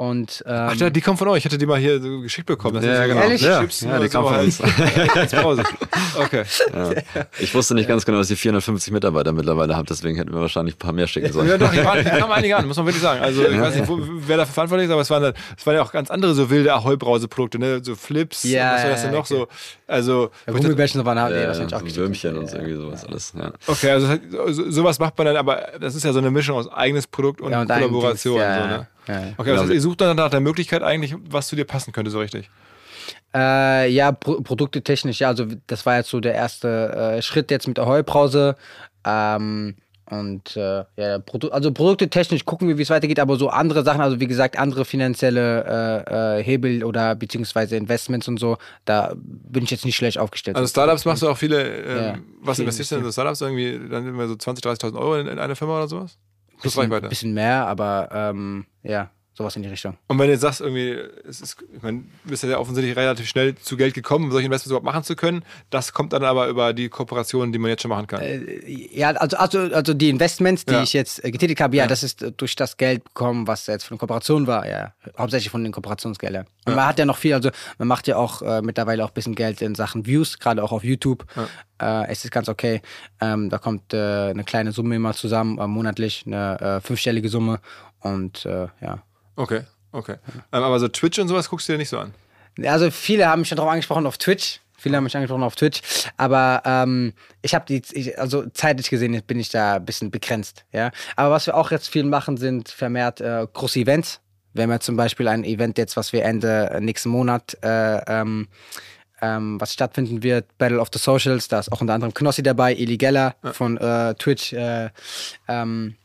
Und 0.00 0.42
ähm, 0.46 0.54
Ach, 0.70 0.74
ja, 0.76 0.88
die 0.88 1.02
kommen 1.02 1.18
von 1.18 1.28
euch. 1.28 1.40
Ich 1.40 1.44
hatte 1.44 1.58
die 1.58 1.66
mal 1.66 1.78
hier 1.78 2.00
so 2.00 2.22
geschickt 2.22 2.46
bekommen. 2.46 2.76
Das 2.76 2.84
Ja, 2.86 3.02
ist 3.02 3.08
genau. 3.10 3.20
Ehrlich? 3.20 3.42
Ja, 3.42 3.60
ja, 3.60 3.98
die 4.00 4.08
so 4.08 4.08
kamen 4.08 4.28
von 4.28 4.38
uns. 4.40 4.62
Okay. 6.18 6.44
Ja. 6.74 6.90
Ich 7.38 7.54
wusste 7.54 7.74
nicht 7.74 7.86
ganz 7.86 8.04
genau, 8.06 8.16
dass 8.18 8.30
ihr 8.30 8.36
450 8.38 8.92
Mitarbeiter 8.94 9.32
mittlerweile 9.32 9.76
habt, 9.76 9.90
deswegen 9.90 10.16
hätten 10.16 10.32
wir 10.32 10.40
wahrscheinlich 10.40 10.74
ein 10.74 10.78
paar 10.78 10.92
mehr 10.94 11.06
schicken 11.06 11.30
sollen. 11.32 11.48
Ja, 11.48 11.58
doch, 11.58 11.70
die, 11.70 11.84
waren, 11.84 11.98
die 12.02 12.10
kamen 12.10 12.32
einige 12.32 12.56
an, 12.56 12.66
muss 12.66 12.78
man 12.78 12.86
wirklich 12.86 13.02
sagen. 13.02 13.20
Also, 13.22 13.46
ich 13.46 13.60
weiß 13.60 13.74
nicht, 13.76 13.88
wo, 13.88 13.98
wer 14.00 14.38
dafür 14.38 14.54
verantwortlich 14.54 14.86
ist, 14.88 14.92
aber 14.92 15.02
es 15.02 15.10
waren, 15.10 15.22
dann- 15.22 15.34
es 15.56 15.66
waren 15.66 15.74
ja 15.76 15.82
auch 15.82 15.92
ganz 15.92 16.10
andere 16.10 16.34
so 16.34 16.48
wilde 16.50 16.72
Ahoi-Brause-Produkte, 16.72 17.58
ne? 17.58 17.80
So 17.84 17.94
Flips, 17.94 18.42
Ja, 18.44 18.74
was 18.74 18.82
war 18.84 18.90
das 18.90 19.02
denn 19.02 19.12
noch 19.12 19.18
okay. 19.20 19.34
so? 19.34 19.48
Also, 19.86 20.30
ja, 20.46 20.54
ich 20.54 20.60
Gummibärchen 20.62 21.04
waren 21.04 21.20
halt, 21.20 21.34
Ja, 21.34 21.42
ja, 21.42 21.46
wahrscheinlich 21.48 21.74
auch. 21.74 21.96
Würmchen 21.96 22.38
und 22.38 22.48
so 22.48 22.56
irgendwie 22.56 22.74
sowas 22.76 23.04
alles. 23.04 23.32
Ja. 23.38 23.52
okay, 23.66 23.90
also 23.90 24.06
so- 24.30 24.52
so, 24.52 24.70
sowas 24.70 24.98
macht 24.98 25.16
man 25.18 25.26
dann, 25.26 25.36
aber 25.36 25.60
das 25.78 25.94
ist 25.94 26.04
ja 26.04 26.12
so 26.12 26.18
eine 26.18 26.30
Mischung 26.30 26.56
aus 26.56 26.72
eigenes 26.72 27.06
Produkt 27.06 27.40
und, 27.42 27.52
Ja, 27.52 27.60
und 27.60 27.70
eigenem 27.70 27.90
Kollaboration. 27.90 28.38
Ja, 28.38 28.62
so, 28.62 28.66
ne? 28.68 28.86
Okay, 29.36 29.50
also 29.52 29.72
ihr 29.72 29.80
sucht 29.80 30.00
dann 30.00 30.16
nach 30.16 30.30
der 30.30 30.40
Möglichkeit 30.40 30.82
eigentlich, 30.82 31.14
was 31.28 31.48
zu 31.48 31.56
dir 31.56 31.64
passen 31.64 31.92
könnte, 31.92 32.10
so 32.10 32.20
richtig. 32.20 32.50
Äh, 33.34 33.90
ja, 33.90 34.12
Pro 34.12 34.40
Produkte 34.40 34.82
technisch, 34.82 35.20
ja, 35.20 35.28
also 35.28 35.46
das 35.66 35.86
war 35.86 35.96
jetzt 35.96 36.10
so 36.10 36.20
der 36.20 36.34
erste 36.34 37.16
äh, 37.18 37.22
Schritt 37.22 37.50
jetzt 37.50 37.68
mit 37.68 37.76
der 37.76 37.86
Heubrause. 37.86 38.56
Ähm, 39.04 39.76
und 40.10 40.56
äh, 40.56 40.84
ja, 40.96 41.18
Produ 41.20 41.48
also 41.50 41.72
Produkte 41.72 42.08
technisch 42.08 42.44
gucken 42.44 42.66
wir, 42.66 42.76
wie 42.78 42.82
es 42.82 42.90
weitergeht, 42.90 43.20
aber 43.20 43.36
so 43.36 43.48
andere 43.48 43.84
Sachen, 43.84 44.00
also 44.00 44.18
wie 44.18 44.26
gesagt, 44.26 44.58
andere 44.58 44.84
finanzielle 44.84 46.04
äh, 46.08 46.40
äh, 46.40 46.42
Hebel 46.42 46.82
oder 46.82 47.14
beziehungsweise 47.14 47.76
Investments 47.76 48.26
und 48.26 48.40
so, 48.40 48.58
da 48.84 49.12
bin 49.14 49.62
ich 49.62 49.70
jetzt 49.70 49.84
nicht 49.84 49.96
schlecht 49.96 50.18
aufgestellt. 50.18 50.56
Also 50.56 50.68
Startups 50.68 51.04
machst 51.04 51.22
du 51.22 51.28
auch 51.28 51.38
viele, 51.38 51.62
ähm, 51.62 51.96
Ja, 51.96 52.18
was 52.42 52.58
investierst 52.58 52.90
du 52.90 52.96
denn 52.96 53.04
in 53.04 53.10
so 53.10 53.12
Startups? 53.12 53.40
Irgendwie 53.40 53.88
dann 53.88 54.08
immer 54.08 54.26
so 54.26 54.34
20.000, 54.34 54.80
30.000 54.80 54.98
Euro 54.98 55.16
in, 55.16 55.28
in 55.28 55.38
eine 55.38 55.54
Firma 55.54 55.76
oder 55.76 55.86
sowas? 55.86 56.18
Plus 56.60 56.74
bisschen, 56.74 56.92
Reichweite. 56.92 57.08
bisschen 57.08 57.34
mehr, 57.34 57.66
aber 57.66 58.08
ähm, 58.12 58.66
ja, 58.82 59.10
sowas 59.40 59.56
in 59.56 59.62
die 59.62 59.68
Richtung. 59.70 59.96
Und 60.06 60.18
wenn 60.18 60.26
du 60.26 60.32
jetzt 60.32 60.42
sagst, 60.42 60.60
irgendwie, 60.60 60.98
es 61.26 61.40
ist, 61.40 61.56
ich 61.74 61.82
meine, 61.82 62.02
du 62.24 62.30
bist 62.30 62.42
ja 62.42 62.58
offensichtlich 62.58 62.94
relativ 62.94 63.26
schnell 63.26 63.54
zu 63.54 63.76
Geld 63.78 63.94
gekommen, 63.94 64.26
um 64.26 64.32
solche 64.32 64.46
Investments 64.46 64.70
überhaupt 64.70 64.84
machen 64.84 65.02
zu 65.02 65.16
können. 65.16 65.42
Das 65.70 65.92
kommt 65.94 66.12
dann 66.12 66.24
aber 66.24 66.48
über 66.48 66.74
die 66.74 66.90
Kooperationen, 66.90 67.52
die 67.52 67.58
man 67.58 67.70
jetzt 67.70 67.82
schon 67.82 67.88
machen 67.88 68.06
kann. 68.06 68.22
Ja, 68.66 69.10
also, 69.12 69.36
also, 69.38 69.58
also 69.74 69.94
die 69.94 70.10
Investments, 70.10 70.66
die 70.66 70.74
Ja. 70.74 70.82
ich 70.82 70.92
jetzt 70.92 71.24
äh, 71.24 71.30
getätigt 71.30 71.60
habe, 71.60 71.74
ja, 71.74 71.86
das 71.86 72.02
ist 72.02 72.22
äh, 72.22 72.32
durch 72.32 72.54
das 72.54 72.76
Geld 72.76 73.02
bekommen, 73.04 73.46
was 73.46 73.66
jetzt 73.66 73.84
von 73.84 73.96
Kooperation 73.96 74.46
war, 74.46 74.68
ja. 74.68 74.92
Hauptsächlich 75.18 75.50
von 75.50 75.62
den 75.64 75.72
Kooperationsgeldern. 75.72 76.46
Und 76.66 76.74
man 76.76 76.86
hat 76.86 76.98
ja 76.98 77.06
noch 77.06 77.16
viel, 77.16 77.32
also 77.32 77.50
man 77.78 77.88
macht 77.88 78.06
ja 78.06 78.16
auch 78.16 78.42
äh, 78.42 78.60
mittlerweile 78.60 79.04
auch 79.04 79.08
ein 79.08 79.14
bisschen 79.14 79.34
Geld 79.34 79.62
in 79.62 79.74
Sachen 79.74 80.04
Views, 80.04 80.38
gerade 80.38 80.62
auch 80.62 80.72
auf 80.72 80.84
YouTube. 80.84 81.24
Äh, 81.80 82.08
es 82.08 82.24
ist 82.24 82.30
ganz 82.30 82.48
okay. 82.50 82.82
Ähm, 83.20 83.48
da 83.48 83.56
kommt 83.58 83.94
äh, 83.94 83.96
eine 84.30 84.44
kleine 84.44 84.72
Summe 84.72 84.96
immer 84.96 85.14
zusammen, 85.14 85.58
äh, 85.58 85.66
monatlich, 85.66 86.24
eine 86.26 86.60
äh, 86.60 86.80
fünfstellige 86.80 87.28
Summe. 87.30 87.60
Und 88.00 88.44
äh, 88.46 88.68
ja. 88.80 89.02
Okay, 89.36 89.62
okay. 89.92 90.16
Ähm, 90.52 90.62
aber 90.62 90.78
so 90.80 90.88
Twitch 90.88 91.18
und 91.18 91.28
sowas 91.28 91.48
guckst 91.48 91.68
du 91.68 91.72
dir 91.72 91.78
nicht 91.78 91.88
so 91.88 91.98
an. 91.98 92.14
Also 92.64 92.90
viele 92.90 93.26
haben 93.26 93.40
mich 93.40 93.48
schon 93.48 93.56
darauf 93.56 93.70
angesprochen 93.70 94.06
auf 94.06 94.18
Twitch. 94.18 94.60
Viele 94.80 94.96
haben 94.96 95.04
mich 95.04 95.14
angesprochen 95.14 95.42
auf 95.42 95.56
Twitch, 95.56 95.82
aber 96.16 96.62
ähm, 96.64 97.12
ich 97.42 97.54
habe 97.54 97.66
die, 97.66 97.82
ich, 97.92 98.18
also 98.18 98.46
zeitlich 98.46 98.88
gesehen 98.88 99.20
bin 99.26 99.38
ich 99.38 99.50
da 99.50 99.74
ein 99.74 99.84
bisschen 99.84 100.10
begrenzt, 100.10 100.64
ja. 100.72 100.90
Aber 101.16 101.34
was 101.34 101.46
wir 101.46 101.54
auch 101.54 101.70
jetzt 101.70 101.88
viel 101.88 102.04
machen, 102.04 102.38
sind 102.38 102.70
vermehrt 102.70 103.20
äh, 103.20 103.46
große 103.52 103.80
Events. 103.80 104.20
Wir 104.54 104.62
haben 104.62 104.70
ja 104.70 104.80
zum 104.80 104.96
Beispiel 104.96 105.28
ein 105.28 105.44
Event 105.44 105.76
jetzt, 105.76 105.98
was 105.98 106.14
wir 106.14 106.24
Ende 106.24 106.70
äh, 106.70 106.80
nächsten 106.80 107.10
Monat, 107.10 107.58
äh, 107.62 107.98
ähm, 108.06 108.48
ähm, 109.20 109.60
was 109.60 109.74
stattfinden 109.74 110.22
wird, 110.22 110.46
Battle 110.56 110.80
of 110.80 110.88
the 110.94 110.98
Socials. 110.98 111.48
Da 111.48 111.58
ist 111.58 111.70
auch 111.70 111.82
unter 111.82 111.92
anderem 111.92 112.14
Knossi 112.14 112.42
dabei, 112.42 112.72
Eli 112.72 112.96
Geller 112.96 113.34
von 113.52 113.76
äh, 113.76 114.14
Twitch, 114.14 114.54
äh, 114.54 114.88
ähm, 115.46 115.96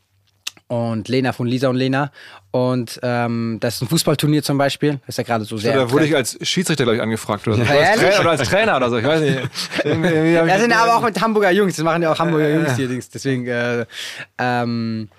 und 0.68 1.08
Lena 1.08 1.32
von 1.32 1.48
Lisa 1.48 1.70
und 1.70 1.76
Lena. 1.76 2.12
Und 2.56 3.02
ähm, 3.04 3.58
das 3.60 3.76
ist 3.76 3.82
ein 3.82 3.90
Fußballturnier 3.90 4.42
zum 4.42 4.58
Beispiel. 4.58 4.92
Das 5.06 5.10
ist 5.10 5.18
ja 5.18 5.26
gerade 5.26 5.44
so 5.44 5.58
sehr. 5.58 5.76
da 5.76 5.92
wurde 5.92 6.06
ich 6.06 6.16
als 6.16 6.38
Schiedsrichter, 6.42 6.86
glaube 6.86 6.96
ich, 6.96 7.02
angefragt. 7.02 7.46
Oder, 7.50 7.58
so. 7.58 7.64
Ja, 7.64 7.70
oder, 7.70 7.82
als? 7.82 8.00
Trainer, 8.00 8.20
oder 8.22 8.30
als 8.30 8.50
Trainer 8.50 8.78
oder 8.78 8.90
so. 8.90 8.98
Ich 8.98 9.06
weiß 9.06 9.20
nicht. 9.20 9.40
Das 10.46 10.62
sind 10.62 10.72
aber 10.72 10.96
auch 10.96 11.02
mit 11.02 11.20
Hamburger 11.20 11.52
Jungs, 11.52 11.76
das 11.76 11.84
machen 11.84 12.02
ja 12.02 12.14
auch 12.14 12.20
Hamburger 12.20 12.50
Jungs 12.50 12.78
hier, 12.78 12.88
deswegen 12.88 13.46
äh, 13.46 13.86
ähm, 14.38 15.10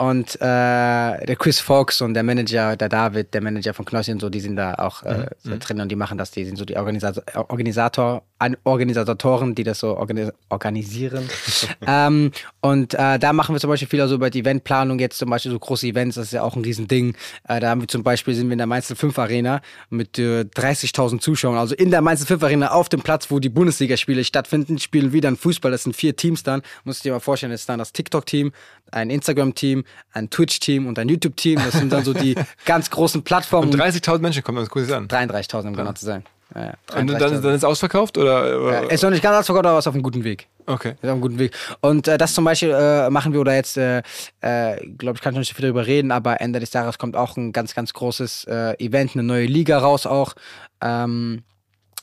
und 0.00 0.36
äh, 0.36 0.38
der 0.40 1.36
Chris 1.38 1.60
Fox 1.60 2.00
und 2.00 2.14
der 2.14 2.22
Manager, 2.22 2.74
der 2.74 2.88
David, 2.88 3.34
der 3.34 3.42
Manager 3.42 3.74
von 3.74 3.84
Knossi 3.84 4.10
und 4.10 4.20
so, 4.20 4.30
die 4.30 4.40
sind 4.40 4.56
da 4.56 4.74
auch 4.76 5.02
äh, 5.02 5.26
so 5.42 5.52
drin 5.60 5.78
und 5.78 5.90
die 5.90 5.96
machen 5.96 6.16
das, 6.16 6.30
die 6.30 6.46
sind 6.46 6.56
so 6.56 6.64
die 6.64 6.78
Organisator, 6.78 7.22
Organisator 7.50 8.22
an 8.38 8.56
Organisatoren, 8.64 9.54
die 9.54 9.62
das 9.62 9.80
so 9.80 9.98
organi 9.98 10.30
organisieren. 10.48 11.28
ähm, 11.86 12.32
und 12.62 12.94
äh, 12.94 13.18
da 13.18 13.34
machen 13.34 13.54
wir 13.54 13.60
zum 13.60 13.68
Beispiel 13.68 13.88
viel 13.88 14.00
also 14.00 14.14
über 14.14 14.30
die 14.30 14.40
Eventplanung, 14.40 14.98
jetzt 14.98 15.18
zum 15.18 15.28
Beispiel 15.28 15.52
so 15.52 15.58
große 15.58 15.86
Events, 15.88 16.16
das 16.16 16.28
ist 16.28 16.32
ja 16.32 16.42
auch 16.44 16.56
ein 16.56 16.62
Riesending. 16.80 17.14
Äh, 17.48 17.60
da 17.60 17.70
haben 17.70 17.80
wir 17.80 17.88
zum 17.88 18.02
Beispiel, 18.02 18.34
sind 18.34 18.48
wir 18.48 18.52
in 18.52 18.58
der 18.58 18.66
Mainz 18.66 18.92
5 18.92 19.18
Arena 19.18 19.60
mit 19.88 20.18
äh, 20.18 20.42
30.000 20.42 21.20
Zuschauern, 21.20 21.56
also 21.58 21.74
in 21.74 21.90
der 21.90 22.00
Mainz 22.00 22.24
5 22.24 22.42
Arena 22.42 22.70
auf 22.72 22.88
dem 22.88 23.02
Platz, 23.02 23.30
wo 23.30 23.38
die 23.38 23.48
Bundesligaspiele 23.48 24.24
stattfinden, 24.24 24.78
spielen 24.78 25.12
wieder 25.12 25.28
ein 25.28 25.36
Fußball, 25.36 25.70
das 25.70 25.84
sind 25.84 25.94
vier 25.94 26.16
Teams 26.16 26.42
dann, 26.42 26.62
musst 26.84 27.00
du 27.04 27.08
dir 27.08 27.12
mal 27.12 27.20
vorstellen, 27.20 27.52
das 27.52 27.62
ist 27.62 27.68
dann 27.68 27.78
das 27.78 27.92
TikTok-Team, 27.92 28.52
ein 28.92 29.10
Instagram-Team, 29.10 29.84
ein 30.12 30.30
Twitch-Team 30.30 30.86
und 30.86 30.98
ein 30.98 31.08
YouTube-Team, 31.08 31.60
das 31.64 31.74
sind 31.74 31.92
dann 31.92 32.04
so 32.04 32.12
die 32.14 32.34
ganz 32.64 32.90
großen 32.90 33.22
Plattformen. 33.22 33.70
Und 33.70 33.80
30.000 33.80 34.18
Menschen 34.18 34.42
kommen, 34.42 34.58
das 34.58 34.84
ich 34.84 34.94
an. 34.94 35.08
33.000, 35.08 35.68
um 35.68 35.76
genau 35.76 35.92
zu 35.92 36.04
sein. 36.04 36.24
Ja, 36.54 36.74
Und 36.96 37.08
dann, 37.08 37.16
33.000. 37.16 37.40
dann 37.40 37.50
ist 37.52 37.56
es 37.58 37.64
ausverkauft? 37.64 38.18
Oder, 38.18 38.60
oder? 38.60 38.82
Ja, 38.82 38.88
ist 38.88 39.02
noch 39.02 39.10
nicht 39.10 39.22
ganz 39.22 39.38
ausverkauft, 39.38 39.66
aber 39.66 39.78
ist 39.78 39.86
auf 39.86 39.94
einem 39.94 40.02
guten 40.02 40.24
Weg. 40.24 40.48
Okay. 40.72 40.90
Ist 40.90 41.04
auf 41.04 41.10
einem 41.10 41.20
guten 41.20 41.38
Weg. 41.38 41.56
Und 41.80 42.08
äh, 42.08 42.18
das 42.18 42.34
zum 42.34 42.44
Beispiel 42.44 42.70
äh, 42.70 43.10
machen 43.10 43.32
wir 43.32 43.40
oder 43.40 43.54
jetzt, 43.54 43.76
äh, 43.76 44.02
äh, 44.40 44.86
glaube 44.98 45.16
ich, 45.16 45.22
kann 45.22 45.32
ich 45.32 45.36
noch 45.36 45.40
nicht 45.40 45.48
so 45.48 45.54
viel 45.54 45.62
darüber 45.62 45.86
reden, 45.86 46.10
aber 46.10 46.40
Ende 46.40 46.60
des 46.60 46.72
Jahres 46.72 46.98
kommt 46.98 47.16
auch 47.16 47.36
ein 47.36 47.52
ganz, 47.52 47.74
ganz 47.74 47.92
großes 47.92 48.44
äh, 48.44 48.74
Event, 48.84 49.12
eine 49.14 49.22
neue 49.22 49.46
Liga 49.46 49.78
raus 49.78 50.06
auch. 50.06 50.34
Ähm, 50.80 51.42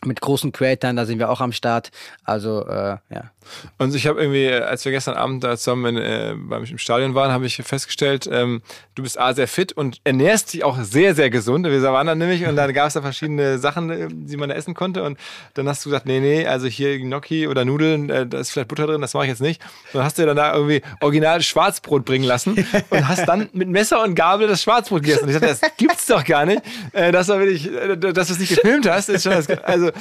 mit 0.05 0.21
großen 0.21 0.51
Creatoren, 0.51 0.95
da 0.95 1.05
sind 1.05 1.17
wir 1.19 1.29
auch 1.29 1.41
am 1.41 1.51
Start. 1.51 1.89
Also, 2.23 2.65
äh, 2.67 2.97
ja. 3.09 3.31
Und 3.77 3.93
ich 3.95 4.07
habe 4.07 4.19
irgendwie, 4.19 4.45
äh, 4.45 4.61
als 4.61 4.85
wir 4.85 4.91
gestern 4.91 5.15
Abend 5.15 5.43
da 5.43 5.57
zusammen 5.57 5.97
in, 5.97 6.03
äh, 6.03 6.35
beim, 6.37 6.63
im 6.63 6.77
Stadion 6.77 7.15
waren, 7.15 7.31
habe 7.31 7.45
ich 7.45 7.57
festgestellt, 7.57 8.29
ähm, 8.31 8.61
du 8.95 9.03
bist 9.03 9.19
A, 9.19 9.33
sehr 9.33 9.47
fit 9.47 9.73
und 9.73 9.99
ernährst 10.03 10.53
dich 10.53 10.63
auch 10.63 10.77
sehr, 10.81 11.15
sehr 11.15 11.29
gesund. 11.29 11.65
Wir 11.65 11.81
waren 11.81 12.07
dann 12.07 12.17
nämlich 12.17 12.45
und 12.45 12.55
dann 12.55 12.73
gab 12.73 12.87
es 12.87 12.93
da 12.93 13.01
verschiedene 13.01 13.59
Sachen, 13.59 13.89
äh, 13.89 14.07
die 14.09 14.37
man 14.37 14.49
da 14.49 14.55
essen 14.55 14.73
konnte. 14.73 15.03
Und 15.03 15.17
dann 15.53 15.67
hast 15.67 15.85
du 15.85 15.89
gesagt, 15.89 16.05
nee, 16.05 16.19
nee, 16.19 16.45
also 16.45 16.67
hier 16.67 16.97
Gnocchi 16.99 17.47
oder 17.47 17.65
Nudeln, 17.65 18.09
äh, 18.09 18.25
da 18.25 18.39
ist 18.39 18.51
vielleicht 18.51 18.67
Butter 18.67 18.87
drin, 18.87 19.01
das 19.01 19.13
mache 19.13 19.25
ich 19.25 19.29
jetzt 19.29 19.41
nicht. 19.41 19.61
Und 19.61 19.95
dann 19.95 20.03
hast 20.03 20.17
du 20.17 20.23
dir 20.23 20.27
dann 20.27 20.37
da 20.37 20.53
irgendwie 20.53 20.81
original 21.01 21.41
Schwarzbrot 21.41 22.05
bringen 22.05 22.25
lassen 22.25 22.67
und 22.89 23.07
hast 23.07 23.25
dann 23.27 23.49
mit 23.53 23.67
Messer 23.67 24.03
und 24.03 24.15
Gabel 24.15 24.47
das 24.47 24.63
Schwarzbrot 24.63 25.03
gegessen. 25.03 25.23
Und 25.23 25.29
ich 25.29 25.39
dachte, 25.39 25.57
das 25.59 25.77
gibt's 25.77 26.05
doch 26.07 26.23
gar 26.23 26.45
nicht. 26.45 26.61
Äh, 26.93 27.11
das 27.11 27.27
war 27.27 27.39
wirklich, 27.39 27.71
äh, 27.71 27.97
dass 27.97 28.27
du 28.27 28.33
es 28.33 28.39
nicht 28.39 28.55
gefilmt 28.55 28.89
hast, 28.89 29.09
ist 29.09 29.23
schon 29.23 29.33
das, 29.33 29.49
also, 29.49 29.91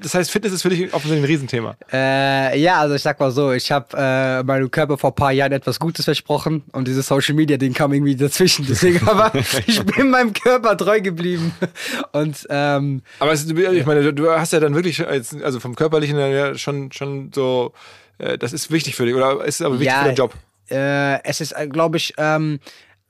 das 0.00 0.14
heißt, 0.14 0.30
Fitness 0.30 0.52
ist 0.52 0.62
für 0.62 0.70
dich 0.70 0.92
offensichtlich 0.92 1.22
ein 1.22 1.24
Riesenthema. 1.24 1.76
Äh, 1.92 2.58
ja, 2.58 2.71
also 2.80 2.94
ich 2.94 3.02
sag 3.02 3.18
mal 3.20 3.30
so, 3.30 3.52
ich 3.52 3.70
habe 3.72 3.86
äh, 3.96 4.42
meinem 4.42 4.70
Körper 4.70 4.96
vor 4.98 5.10
ein 5.10 5.14
paar 5.14 5.32
Jahren 5.32 5.52
etwas 5.52 5.78
Gutes 5.78 6.04
versprochen 6.04 6.62
und 6.72 6.86
dieses 6.88 7.06
Social 7.06 7.34
Media 7.34 7.56
Ding 7.56 7.72
kam 7.72 7.92
irgendwie 7.92 8.16
dazwischen. 8.16 8.66
Deswegen 8.68 9.06
aber 9.08 9.32
ich 9.66 9.82
bin 9.84 10.10
meinem 10.10 10.32
Körper 10.32 10.76
treu 10.76 11.00
geblieben. 11.00 11.52
Und 12.12 12.46
ähm, 12.50 13.02
Aber 13.18 13.32
es, 13.32 13.44
ich 13.48 13.86
meine, 13.86 14.12
du- 14.12 14.30
hast 14.30 14.52
ja 14.52 14.60
dann 14.60 14.74
wirklich, 14.74 15.06
als- 15.06 15.34
also 15.42 15.60
vom 15.60 15.74
Körperlichen 15.74 16.16
her 16.16 16.28
ja 16.28 16.54
schon, 16.58 16.92
schon 16.92 17.30
so, 17.34 17.72
äh, 18.18 18.38
das 18.38 18.52
ist 18.52 18.70
wichtig 18.70 18.94
für 18.96 19.06
dich 19.06 19.14
oder 19.14 19.44
ist 19.44 19.60
es 19.60 19.66
aber 19.66 19.74
wichtig 19.80 19.86
ja, 19.94 20.02
für 20.02 20.08
den 20.10 20.16
Job? 20.16 20.34
Äh, 20.70 21.22
es 21.24 21.40
ist, 21.40 21.54
glaube 21.70 21.96
ich, 21.96 22.14
ähm, 22.18 22.60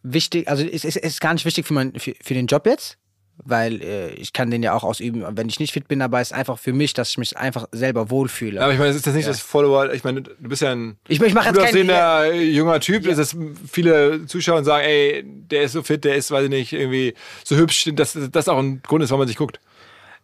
wichtig, 0.03 0.49
also 0.49 0.65
es 0.65 0.85
ist, 0.85 0.97
ist 0.97 1.21
gar 1.21 1.33
nicht 1.33 1.45
wichtig 1.45 1.67
für, 1.67 1.75
mein, 1.75 1.93
für, 1.99 2.13
für 2.23 2.35
den 2.35 2.47
Job 2.47 2.67
jetzt, 2.67 2.97
weil 3.45 3.83
äh, 3.83 4.11
ich 4.15 4.33
kann 4.33 4.51
den 4.51 4.63
ja 4.63 4.73
auch 4.75 4.85
ausüben, 4.85 5.25
wenn 5.31 5.49
ich 5.49 5.59
nicht 5.59 5.73
fit 5.73 5.89
bin, 5.89 6.01
aber 6.03 6.21
es 6.21 6.29
ist 6.31 6.37
einfach 6.37 6.59
für 6.59 6.73
mich, 6.73 6.95
dass 6.95 7.11
ich 7.11 7.19
mich 7.19 7.37
einfach 7.37 7.67
selber 7.73 8.11
wohlfühle. 8.11 8.63
Aber 8.63 8.73
ich 8.73 8.79
meine, 8.79 8.91
es 8.91 8.97
ist 8.97 9.07
das 9.07 9.15
nicht 9.15 9.27
das 9.29 9.41
Follower, 9.41 9.93
ich 9.93 10.05
meine, 10.05 10.23
du 10.23 10.31
bist 10.41 10.63
ja 10.63 10.73
ein 10.73 10.97
Ich- 11.09 11.21
ich 11.21 11.35
gut 11.35 11.63
aussehender 11.65 12.35
junger 12.35 12.79
Typ, 12.81 13.07
ist 13.07 13.19
das 13.19 13.37
viele 13.71 14.27
Zuschauer 14.27 14.59
und 14.59 14.65
sagen, 14.65 14.85
ey, 14.87 15.25
der 15.27 15.63
ist 15.63 15.73
so 15.73 15.83
fit, 15.83 16.05
der 16.05 16.15
ist, 16.17 16.31
weiß 16.31 16.45
ich 16.45 16.51
nicht, 16.51 16.73
irgendwie 16.73 17.15
so 17.45 17.57
hübsch, 17.57 17.91
dass 17.95 18.17
das 18.31 18.49
auch 18.49 18.59
ein 18.59 18.81
Grund 18.83 19.03
ist, 19.03 19.11
warum 19.11 19.21
man 19.21 19.29
sich 19.29 19.37
guckt. 19.37 19.59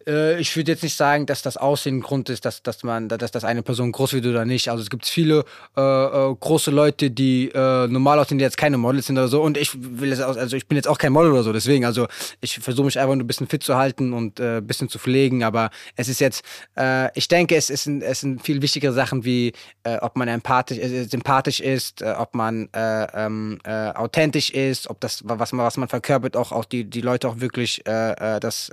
Äh, 0.09 0.41
ich 0.41 0.57
würde 0.57 0.73
jetzt 0.73 0.83
nicht 0.83 0.97
sagen, 0.97 1.27
dass 1.27 1.43
das 1.43 1.57
Aussehen 1.57 1.99
ein 1.99 2.01
Grund 2.01 2.31
ist, 2.31 2.45
dass, 2.45 2.63
dass 2.63 2.83
man, 2.83 3.09
dass, 3.09 3.31
dass 3.31 3.45
eine 3.45 3.63
Person 3.63 3.93
groß 3.93 4.15
wird 4.15 4.27
oder 4.27 4.45
nicht. 4.45 4.71
Also 4.71 4.83
es 4.83 4.91
gibt 4.91 5.07
viele 5.07 5.45
äh, 5.77 5.81
äh, 5.81 6.35
große 6.35 6.71
Leute, 6.71 7.11
die 7.11 7.51
äh, 7.55 7.87
normal 7.87 8.19
aussehen, 8.19 8.39
die 8.39 8.45
jetzt 8.45 8.57
keine 8.57 8.79
Models 8.79 9.07
sind 9.07 9.19
oder 9.19 9.29
so. 9.29 9.43
Und 9.43 9.59
ich 9.59 9.71
will 9.75 10.09
jetzt 10.09 10.23
also 10.23 10.57
ich 10.57 10.67
bin 10.67 10.77
jetzt 10.77 10.89
auch 10.89 10.99
kein 10.99 11.13
Model 11.13 11.33
oder 11.33 11.43
so. 11.43 11.53
Deswegen, 11.53 11.85
also 11.85 12.07
ich 12.41 12.59
versuche 12.59 12.87
mich 12.87 12.99
einfach 12.99 13.15
nur 13.15 13.25
ein 13.25 13.27
bisschen 13.27 13.47
fit 13.47 13.63
zu 13.63 13.77
halten 13.77 14.13
und 14.13 14.41
äh, 14.41 14.59
ein 14.59 14.67
bisschen 14.67 14.89
zu 14.89 14.99
pflegen. 14.99 15.45
Aber 15.45 15.71
es 15.97 16.09
ist 16.09 16.21
jetzt, 16.21 16.43
äh, 16.77 17.11
ich 17.17 17.29
denke, 17.29 17.57
es, 17.57 17.71
ist 17.71 17.87
ein, 17.87 18.01
es 18.01 18.21
sind 18.21 18.43
viel 18.43 18.63
wichtigere 18.63 18.93
Sachen 18.93 19.25
wie, 19.25 19.53
ob 20.01 20.17
man 20.17 20.29
empathisch, 20.29 20.79
sympathisch 21.11 21.61
ist, 21.61 22.03
ob 22.03 22.35
man 22.35 22.69
äh, 22.75 23.07
ähm, 23.15 23.59
äh, 23.65 23.91
authentisch 23.91 24.51
ist, 24.51 24.89
ob 24.89 25.01
das, 25.01 25.23
was 25.25 25.53
man, 25.53 25.65
was 25.65 25.77
man 25.77 25.89
verkörpert, 25.89 26.37
auch, 26.37 26.53
auch 26.53 26.65
die, 26.65 26.85
die 26.85 27.01
Leute 27.01 27.29
auch 27.29 27.41
wirklich 27.41 27.83
das 27.85 28.71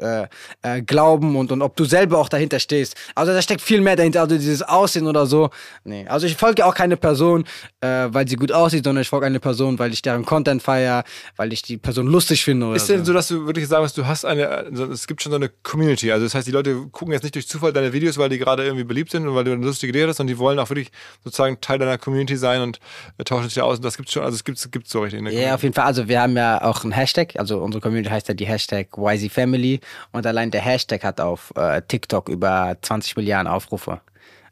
glauben 0.85 1.24
glauben 1.25 1.35
und, 1.35 1.51
und 1.51 1.61
ob 1.61 1.75
du 1.75 1.85
selber 1.85 2.17
auch 2.17 2.29
dahinter 2.29 2.59
stehst. 2.59 2.95
Also 3.15 3.33
da 3.33 3.41
steckt 3.41 3.61
viel 3.61 3.81
mehr 3.81 3.95
dahinter, 3.95 4.21
also 4.21 4.35
dieses 4.35 4.61
Aussehen 4.61 5.07
oder 5.07 5.25
so. 5.25 5.49
Nee, 5.83 6.05
also 6.07 6.27
ich 6.27 6.35
folge 6.35 6.65
auch 6.65 6.75
keine 6.75 6.97
Person, 6.97 7.45
äh, 7.81 8.07
weil 8.09 8.27
sie 8.27 8.35
gut 8.35 8.51
aussieht, 8.51 8.83
sondern 8.83 9.01
ich 9.01 9.09
folge 9.09 9.25
eine 9.25 9.39
Person, 9.39 9.79
weil 9.79 9.93
ich 9.93 10.01
deren 10.01 10.25
Content 10.25 10.61
feiere, 10.61 11.03
weil 11.35 11.53
ich 11.53 11.61
die 11.61 11.77
Person 11.77 12.07
lustig 12.07 12.43
finde 12.43 12.67
oder 12.67 12.75
Ist 12.75 12.89
denn 12.89 13.05
so, 13.05 13.13
dass 13.13 13.27
du 13.27 13.45
wirklich 13.45 13.67
sagen 13.67 13.83
musst, 13.83 13.97
du 13.97 14.05
hast 14.05 14.25
eine, 14.25 14.45
es 14.91 15.07
gibt 15.07 15.21
schon 15.21 15.31
so 15.31 15.37
eine 15.37 15.49
Community. 15.63 16.11
Also 16.11 16.25
das 16.25 16.35
heißt, 16.35 16.47
die 16.47 16.51
Leute 16.51 16.75
gucken 16.91 17.13
jetzt 17.13 17.23
nicht 17.23 17.35
durch 17.35 17.47
Zufall 17.47 17.73
deine 17.73 17.93
Videos, 17.93 18.17
weil 18.17 18.29
die 18.29 18.37
gerade 18.37 18.63
irgendwie 18.63 18.83
beliebt 18.83 19.11
sind 19.11 19.27
und 19.27 19.35
weil 19.35 19.43
du 19.43 19.51
eine 19.51 19.65
lustige 19.65 19.91
Idee 19.91 20.07
hast, 20.07 20.17
sondern 20.17 20.35
die 20.35 20.39
wollen 20.39 20.59
auch 20.59 20.69
wirklich 20.69 20.91
sozusagen 21.23 21.59
Teil 21.61 21.79
deiner 21.79 21.97
Community 21.97 22.37
sein 22.37 22.61
und 22.61 22.79
äh, 23.17 23.23
tauschen 23.23 23.49
sich 23.49 23.61
aus. 23.61 23.77
Und 23.77 23.85
das 23.85 23.97
gibt 23.97 24.11
schon, 24.11 24.23
also 24.23 24.35
es 24.35 24.43
gibt 24.43 24.57
es 24.57 24.91
so 24.91 25.01
richtig. 25.01 25.19
in 25.19 25.25
der 25.25 25.33
Ja, 25.33 25.55
auf 25.55 25.63
jeden 25.63 25.73
Fall. 25.73 25.85
Also 25.85 26.07
wir 26.07 26.21
haben 26.21 26.35
ja 26.35 26.61
auch 26.61 26.83
einen 26.83 26.93
Hashtag. 26.93 27.33
Also 27.37 27.59
unsere 27.59 27.81
Community 27.81 28.09
heißt 28.09 28.27
ja 28.27 28.33
die 28.33 28.45
Hashtag 28.45 28.87
YZFamily. 28.97 29.79
Und 30.11 30.25
allein 30.25 30.51
der 30.51 30.61
Hashtag 30.61 31.03
hat 31.03 31.14
auf 31.21 31.51
äh, 31.55 31.81
TikTok 31.87 32.29
über 32.29 32.77
20 32.81 33.15
Milliarden 33.17 33.47
Aufrufe. 33.51 34.01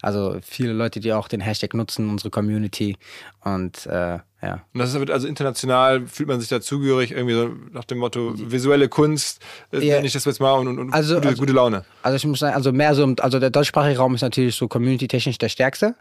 Also 0.01 0.37
viele 0.41 0.73
Leute, 0.73 0.99
die 0.99 1.13
auch 1.13 1.29
den 1.29 1.39
Hashtag 1.39 1.73
nutzen, 1.73 2.09
unsere 2.09 2.29
Community. 2.29 2.97
Und 3.45 3.85
äh, 3.85 4.19
ja. 4.41 4.61
Und 4.73 4.79
das 4.79 4.93
ist 4.93 5.09
also 5.09 5.27
international, 5.29 6.05
fühlt 6.07 6.27
man 6.27 6.41
sich 6.41 6.49
dazugehörig, 6.49 7.11
irgendwie 7.13 7.33
so 7.35 7.49
nach 7.71 7.85
dem 7.85 7.99
Motto 7.99 8.33
visuelle 8.35 8.89
Kunst, 8.89 9.39
äh, 9.71 9.79
Ja. 9.79 9.95
nenne 9.95 10.07
ich 10.07 10.11
das 10.11 10.25
jetzt 10.25 10.41
mal, 10.41 10.51
und, 10.55 10.77
und, 10.77 10.93
Also- 10.93 11.15
gute, 11.15 11.27
also- 11.29 11.39
gute 11.39 11.53
Laune. 11.53 11.85
Also 12.01 12.17
ich 12.17 12.25
muss 12.25 12.39
sagen, 12.39 12.53
also 12.53 12.73
mehr 12.73 12.93
so, 12.95 13.15
also 13.21 13.39
der 13.39 13.49
deutschsprachige 13.49 13.97
Raum 13.97 14.13
ist 14.15 14.21
natürlich 14.21 14.55
so 14.57 14.67
community-technisch 14.67 15.37
der 15.37 15.47
stärkste. 15.47 15.95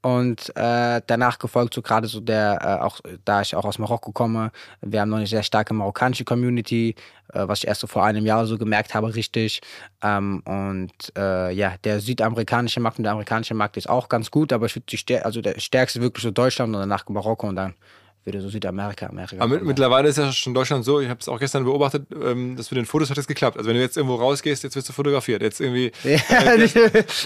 Und 0.00 0.54
äh, 0.56 1.00
danach 1.06 1.38
gefolgt 1.38 1.74
so 1.74 1.82
gerade 1.82 2.08
so 2.08 2.20
der, 2.20 2.58
äh, 2.60 2.82
auch 2.82 3.00
da 3.24 3.40
ich 3.40 3.54
auch 3.54 3.64
aus 3.64 3.78
Marokko 3.78 4.12
komme, 4.12 4.50
wir 4.80 5.00
haben 5.00 5.10
noch 5.10 5.18
eine 5.18 5.26
sehr 5.26 5.42
starke 5.42 5.74
marokkanische 5.74 6.24
Community, 6.24 6.94
äh, 7.32 7.46
was 7.46 7.60
ich 7.60 7.68
erst 7.68 7.82
so 7.82 7.86
vor 7.86 8.04
einem 8.04 8.26
Jahr 8.26 8.46
so 8.46 8.58
gemerkt 8.58 8.94
habe, 8.94 9.14
richtig. 9.14 9.60
Ähm, 10.02 10.42
und 10.44 10.92
äh, 11.16 11.52
ja, 11.52 11.74
der 11.84 12.00
südamerikanische 12.00 12.80
Markt 12.80 12.98
und 12.98 13.04
der 13.04 13.12
amerikanische 13.12 13.54
Markt 13.54 13.76
ist 13.76 13.88
auch 13.88 14.08
ganz 14.08 14.30
gut, 14.30 14.52
aber 14.52 14.66
ich 14.66 14.74
würde 14.74 14.86
die 14.86 15.18
also 15.18 15.40
der 15.40 15.60
stärkste 15.60 16.00
wirklich 16.00 16.24
so 16.24 16.30
Deutschland 16.30 16.74
und 16.74 16.80
danach 16.80 17.08
Marokko 17.08 17.48
und 17.48 17.56
dann 17.56 17.74
würde 18.24 18.40
so 18.40 18.48
Südamerika, 18.48 19.06
Amerika. 19.06 19.36
Aber 19.42 19.56
kommen. 19.56 19.66
mittlerweile 19.66 20.08
ist 20.08 20.18
ja 20.18 20.32
schon 20.32 20.54
Deutschland 20.54 20.84
so, 20.84 21.00
ich 21.00 21.08
habe 21.08 21.18
es 21.20 21.28
auch 21.28 21.38
gestern 21.38 21.64
beobachtet, 21.64 22.06
ähm, 22.12 22.56
dass 22.56 22.70
mit 22.70 22.78
den 22.78 22.86
Fotos 22.86 23.10
hat 23.10 23.18
es 23.18 23.26
geklappt. 23.26 23.56
Also 23.56 23.68
wenn 23.68 23.76
du 23.76 23.82
jetzt 23.82 23.96
irgendwo 23.96 24.16
rausgehst, 24.16 24.62
jetzt 24.62 24.76
wirst 24.76 24.88
du 24.88 24.92
fotografiert. 24.92 25.42
Jetzt 25.42 25.60
irgendwie, 25.60 25.92
Ja, 26.04 26.54
äh, 26.54 26.68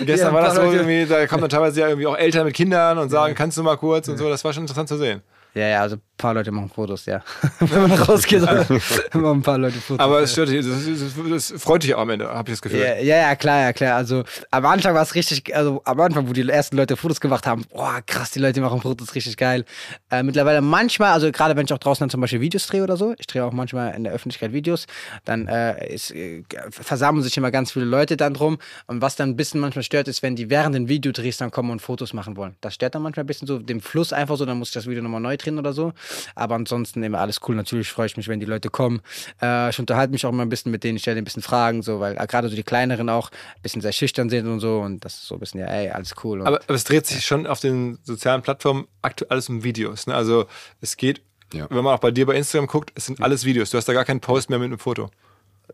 gestern 0.04 0.06
ja, 0.06 0.32
war 0.32 0.42
das 0.42 0.54
so 0.54 0.62
irgendwie, 0.62 1.06
da 1.06 1.26
kommen 1.26 1.42
dann 1.42 1.50
teilweise 1.50 1.80
ja 1.80 1.88
irgendwie 1.88 2.06
auch 2.06 2.16
Eltern 2.16 2.46
mit 2.46 2.54
Kindern 2.54 2.98
und 2.98 3.10
sagen, 3.10 3.34
kannst 3.34 3.58
du 3.58 3.62
mal 3.62 3.76
kurz 3.76 4.08
und 4.08 4.16
so, 4.16 4.28
das 4.28 4.44
war 4.44 4.52
schon 4.52 4.62
interessant 4.64 4.88
zu 4.88 4.96
sehen. 4.96 5.22
Ja, 5.54 5.68
ja, 5.68 5.80
also 5.82 5.96
ein 6.16 6.22
paar 6.22 6.34
Leute 6.34 6.50
machen 6.50 6.70
Fotos, 6.70 7.04
ja. 7.04 7.22
Wenn 7.60 7.88
man 7.88 7.92
rausgeht, 7.92 8.40
machen 8.40 8.80
ein 9.12 9.42
paar 9.42 9.58
Leute 9.58 9.78
Fotos. 9.78 10.00
Aber 10.02 10.22
es 10.22 10.32
stört 10.32 10.48
dich, 10.48 10.64
das, 10.64 11.50
das, 11.52 11.62
freut 11.62 11.82
dich 11.82 11.94
auch 11.94 12.00
am 12.00 12.10
Ende, 12.10 12.26
habe 12.28 12.50
ich 12.50 12.54
das 12.54 12.62
Gefühl. 12.62 12.80
Ja, 12.80 12.96
ja, 12.96 13.16
ja, 13.16 13.36
klar, 13.36 13.60
ja, 13.60 13.72
klar. 13.74 13.96
Also 13.96 14.24
am 14.50 14.64
Anfang 14.64 14.94
war 14.94 15.02
es 15.02 15.14
richtig, 15.14 15.54
also 15.54 15.82
am 15.84 16.00
Anfang, 16.00 16.26
wo 16.26 16.32
die 16.32 16.48
ersten 16.48 16.76
Leute 16.76 16.96
Fotos 16.96 17.20
gemacht 17.20 17.46
haben, 17.46 17.64
boah, 17.70 18.00
krass, 18.06 18.30
die 18.30 18.38
Leute 18.38 18.62
machen 18.62 18.80
Fotos 18.80 19.14
richtig 19.14 19.36
geil. 19.36 19.66
Äh, 20.10 20.22
mittlerweile 20.22 20.62
manchmal, 20.62 21.12
also 21.12 21.30
gerade 21.30 21.54
wenn 21.54 21.66
ich 21.66 21.72
auch 21.72 21.78
draußen 21.78 22.00
dann 22.00 22.10
zum 22.10 22.22
Beispiel 22.22 22.40
Videos 22.40 22.66
drehe 22.66 22.82
oder 22.82 22.96
so, 22.96 23.14
ich 23.18 23.26
drehe 23.26 23.44
auch 23.44 23.52
manchmal 23.52 23.94
in 23.94 24.04
der 24.04 24.14
Öffentlichkeit 24.14 24.54
Videos, 24.54 24.86
dann 25.26 25.48
äh, 25.48 25.92
ist, 25.92 26.12
äh, 26.12 26.44
versammeln 26.70 27.22
sich 27.22 27.36
immer 27.36 27.50
ganz 27.50 27.72
viele 27.72 27.84
Leute 27.84 28.16
dann 28.16 28.32
drum. 28.32 28.58
Und 28.86 29.02
was 29.02 29.16
dann 29.16 29.30
ein 29.30 29.36
bisschen 29.36 29.60
manchmal 29.60 29.82
stört, 29.82 30.08
ist, 30.08 30.22
wenn 30.22 30.34
die 30.34 30.48
während 30.48 30.74
den 30.74 30.88
Videodrehs 30.88 31.36
dann 31.36 31.50
kommen 31.50 31.70
und 31.70 31.80
Fotos 31.80 32.14
machen 32.14 32.36
wollen. 32.36 32.56
Das 32.62 32.74
stört 32.74 32.94
dann 32.94 33.02
manchmal 33.02 33.24
ein 33.24 33.26
bisschen 33.26 33.46
so 33.46 33.58
den 33.58 33.80
Fluss 33.80 34.12
einfach 34.12 34.36
so, 34.36 34.46
dann 34.46 34.58
muss 34.58 34.68
ich 34.68 34.74
das 34.74 34.86
Video 34.86 35.02
nochmal 35.02 35.20
neu 35.20 35.36
drehen 35.36 35.58
oder 35.58 35.72
so. 35.72 35.92
Aber 36.34 36.54
ansonsten 36.54 37.02
immer 37.02 37.18
alles 37.20 37.40
cool. 37.46 37.54
Natürlich 37.54 37.88
freue 37.90 38.06
ich 38.06 38.16
mich, 38.16 38.28
wenn 38.28 38.40
die 38.40 38.46
Leute 38.46 38.68
kommen. 38.70 39.00
Äh, 39.40 39.70
ich 39.70 39.78
unterhalte 39.78 40.12
mich 40.12 40.24
auch 40.26 40.30
immer 40.30 40.42
ein 40.44 40.48
bisschen 40.48 40.72
mit 40.72 40.84
denen, 40.84 40.96
ich 40.96 41.02
stelle 41.02 41.18
ein 41.18 41.24
bisschen 41.24 41.42
Fragen, 41.42 41.82
so, 41.82 42.00
weil 42.00 42.16
äh, 42.18 42.26
gerade 42.26 42.48
so 42.48 42.56
die 42.56 42.62
kleineren 42.62 43.08
auch 43.08 43.30
ein 43.56 43.62
bisschen 43.62 43.82
sehr 43.82 43.92
schüchtern 43.92 44.28
sind 44.30 44.46
und 44.46 44.60
so. 44.60 44.80
Und 44.80 45.04
das 45.04 45.14
ist 45.14 45.26
so 45.26 45.34
ein 45.36 45.40
bisschen, 45.40 45.60
ja, 45.60 45.66
ey, 45.66 45.90
alles 45.90 46.14
cool. 46.24 46.40
Und 46.40 46.46
Aber, 46.46 46.60
aber 46.62 46.74
es 46.74 46.84
dreht 46.84 47.06
sich 47.06 47.24
schon 47.24 47.46
auf 47.46 47.60
den 47.60 47.98
sozialen 48.02 48.42
Plattformen 48.42 48.86
aktuell 49.02 49.30
alles 49.30 49.48
um 49.48 49.62
Videos. 49.64 50.06
Ne? 50.06 50.14
Also 50.14 50.46
es 50.80 50.96
geht, 50.96 51.22
Ja. 51.52 51.66
wenn 51.70 51.84
man 51.84 51.94
auch 51.94 52.00
bei 52.00 52.10
dir 52.10 52.26
bei 52.26 52.34
Instagram 52.34 52.66
guckt, 52.66 52.92
es 52.94 53.06
sind 53.06 53.20
alles 53.22 53.44
Videos. 53.44 53.70
Du 53.70 53.76
hast 53.78 53.86
da 53.88 53.92
gar 53.92 54.04
keinen 54.04 54.20
Post 54.20 54.50
mehr 54.50 54.58
mit 54.58 54.66
einem 54.66 54.78
Foto. 54.78 55.10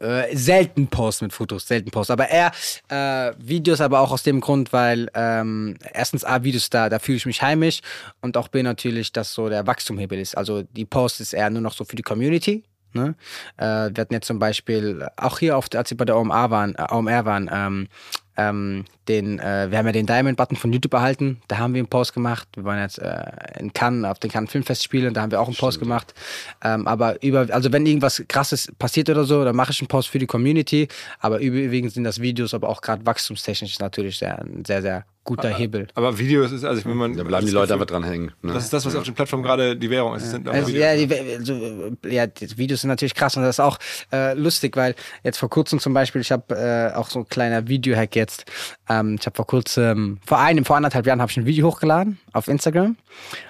Äh, 0.01 0.35
selten 0.37 0.89
Post 0.89 1.23
mit 1.23 1.33
Fotos, 1.33 1.67
selten 1.67 1.91
Post. 1.91 2.11
Aber 2.11 2.29
eher 2.29 2.53
äh, 2.89 3.33
Videos, 3.39 3.81
aber 3.81 4.01
auch 4.01 4.13
aus 4.13 4.23
dem 4.23 4.41
Grund, 4.41 4.73
weil 4.73 5.09
ähm, 5.15 5.77
erstens 5.93 6.25
A, 6.25 6.43
Videos 6.43 6.71
da, 6.71 6.89
da 6.89 6.99
fühle 6.99 7.17
ich 7.17 7.27
mich 7.27 7.43
heimisch 7.43 7.81
und 8.21 8.37
auch 8.37 8.49
B 8.49 8.63
natürlich, 8.63 9.13
dass 9.13 9.33
so 9.35 9.49
der 9.49 9.67
Wachstumhebel 9.67 10.19
ist. 10.19 10.37
Also 10.37 10.63
die 10.63 10.85
Post 10.85 11.21
ist 11.21 11.33
eher 11.33 11.51
nur 11.51 11.63
noch 11.63 11.73
so 11.73 11.85
für 11.85 11.97
die 11.97 12.03
Community. 12.03 12.65
Ne? 12.95 13.15
Äh, 13.57 13.91
wir 13.95 14.01
hatten 14.01 14.15
jetzt 14.15 14.27
zum 14.27 14.39
Beispiel 14.39 15.07
auch 15.17 15.39
hier, 15.39 15.57
auf, 15.57 15.67
als 15.75 15.91
wir 15.91 15.97
bei 15.97 16.05
der 16.05 16.17
OMR 16.17 16.51
waren, 16.51 16.75
äh, 16.75 16.87
OMR 16.91 17.25
waren 17.25 17.51
ähm, 17.53 17.89
ähm, 18.37 18.85
den, 19.09 19.39
äh, 19.39 19.71
wir 19.71 19.79
haben 19.79 19.87
ja 19.87 19.93
den 19.93 20.07
Diamond-Button 20.07 20.57
von 20.57 20.73
YouTube 20.73 20.95
erhalten, 20.95 21.41
da 21.49 21.59
haben 21.59 21.75
wir 21.75 21.81
einen 21.81 21.89
Post 21.89 22.15
gemacht. 22.15 22.49
Wir 22.55 22.65
waren 22.65 22.81
jetzt 22.81 22.99
äh, 22.99 23.25
in 23.59 23.73
Cannes, 23.73 24.11
auf 24.11 24.19
den 24.19 24.31
Cannes 24.31 24.51
Filmfestspielen, 24.51 25.13
da 25.13 25.23
haben 25.23 25.31
wir 25.31 25.41
auch 25.41 25.49
einen 25.49 25.57
Post 25.57 25.81
gemacht. 25.81 26.15
Ähm, 26.63 26.87
aber 26.87 27.23
über, 27.23 27.49
also 27.51 27.73
wenn 27.73 27.85
irgendwas 27.85 28.23
krasses 28.29 28.73
passiert 28.79 29.11
oder 29.11 29.25
so, 29.25 29.45
dann 29.45 29.57
mache 29.57 29.73
ich 29.73 29.81
einen 29.81 29.89
Post 29.89 30.09
für 30.09 30.19
die 30.19 30.27
Community. 30.27 30.89
Aber 31.21 31.41
überwiegend 31.41 31.93
sind 31.93 32.05
das 32.05 32.21
Videos, 32.21 32.55
aber 32.55 32.69
auch 32.69 32.81
gerade 32.81 33.05
wachstumstechnisch 33.05 33.79
natürlich 33.79 34.19
sehr, 34.19 34.39
ein 34.39 34.65
sehr, 34.65 34.83
sehr 34.83 35.05
guter 35.25 35.49
Hebel. 35.51 35.89
Aber 35.95 36.19
Videos 36.19 36.51
ist, 36.53 36.65
also 36.65 36.85
wenn 36.85 36.97
man. 36.97 37.17
Da 37.17 37.25
bleiben 37.25 37.47
die 37.47 37.53
Leute 37.53 37.73
einfach 37.75 37.87
dran 37.87 38.05
hängen. 38.05 38.33
Ne? 38.43 38.53
Das 38.53 38.65
ist 38.65 38.73
das, 38.73 38.85
was 38.85 38.97
auf 38.97 39.05
den 39.05 39.15
Plattformen 39.15 39.43
gerade 39.43 39.77
die 39.77 39.89
Währung 39.91 40.15
ist. 40.17 40.25
Es 40.25 40.31
sind 40.31 40.49
einfach 40.49 40.61
Also, 40.61 40.69
Videos. 40.69 40.83
ja, 40.85 40.97
die, 40.97 41.37
also, 41.39 41.97
ja, 42.09 42.27
die 42.27 42.59
Videos 42.59 42.81
sind 42.81 42.89
natürlich 42.89 43.15
krass 43.15 43.37
und 43.37 43.43
das 43.43 43.57
ist 43.57 43.61
auch 43.61 43.79
äh, 44.13 44.35
lustig, 44.35 44.77
weil 44.77 44.95
jetzt 45.23 45.39
vor 45.39 45.49
kurzem 45.51 45.79
zum 45.79 45.95
Beispiel, 45.95 46.21
ich 46.21 46.33
habe 46.33 46.55
äh, 46.55 46.97
auch 46.97 47.09
so 47.09 47.21
ein 47.21 47.29
kleiner 47.29 47.69
Video-Hack 47.69 48.17
jetzt. 48.17 48.45
Ähm, 48.89 49.17
ich 49.21 49.27
habe 49.27 49.37
vor 49.37 49.47
kurzem, 49.47 50.19
vor 50.27 50.39
einem, 50.41 50.65
vor 50.65 50.77
anderthalb 50.77 51.07
Jahren 51.07 51.21
habe 51.21 51.31
ich 51.31 51.37
ein 51.37 51.47
Video 51.47 51.69
hochgeladen 51.69 52.19
auf 52.33 52.49
Instagram 52.49 52.97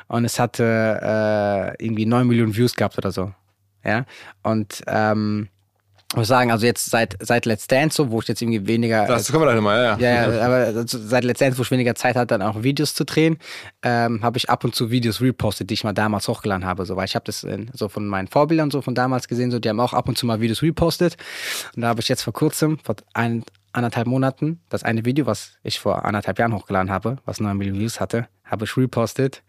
und 0.08 0.24
es 0.24 0.38
hatte 0.38 1.74
äh, 1.78 1.84
irgendwie 1.84 2.06
9 2.06 2.26
Millionen 2.26 2.54
Views 2.56 2.74
gehabt 2.74 2.98
oder 2.98 3.12
so. 3.12 3.32
Ja, 3.84 4.04
und 4.42 4.82
ähm, 4.86 5.48
muss 6.14 6.28
sagen, 6.28 6.50
also 6.52 6.66
jetzt 6.66 6.90
seit, 6.90 7.16
seit 7.20 7.46
Let's 7.46 7.66
Dance, 7.66 7.96
so, 7.96 8.10
wo 8.10 8.20
ich 8.20 8.28
jetzt 8.28 8.42
irgendwie 8.42 8.66
weniger. 8.66 9.06
Das 9.06 9.30
kommen 9.30 9.42
wir 9.42 9.46
gleich 9.46 9.56
nochmal, 9.56 9.78
ja, 9.78 9.96
ja. 9.96 10.26
Ja, 10.26 10.32
ja, 10.32 10.46
aber 10.46 10.56
also 10.56 10.98
seit 10.98 11.24
letztendlich, 11.24 11.58
wo 11.58 11.62
ich 11.62 11.70
weniger 11.70 11.94
Zeit 11.94 12.16
hatte, 12.16 12.38
dann 12.38 12.42
auch 12.42 12.62
Videos 12.62 12.94
zu 12.94 13.04
drehen, 13.04 13.38
ähm, 13.82 14.22
habe 14.22 14.38
ich 14.38 14.50
ab 14.50 14.64
und 14.64 14.74
zu 14.74 14.90
Videos 14.90 15.20
repostet, 15.20 15.70
die 15.70 15.74
ich 15.74 15.84
mal 15.84 15.92
damals 15.92 16.28
hochgeladen 16.28 16.64
habe. 16.64 16.84
So, 16.86 16.96
weil 16.96 17.06
ich 17.06 17.14
habe 17.14 17.24
das 17.24 17.44
in, 17.44 17.70
so 17.72 17.88
von 17.88 18.06
meinen 18.06 18.28
Vorbildern 18.28 18.70
so 18.70 18.82
von 18.82 18.94
damals 18.94 19.28
gesehen, 19.28 19.50
so 19.50 19.58
die 19.58 19.68
haben 19.68 19.80
auch 19.80 19.92
ab 19.92 20.08
und 20.08 20.18
zu 20.18 20.26
mal 20.26 20.40
Videos 20.40 20.62
repostet. 20.62 21.16
Und 21.74 21.82
da 21.82 21.88
habe 21.88 22.00
ich 22.00 22.08
jetzt 22.08 22.22
vor 22.22 22.32
kurzem, 22.32 22.78
vor 22.78 22.96
ein, 23.14 23.44
anderthalb 23.72 24.06
Monaten, 24.06 24.60
das 24.68 24.82
eine 24.82 25.04
Video, 25.04 25.26
was 25.26 25.52
ich 25.62 25.80
vor 25.80 26.04
anderthalb 26.04 26.38
Jahren 26.38 26.54
hochgeladen 26.54 26.90
habe, 26.90 27.16
was 27.24 27.40
9 27.40 27.56
Millionen 27.56 27.80
Views 27.80 28.00
hatte, 28.00 28.28
habe 28.44 28.64
ich 28.64 28.76
repostet. 28.76 29.42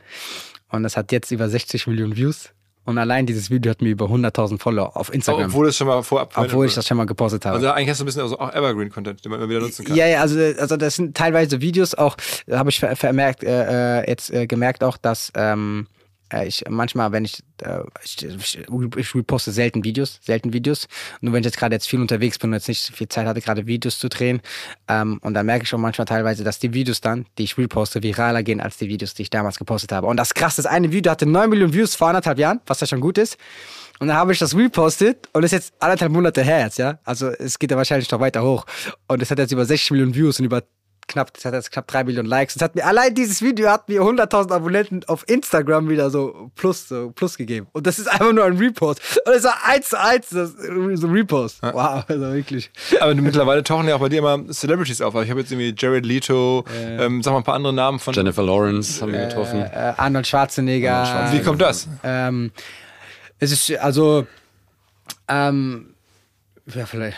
Und 0.69 0.83
das 0.83 0.97
hat 0.97 1.11
jetzt 1.11 1.31
über 1.31 1.49
60 1.49 1.87
Millionen 1.87 2.15
Views. 2.15 2.49
Und 2.85 2.97
allein 2.97 3.25
dieses 3.25 3.49
Video 3.49 3.69
hat 3.69 3.81
mir 3.81 3.89
über 3.89 4.07
100.000 4.07 4.59
Follower 4.59 4.97
auf 4.97 5.13
Instagram. 5.13 5.45
Obwohl 5.45 5.69
es 5.69 5.77
schon 5.77 5.87
mal 5.87 6.03
vorab. 6.03 6.33
obwohl 6.35 6.65
ich 6.65 6.75
das 6.75 6.85
schon 6.85 6.97
mal 6.97 7.05
gepostet 7.05 7.45
habe. 7.45 7.55
Also 7.55 7.69
eigentlich 7.69 7.89
hast 7.89 7.99
du 7.99 8.03
ein 8.03 8.07
bisschen 8.07 8.23
also 8.23 8.37
auch 8.39 8.53
Evergreen-Content, 8.53 9.23
den 9.23 9.29
man 9.31 9.39
immer 9.39 9.49
wieder 9.49 9.61
nutzen 9.61 9.85
kann. 9.85 9.95
Ja, 9.95 10.05
ja, 10.05 10.21
also, 10.21 10.37
also 10.39 10.75
das 10.75 10.95
sind 10.95 11.15
teilweise 11.15 11.61
Videos 11.61 11.95
auch, 11.95 12.17
habe 12.51 12.69
ich 12.69 12.79
ver 12.79 12.95
vermerkt, 12.95 13.43
äh, 13.43 14.01
äh, 14.01 14.09
jetzt 14.09 14.31
äh, 14.31 14.47
gemerkt 14.47 14.83
auch, 14.83 14.97
dass 14.97 15.31
ähm, 15.35 15.87
äh, 15.87 16.02
ich 16.45 16.63
manchmal, 16.69 17.11
wenn 17.11 17.25
ich, 17.25 17.43
äh, 17.61 17.79
ich, 18.03 18.23
ich, 18.23 18.59
ich 18.97 19.15
reposte 19.15 19.51
selten 19.51 19.83
Videos, 19.83 20.19
selten 20.21 20.53
Videos. 20.53 20.87
Nur 21.21 21.33
wenn 21.33 21.41
ich 21.41 21.45
jetzt 21.45 21.57
gerade 21.57 21.75
jetzt 21.75 21.87
viel 21.87 22.01
unterwegs 22.01 22.39
bin 22.39 22.49
und 22.49 22.53
jetzt 22.55 22.67
nicht 22.67 22.81
so 22.81 22.93
viel 22.93 23.07
Zeit 23.07 23.27
hatte, 23.27 23.41
gerade 23.41 23.67
Videos 23.67 23.99
zu 23.99 24.09
drehen. 24.09 24.41
Ähm, 24.87 25.19
und 25.21 25.33
dann 25.33 25.45
merke 25.45 25.65
ich 25.65 25.73
auch 25.73 25.79
manchmal 25.79 26.05
teilweise, 26.05 26.43
dass 26.43 26.59
die 26.59 26.73
Videos 26.73 27.01
dann, 27.01 27.25
die 27.37 27.43
ich 27.43 27.57
reposte, 27.57 28.01
viraler 28.01 28.43
gehen 28.43 28.61
als 28.61 28.77
die 28.77 28.89
Videos, 28.89 29.13
die 29.13 29.23
ich 29.23 29.29
damals 29.29 29.57
gepostet 29.57 29.91
habe. 29.91 30.07
Und 30.07 30.17
das 30.17 30.33
krass, 30.33 30.55
das 30.55 30.65
eine 30.65 30.91
Video 30.91 31.11
hatte 31.11 31.25
9 31.25 31.49
Millionen 31.49 31.73
Views 31.73 31.95
vor 31.95 32.09
anderthalb 32.09 32.39
Jahren, 32.39 32.61
was 32.65 32.79
ja 32.79 32.87
schon 32.87 33.01
gut 33.01 33.17
ist. 33.17 33.37
Und 33.99 34.07
dann 34.07 34.17
habe 34.17 34.33
ich 34.33 34.39
das 34.39 34.55
repostet 34.55 35.29
und 35.33 35.43
ist 35.43 35.51
jetzt 35.51 35.73
anderthalb 35.79 36.11
Monate 36.11 36.43
her 36.43 36.61
jetzt, 36.61 36.77
ja. 36.79 36.99
Also 37.03 37.27
es 37.29 37.59
geht 37.59 37.71
ja 37.71 37.77
wahrscheinlich 37.77 38.09
noch 38.11 38.19
weiter 38.19 38.43
hoch. 38.43 38.65
Und 39.07 39.21
es 39.21 39.29
hat 39.29 39.37
jetzt 39.37 39.51
über 39.51 39.65
60 39.65 39.91
Millionen 39.91 40.15
Views 40.15 40.39
und 40.39 40.45
über 40.45 40.63
knapp, 41.13 41.31
es 41.37 41.45
hat 41.45 41.53
jetzt 41.53 41.71
knapp 41.71 41.87
3 41.87 42.03
Millionen 42.03 42.27
Likes. 42.27 42.55
Es 42.55 42.61
hat 42.61 42.75
mir, 42.75 42.85
allein 42.85 43.13
dieses 43.15 43.41
Video 43.41 43.69
hat 43.69 43.87
mir 43.87 44.01
100.000 44.01 44.51
Abonnenten 44.51 45.03
auf 45.05 45.27
Instagram 45.27 45.89
wieder 45.89 46.09
so 46.09 46.51
plus, 46.55 46.87
so 46.87 47.11
plus 47.15 47.37
gegeben. 47.37 47.67
Und 47.71 47.87
das 47.87 47.99
ist 47.99 48.07
einfach 48.07 48.33
nur 48.33 48.43
ein 48.43 48.57
Repost. 48.57 49.01
Und 49.25 49.33
es 49.33 49.43
war 49.43 49.55
eins 49.65 49.89
zu 49.89 49.99
eins, 49.99 50.29
das, 50.29 50.51
so 50.51 51.07
ein 51.07 51.13
Repost. 51.13 51.61
Wow, 51.61 52.03
also 52.07 52.33
wirklich. 52.33 52.71
Aber 52.99 53.15
mittlerweile 53.15 53.63
tauchen 53.63 53.87
ja 53.87 53.95
auch 53.95 53.99
bei 53.99 54.09
dir 54.09 54.19
immer 54.19 54.45
Celebrities 54.51 55.01
auf. 55.01 55.15
Also 55.15 55.23
ich 55.23 55.29
habe 55.29 55.39
jetzt 55.39 55.51
irgendwie 55.51 55.73
Jared 55.77 56.05
Leto, 56.05 56.65
ähm, 56.75 57.23
sag 57.23 57.31
mal 57.31 57.39
ein 57.39 57.43
paar 57.43 57.55
andere 57.55 57.73
Namen 57.73 57.99
von. 57.99 58.13
Jennifer 58.13 58.43
Lawrence 58.43 59.01
haben 59.01 59.11
wir 59.11 59.27
getroffen. 59.27 59.61
Äh, 59.61 59.93
Arnold 59.97 60.27
Schwarzenegger. 60.27 61.29
Wie 61.31 61.41
kommt 61.41 61.61
das? 61.61 61.87
Ähm, 62.03 62.51
es 63.39 63.51
ist 63.51 63.77
also, 63.79 64.25
ähm, 65.27 65.92
ja, 66.73 66.85
vielleicht. 66.85 67.17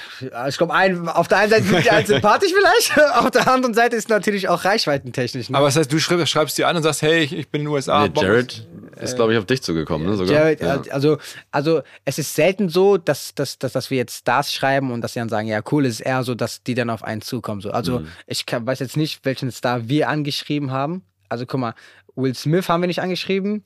Ich 0.50 0.58
glaube, 0.58 0.74
ein, 0.74 1.08
auf 1.08 1.28
der 1.28 1.38
einen 1.38 1.52
Seite 1.52 1.64
sind 1.66 1.84
die 1.84 1.90
einen 1.92 2.06
sympathisch 2.08 2.52
vielleicht, 2.52 3.14
auf 3.16 3.30
der 3.30 3.48
anderen 3.52 3.74
Seite 3.76 3.96
ist 3.96 4.10
natürlich 4.10 4.50
auch 4.50 4.66
reichweitentechnisch. 4.66 5.50
Ne? 5.50 5.58
Aber 5.58 5.68
das 5.68 5.76
heißt, 5.76 5.92
du 5.92 6.00
schreib, 6.00 6.28
schreibst 6.28 6.58
dir 6.58 6.68
an 6.68 6.76
und 6.78 6.84
sagst, 6.84 7.04
hey, 7.04 7.24
ich, 7.24 7.32
ich 7.34 7.50
bin 7.50 7.62
in 7.62 7.68
den 7.68 7.74
USA. 7.74 8.08
Nee, 8.08 8.14
Jared, 8.20 8.68
ist, 9.00 9.16
glaube 9.16 9.34
ich, 9.34 9.40
auf 9.40 9.46
dich 9.46 9.62
zugekommen, 9.62 10.08
ne? 10.08 10.16
Sogar. 10.16 10.34
Jared, 10.34 10.62
ja. 10.62 10.82
also, 10.90 11.18
also 11.52 11.82
es 12.06 12.18
ist 12.18 12.34
selten 12.34 12.70
so, 12.70 12.98
dass, 12.98 13.36
dass, 13.36 13.60
dass, 13.60 13.74
dass 13.74 13.92
wir 13.92 13.98
jetzt 13.98 14.18
Stars 14.18 14.52
schreiben 14.52 14.92
und 14.92 15.02
dass 15.02 15.14
sie 15.14 15.20
dann 15.20 15.30
sagen, 15.30 15.48
ja 15.48 15.62
cool, 15.72 15.86
es 15.86 16.00
ist 16.00 16.06
eher 16.06 16.24
so, 16.24 16.34
dass 16.34 16.64
die 16.64 16.74
dann 16.74 16.90
auf 16.90 17.04
einen 17.04 17.22
zukommen. 17.22 17.62
So. 17.62 17.72
Also 17.72 18.00
Mhm. 18.00 18.08
ich 18.26 18.46
kann, 18.46 18.66
weiß 18.66 18.80
jetzt 18.80 18.98
nicht, 18.98 19.26
welchen 19.26 19.52
Star 19.52 19.88
wir 19.88 20.10
angeschrieben 20.10 20.72
haben. 20.72 21.04
Also 21.30 21.46
guck 21.46 21.60
mal, 21.60 21.76
Will 22.16 22.34
Smith 22.34 22.68
haben 22.70 22.82
wir 22.82 22.88
nicht 22.88 23.02
angeschrieben, 23.02 23.64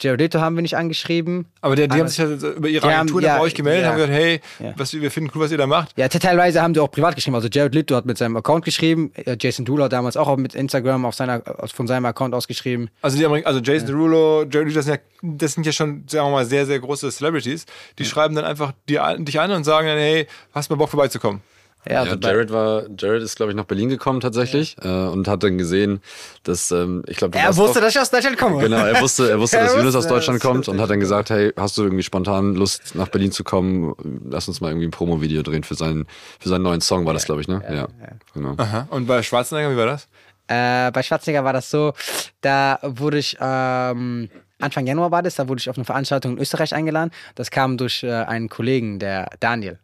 Jared 0.00 0.20
Leto 0.20 0.40
haben 0.40 0.56
wir 0.56 0.62
nicht 0.62 0.76
angeschrieben. 0.76 1.46
Aber 1.60 1.76
die, 1.76 1.86
die 1.86 1.98
haben 1.98 2.08
sich 2.08 2.18
ja 2.18 2.26
über 2.26 2.68
ihre 2.68 2.86
haben- 2.86 2.94
Agentur 3.02 3.22
ja, 3.22 3.36
bei 3.38 3.42
euch 3.44 3.54
gemeldet, 3.54 3.84
ja. 3.84 3.88
haben 3.90 3.96
gesagt, 3.96 4.12
hey, 4.12 4.40
Ja. 4.58 4.74
was, 4.76 4.92
wir 4.92 5.10
finden 5.10 5.30
cool, 5.34 5.42
was 5.42 5.52
ihr 5.52 5.58
da 5.58 5.66
macht. 5.66 5.96
Ja, 5.96 6.08
te- 6.08 6.18
teilweise 6.18 6.60
haben 6.62 6.74
die 6.74 6.80
auch 6.80 6.90
privat 6.90 7.14
geschrieben. 7.14 7.36
Also 7.36 7.48
Jared 7.50 7.74
Leto 7.74 7.94
hat 7.94 8.04
mit 8.04 8.18
seinem 8.18 8.36
Account 8.36 8.64
geschrieben, 8.64 9.12
Jason 9.40 9.64
Derulo 9.64 9.84
hat 9.84 9.92
damals 9.92 10.16
auch 10.16 10.36
mit 10.36 10.54
Instagram 10.54 11.04
auf 11.04 11.14
seiner, 11.14 11.42
aus- 11.58 11.72
von 11.72 11.86
seinem 11.86 12.06
Account 12.06 12.34
ausgeschrieben. 12.34 12.90
Also, 13.02 13.16
die 13.18 13.24
also 13.46 13.60
Jason 13.60 13.86
Derulo, 13.86 14.44
Jerry, 14.50 14.72
das 14.72 14.86
sind, 14.86 14.94
ja, 14.94 15.00
das 15.22 15.52
sind 15.52 15.64
ja 15.66 15.72
schon, 15.72 16.04
sagen 16.08 16.26
wir 16.26 16.32
mal, 16.32 16.44
sehr, 16.44 16.66
sehr 16.66 16.80
große 16.80 17.10
Celebrities. 17.10 17.64
Die 17.98 18.04
schreiben 18.04 18.34
dann 18.34 18.44
einfach 18.44 18.72
die, 18.88 18.98
dich 19.20 19.38
an 19.40 19.50
und 19.52 19.64
sagen 19.64 19.86
dann, 19.86 19.98
hey, 19.98 20.26
hast 20.52 20.68
du 20.70 20.74
mal 20.74 20.78
Bock 20.78 20.90
vorbeizukommen? 20.90 21.40
Ja, 21.86 21.92
Ja, 21.92 22.00
also 22.02 22.18
bei- 22.18 22.28
Jared 22.30 22.50
war, 22.52 22.84
Jared 22.98 23.22
ist, 23.22 23.36
glaube 23.36 23.52
ich, 23.52 23.56
nach 23.56 23.64
Berlin 23.64 23.88
gekommen 23.88 24.20
tatsächlich 24.20 24.76
äh, 24.82 24.88
und 24.88 25.28
hat 25.28 25.42
dann 25.42 25.58
gesehen, 25.58 26.00
dass, 26.42 26.70
ähm, 26.70 27.02
ich 27.06 27.16
glaube, 27.18 27.38
er 27.38 27.56
wusste, 27.56 27.78
auch- 27.78 27.82
dass 27.82 27.94
ich 27.94 28.00
aus 28.00 28.10
Deutschland 28.10 28.38
komme. 28.38 28.58
Genau, 28.62 28.78
er 28.84 29.00
wusste, 29.02 29.28
er 29.30 29.38
wusste, 29.38 29.56
Er 29.58 29.64
dass 29.64 29.74
Yunus 29.74 29.86
wusste, 29.94 29.98
aus 29.98 30.06
Deutschland 30.08 30.40
kommt 30.40 30.68
und 30.68 30.80
hat 30.80 30.88
dann 30.90 31.00
gesagt, 31.00 31.30
hey, 31.30 31.52
hast 31.56 31.76
du 31.76 31.82
irgendwie 31.82 32.02
spontan 32.02 32.54
Lust, 32.54 32.94
nach 32.94 33.08
Berlin 33.08 33.32
zu 33.32 33.44
kommen? 33.44 33.94
Lass 34.30 34.48
uns 34.48 34.60
mal 34.60 34.68
irgendwie 34.68 34.86
ein 34.86 34.90
Promo-Video 34.92 35.42
drehen 35.42 35.62
für 35.64 35.74
seinen, 35.74 36.06
für 36.40 36.48
seinen 36.48 36.62
neuen 36.62 36.80
Song, 36.80 37.04
war 37.06 37.12
das, 37.12 37.24
glaube 37.26 37.40
ich, 37.42 37.48
ne? 37.48 37.62
Ja, 37.70 37.88
genau. 38.32 38.54
Aha. 38.56 38.86
Und 38.90 39.06
bei 39.06 39.22
Schwarzenegger, 39.22 39.70
wie 39.70 39.76
war 39.76 39.86
das? 39.86 40.08
Äh, 40.46 40.90
bei 40.92 41.02
Schwarzenegger 41.02 41.44
war 41.44 41.52
das 41.54 41.70
so, 41.70 41.92
da 42.40 42.78
wurde 42.82 43.18
ich, 43.18 43.36
ähm, 43.40 44.28
Anfang 44.60 44.86
Januar 44.86 45.10
war 45.10 45.22
das, 45.22 45.34
da 45.34 45.48
wurde 45.48 45.58
ich 45.60 45.68
auf 45.68 45.76
eine 45.76 45.84
Veranstaltung 45.84 46.32
in 46.32 46.38
Österreich 46.38 46.74
eingeladen. 46.74 47.10
Das 47.34 47.50
kam 47.50 47.76
durch 47.76 48.02
äh, 48.02 48.10
einen 48.12 48.48
Kollegen, 48.48 48.98
der 48.98 49.28
Daniel. 49.40 49.78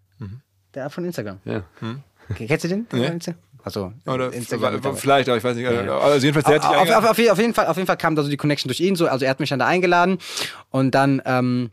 Der 0.75 0.91
von 0.91 1.05
Instagram. 1.05 1.39
Ja. 1.45 1.63
Okay, 2.31 2.47
Kennst 2.47 2.65
du 2.65 2.69
den? 2.69 2.87
Nee. 2.93 3.11
Also, 3.63 3.93
Oder 4.07 4.33
Instagram. 4.33 4.97
vielleicht, 4.97 5.29
aber 5.29 5.37
ich 5.37 5.45
weiß 5.45 5.57
nicht. 5.57 5.67
Also 5.67 6.27
jedenfalls, 6.27 6.47
der 6.47 6.63
hat 6.63 6.87
dich 6.87 6.95
auf, 6.95 7.05
auf, 7.05 7.11
auf, 7.11 7.39
jeden 7.39 7.55
Fall, 7.55 7.67
auf 7.67 7.77
jeden 7.77 7.87
Fall 7.87 7.97
kam 7.97 8.17
da 8.17 8.23
so 8.23 8.31
die 8.31 8.37
Connection 8.37 8.69
durch 8.69 8.81
ihn 8.81 8.97
so. 8.97 9.07
Also 9.07 9.25
er 9.25 9.31
hat 9.31 9.41
mich 9.41 9.51
dann 9.51 9.59
da 9.59 9.67
eingeladen 9.67 10.19
und 10.71 10.95
dann, 10.95 11.21
ähm, 11.27 11.71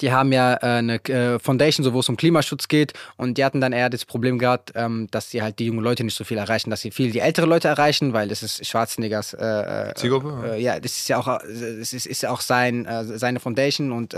die 0.00 0.12
haben 0.12 0.32
ja 0.32 0.54
äh, 0.54 0.78
eine 0.78 1.04
äh, 1.04 1.38
Foundation, 1.38 1.84
so 1.84 1.92
wo 1.92 2.00
es 2.00 2.08
um 2.08 2.16
Klimaschutz 2.16 2.68
geht 2.68 2.92
und 3.16 3.38
die 3.38 3.44
hatten 3.44 3.60
dann 3.60 3.72
eher 3.72 3.88
das 3.88 4.04
Problem 4.04 4.38
gehabt, 4.38 4.72
ähm, 4.74 5.06
dass 5.10 5.30
sie 5.30 5.42
halt 5.42 5.58
die 5.58 5.66
jungen 5.66 5.82
Leute 5.82 6.02
nicht 6.02 6.16
so 6.16 6.24
viel 6.24 6.38
erreichen, 6.38 6.70
dass 6.70 6.80
sie 6.80 6.90
viel 6.90 7.12
die 7.12 7.20
ältere 7.20 7.46
Leute 7.46 7.68
erreichen, 7.68 8.12
weil 8.12 8.28
das 8.28 8.42
ist 8.42 8.66
Schwarzeneggers 8.66 9.34
äh, 9.34 9.90
äh, 9.90 9.94
Zielgruppe? 9.94 10.56
Ja, 10.58 10.80
das 10.80 10.92
ist 10.92 11.08
ja 11.08 11.18
auch, 11.18 11.40
es 11.40 11.92
ist, 11.92 12.06
ist 12.06 12.22
ja 12.22 12.30
auch 12.30 12.40
sein, 12.40 12.86
seine 13.04 13.40
Foundation 13.40 13.92
und 13.92 14.14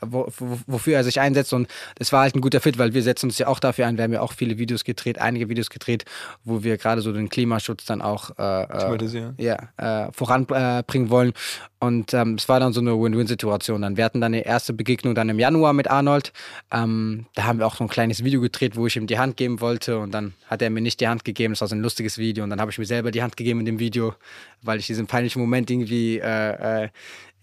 wo, 0.00 0.28
wo, 0.38 0.58
wofür 0.66 0.96
er 0.96 1.04
sich 1.04 1.20
einsetzt. 1.20 1.52
Und 1.52 1.68
das 1.96 2.12
war 2.12 2.22
halt 2.22 2.34
ein 2.34 2.40
guter 2.40 2.60
Fit, 2.60 2.78
weil 2.78 2.94
wir 2.94 3.02
setzen 3.02 3.26
uns 3.26 3.38
ja 3.38 3.46
auch 3.48 3.60
dafür 3.60 3.86
ein. 3.86 3.96
Wir 3.96 4.04
haben 4.04 4.12
ja 4.12 4.20
auch 4.20 4.32
viele 4.32 4.58
Videos 4.58 4.84
gedreht, 4.84 5.18
einige 5.18 5.48
Videos 5.48 5.70
gedreht, 5.70 6.04
wo 6.44 6.62
wir 6.62 6.76
gerade 6.76 7.00
so 7.00 7.12
den 7.12 7.28
Klimaschutz 7.28 7.84
dann 7.84 8.02
auch 8.02 8.30
ja, 8.38 10.10
voranbringen 10.12 11.10
wollen. 11.10 11.32
Und 11.78 12.14
ähm, 12.14 12.34
es 12.34 12.48
war 12.48 12.58
dann 12.58 12.72
so 12.72 12.80
eine 12.80 12.98
Win-Win-Situation. 12.98 13.82
Dann 13.82 13.96
wir 13.96 14.04
hatten 14.04 14.20
dann 14.20 14.32
die 14.32 14.40
erste 14.40 14.72
Begegnung 14.72 15.14
dann 15.14 15.28
im 15.28 15.38
Januar 15.38 15.72
mit 15.74 15.90
Arnold. 15.90 16.32
Ähm, 16.72 17.26
da 17.34 17.44
haben 17.44 17.58
wir 17.58 17.66
auch 17.66 17.76
so 17.76 17.84
ein 17.84 17.88
kleines 17.88 18.24
Video 18.24 18.40
gedreht, 18.40 18.76
wo 18.76 18.86
ich 18.86 18.96
ihm 18.96 19.06
die 19.06 19.18
Hand 19.18 19.36
geben 19.36 19.60
wollte 19.60 19.98
und 19.98 20.12
dann 20.12 20.32
hat 20.46 20.62
er 20.62 20.70
mir 20.70 20.80
nicht 20.80 21.00
die 21.00 21.08
Hand 21.08 21.24
gegeben. 21.24 21.52
Das 21.52 21.60
war 21.60 21.68
so 21.68 21.76
ein 21.76 21.82
lustiges 21.82 22.16
Video 22.16 22.44
und 22.44 22.50
dann 22.50 22.60
habe 22.60 22.70
ich 22.70 22.78
mir 22.78 22.86
selber 22.86 23.10
die 23.10 23.22
Hand 23.22 23.36
gegeben 23.36 23.60
in 23.60 23.66
dem 23.66 23.78
Video, 23.78 24.14
weil 24.62 24.78
ich 24.78 24.86
diesen 24.86 25.06
peinlichen 25.06 25.40
Moment 25.42 25.70
irgendwie 25.70 26.18
äh, 26.18 26.84
äh, 26.84 26.88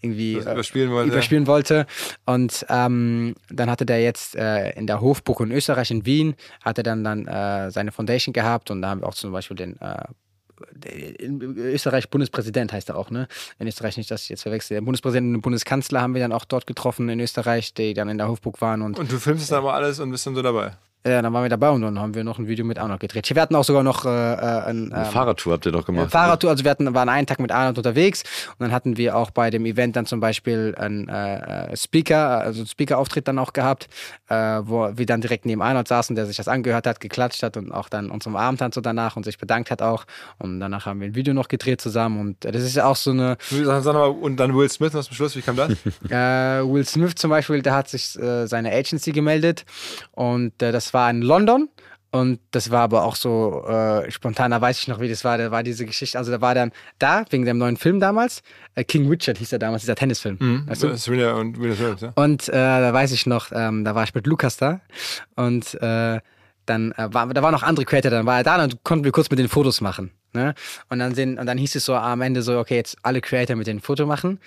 irgendwie 0.00 0.34
Das 0.34 0.46
äh, 0.46 0.52
überspielen 0.52 0.90
wollte. 0.90 1.10
überspielen 1.12 1.46
wollte. 1.46 1.86
Und 2.26 2.66
ähm, 2.68 3.34
dann 3.50 3.70
hatte 3.70 3.86
der 3.86 4.02
jetzt 4.02 4.36
äh, 4.36 4.70
in 4.70 4.86
der 4.86 5.00
Hofburg 5.00 5.40
in 5.40 5.52
Österreich 5.52 5.90
in 5.90 6.04
Wien, 6.06 6.34
hatte 6.60 6.82
dann 6.82 7.04
dann 7.04 7.26
äh, 7.26 7.70
seine 7.70 7.92
Foundation 7.92 8.32
gehabt 8.32 8.70
und 8.70 8.82
da 8.82 8.90
haben 8.90 9.00
wir 9.00 9.08
auch 9.08 9.14
zum 9.14 9.32
Beispiel 9.32 9.56
den 9.56 9.80
äh, 9.80 10.04
in 11.18 11.40
Österreich 11.56 12.10
Bundespräsident 12.10 12.72
heißt 12.72 12.88
er 12.88 12.96
auch, 12.96 13.10
ne? 13.10 13.28
In 13.58 13.66
Österreich 13.66 13.96
nicht, 13.96 14.10
dass 14.10 14.24
ich 14.24 14.28
jetzt 14.28 14.42
verwechsel. 14.42 14.74
Den 14.76 14.84
Bundespräsidenten 14.84 15.30
und 15.30 15.38
den 15.38 15.42
Bundeskanzler 15.42 16.00
haben 16.00 16.14
wir 16.14 16.20
dann 16.20 16.32
auch 16.32 16.44
dort 16.44 16.66
getroffen 16.66 17.08
in 17.08 17.20
Österreich, 17.20 17.74
die 17.74 17.94
dann 17.94 18.08
in 18.08 18.18
der 18.18 18.28
Hofburg 18.28 18.60
waren 18.60 18.82
und 18.82 18.98
Und 18.98 19.10
du 19.10 19.18
filmst 19.18 19.42
das 19.42 19.50
dann 19.50 19.64
mal 19.64 19.74
alles 19.74 20.00
und 20.00 20.10
bist 20.10 20.26
dann 20.26 20.34
so 20.34 20.42
dabei. 20.42 20.72
Ja, 21.06 21.20
dann 21.20 21.34
waren 21.34 21.42
wir 21.42 21.50
dabei 21.50 21.68
und 21.68 21.82
dann 21.82 21.98
haben 21.98 22.14
wir 22.14 22.24
noch 22.24 22.38
ein 22.38 22.48
Video 22.48 22.64
mit 22.64 22.78
Arnold 22.78 22.98
gedreht. 23.00 23.28
Wir 23.28 23.42
hatten 23.42 23.54
auch 23.54 23.64
sogar 23.64 23.82
noch 23.82 24.06
äh, 24.06 24.08
äh, 24.08 24.40
ein, 24.64 24.90
Eine 24.90 25.04
ähm, 25.04 25.12
Fahrradtour 25.12 25.52
habt 25.52 25.66
ihr 25.66 25.72
doch 25.72 25.84
gemacht. 25.84 26.10
Fahrradtour, 26.10 26.48
also 26.48 26.64
wir 26.64 26.70
hatten, 26.70 26.94
waren 26.94 27.10
einen 27.10 27.26
Tag 27.26 27.40
mit 27.40 27.52
Arnold 27.52 27.76
unterwegs 27.76 28.22
und 28.52 28.60
dann 28.60 28.72
hatten 28.72 28.96
wir 28.96 29.14
auch 29.14 29.30
bei 29.30 29.50
dem 29.50 29.66
Event 29.66 29.96
dann 29.96 30.06
zum 30.06 30.20
Beispiel 30.20 30.74
einen 30.78 31.06
äh, 31.08 31.72
äh, 31.72 31.76
Speaker, 31.76 32.40
also 32.40 32.60
einen 32.60 32.68
Speaker-Auftritt 32.68 33.28
dann 33.28 33.38
auch 33.38 33.52
gehabt, 33.52 33.88
äh, 34.30 34.34
wo 34.34 34.90
wir 34.94 35.04
dann 35.04 35.20
direkt 35.20 35.44
neben 35.44 35.60
Arnold 35.60 35.88
saßen, 35.88 36.16
der 36.16 36.24
sich 36.24 36.38
das 36.38 36.48
angehört 36.48 36.86
hat, 36.86 37.00
geklatscht 37.00 37.42
hat 37.42 37.58
und 37.58 37.70
auch 37.70 37.90
dann 37.90 38.10
uns 38.10 38.26
umarmt 38.26 38.62
hat 38.62 38.72
so 38.72 38.80
danach 38.80 39.16
und 39.16 39.24
sich 39.24 39.36
bedankt 39.36 39.70
hat 39.70 39.82
auch. 39.82 40.06
Und 40.38 40.58
danach 40.58 40.86
haben 40.86 41.00
wir 41.00 41.08
ein 41.08 41.14
Video 41.14 41.34
noch 41.34 41.48
gedreht 41.48 41.82
zusammen 41.82 42.18
und 42.18 42.46
äh, 42.46 42.52
das 42.52 42.62
ist 42.62 42.76
ja 42.76 42.86
auch 42.86 42.96
so 42.96 43.10
eine, 43.10 43.36
Sag, 43.50 43.82
sag 43.82 43.92
mal, 43.92 44.06
und 44.08 44.38
dann 44.38 44.56
Will 44.56 44.70
Smith 44.70 44.94
noch 44.94 45.04
zum 45.04 45.14
Schluss, 45.14 45.36
wie 45.36 45.42
kam 45.42 45.56
das? 45.56 45.70
äh, 46.08 46.66
Will 46.66 46.86
Smith 46.86 47.14
zum 47.16 47.28
Beispiel, 47.28 47.60
der 47.60 47.74
hat 47.74 47.90
sich 47.90 48.18
äh, 48.18 48.46
seine 48.46 48.72
Agency 48.72 49.12
gemeldet 49.12 49.66
und 50.12 50.62
äh, 50.62 50.72
das 50.72 50.93
war 50.94 51.10
in 51.10 51.22
London. 51.22 51.68
Und 52.10 52.38
das 52.52 52.70
war 52.70 52.82
aber 52.82 53.02
auch 53.02 53.16
so 53.16 53.66
äh, 53.66 54.08
spontan, 54.08 54.52
da 54.52 54.60
weiß 54.60 54.78
ich 54.78 54.86
noch, 54.86 55.00
wie 55.00 55.08
das 55.08 55.24
war. 55.24 55.36
Da 55.36 55.50
war 55.50 55.64
diese 55.64 55.84
Geschichte, 55.84 56.16
also 56.16 56.30
da 56.30 56.40
war 56.40 56.54
dann 56.54 56.70
da, 57.00 57.24
wegen 57.30 57.44
dem 57.44 57.58
neuen 57.58 57.76
Film 57.76 57.98
damals, 57.98 58.44
äh, 58.76 58.84
King 58.84 59.08
Richard 59.08 59.36
hieß 59.38 59.52
er 59.52 59.58
damals, 59.58 59.82
dieser 59.82 59.96
Tennisfilm. 59.96 60.38
Weißt 60.68 60.84
du? 60.84 60.96
Serena 60.96 61.32
und 61.32 61.56
Smith, 61.56 62.00
ja? 62.00 62.12
Und 62.14 62.48
äh, 62.48 62.52
da 62.52 62.92
weiß 62.92 63.10
ich 63.10 63.26
noch, 63.26 63.50
ähm, 63.52 63.84
da 63.84 63.96
war 63.96 64.04
ich 64.04 64.14
mit 64.14 64.28
Lukas 64.28 64.56
da 64.56 64.80
und 65.34 65.74
äh, 65.82 66.20
dann 66.66 66.92
äh, 66.92 67.12
war, 67.12 67.26
da 67.26 67.42
waren 67.42 67.52
noch 67.52 67.64
andere 67.64 67.84
Creator, 67.84 68.12
dann 68.12 68.26
war 68.26 68.38
er 68.38 68.44
da 68.44 68.62
und 68.62 68.84
konnten 68.84 69.04
wir 69.04 69.10
kurz 69.10 69.28
mit 69.30 69.40
den 69.40 69.48
Fotos 69.48 69.80
machen. 69.80 70.12
Ne? 70.34 70.54
Und 70.88 71.00
dann 71.00 71.16
sind, 71.16 71.38
und 71.40 71.46
dann 71.46 71.58
hieß 71.58 71.74
es 71.74 71.84
so 71.84 71.94
am 71.94 72.20
Ende 72.20 72.42
so, 72.42 72.58
okay, 72.58 72.76
jetzt 72.76 72.96
alle 73.02 73.20
Creator 73.20 73.56
mit 73.56 73.66
den 73.66 73.80
Foto 73.80 74.06
machen. 74.06 74.38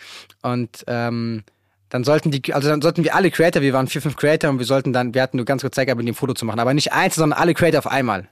Und 0.41 0.85
ähm, 0.87 1.43
dann 1.89 2.03
sollten 2.03 2.31
die, 2.31 2.53
also 2.53 2.69
dann 2.69 2.81
sollten 2.81 3.03
wir 3.03 3.15
alle 3.15 3.31
Creator, 3.31 3.61
wir 3.61 3.73
waren 3.73 3.87
vier, 3.87 4.01
fünf 4.01 4.15
Creator 4.15 4.49
und 4.49 4.59
wir 4.59 4.65
sollten 4.65 4.93
dann, 4.93 5.13
wir 5.13 5.21
hatten 5.21 5.37
nur 5.37 5.45
ganz 5.45 5.61
kurz 5.61 5.75
Zeit 5.75 5.87
gehabt, 5.87 5.99
mit 5.99 6.07
dem 6.07 6.15
Foto 6.15 6.33
zu 6.33 6.45
machen, 6.45 6.59
aber 6.59 6.73
nicht 6.73 6.93
eins, 6.93 7.15
sondern 7.15 7.39
alle 7.39 7.53
Creator 7.53 7.79
auf 7.79 7.87
einmal. 7.87 8.27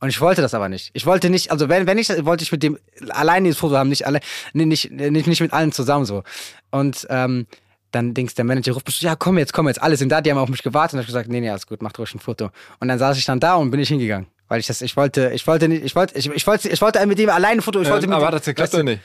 Und 0.00 0.08
ich 0.10 0.20
wollte 0.20 0.42
das 0.42 0.52
aber 0.52 0.68
nicht. 0.68 0.90
Ich 0.92 1.06
wollte 1.06 1.30
nicht, 1.30 1.50
also 1.50 1.68
wenn, 1.68 1.86
wenn 1.86 1.96
ich, 1.96 2.08
wollte 2.24 2.44
ich 2.44 2.52
mit 2.52 2.62
dem 2.62 2.78
alleine 3.08 3.44
dieses 3.44 3.60
Foto 3.60 3.76
haben, 3.76 3.88
nicht 3.88 4.06
alle, 4.06 4.20
nee, 4.52 4.66
nicht, 4.66 4.90
nicht, 4.90 5.26
nicht 5.26 5.40
mit 5.40 5.52
allen 5.52 5.72
zusammen 5.72 6.04
so. 6.04 6.22
Und 6.70 7.06
ähm, 7.08 7.46
dann 7.92 8.12
denkst 8.12 8.34
der 8.34 8.44
Manager 8.44 8.72
ruft 8.72 8.86
mich 8.86 9.00
ja 9.00 9.16
komm 9.16 9.38
jetzt, 9.38 9.52
komm 9.54 9.68
jetzt, 9.68 9.80
alle 9.80 9.96
sind 9.96 10.10
da, 10.10 10.20
die 10.20 10.30
haben 10.30 10.38
auf 10.38 10.50
mich 10.50 10.62
gewartet 10.62 10.94
und 10.94 11.00
ich 11.00 11.06
gesagt, 11.06 11.30
nee, 11.30 11.40
nee, 11.40 11.48
alles 11.48 11.66
gut, 11.66 11.80
mach 11.80 11.96
ruhig 11.98 12.14
ein 12.14 12.18
Foto. 12.18 12.50
Und 12.78 12.88
dann 12.88 12.98
saß 12.98 13.16
ich 13.16 13.24
dann 13.24 13.40
da 13.40 13.54
und 13.54 13.70
bin 13.70 13.80
ich 13.80 13.88
hingegangen. 13.88 14.26
Weil 14.48 14.60
ich 14.60 14.66
das, 14.66 14.80
ich 14.80 14.96
wollte, 14.96 15.32
ich 15.34 15.46
wollte 15.46 15.66
nicht, 15.66 15.82
ich 15.82 15.96
wollte, 15.96 16.16
ich, 16.16 16.30
ich 16.30 16.46
wollte, 16.46 16.68
ich 16.68 16.80
wollte 16.80 17.04
mit 17.06 17.18
dem 17.18 17.30
alleine 17.30 17.58
ein 17.58 17.62
Foto, 17.62 17.80
ich 17.80 17.90
wollte 17.90 18.06
mit 18.06 18.16
Ähm, 18.16 18.22
aber 18.22 18.30
dem, 18.30 18.38
das 18.38 18.44
geklappt 18.44 18.72
weißt 18.72 18.74
du, 18.74 18.76
oder 18.78 18.84
nicht? 18.84 19.02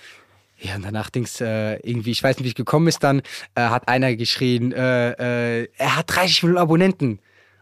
Ja, 0.61 0.75
und 0.75 0.85
danach 0.85 1.09
Dings, 1.09 1.41
äh, 1.41 1.75
irgendwie, 1.77 2.11
ich 2.11 2.23
weiß 2.23 2.37
nicht, 2.37 2.45
wie 2.45 2.49
es 2.49 2.55
gekommen 2.55 2.87
ist, 2.87 3.03
dann 3.03 3.21
äh, 3.55 3.61
hat 3.61 3.87
einer 3.87 4.15
geschrien, 4.15 4.71
äh, 4.71 5.61
äh, 5.63 5.67
er 5.75 5.95
hat 5.97 6.15
30 6.15 6.43
Millionen 6.43 6.61
Abonnenten. 6.61 7.19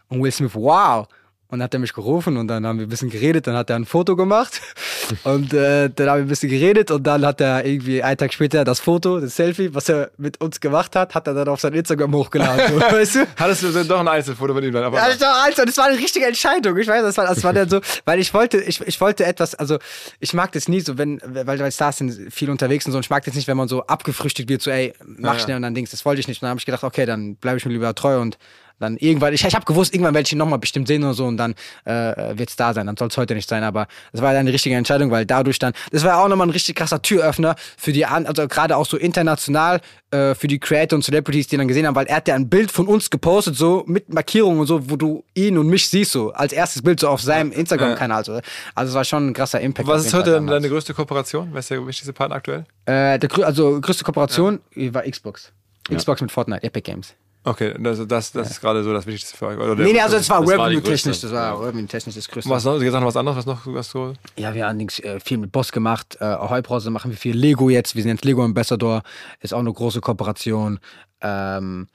Und 0.08 0.22
Will 0.22 0.32
Smith, 0.32 0.54
wow. 0.54 1.08
Und 1.50 1.58
dann 1.58 1.64
hat 1.64 1.74
er 1.74 1.80
mich 1.80 1.92
gerufen 1.92 2.36
und 2.36 2.48
dann 2.48 2.64
haben 2.66 2.78
wir 2.78 2.86
ein 2.86 2.88
bisschen 2.88 3.10
geredet, 3.10 3.46
dann 3.46 3.56
hat 3.56 3.70
er 3.70 3.76
ein 3.76 3.84
Foto 3.84 4.14
gemacht 4.16 4.60
und 5.24 5.52
äh, 5.52 5.90
dann 5.94 6.08
haben 6.08 6.18
wir 6.18 6.24
ein 6.24 6.28
bisschen 6.28 6.48
geredet 6.50 6.90
und 6.90 7.02
dann 7.04 7.26
hat 7.26 7.40
er 7.40 7.64
irgendwie 7.64 8.02
einen 8.02 8.16
Tag 8.16 8.32
später 8.32 8.64
das 8.64 8.78
Foto, 8.80 9.18
das 9.20 9.34
Selfie, 9.36 9.74
was 9.74 9.88
er 9.88 10.10
mit 10.16 10.40
uns 10.40 10.60
gemacht 10.60 10.94
hat, 10.96 11.14
hat 11.14 11.26
er 11.26 11.34
dann 11.34 11.48
auf 11.48 11.60
sein 11.60 11.72
Instagram 11.74 12.14
hochgeladen, 12.14 12.74
so, 12.74 12.80
weißt 12.80 13.14
du? 13.16 13.26
Hattest 13.36 13.62
du 13.64 13.84
doch 13.84 14.00
ein 14.00 14.08
Einzelfoto 14.08 14.54
von 14.54 14.62
ihm 14.62 14.72
dann? 14.72 14.84
Aber 14.84 14.96
Ja, 14.98 15.08
doch, 15.14 15.44
also, 15.44 15.64
das 15.64 15.76
war 15.76 15.86
eine 15.86 15.98
richtige 15.98 16.26
Entscheidung. 16.26 16.76
Ich 16.78 16.86
weiß, 16.86 17.02
das 17.02 17.16
war, 17.16 17.26
das 17.26 17.42
war 17.42 17.52
dann 17.52 17.68
so, 17.68 17.80
weil 18.04 18.20
ich 18.20 18.32
wollte, 18.32 18.58
ich, 18.58 18.80
ich 18.80 19.00
wollte 19.00 19.24
etwas, 19.24 19.54
also 19.54 19.78
ich 20.20 20.32
mag 20.34 20.52
das 20.52 20.68
nie 20.68 20.80
so, 20.80 20.98
wenn, 20.98 21.20
weil, 21.24 21.58
weil 21.58 21.72
Stars 21.72 21.98
sind 21.98 22.32
viel 22.32 22.50
unterwegs 22.50 22.86
und 22.86 22.92
so, 22.92 22.98
und 22.98 23.04
ich 23.04 23.10
mag 23.10 23.24
das 23.24 23.34
nicht, 23.34 23.48
wenn 23.48 23.56
man 23.56 23.68
so 23.68 23.84
abgefrühstückt 23.86 24.48
wird, 24.48 24.62
so, 24.62 24.70
ey, 24.70 24.92
mach 25.04 25.32
Ja, 25.32 25.38
ja. 25.38 25.44
schnell 25.44 25.56
und 25.56 25.62
dann 25.62 25.74
Dings, 25.74 25.90
das 25.90 26.04
wollte 26.04 26.20
ich 26.20 26.28
nicht. 26.28 26.38
Und 26.38 26.46
dann 26.46 26.50
habe 26.50 26.60
ich 26.60 26.66
gedacht, 26.66 26.84
okay, 26.84 27.06
dann 27.06 27.34
bleibe 27.36 27.58
ich 27.58 27.64
mir 27.66 27.72
lieber 27.72 27.94
treu 27.94 28.20
und 28.20 28.38
dann 28.80 28.96
irgendwann, 28.96 29.32
ich, 29.32 29.44
ich 29.44 29.54
habe 29.54 29.64
gewusst, 29.64 29.94
irgendwann 29.94 30.14
werde 30.14 30.26
ich 30.26 30.32
ihn 30.32 30.38
nochmal 30.38 30.58
bestimmt 30.58 30.88
sehen 30.88 31.04
oder 31.04 31.14
so 31.14 31.26
und 31.26 31.36
dann 31.36 31.54
äh, 31.84 32.36
wird 32.36 32.48
es 32.48 32.56
da 32.56 32.74
sein. 32.74 32.86
Dann 32.86 32.96
soll 32.96 33.08
es 33.08 33.16
heute 33.16 33.34
nicht 33.34 33.48
sein, 33.48 33.62
aber 33.62 33.86
das 34.12 34.22
war 34.22 34.32
dann 34.32 34.46
die 34.46 34.52
richtige 34.52 34.74
Entscheidung, 34.74 35.10
weil 35.10 35.26
dadurch 35.26 35.58
dann, 35.58 35.72
das 35.92 36.02
war 36.02 36.22
auch 36.22 36.28
nochmal 36.28 36.48
ein 36.48 36.50
richtig 36.50 36.76
krasser 36.76 37.00
Türöffner 37.02 37.54
für 37.76 37.92
die, 37.92 38.06
also 38.06 38.48
gerade 38.48 38.76
auch 38.76 38.86
so 38.86 38.96
international 38.96 39.80
äh, 40.10 40.34
für 40.34 40.48
die 40.48 40.58
Creator 40.58 40.96
und 40.96 41.02
Celebrities, 41.02 41.46
die 41.48 41.56
dann 41.56 41.68
gesehen 41.68 41.86
haben, 41.86 41.94
weil 41.94 42.06
er 42.06 42.16
hat 42.16 42.28
ja 42.28 42.34
ein 42.34 42.48
Bild 42.48 42.70
von 42.70 42.86
uns 42.86 43.10
gepostet, 43.10 43.54
so 43.54 43.84
mit 43.86 44.12
Markierungen 44.12 44.60
und 44.60 44.66
so, 44.66 44.90
wo 44.90 44.96
du 44.96 45.24
ihn 45.34 45.58
und 45.58 45.68
mich 45.68 45.88
siehst, 45.88 46.12
so 46.12 46.32
als 46.32 46.52
erstes 46.52 46.82
Bild 46.82 47.00
so 47.00 47.08
auf 47.08 47.20
seinem 47.20 47.52
Instagram-Kanal. 47.52 48.24
So. 48.24 48.40
Also 48.74 48.90
es 48.90 48.94
war 48.94 49.04
schon 49.04 49.28
ein 49.28 49.32
krasser 49.34 49.60
Impact. 49.60 49.86
was 49.86 50.06
ist 50.06 50.14
heute 50.14 50.40
deine 50.40 50.68
größte 50.68 50.94
Kooperation? 50.94 51.50
Wer 51.52 51.60
ist 51.60 51.70
der 51.70 51.86
wichtigste 51.86 52.12
Partner 52.12 52.36
aktuell? 52.36 52.64
Äh, 52.86 53.18
der, 53.18 53.30
also 53.44 53.80
größte 53.80 54.04
Kooperation 54.04 54.60
war 54.74 55.02
Xbox. 55.02 55.52
Xbox 55.88 56.20
mit 56.20 56.32
Fortnite, 56.32 56.62
Epic 56.62 56.82
Games. 56.82 57.14
Okay, 57.42 57.74
das, 57.78 58.06
das, 58.06 58.32
das 58.32 58.50
ist 58.50 58.60
gerade 58.60 58.84
so 58.84 58.92
das 58.92 59.06
Wichtigste 59.06 59.34
für 59.36 59.46
euch. 59.46 59.56
Oder 59.56 59.74
der- 59.74 59.86
Nee, 59.86 59.94
nee, 59.94 60.00
also 60.00 60.16
das 60.16 60.28
war 60.28 60.40
Das 60.42 60.50
war 60.58 60.66
Revenue-technisch, 60.68 61.20
das 61.22 61.32
war 61.32 61.58
Revenue-technisch 61.58 62.14
das 62.14 62.28
größte. 62.28 62.50
Was 62.50 62.64
noch, 62.64 62.78
gesagt 62.78 63.00
noch 63.00 63.06
was 63.08 63.16
anderes, 63.16 63.38
was 63.38 63.46
noch 63.46 63.60
was 63.66 63.90
so. 63.90 64.12
Ja, 64.36 64.52
wir 64.54 64.62
haben 64.64 64.70
allerdings 64.70 64.98
äh, 64.98 65.18
viel 65.20 65.38
mit 65.38 65.50
Boss 65.50 65.72
gemacht. 65.72 66.18
Äh, 66.20 66.36
Heubrause 66.36 66.90
machen 66.90 67.10
wir 67.10 67.16
viel 67.18 67.34
Lego 67.34 67.70
jetzt. 67.70 67.96
Wir 67.96 68.02
sind 68.02 68.12
jetzt 68.12 68.24
Lego 68.26 68.44
Ambassador. 68.44 69.02
Ist 69.40 69.54
auch 69.54 69.60
eine 69.60 69.72
große 69.72 70.00
Kooperation. 70.02 70.80
Ähm, 71.22 71.88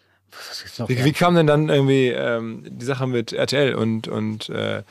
noch? 0.79 0.89
Wie, 0.89 1.03
wie 1.05 1.13
kam 1.13 1.35
denn 1.35 1.47
dann 1.47 1.69
irgendwie 1.69 2.07
ähm, 2.09 2.63
die 2.67 2.83
Sache 2.85 3.07
mit 3.07 3.31
RTL 3.31 3.75
und, 3.75 4.07
und 4.07 4.49
äh, 4.49 4.81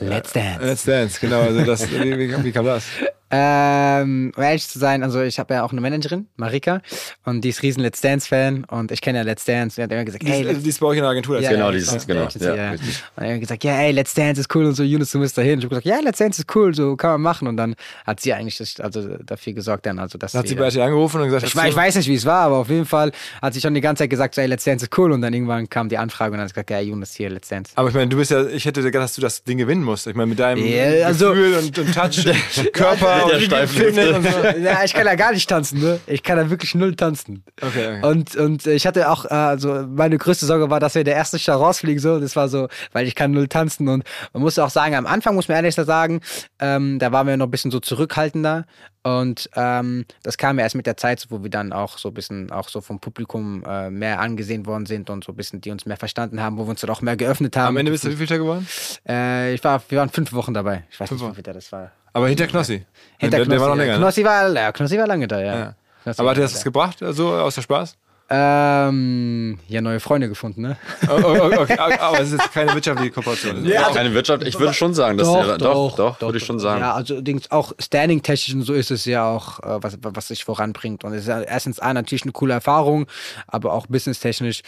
Let's 0.00 0.32
Dance. 0.32 0.64
Let's 0.64 0.84
Dance, 0.84 1.18
genau. 1.20 1.40
Also 1.40 1.62
das, 1.64 1.90
wie, 1.90 2.16
wie, 2.18 2.44
wie 2.44 2.52
kam 2.52 2.64
das? 2.66 2.84
Ähm, 3.30 4.32
um 4.36 4.42
ehrlich 4.42 4.68
zu 4.68 4.78
sein, 4.78 5.02
also 5.02 5.20
ich 5.22 5.38
habe 5.38 5.54
ja 5.54 5.64
auch 5.64 5.72
eine 5.72 5.80
Managerin, 5.80 6.26
Marika, 6.36 6.80
und 7.24 7.40
die 7.42 7.48
ist 7.48 7.62
riesen 7.62 7.82
Let's 7.82 8.00
Dance-Fan 8.00 8.64
und 8.64 8.92
ich 8.92 9.00
kenne 9.00 9.18
ja 9.18 9.24
Let's 9.24 9.44
Dance. 9.44 9.76
Die 9.76 9.82
hat 9.82 9.90
immer 9.90 10.04
gesagt, 10.04 10.22
Die, 10.22 10.26
hey, 10.28 10.42
ist- 10.42 10.46
Let's 10.46 10.62
die 10.62 10.68
ist 10.68 10.80
bei 10.80 10.86
euch 10.86 10.96
in 10.98 11.02
der 11.02 11.10
Agentur. 11.10 11.40
Ja, 11.40 11.50
Genau, 11.50 11.66
ja, 11.66 11.72
dieses- 11.72 11.92
das- 11.92 12.06
genau, 12.06 12.22
Agency, 12.24 12.46
ja, 12.46 12.54
ja. 12.54 12.70
richtig. 12.72 13.02
Und 13.16 13.24
er 13.24 13.34
hat 13.34 13.40
gesagt, 13.40 13.64
ja, 13.64 13.72
ey, 13.80 13.92
Let's 13.92 14.14
Dance 14.14 14.40
ist 14.40 14.54
cool 14.54 14.66
und 14.66 14.74
so, 14.74 14.82
Yunus, 14.82 15.10
du 15.10 15.18
musst 15.18 15.36
dahin. 15.36 15.58
Ich 15.58 15.64
habe 15.64 15.70
gesagt, 15.70 15.86
ja, 15.86 15.98
Let's 16.00 16.18
Dance 16.18 16.42
ist 16.42 16.54
cool, 16.56 16.74
so 16.74 16.96
kann 16.96 17.10
man 17.12 17.22
machen. 17.22 17.48
Und 17.48 17.56
dann 17.56 17.74
hat 18.06 18.20
sie 18.20 18.32
eigentlich 18.32 18.58
das, 18.58 18.78
also 18.80 19.16
dafür 19.18 19.52
gesorgt, 19.54 19.86
dann, 19.86 19.98
also 19.98 20.16
dass 20.18 20.32
Dann 20.32 20.40
hat 20.40 20.46
sie 20.46 20.54
sie, 20.54 20.58
bei 20.58 20.64
RTL 20.66 20.82
angerufen 20.82 21.20
und 21.20 21.26
gesagt, 21.26 21.44
ich, 21.46 21.54
weiß- 21.54 21.68
ich 21.70 21.76
weiß 21.76 21.96
nicht, 21.96 22.08
wie 22.08 22.14
es 22.14 22.24
war, 22.26 22.42
aber 22.46 22.58
auf 22.58 22.68
jeden 22.68 22.86
Fall 22.86 23.10
hat 23.42 23.54
sie 23.54 23.60
schon 23.60 23.74
die 23.74 23.80
ganze 23.80 24.02
Zeit 24.04 24.10
gesagt, 24.10 24.34
so, 24.34 24.42
ey, 24.42 24.46
Let's 24.46 24.64
Dance 24.64 24.84
ist 24.84 24.96
cool. 24.98 25.10
Und 25.12 25.22
dann 25.22 25.32
irgendwann 25.32 25.68
kam 25.68 25.88
die 25.88 25.98
Anfrage 25.98 26.32
und 26.32 26.38
dann 26.38 26.42
hat 26.44 26.50
sie 26.50 26.54
gesagt, 26.54 26.70
ja, 26.70 26.80
Yunus, 26.80 27.14
hier, 27.14 27.30
Let's 27.30 27.48
Dance. 27.48 27.72
Aber 27.74 27.88
ich 27.88 27.94
meine, 27.94 28.08
du 28.08 28.16
bist 28.16 28.30
ja, 28.30 28.46
ich 28.46 28.64
hätte 28.64 28.82
gedacht, 28.82 29.02
dass 29.04 29.14
du 29.14 29.20
das 29.22 29.42
Ding 29.42 29.58
gewinnen 29.58 29.82
musst. 29.82 30.06
Ich 30.06 30.14
meine, 30.14 30.26
mit 30.28 30.38
deinem 30.38 30.64
Ja, 30.64 31.06
also- 31.06 31.30
Gefühl 31.30 31.54
und, 31.58 31.78
und 31.78 31.94
Touch, 31.94 32.24
Körper 32.72 33.23
der 33.26 33.36
und 33.36 33.44
steifen 33.44 33.94
so. 33.94 34.00
ja, 34.60 34.84
ich 34.84 34.94
kann 34.94 35.06
ja 35.06 35.14
gar 35.14 35.32
nicht 35.32 35.48
tanzen, 35.48 35.80
ne? 35.80 36.00
Ich 36.06 36.22
kann 36.22 36.38
ja 36.38 36.50
wirklich 36.50 36.74
null 36.74 36.94
tanzen. 36.94 37.44
Okay, 37.60 37.98
okay. 37.98 38.06
Und, 38.06 38.36
und 38.36 38.66
ich 38.66 38.86
hatte 38.86 39.10
auch, 39.10 39.24
äh, 39.24 39.28
also 39.28 39.86
meine 39.88 40.18
größte 40.18 40.46
Sorge 40.46 40.70
war, 40.70 40.80
dass 40.80 40.94
wir 40.94 41.04
der 41.04 41.14
erste 41.14 41.36
Jahr 41.38 41.58
rausfliegen, 41.58 42.00
so. 42.00 42.18
Das 42.20 42.36
war 42.36 42.48
so, 42.48 42.68
weil 42.92 43.06
ich 43.06 43.14
kann 43.14 43.32
null 43.32 43.48
tanzen. 43.48 43.88
Und 43.88 44.04
man 44.32 44.42
muss 44.42 44.58
auch 44.58 44.70
sagen, 44.70 44.94
am 44.94 45.06
Anfang 45.06 45.34
muss 45.34 45.48
man 45.48 45.56
ehrlich 45.56 45.74
sagen, 45.74 46.20
ähm, 46.60 46.98
da 46.98 47.12
waren 47.12 47.26
wir 47.26 47.36
noch 47.36 47.46
ein 47.46 47.50
bisschen 47.50 47.70
so 47.70 47.80
zurückhaltender. 47.80 48.66
Und 49.06 49.50
ähm, 49.54 50.06
das 50.22 50.38
kam 50.38 50.58
ja 50.58 50.64
erst 50.64 50.76
mit 50.76 50.86
der 50.86 50.96
Zeit, 50.96 51.26
wo 51.28 51.42
wir 51.42 51.50
dann 51.50 51.74
auch 51.74 51.98
so 51.98 52.08
ein 52.08 52.14
bisschen 52.14 52.50
auch 52.50 52.70
so 52.70 52.80
vom 52.80 53.00
Publikum 53.00 53.62
äh, 53.66 53.90
mehr 53.90 54.18
angesehen 54.18 54.64
worden 54.64 54.86
sind 54.86 55.10
und 55.10 55.24
so 55.24 55.32
ein 55.32 55.36
bisschen, 55.36 55.60
die 55.60 55.70
uns 55.70 55.84
mehr 55.84 55.98
verstanden 55.98 56.40
haben, 56.40 56.56
wo 56.56 56.64
wir 56.64 56.70
uns 56.70 56.80
dann 56.80 56.88
auch 56.88 57.02
mehr 57.02 57.16
geöffnet 57.16 57.54
haben. 57.54 57.68
Am 57.68 57.76
Ende 57.76 57.92
bist 57.92 58.04
du 58.04 58.10
wie 58.10 58.26
viel 58.26 58.38
geworden? 58.38 58.66
äh, 59.06 59.52
ich 59.52 59.62
war, 59.62 59.82
wir 59.88 59.98
waren 59.98 60.08
fünf 60.08 60.32
Wochen 60.32 60.54
dabei. 60.54 60.84
Ich 60.90 60.98
weiß 60.98 61.10
Fünf 61.10 61.20
nicht, 61.20 61.30
wie 61.32 61.34
viel 61.34 61.52
das 61.52 61.70
war. 61.70 61.92
Aber 62.14 62.28
hinter 62.28 62.46
Knossi. 62.46 62.86
Hinter 63.18 63.38
der, 63.38 63.46
der 63.46 63.60
war 63.60 63.68
noch 63.68 63.74
Knossi, 63.74 63.86
länger. 63.86 63.98
Ne? 63.98 64.04
Knossi 64.04 64.24
war, 64.24 64.52
ja, 64.54 64.72
Knossi 64.72 64.98
war 64.98 65.06
lange 65.06 65.28
da, 65.28 65.40
ja. 65.40 65.56
Ja. 65.56 65.74
Knossi 66.04 66.20
Aber 66.20 66.30
hat 66.30 66.36
dir 66.38 66.42
das 66.42 66.64
gebracht, 66.64 66.98
so 67.00 67.32
aus 67.32 67.56
der 67.56 67.62
Spaß? 67.62 67.96
Ähm, 68.30 69.58
ja, 69.68 69.82
neue 69.82 70.00
Freunde 70.00 70.30
gefunden, 70.30 70.62
ne? 70.62 70.78
Oh, 71.08 71.20
oh, 71.22 71.36
oh, 71.42 71.60
okay. 71.60 71.76
Aber 71.78 72.20
es 72.20 72.32
ist 72.32 72.40
jetzt 72.40 72.52
keine 72.54 72.72
wirtschaftliche 72.72 73.10
Kooperation. 73.10 73.66
Ja, 73.66 73.90
Keine 73.92 74.14
Wirtschaft, 74.14 74.44
ich 74.44 74.58
würde 74.58 74.72
schon 74.72 74.94
sagen, 74.94 75.18
dass 75.18 75.30
der, 75.30 75.58
doch, 75.58 75.94
doch, 75.94 76.20
würde 76.22 76.38
ich 76.38 76.44
schon 76.44 76.58
sagen. 76.58 76.80
Ja, 76.80 76.94
also 76.94 77.20
auch 77.50 77.72
standing-technisch 77.78 78.54
und 78.54 78.62
so 78.62 78.72
ist 78.72 78.90
es 78.90 79.04
ja 79.04 79.28
auch, 79.28 79.60
äh, 79.60 79.82
was, 79.82 79.98
was 80.00 80.28
sich 80.28 80.42
voranbringt. 80.44 81.04
Und 81.04 81.12
es 81.12 81.22
ist 81.22 81.28
ja 81.28 81.42
erstens 81.42 81.80
A, 81.80 81.92
natürlich 81.92 82.22
eine 82.22 82.32
coole 82.32 82.54
Erfahrung, 82.54 83.06
aber 83.46 83.74
auch 83.74 83.86
businesstechnisch. 83.88 84.62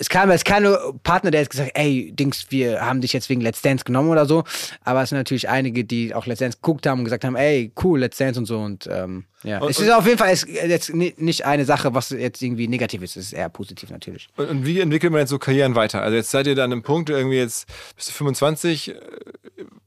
Es 0.00 0.08
kam 0.08 0.30
jetzt 0.30 0.44
keine 0.44 0.78
Partner, 1.02 1.30
der 1.32 1.40
jetzt 1.40 1.50
gesagt 1.50 1.72
ey, 1.74 2.12
Dings, 2.14 2.46
wir 2.50 2.80
haben 2.80 3.00
dich 3.00 3.12
jetzt 3.12 3.28
wegen 3.28 3.40
Let's 3.40 3.62
Dance 3.62 3.84
genommen 3.84 4.10
oder 4.10 4.26
so. 4.26 4.44
Aber 4.84 5.02
es 5.02 5.08
sind 5.08 5.18
natürlich 5.18 5.48
einige, 5.48 5.84
die 5.84 6.14
auch 6.14 6.26
Let's 6.26 6.38
Dance 6.38 6.58
geguckt 6.62 6.86
haben 6.86 7.00
und 7.00 7.04
gesagt 7.04 7.24
haben, 7.24 7.34
ey, 7.36 7.72
cool, 7.82 7.98
Let's 8.00 8.16
Dance 8.16 8.38
und 8.38 8.46
so. 8.46 8.58
Und 8.60 8.88
ähm, 8.90 9.24
ja, 9.42 9.58
Und- 9.58 9.70
es 9.70 9.80
ist 9.80 9.90
auf 9.92 10.06
jeden 10.06 10.18
Fall 10.18 10.32
jetzt 10.34 10.94
ni- 10.94 11.14
nicht 11.16 11.44
eine 11.46 11.64
Sache, 11.64 11.94
was 11.94 12.10
jetzt 12.10 12.40
irgendwie 12.42 12.68
negativ 12.68 13.02
ist. 13.02 13.16
Es 13.16 13.26
ist 13.26 13.32
eher 13.32 13.48
positiv 13.48 13.90
natürlich. 13.90 14.28
Und, 14.36 14.48
und 14.48 14.66
wie 14.66 14.80
entwickelt 14.80 15.10
man 15.12 15.20
jetzt 15.20 15.30
so 15.30 15.38
Karrieren 15.38 15.74
weiter? 15.74 16.00
Also 16.02 16.16
jetzt 16.16 16.30
seid 16.30 16.46
ihr 16.46 16.54
da 16.54 16.64
an 16.64 16.72
einem 16.72 16.82
Punkt, 16.82 17.10
irgendwie 17.10 17.38
jetzt 17.38 17.66
bist 17.96 18.08
du 18.08 18.12
25. 18.12 18.90
äh, 18.90 18.94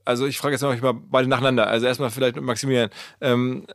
Also 0.04 0.26
ich 0.26 0.38
frage 0.40 0.54
jetzt 0.56 0.62
noch 0.62 0.80
mal 0.82 0.94
beide 0.94 1.30
nacheinander. 1.30 1.68
Also 1.68 1.86
erstmal 1.88 2.10
vielleicht 2.10 2.36
mit 2.36 2.44
Maximilian. 2.44 2.90
Ähm, 3.22 3.66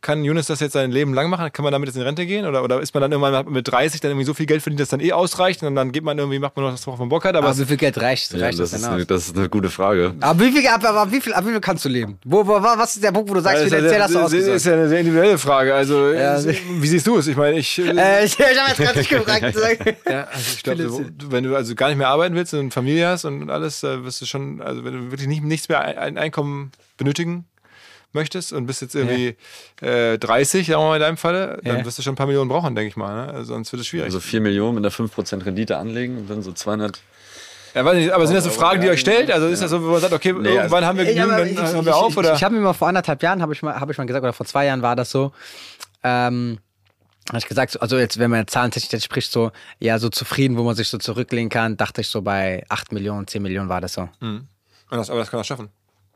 kann 0.00 0.24
Younes 0.24 0.46
das 0.46 0.60
jetzt 0.60 0.72
sein 0.72 0.90
Leben 0.90 1.12
lang 1.12 1.28
machen? 1.28 1.52
Kann 1.52 1.62
man 1.62 1.70
damit 1.72 1.88
jetzt 1.88 1.96
in 1.96 2.02
Rente 2.02 2.24
gehen? 2.24 2.46
Oder, 2.46 2.64
oder 2.64 2.80
ist 2.80 2.94
man 2.94 3.02
dann 3.02 3.12
irgendwann 3.12 3.52
mit 3.52 3.70
30 3.70 4.00
dann 4.00 4.12
irgendwie 4.12 4.24
so 4.24 4.32
viel 4.34 4.46
Geld 4.46 4.62
verdient, 4.62 4.80
dass 4.80 4.88
dann 4.88 5.00
eh 5.00 5.12
ausreicht 5.12 5.62
und 5.62 5.74
dann 5.74 5.92
geht 5.92 6.02
man 6.02 6.18
irgendwie, 6.18 6.38
macht 6.38 6.56
man 6.56 6.64
noch 6.64 6.72
das, 6.72 6.86
worauf 6.86 6.98
man 6.98 7.08
Bock 7.08 7.24
hat? 7.24 7.36
Aber 7.36 7.48
Aber 7.48 7.58
wie 7.58 7.64
viel 7.66 7.76
Geld 7.76 7.98
reicht, 8.00 8.32
Ja, 8.32 8.40
reicht 8.46 8.58
das, 8.58 8.70
das, 8.70 8.80
ist 8.80 8.86
eine, 8.86 9.04
das 9.04 9.26
ist 9.26 9.36
eine 9.36 9.48
gute 9.48 9.68
Frage. 9.68 10.14
Aber 10.20 10.40
wie 10.44 10.50
viel, 10.50 10.66
ab, 10.66 10.82
ab, 10.84 11.08
wie 11.10 11.20
viel, 11.20 11.34
ab 11.34 11.44
wie 11.46 11.50
viel 11.50 11.60
kannst 11.60 11.84
du 11.84 11.88
leben? 11.90 12.18
Wo, 12.24 12.46
wo, 12.46 12.54
was 12.54 12.94
ist 12.96 13.04
der 13.04 13.12
Punkt, 13.12 13.28
wo 13.28 13.34
du 13.34 13.40
sagst, 13.40 13.64
ist, 13.64 13.74
finanziell 13.74 14.00
hast 14.02 14.10
du 14.10 14.14
ja, 14.14 14.20
das 14.22 14.32
ausgesucht? 14.32 14.56
ist 14.56 14.66
ja 14.66 14.72
eine 14.72 14.88
sehr 14.88 15.00
individuelle 15.00 15.38
Frage. 15.38 15.74
Also 15.74 16.10
Ja. 16.12 16.38
äh, 16.40 16.56
wie 16.80 16.88
siehst 16.88 17.06
du 17.06 17.18
es? 17.18 17.26
Ich 17.26 17.36
meine, 17.36 17.58
ich, 17.58 17.78
Äh, 17.78 18.24
ich 18.24 18.38
habe 18.38 18.50
jetzt 18.68 18.78
gerade 18.78 18.98
nicht 18.98 19.10
gefragt. 19.10 19.56
Ja, 20.08 20.24
also 20.32 20.52
ich 20.56 20.62
glaube, 20.62 20.88
so, 20.88 21.04
wenn 21.30 21.44
du 21.44 21.54
also 21.54 21.74
gar 21.74 21.88
nicht 21.88 21.98
mehr 21.98 22.08
arbeiten 22.08 22.34
willst 22.34 22.54
und 22.54 22.60
eine 22.60 22.70
Familie 22.70 23.08
hast 23.08 23.24
und 23.24 23.50
alles, 23.50 23.82
wirst 23.82 24.20
du 24.22 24.26
schon, 24.26 24.62
also 24.62 24.84
wenn 24.84 24.92
du 24.94 25.10
wirklich 25.10 25.28
nicht, 25.28 25.42
nichts 25.44 25.68
mehr 25.68 25.80
ein 25.82 25.96
ein 25.98 26.18
Einkommen 26.18 26.72
benötigen 26.96 27.44
möchtest 28.16 28.52
und 28.52 28.66
bist 28.66 28.82
jetzt 28.82 28.96
irgendwie 28.96 29.36
äh, 29.80 30.18
30, 30.18 30.66
sagen 30.66 30.80
wir 30.82 30.86
mal 30.88 30.96
in 30.96 31.00
deinem 31.02 31.16
Falle, 31.16 31.60
dann 31.62 31.78
Ja. 31.78 31.84
wirst 31.84 31.98
du 31.98 32.02
schon 32.02 32.14
ein 32.14 32.16
paar 32.16 32.26
Millionen 32.26 32.48
brauchen, 32.48 32.74
denke 32.74 32.88
ich 32.88 32.96
mal. 32.96 33.26
Ne? 33.26 33.32
Also 33.32 33.54
sonst 33.54 33.70
wird 33.72 33.80
es 33.82 33.86
schwierig. 33.86 34.06
Also 34.06 34.18
4 34.18 34.40
Millionen 34.40 34.74
mit 34.74 34.84
einer 34.84 34.90
5% 34.92 35.44
Rendite 35.46 35.76
anlegen 35.76 36.18
und 36.18 36.28
dann 36.28 36.42
so 36.42 36.50
200. 36.52 36.98
ja, 37.74 37.84
weiß 37.84 37.94
nicht, 37.96 38.10
aber 38.10 38.26
sind 38.26 38.34
das 38.34 38.44
so 38.44 38.50
Fragen, 38.50 38.80
die 38.80 38.86
ihr 38.88 38.92
euch 38.92 39.00
stellt? 39.00 39.30
Also 39.30 39.46
ist 39.46 39.62
das 39.62 39.70
so, 39.70 39.80
wo 39.82 39.90
man 39.92 40.00
sagt, 40.00 40.12
okay, 40.12 40.32
Nee, 40.32 40.48
irgendwann 40.48 40.84
haben 40.84 40.98
wir 40.98 41.04
genügend, 41.04 41.30
dann 41.38 41.46
ich, 41.48 41.56
hören 41.56 41.78
ich, 41.80 41.84
wir 41.86 41.94
auf? 41.96 42.10
ich, 42.12 42.16
Oder? 42.18 42.34
ich 42.34 42.42
habe 42.42 42.54
mir 42.54 42.60
mal 42.62 42.72
vor 42.72 42.88
anderthalb 42.88 43.22
Jahren, 43.22 43.40
habe 43.42 43.52
ich, 43.52 43.62
mal- 43.62 43.78
hab 43.78 43.88
ich 43.90 43.98
mal 43.98 44.06
gesagt, 44.06 44.24
oder 44.24 44.32
vor 44.32 44.46
zwei 44.46 44.66
Jahren 44.66 44.82
war 44.82 44.96
das 44.96 45.10
so, 45.10 45.32
ähm, 46.02 46.58
habe 47.28 47.38
ich 47.38 47.46
gesagt, 47.48 47.72
so- 47.72 47.80
also 47.80 47.98
jetzt, 47.98 48.18
wenn 48.18 48.30
man 48.30 48.40
jetzt 48.40 48.52
zahlentechnisch 48.52 49.02
spricht, 49.04 49.32
so, 49.32 49.50
ja, 49.80 49.98
so 49.98 50.08
zufrieden, 50.08 50.56
wo 50.56 50.62
man 50.62 50.74
sich 50.76 50.88
so 50.88 50.96
zurücklehnen 50.98 51.48
kann, 51.50 51.76
dachte 51.76 52.00
ich 52.00 52.08
so 52.08 52.22
bei 52.22 52.64
8 52.68 52.92
Millionen, 52.92 53.26
10 53.26 53.42
Millionen 53.42 53.68
war 53.68 53.80
das 53.80 53.94
so. 53.94 54.08
Und 54.20 54.46
das, 54.90 55.10
aber 55.10 55.18
das 55.18 55.30
kann 55.30 55.38
man 55.38 55.44
schaffen. 55.44 55.68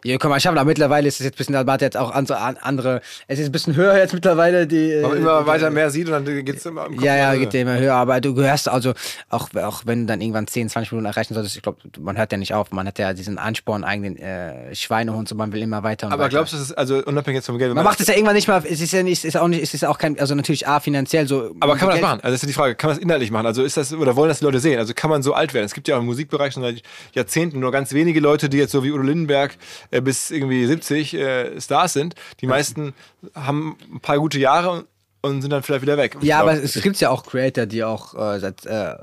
Ja, 0.04 0.16
kann 0.18 0.30
man 0.30 0.40
schaffen, 0.40 0.56
aber 0.58 0.66
mittlerweile 0.68 1.08
ist 1.08 1.20
es 1.20 1.26
jetzt 1.26 1.34
ein 1.34 1.38
bisschen, 1.38 1.54
man 1.54 1.68
hat 1.68 1.82
jetzt 1.82 1.96
auch 1.96 2.10
andere, 2.10 2.62
andere, 2.62 3.00
es 3.28 3.38
ist 3.38 3.46
ein 3.46 3.52
bisschen 3.52 3.76
höher 3.76 3.96
jetzt 3.98 4.14
mittlerweile, 4.14 4.66
die. 4.66 5.00
Man 5.02 5.16
immer 5.18 5.46
weiter 5.46 5.70
mehr 5.70 5.90
sieht 5.90 6.06
und 6.08 6.12
dann 6.12 6.24
geht 6.44 6.56
es 6.56 6.64
immer 6.66 6.86
im 6.86 6.94
Kopf 6.96 7.04
Ja, 7.04 7.16
ja, 7.16 7.34
geht 7.34 7.52
immer 7.54 7.78
höher, 7.78 7.94
aber 7.94 8.20
du 8.20 8.34
gehörst 8.34 8.68
also, 8.68 8.94
auch, 9.28 9.48
auch 9.54 9.82
wenn 9.84 10.00
du 10.00 10.06
dann 10.06 10.20
irgendwann 10.20 10.46
10, 10.46 10.68
20 10.70 10.92
Minuten 10.92 11.06
erreichen 11.06 11.34
solltest, 11.34 11.56
ich 11.56 11.62
glaube, 11.62 11.78
man 11.98 12.16
hört 12.16 12.32
ja 12.32 12.38
nicht 12.38 12.54
auf, 12.54 12.70
man 12.72 12.86
hat 12.86 12.98
ja 12.98 13.12
diesen 13.12 13.36
Ansporn, 13.38 13.84
eigenen 13.84 14.16
äh, 14.16 14.74
Schweinehund, 14.74 15.28
so 15.28 15.34
man 15.34 15.52
will 15.52 15.62
immer 15.62 15.82
weiter 15.82 16.06
und 16.06 16.12
Aber 16.12 16.22
weiter. 16.24 16.30
glaubst 16.30 16.52
du, 16.54 16.56
das 16.56 16.70
ist 16.70 16.78
also 16.78 17.02
unabhängig 17.04 17.38
jetzt 17.38 17.46
vom 17.46 17.58
Geld? 17.58 17.70
wenn 17.70 17.76
man 17.76 17.84
macht 17.84 18.00
es 18.00 18.06
ja 18.06 18.14
irgendwann 18.14 18.34
nicht 18.36 18.48
mal, 18.48 18.62
es 18.68 18.80
ist 18.80 18.92
ja 18.92 19.02
nicht, 19.02 19.18
es 19.18 19.24
ist 19.24 19.36
auch 19.36 19.48
nicht, 19.48 19.62
es 19.62 19.74
ist 19.74 19.84
auch 19.84 19.98
kein, 19.98 20.18
also 20.18 20.34
natürlich 20.34 20.66
A, 20.66 20.80
finanziell 20.80 21.26
so. 21.28 21.54
Aber 21.60 21.76
kann 21.76 21.88
man 21.88 21.90
das 21.90 21.94
Geld- 21.96 22.02
machen? 22.02 22.20
Also 22.22 22.32
das 22.32 22.34
ist 22.36 22.42
ja 22.42 22.46
die 22.48 22.52
Frage, 22.54 22.74
kann 22.74 22.88
man 22.88 22.96
das 22.96 23.02
inhaltlich 23.04 23.30
machen? 23.30 23.46
Also 23.46 23.62
ist 23.62 23.76
das, 23.76 23.92
oder 23.92 24.16
wollen 24.16 24.28
das 24.28 24.38
die 24.38 24.44
Leute 24.46 24.60
sehen? 24.60 24.78
Also 24.78 24.94
kann 24.94 25.10
man 25.10 25.22
so 25.22 25.34
alt 25.34 25.52
werden? 25.54 25.66
Es 25.66 25.74
gibt 25.74 25.88
ja 25.88 25.96
auch 25.96 26.00
im 26.00 26.06
Musikbereich 26.06 26.54
schon 26.54 26.62
seit 26.62 26.82
Jahrzehnten 27.14 27.60
nur 27.60 27.70
ganz 27.70 27.92
wenige 27.92 28.20
Leute, 28.20 28.48
die 28.48 28.56
jetzt 28.58 28.72
so 28.72 28.82
wie 28.82 28.90
Udo 28.92 29.02
Lindenberg 29.02 29.56
äh, 29.90 30.00
bis 30.00 30.30
irgendwie 30.30 30.66
70 30.66 31.14
äh, 31.14 31.60
Stars 31.60 31.92
sind. 31.92 32.14
Die 32.40 32.46
meisten 32.46 32.94
haben 33.34 33.76
ein 33.92 34.00
paar 34.00 34.18
gute 34.18 34.38
Jahre 34.38 34.86
und 35.22 35.42
sind 35.42 35.50
dann 35.50 35.62
vielleicht 35.62 35.82
wieder 35.82 35.96
weg. 35.96 36.16
Ja, 36.22 36.38
glaub, 36.38 36.50
aber 36.50 36.62
es 36.62 36.80
gibt 36.80 36.98
ja 37.00 37.10
auch 37.10 37.24
Creator, 37.24 37.66
die 37.66 37.84
auch 37.84 38.14
äh, 38.14 38.40
seit 38.40 38.64
äh, 38.64 38.94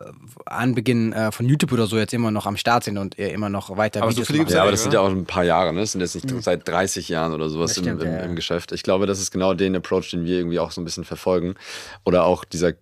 Anbeginn 0.46 1.14
äh, 1.14 1.32
von 1.32 1.48
YouTube 1.48 1.72
oder 1.72 1.86
so 1.86 1.98
jetzt 1.98 2.14
immer 2.14 2.32
noch 2.32 2.46
am 2.46 2.58
Start 2.58 2.86
sind 2.86 2.98
und 2.98 3.20
äh, 3.20 3.32
immer 3.32 3.50
noch 3.50 3.78
weiter 3.78 4.02
Aber 4.02 4.12
so 4.12 4.18
Videos 4.18 4.28
viele 4.28 4.44
machen. 4.44 4.54
Ja, 4.54 4.62
aber 4.62 4.72
das 4.72 4.82
sind 4.82 4.94
ja 4.94 5.02
auch 5.02 5.10
ein 5.10 5.26
paar 5.26 5.44
Jahre, 5.44 5.74
ne? 5.74 5.82
Das 5.82 5.92
sind 5.92 6.02
jetzt 6.02 6.16
nicht 6.16 6.44
seit 6.44 6.68
30 6.68 7.10
Jahren 7.10 7.34
oder 7.34 7.50
sowas 7.50 7.72
stimmt, 7.72 7.88
im, 7.88 8.00
im, 8.00 8.08
ja, 8.08 8.18
ja. 8.20 8.24
im 8.24 8.36
Geschäft. 8.36 8.72
Ich 8.72 8.84
glaube, 8.84 9.06
das 9.06 9.20
ist 9.20 9.32
genau 9.32 9.54
den 9.54 9.76
Approach, 9.76 10.10
den 10.12 10.26
wir 10.26 10.38
irgendwie 10.38 10.60
auch 10.60 10.72
so 10.72 10.82
ein 10.82 10.86
bisschen 10.86 11.04
verfolgen. 11.04 11.56
Oder 12.04 12.24
auch 12.24 12.46
dieser 12.46 12.74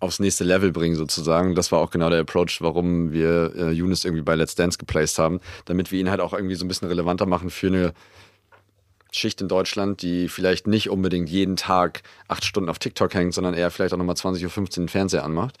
aufs 0.00 0.20
nächste 0.20 0.44
Level 0.44 0.72
bringen 0.72 0.96
sozusagen. 0.96 1.54
Das 1.54 1.72
war 1.72 1.80
auch 1.80 1.90
genau 1.90 2.10
der 2.10 2.20
Approach, 2.20 2.58
warum 2.60 3.12
wir 3.12 3.52
äh, 3.56 3.70
Younes 3.70 4.04
irgendwie 4.04 4.22
bei 4.22 4.34
Let's 4.34 4.54
Dance 4.54 4.78
geplaced 4.78 5.18
haben, 5.18 5.40
damit 5.64 5.92
wir 5.92 6.00
ihn 6.00 6.10
halt 6.10 6.20
auch 6.20 6.32
irgendwie 6.32 6.54
so 6.54 6.64
ein 6.64 6.68
bisschen 6.68 6.88
relevanter 6.88 7.26
machen 7.26 7.50
für 7.50 7.68
eine 7.68 7.92
Schicht 9.12 9.40
in 9.40 9.48
Deutschland, 9.48 10.02
die 10.02 10.28
vielleicht 10.28 10.66
nicht 10.66 10.90
unbedingt 10.90 11.28
jeden 11.28 11.56
Tag 11.56 12.02
acht 12.28 12.44
Stunden 12.44 12.68
auf 12.68 12.78
TikTok 12.78 13.14
hängt, 13.14 13.34
sondern 13.34 13.54
eher 13.54 13.70
vielleicht 13.70 13.94
auch 13.94 13.98
nochmal 13.98 14.14
20.15 14.14 14.60
Uhr 14.60 14.66
den 14.68 14.88
Fernseher 14.88 15.24
anmacht, 15.24 15.56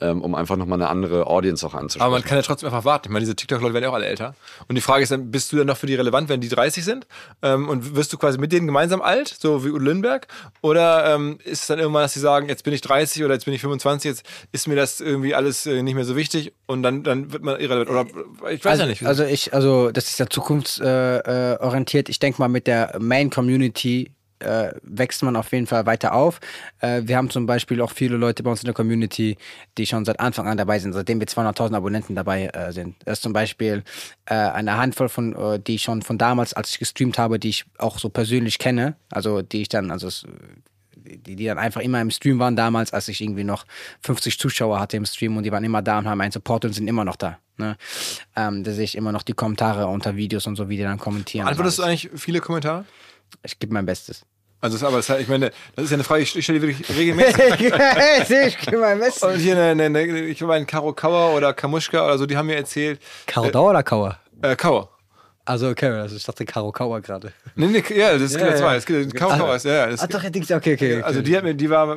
ähm, 0.00 0.22
um 0.22 0.34
einfach 0.34 0.56
nochmal 0.56 0.80
eine 0.80 0.88
andere 0.88 1.26
Audience 1.26 1.66
auch 1.66 1.74
anzusprechen. 1.74 2.02
Aber 2.02 2.12
man 2.12 2.22
kann 2.22 2.38
ja 2.38 2.42
trotzdem 2.42 2.68
einfach 2.68 2.84
warten. 2.84 3.08
Ich 3.08 3.12
meine, 3.12 3.24
diese 3.24 3.34
TikTok-Leute 3.34 3.74
werden 3.74 3.84
ja 3.84 3.90
auch 3.90 3.94
alle 3.94 4.06
älter. 4.06 4.34
Und 4.68 4.76
die 4.76 4.80
Frage 4.80 5.02
ist 5.02 5.10
dann, 5.10 5.30
bist 5.30 5.52
du 5.52 5.56
dann 5.56 5.66
noch 5.66 5.76
für 5.76 5.86
die 5.86 5.94
relevant, 5.94 6.28
wenn 6.28 6.40
die 6.40 6.48
30 6.48 6.84
sind? 6.84 7.06
Ähm, 7.42 7.68
und 7.68 7.96
wirst 7.96 8.12
du 8.12 8.18
quasi 8.18 8.38
mit 8.38 8.52
denen 8.52 8.66
gemeinsam 8.66 9.02
alt, 9.02 9.34
so 9.40 9.64
wie 9.64 9.70
Udo 9.70 9.84
Lindenberg? 9.84 10.28
Oder 10.60 11.14
ähm, 11.14 11.38
ist 11.44 11.62
es 11.62 11.66
dann 11.66 11.78
irgendwann, 11.78 12.02
dass 12.02 12.14
sie 12.14 12.20
sagen, 12.20 12.48
jetzt 12.48 12.64
bin 12.64 12.72
ich 12.72 12.80
30 12.80 13.24
oder 13.24 13.34
jetzt 13.34 13.44
bin 13.44 13.54
ich 13.54 13.60
25, 13.60 14.10
jetzt 14.10 14.22
ist 14.52 14.68
mir 14.68 14.76
das 14.76 15.00
irgendwie 15.00 15.34
alles 15.34 15.66
äh, 15.66 15.82
nicht 15.82 15.94
mehr 15.94 16.04
so 16.04 16.16
wichtig 16.16 16.52
und 16.66 16.82
dann, 16.82 17.02
dann 17.02 17.32
wird 17.32 17.42
man 17.42 17.60
irrelevant? 17.60 17.90
Oder 17.90 18.50
ich 18.50 18.64
weiß 18.64 18.72
also, 18.72 18.82
ja 18.82 18.88
nicht. 18.88 19.04
Also 19.04 19.24
ich, 19.24 19.52
also 19.52 19.90
das 19.90 20.06
ist 20.06 20.18
ja 20.18 20.26
zukunftsorientiert. 20.28 22.08
Äh, 22.08 22.10
ich 22.10 22.18
denke 22.18 22.40
mal, 22.40 22.48
mit 22.48 22.66
der 22.66 22.92
Main 23.06 23.30
Community 23.30 24.10
äh, 24.42 24.72
wächst 24.82 25.22
man 25.22 25.36
auf 25.36 25.52
jeden 25.52 25.66
Fall 25.66 25.86
weiter 25.86 26.14
auf. 26.14 26.40
Äh, 26.80 27.02
wir 27.04 27.16
haben 27.16 27.30
zum 27.30 27.46
Beispiel 27.46 27.80
auch 27.80 27.90
viele 27.90 28.16
Leute 28.16 28.42
bei 28.42 28.50
uns 28.50 28.62
in 28.62 28.66
der 28.66 28.74
Community, 28.74 29.36
die 29.78 29.86
schon 29.86 30.04
seit 30.04 30.20
Anfang 30.20 30.46
an 30.46 30.58
dabei 30.58 30.78
sind, 30.78 30.92
seitdem 30.92 31.20
wir 31.20 31.26
200.000 31.26 31.74
Abonnenten 31.74 32.14
dabei 32.14 32.46
äh, 32.46 32.72
sind. 32.72 32.96
Das 33.04 33.18
ist 33.18 33.22
zum 33.22 33.32
Beispiel 33.32 33.82
äh, 34.26 34.34
eine 34.34 34.76
Handvoll 34.76 35.08
von, 35.08 35.34
äh, 35.34 35.60
die 35.60 35.76
ich 35.76 35.82
schon 35.82 36.02
von 36.02 36.18
damals, 36.18 36.54
als 36.54 36.70
ich 36.70 36.78
gestreamt 36.78 37.18
habe, 37.18 37.38
die 37.38 37.50
ich 37.50 37.64
auch 37.78 37.98
so 37.98 38.08
persönlich 38.08 38.58
kenne, 38.58 38.96
also 39.10 39.42
die 39.42 39.62
ich 39.62 39.68
dann, 39.68 39.90
also 39.90 40.08
es, 40.08 40.24
die, 41.18 41.36
die 41.36 41.44
dann 41.44 41.58
einfach 41.58 41.80
immer 41.80 42.00
im 42.00 42.10
Stream 42.10 42.38
waren 42.38 42.56
damals, 42.56 42.92
als 42.92 43.08
ich 43.08 43.20
irgendwie 43.20 43.44
noch 43.44 43.64
50 44.02 44.38
Zuschauer 44.38 44.80
hatte 44.80 44.96
im 44.96 45.06
Stream 45.06 45.36
und 45.36 45.44
die 45.44 45.52
waren 45.52 45.64
immer 45.64 45.82
da 45.82 45.98
und 45.98 46.08
haben 46.08 46.20
einen 46.20 46.32
Support 46.32 46.64
und 46.64 46.72
sind 46.72 46.88
immer 46.88 47.04
noch 47.04 47.16
da. 47.16 47.38
Ne? 47.56 47.76
Ähm, 48.36 48.64
da 48.64 48.72
sehe 48.72 48.84
ich 48.84 48.96
immer 48.96 49.12
noch 49.12 49.22
die 49.22 49.34
Kommentare 49.34 49.86
unter 49.86 50.16
Videos 50.16 50.46
und 50.46 50.56
so, 50.56 50.68
wie 50.68 50.76
die 50.76 50.82
dann 50.82 50.98
kommentieren. 50.98 51.46
Antwortest 51.46 51.78
du 51.78 51.82
eigentlich 51.82 52.10
viele 52.14 52.40
Kommentare? 52.40 52.84
Ich 53.42 53.58
gebe 53.58 53.72
mein 53.72 53.86
Bestes. 53.86 54.24
Also, 54.60 54.86
aber 54.86 54.98
das, 54.98 55.08
ich 55.10 55.26
meine, 55.26 55.50
das 55.74 55.86
ist 55.86 55.90
ja 55.90 55.96
eine 55.96 56.04
Frage, 56.04 56.22
ich 56.22 56.30
stelle 56.30 56.60
die 56.60 56.68
wirklich 56.68 56.96
regelmäßig. 56.96 57.34
ich 58.46 58.58
gebe 58.58 58.78
mein 58.78 59.00
Bestes. 59.00 59.22
Und 59.24 59.38
hier, 59.38 59.58
eine, 59.58 59.82
eine, 59.84 60.20
ich 60.26 60.40
meine, 60.40 60.64
Karo 60.66 60.92
Kauer 60.92 61.34
oder 61.34 61.52
Kamuschka 61.52 62.04
oder 62.04 62.16
so, 62.16 62.26
die 62.26 62.36
haben 62.36 62.46
mir 62.46 62.56
erzählt. 62.56 63.00
Kaudau 63.26 63.70
oder 63.70 63.82
Kauer? 63.82 64.18
Äh, 64.40 64.54
Kauer. 64.54 64.88
Also, 65.44 65.68
okay, 65.68 65.86
also 65.88 66.14
ich 66.16 66.24
dachte 66.24 66.44
Karo 66.44 66.70
Kauer 66.72 67.00
gerade. 67.00 67.32
Nee, 67.56 67.66
nee, 67.66 67.82
ja, 67.96 68.12
das 68.12 68.22
ist 68.22 68.34
Ja, 68.40 68.48
ja, 68.50 68.56
zwei. 68.56 68.72
ja. 68.72 68.76
Es 68.76 68.86
gibt 68.86 69.14
Karo 69.14 69.36
Kauer, 69.36 69.56
ist- 69.56 69.64
ja, 69.64 69.72
ja. 69.74 69.86
Das, 69.88 70.00
Ah, 70.00 70.06
doch, 70.06 70.22
okay, 70.22 70.54
okay. 70.56 70.74
okay. 70.74 71.02
Also 71.02 71.20
die 71.22 71.36
hat 71.36 71.42
mir, 71.44 71.54
die 71.54 71.68
war, 71.68 71.96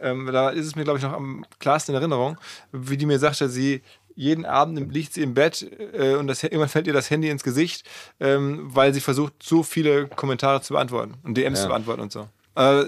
ähm, 0.00 0.30
da 0.32 0.50
ist 0.50 0.66
es 0.66 0.76
mir, 0.76 0.84
glaube 0.84 0.98
ich, 0.98 1.04
noch 1.04 1.12
am 1.12 1.44
klarsten 1.58 1.94
in 1.94 2.00
Erinnerung, 2.00 2.38
wie 2.72 2.96
die 2.96 3.06
mir 3.06 3.18
sagte, 3.18 3.48
sie 3.48 3.82
jeden 4.18 4.46
Abend 4.46 4.94
liegt 4.94 5.12
sie 5.12 5.20
im 5.22 5.34
Bett 5.34 5.66
äh, 5.92 6.14
und 6.14 6.26
das, 6.26 6.42
irgendwann 6.42 6.70
fällt 6.70 6.86
ihr 6.86 6.94
das 6.94 7.10
Handy 7.10 7.28
ins 7.28 7.42
Gesicht, 7.44 7.86
ähm, 8.18 8.60
weil 8.74 8.94
sie 8.94 9.00
versucht, 9.00 9.34
so 9.42 9.62
viele 9.62 10.06
Kommentare 10.08 10.62
zu 10.62 10.72
beantworten 10.72 11.14
und 11.22 11.36
DMs 11.36 11.60
zu 11.60 11.68
beantworten 11.68 12.00
und 12.00 12.12
so. 12.12 12.26
Äh, 12.56 12.84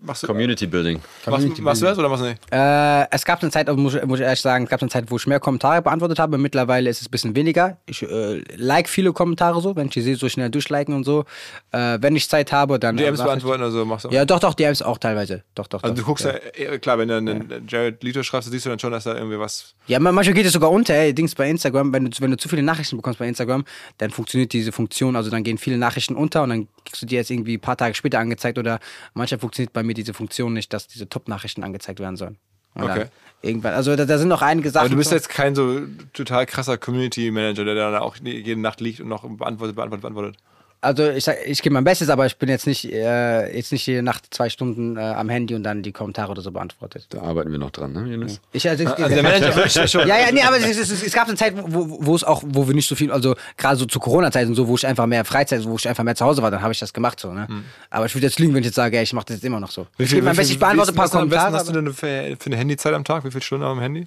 machst, 0.00 0.22
du, 0.22 0.26
Community 0.28 0.66
Building. 0.66 1.00
machst, 1.26 1.58
machst 1.60 1.82
du 1.82 1.86
das 1.86 1.98
oder 1.98 2.08
machst 2.08 2.22
du 2.22 2.28
nicht? 2.28 2.40
Äh, 2.52 3.06
es 3.10 3.24
gab 3.24 3.42
eine 3.42 3.50
Zeit, 3.50 3.68
also 3.68 3.80
muss, 3.80 3.94
ich- 3.94 4.04
muss 4.04 4.20
ich 4.20 4.24
ehrlich 4.24 4.40
sagen, 4.40 4.64
es 4.64 4.70
gab 4.70 4.80
eine 4.80 4.88
Zeit, 4.90 5.10
wo 5.10 5.16
ich 5.16 5.26
mehr 5.26 5.40
Kommentare 5.40 5.82
beantwortet 5.82 6.18
habe. 6.20 6.38
Mittlerweile 6.38 6.88
ist 6.88 7.00
es 7.00 7.08
ein 7.08 7.10
bisschen 7.10 7.34
weniger. 7.34 7.78
Ich 7.86 8.02
äh, 8.02 8.42
like 8.56 8.88
viele 8.88 9.12
Kommentare 9.12 9.60
so, 9.60 9.74
wenn 9.74 9.86
ich 9.88 9.92
die 9.94 10.02
sehe, 10.02 10.14
so 10.16 10.28
schnell 10.28 10.50
durchliken 10.50 10.94
und 10.94 11.02
so. 11.04 11.24
Äh, 11.72 11.98
wenn 12.00 12.14
ich 12.14 12.28
Zeit 12.28 12.52
habe, 12.52 12.78
dann. 12.78 12.96
DMs 12.96 13.18
äh, 13.18 13.22
mach 13.22 13.26
beantworten 13.30 13.62
oder 13.62 13.70
so 13.72 13.84
machst 13.84 14.04
du? 14.04 14.08
Ich, 14.10 14.14
ja, 14.14 14.24
doch, 14.24 14.38
doch, 14.38 14.54
DMs 14.54 14.82
auch 14.82 14.98
teilweise. 14.98 15.42
Doch, 15.56 15.66
doch. 15.66 15.82
Also 15.82 15.94
doch, 15.94 16.00
du 16.00 16.06
guckst 16.06 16.24
ja. 16.24 16.32
ja, 16.56 16.72
eh, 16.74 16.78
klar, 16.78 16.98
wenn 16.98 17.08
du 17.08 17.16
einen 17.16 17.66
Jared 17.68 18.02
Leto 18.04 18.22
schreibst, 18.22 18.50
siehst 18.50 18.66
du 18.66 18.70
dann 18.70 18.78
schon, 18.78 18.92
dass 18.92 19.04
da 19.04 19.14
irgendwie 19.16 19.38
was. 19.38 19.74
Ja, 19.88 19.98
man- 19.98 20.14
manchmal 20.14 20.34
geht 20.34 20.46
es 20.46 20.52
sogar 20.52 20.70
unter, 20.70 20.94
ey, 20.94 21.12
Dings 21.12 21.34
bei 21.34 21.50
Instagram, 21.50 21.92
wenn 21.92 22.04
du, 22.04 22.10
wenn 22.20 22.30
du 22.30 22.36
zu 22.36 22.48
viele 22.48 22.62
Nachrichten 22.62 22.96
bekommst 22.96 23.18
bei 23.18 23.26
Instagram, 23.26 23.64
dann 23.98 24.10
funktioniert 24.10 24.52
diese 24.52 24.70
Funktion, 24.70 25.16
also 25.16 25.28
dann 25.30 25.42
gehen 25.42 25.58
viele 25.58 25.76
Nachrichten 25.78 26.14
unter 26.14 26.44
und 26.44 26.50
dann 26.50 26.68
kriegst 26.84 27.02
du 27.02 27.06
dir 27.06 27.16
jetzt 27.16 27.30
irgendwie 27.30 27.56
ein 27.56 27.60
paar 27.60 27.76
Tage 27.76 27.94
später 27.94 28.18
angezeigt 28.20 28.58
oder 28.58 28.78
manchmal 29.14 29.40
funktioniert 29.40 29.72
bei 29.72 29.82
mir 29.82 29.94
diese 29.94 30.14
Funktion 30.14 30.52
nicht, 30.52 30.72
dass 30.72 30.86
diese 30.86 31.08
Top-Nachrichten 31.08 31.62
angezeigt 31.64 32.00
werden 32.00 32.16
sollen. 32.16 32.38
Und 32.74 32.84
Okay. 32.84 33.06
Irgendwann, 33.40 33.74
also 33.74 33.94
da, 33.94 34.04
da 34.04 34.18
sind 34.18 34.28
noch 34.28 34.42
einige 34.42 34.70
Sachen. 34.70 34.86
Aber 34.86 34.90
du 34.90 34.96
bist 34.96 35.12
jetzt 35.12 35.28
kein 35.28 35.54
so 35.54 35.80
total 36.12 36.44
krasser 36.44 36.76
Community 36.76 37.30
Manager, 37.30 37.64
der 37.64 37.74
da 37.74 38.00
auch 38.00 38.16
jede 38.16 38.60
Nacht 38.60 38.80
liegt 38.80 39.00
und 39.00 39.08
noch 39.08 39.22
beantwortet, 39.22 39.76
beantwortet, 39.76 40.02
beantwortet. 40.02 40.36
Also 40.80 41.10
ich 41.10 41.24
sag, 41.24 41.38
ich 41.44 41.60
gebe 41.60 41.72
mein 41.72 41.82
Bestes, 41.82 42.08
aber 42.08 42.26
ich 42.26 42.36
bin 42.36 42.48
jetzt 42.48 42.66
nicht, 42.66 42.84
äh, 42.92 43.54
jetzt 43.56 43.72
nicht 43.72 43.84
jede 43.86 44.02
Nacht 44.02 44.26
zwei 44.30 44.48
Stunden 44.48 44.96
äh, 44.96 45.00
am 45.00 45.28
Handy 45.28 45.56
und 45.56 45.64
dann 45.64 45.82
die 45.82 45.90
Kommentare 45.90 46.30
oder 46.30 46.40
so 46.40 46.52
beantwortet. 46.52 47.06
Da 47.10 47.20
arbeiten 47.20 47.50
wir 47.50 47.58
noch 47.58 47.72
dran, 47.72 47.92
ne, 47.92 48.06
Jonas? 48.08 48.40
Ich, 48.52 48.68
also, 48.68 48.86
Also 48.86 49.08
der 49.08 49.22
Manager 49.22 49.88
schon. 49.88 50.06
Ja, 50.06 50.18
ja, 50.20 50.32
nee, 50.32 50.42
aber 50.42 50.58
es, 50.58 50.66
es, 50.66 50.90
es, 50.90 51.02
es 51.02 51.12
gab 51.12 51.26
eine 51.26 51.36
Zeit, 51.36 51.54
wo, 51.56 51.98
wo 52.00 52.14
es 52.14 52.22
auch, 52.22 52.42
wo 52.46 52.68
wir 52.68 52.74
nicht 52.74 52.88
so 52.88 52.94
viel, 52.94 53.10
also 53.10 53.34
gerade 53.56 53.76
so 53.76 53.86
zu 53.86 53.98
Corona-Zeiten 53.98 54.54
so, 54.54 54.68
wo 54.68 54.76
ich 54.76 54.86
einfach 54.86 55.06
mehr 55.06 55.24
Freizeit, 55.24 55.64
wo 55.64 55.74
ich 55.76 55.88
einfach 55.88 56.04
mehr 56.04 56.14
zu 56.14 56.24
Hause 56.24 56.42
war, 56.42 56.50
dann 56.52 56.62
habe 56.62 56.72
ich 56.72 56.78
das 56.78 56.92
gemacht 56.92 57.18
so, 57.18 57.32
ne? 57.32 57.48
Aber 57.90 58.06
ich 58.06 58.14
würde 58.14 58.26
jetzt 58.26 58.38
lügen, 58.38 58.54
wenn 58.54 58.60
ich 58.60 58.66
jetzt 58.66 58.76
sage, 58.76 58.98
ey, 58.98 59.02
ich 59.02 59.12
mache 59.12 59.26
das 59.26 59.36
jetzt 59.36 59.44
immer 59.44 59.58
noch 59.58 59.70
so. 59.70 59.86
ich 59.98 60.10
gebe 60.10 60.22
mein 60.22 60.36
Bestes, 60.36 60.54
ich 60.54 60.60
beantworte 60.60 60.92
ein 60.92 60.94
paar 60.94 61.04
was 61.06 61.14
am 61.14 61.28
besten 61.28 61.52
Kommentare. 61.52 61.58
Hast 61.58 61.68
du 61.68 61.72
denn 61.72 61.92
für, 61.92 62.36
für 62.38 62.46
eine 62.46 62.56
Handyzeit 62.56 62.94
am 62.94 63.04
Tag? 63.04 63.24
Wie 63.24 63.30
viele 63.30 63.42
Stunden 63.42 63.64
am 63.64 63.80
Handy? 63.80 64.06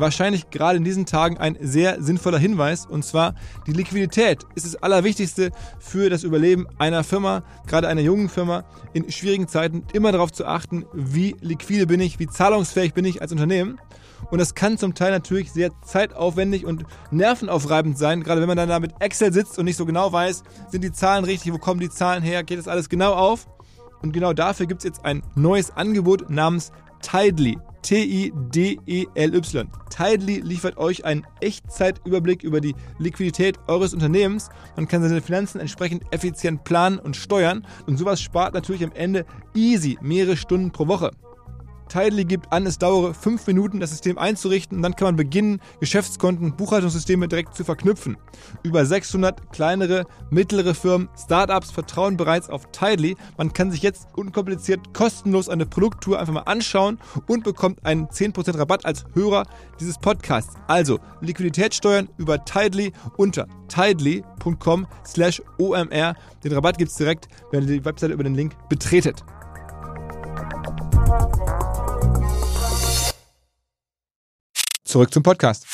Wahrscheinlich 0.00 0.50
gerade 0.50 0.78
in 0.78 0.84
diesen 0.84 1.06
Tagen 1.06 1.38
ein 1.38 1.56
sehr 1.60 2.00
sinnvoller 2.00 2.38
Hinweis 2.38 2.86
und 2.86 3.04
zwar 3.04 3.34
die 3.66 3.72
Liquidität 3.72 4.44
ist 4.54 4.64
das 4.64 4.76
Allerwichtigste 4.76 5.50
für 5.80 6.08
das 6.08 6.22
Überleben 6.22 6.68
einer 6.78 7.02
Firma, 7.02 7.42
gerade 7.66 7.88
einer 7.88 8.00
jungen 8.00 8.28
Firma, 8.28 8.64
in 8.92 9.10
schwierigen 9.10 9.48
Zeiten 9.48 9.82
immer 9.92 10.12
darauf 10.12 10.30
zu 10.30 10.46
achten, 10.46 10.84
wie 10.92 11.34
liquide 11.40 11.88
bin 11.88 12.00
ich, 12.00 12.20
wie 12.20 12.28
zahlungsfähig 12.28 12.94
bin 12.94 13.04
ich 13.04 13.22
als 13.22 13.32
Unternehmen. 13.32 13.80
Und 14.30 14.38
das 14.38 14.54
kann 14.54 14.78
zum 14.78 14.94
Teil 14.94 15.10
natürlich 15.10 15.52
sehr 15.52 15.70
zeitaufwendig 15.82 16.64
und 16.64 16.84
nervenaufreibend 17.10 17.98
sein, 17.98 18.22
gerade 18.22 18.40
wenn 18.40 18.48
man 18.48 18.56
dann 18.56 18.68
da 18.68 18.78
mit 18.78 18.92
Excel 19.00 19.32
sitzt 19.32 19.58
und 19.58 19.64
nicht 19.64 19.76
so 19.76 19.86
genau 19.86 20.12
weiß, 20.12 20.42
sind 20.70 20.84
die 20.84 20.92
Zahlen 20.92 21.24
richtig, 21.24 21.52
wo 21.52 21.58
kommen 21.58 21.80
die 21.80 21.90
Zahlen 21.90 22.22
her, 22.22 22.44
geht 22.44 22.58
das 22.58 22.68
alles 22.68 22.88
genau 22.88 23.14
auf. 23.14 23.48
Und 24.00 24.12
genau 24.12 24.32
dafür 24.32 24.66
gibt 24.66 24.80
es 24.80 24.84
jetzt 24.84 25.04
ein 25.04 25.22
neues 25.34 25.70
Angebot 25.76 26.30
namens 26.30 26.70
Tidely. 27.00 27.58
T-I-D-E-L-Y. 27.82 29.68
Tidely 29.90 30.40
liefert 30.40 30.76
euch 30.78 31.04
einen 31.04 31.26
Echtzeitüberblick 31.40 32.42
über 32.42 32.60
die 32.60 32.74
Liquidität 32.98 33.58
eures 33.66 33.94
Unternehmens. 33.94 34.48
Man 34.76 34.88
kann 34.88 35.02
seine 35.02 35.22
Finanzen 35.22 35.60
entsprechend 35.60 36.02
effizient 36.12 36.64
planen 36.64 36.98
und 36.98 37.16
steuern. 37.16 37.66
Und 37.86 37.98
sowas 37.98 38.20
spart 38.20 38.54
natürlich 38.54 38.84
am 38.84 38.92
Ende 38.92 39.24
easy 39.54 39.98
mehrere 40.00 40.36
Stunden 40.36 40.70
pro 40.72 40.88
Woche. 40.88 41.10
Tidely 41.88 42.24
gibt 42.24 42.52
an, 42.52 42.66
es 42.66 42.78
dauere 42.78 43.14
fünf 43.14 43.46
Minuten, 43.46 43.80
das 43.80 43.90
System 43.90 44.18
einzurichten 44.18 44.76
und 44.76 44.82
dann 44.82 44.94
kann 44.94 45.06
man 45.06 45.16
beginnen, 45.16 45.60
Geschäftskonten, 45.80 46.56
Buchhaltungssysteme 46.56 47.28
direkt 47.28 47.54
zu 47.56 47.64
verknüpfen. 47.64 48.16
Über 48.62 48.84
600 48.84 49.52
kleinere, 49.52 50.06
mittlere 50.30 50.74
Firmen, 50.74 51.08
Startups 51.16 51.70
vertrauen 51.70 52.16
bereits 52.16 52.48
auf 52.50 52.70
Tidely. 52.70 53.16
Man 53.36 53.52
kann 53.52 53.70
sich 53.70 53.82
jetzt 53.82 54.08
unkompliziert 54.16 54.94
kostenlos 54.94 55.48
eine 55.48 55.66
Produkttour 55.66 56.18
einfach 56.18 56.34
mal 56.34 56.40
anschauen 56.42 56.98
und 57.26 57.44
bekommt 57.44 57.84
einen 57.84 58.06
10% 58.06 58.58
Rabatt 58.58 58.84
als 58.84 59.04
Hörer 59.14 59.44
dieses 59.80 59.98
Podcasts. 59.98 60.54
Also 60.66 60.98
Liquidität 61.20 61.74
steuern 61.74 62.08
über 62.18 62.44
Tidely 62.44 62.92
unter 63.16 63.46
tidely.com 63.68 64.86
slash 65.06 65.42
omr. 65.58 66.14
Den 66.44 66.52
Rabatt 66.52 66.78
gibt 66.78 66.90
es 66.90 66.96
direkt, 66.96 67.28
wenn 67.50 67.62
ihr 67.62 67.80
die 67.80 67.84
Webseite 67.84 68.12
über 68.12 68.24
den 68.24 68.34
Link 68.34 68.56
betretet. 68.68 69.24
Zurück 74.88 75.12
zum 75.12 75.22
Podcast. 75.22 75.66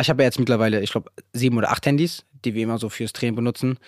Ich 0.00 0.08
habe 0.08 0.22
ja 0.22 0.26
jetzt 0.26 0.38
mittlerweile, 0.38 0.80
ich 0.80 0.90
glaube, 0.92 1.10
sieben 1.34 1.58
oder 1.58 1.70
acht 1.70 1.84
Handys, 1.84 2.24
die 2.42 2.54
wir 2.54 2.62
immer 2.62 2.78
so 2.78 2.88
fürs 2.88 3.12
Training 3.12 3.36
benutzen. 3.36 3.78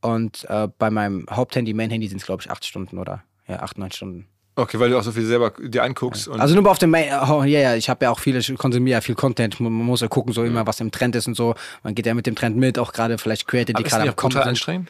Und 0.00 0.44
äh, 0.50 0.66
bei 0.78 0.90
meinem 0.90 1.26
Haupthandy, 1.30 1.74
Main-Handy 1.74 2.08
sind 2.08 2.18
es, 2.18 2.26
glaube 2.26 2.42
ich, 2.42 2.50
acht 2.50 2.64
Stunden 2.64 2.98
oder 2.98 3.22
ja, 3.46 3.60
acht, 3.60 3.78
neun 3.78 3.92
Stunden. 3.92 4.26
Okay, 4.56 4.80
weil 4.80 4.90
du 4.90 4.98
auch 4.98 5.04
so 5.04 5.12
viel 5.12 5.24
selber 5.24 5.52
dir 5.60 5.84
anguckst. 5.84 6.26
Und 6.26 6.40
Also 6.40 6.56
nur 6.56 6.68
auf 6.68 6.78
dem 6.78 6.90
Main, 6.90 7.08
oh, 7.28 7.44
ja, 7.44 7.60
ja, 7.60 7.76
ich 7.76 7.88
habe 7.88 8.04
ja 8.04 8.10
auch 8.10 8.18
viele, 8.18 8.40
ich 8.40 8.52
konsumiere 8.56 8.96
ja 8.96 9.00
viel 9.00 9.14
Content. 9.14 9.60
Man, 9.60 9.72
man 9.72 9.86
muss 9.86 10.00
ja 10.00 10.08
gucken, 10.08 10.32
so 10.32 10.42
immer, 10.42 10.66
was 10.66 10.80
im 10.80 10.90
Trend 10.90 11.14
ist 11.14 11.28
und 11.28 11.36
so. 11.36 11.54
Man 11.84 11.94
geht 11.94 12.06
ja 12.06 12.14
mit 12.14 12.26
dem 12.26 12.34
Trend 12.34 12.56
mit, 12.56 12.80
auch 12.80 12.92
gerade 12.92 13.16
vielleicht 13.16 13.46
Creator, 13.46 13.74
die 13.74 13.84
gerade 13.84 14.02
am 14.02 14.08
auch 14.08 14.16
Kommen 14.16 14.32
sind. 14.32 14.42
anstrengend? 14.42 14.88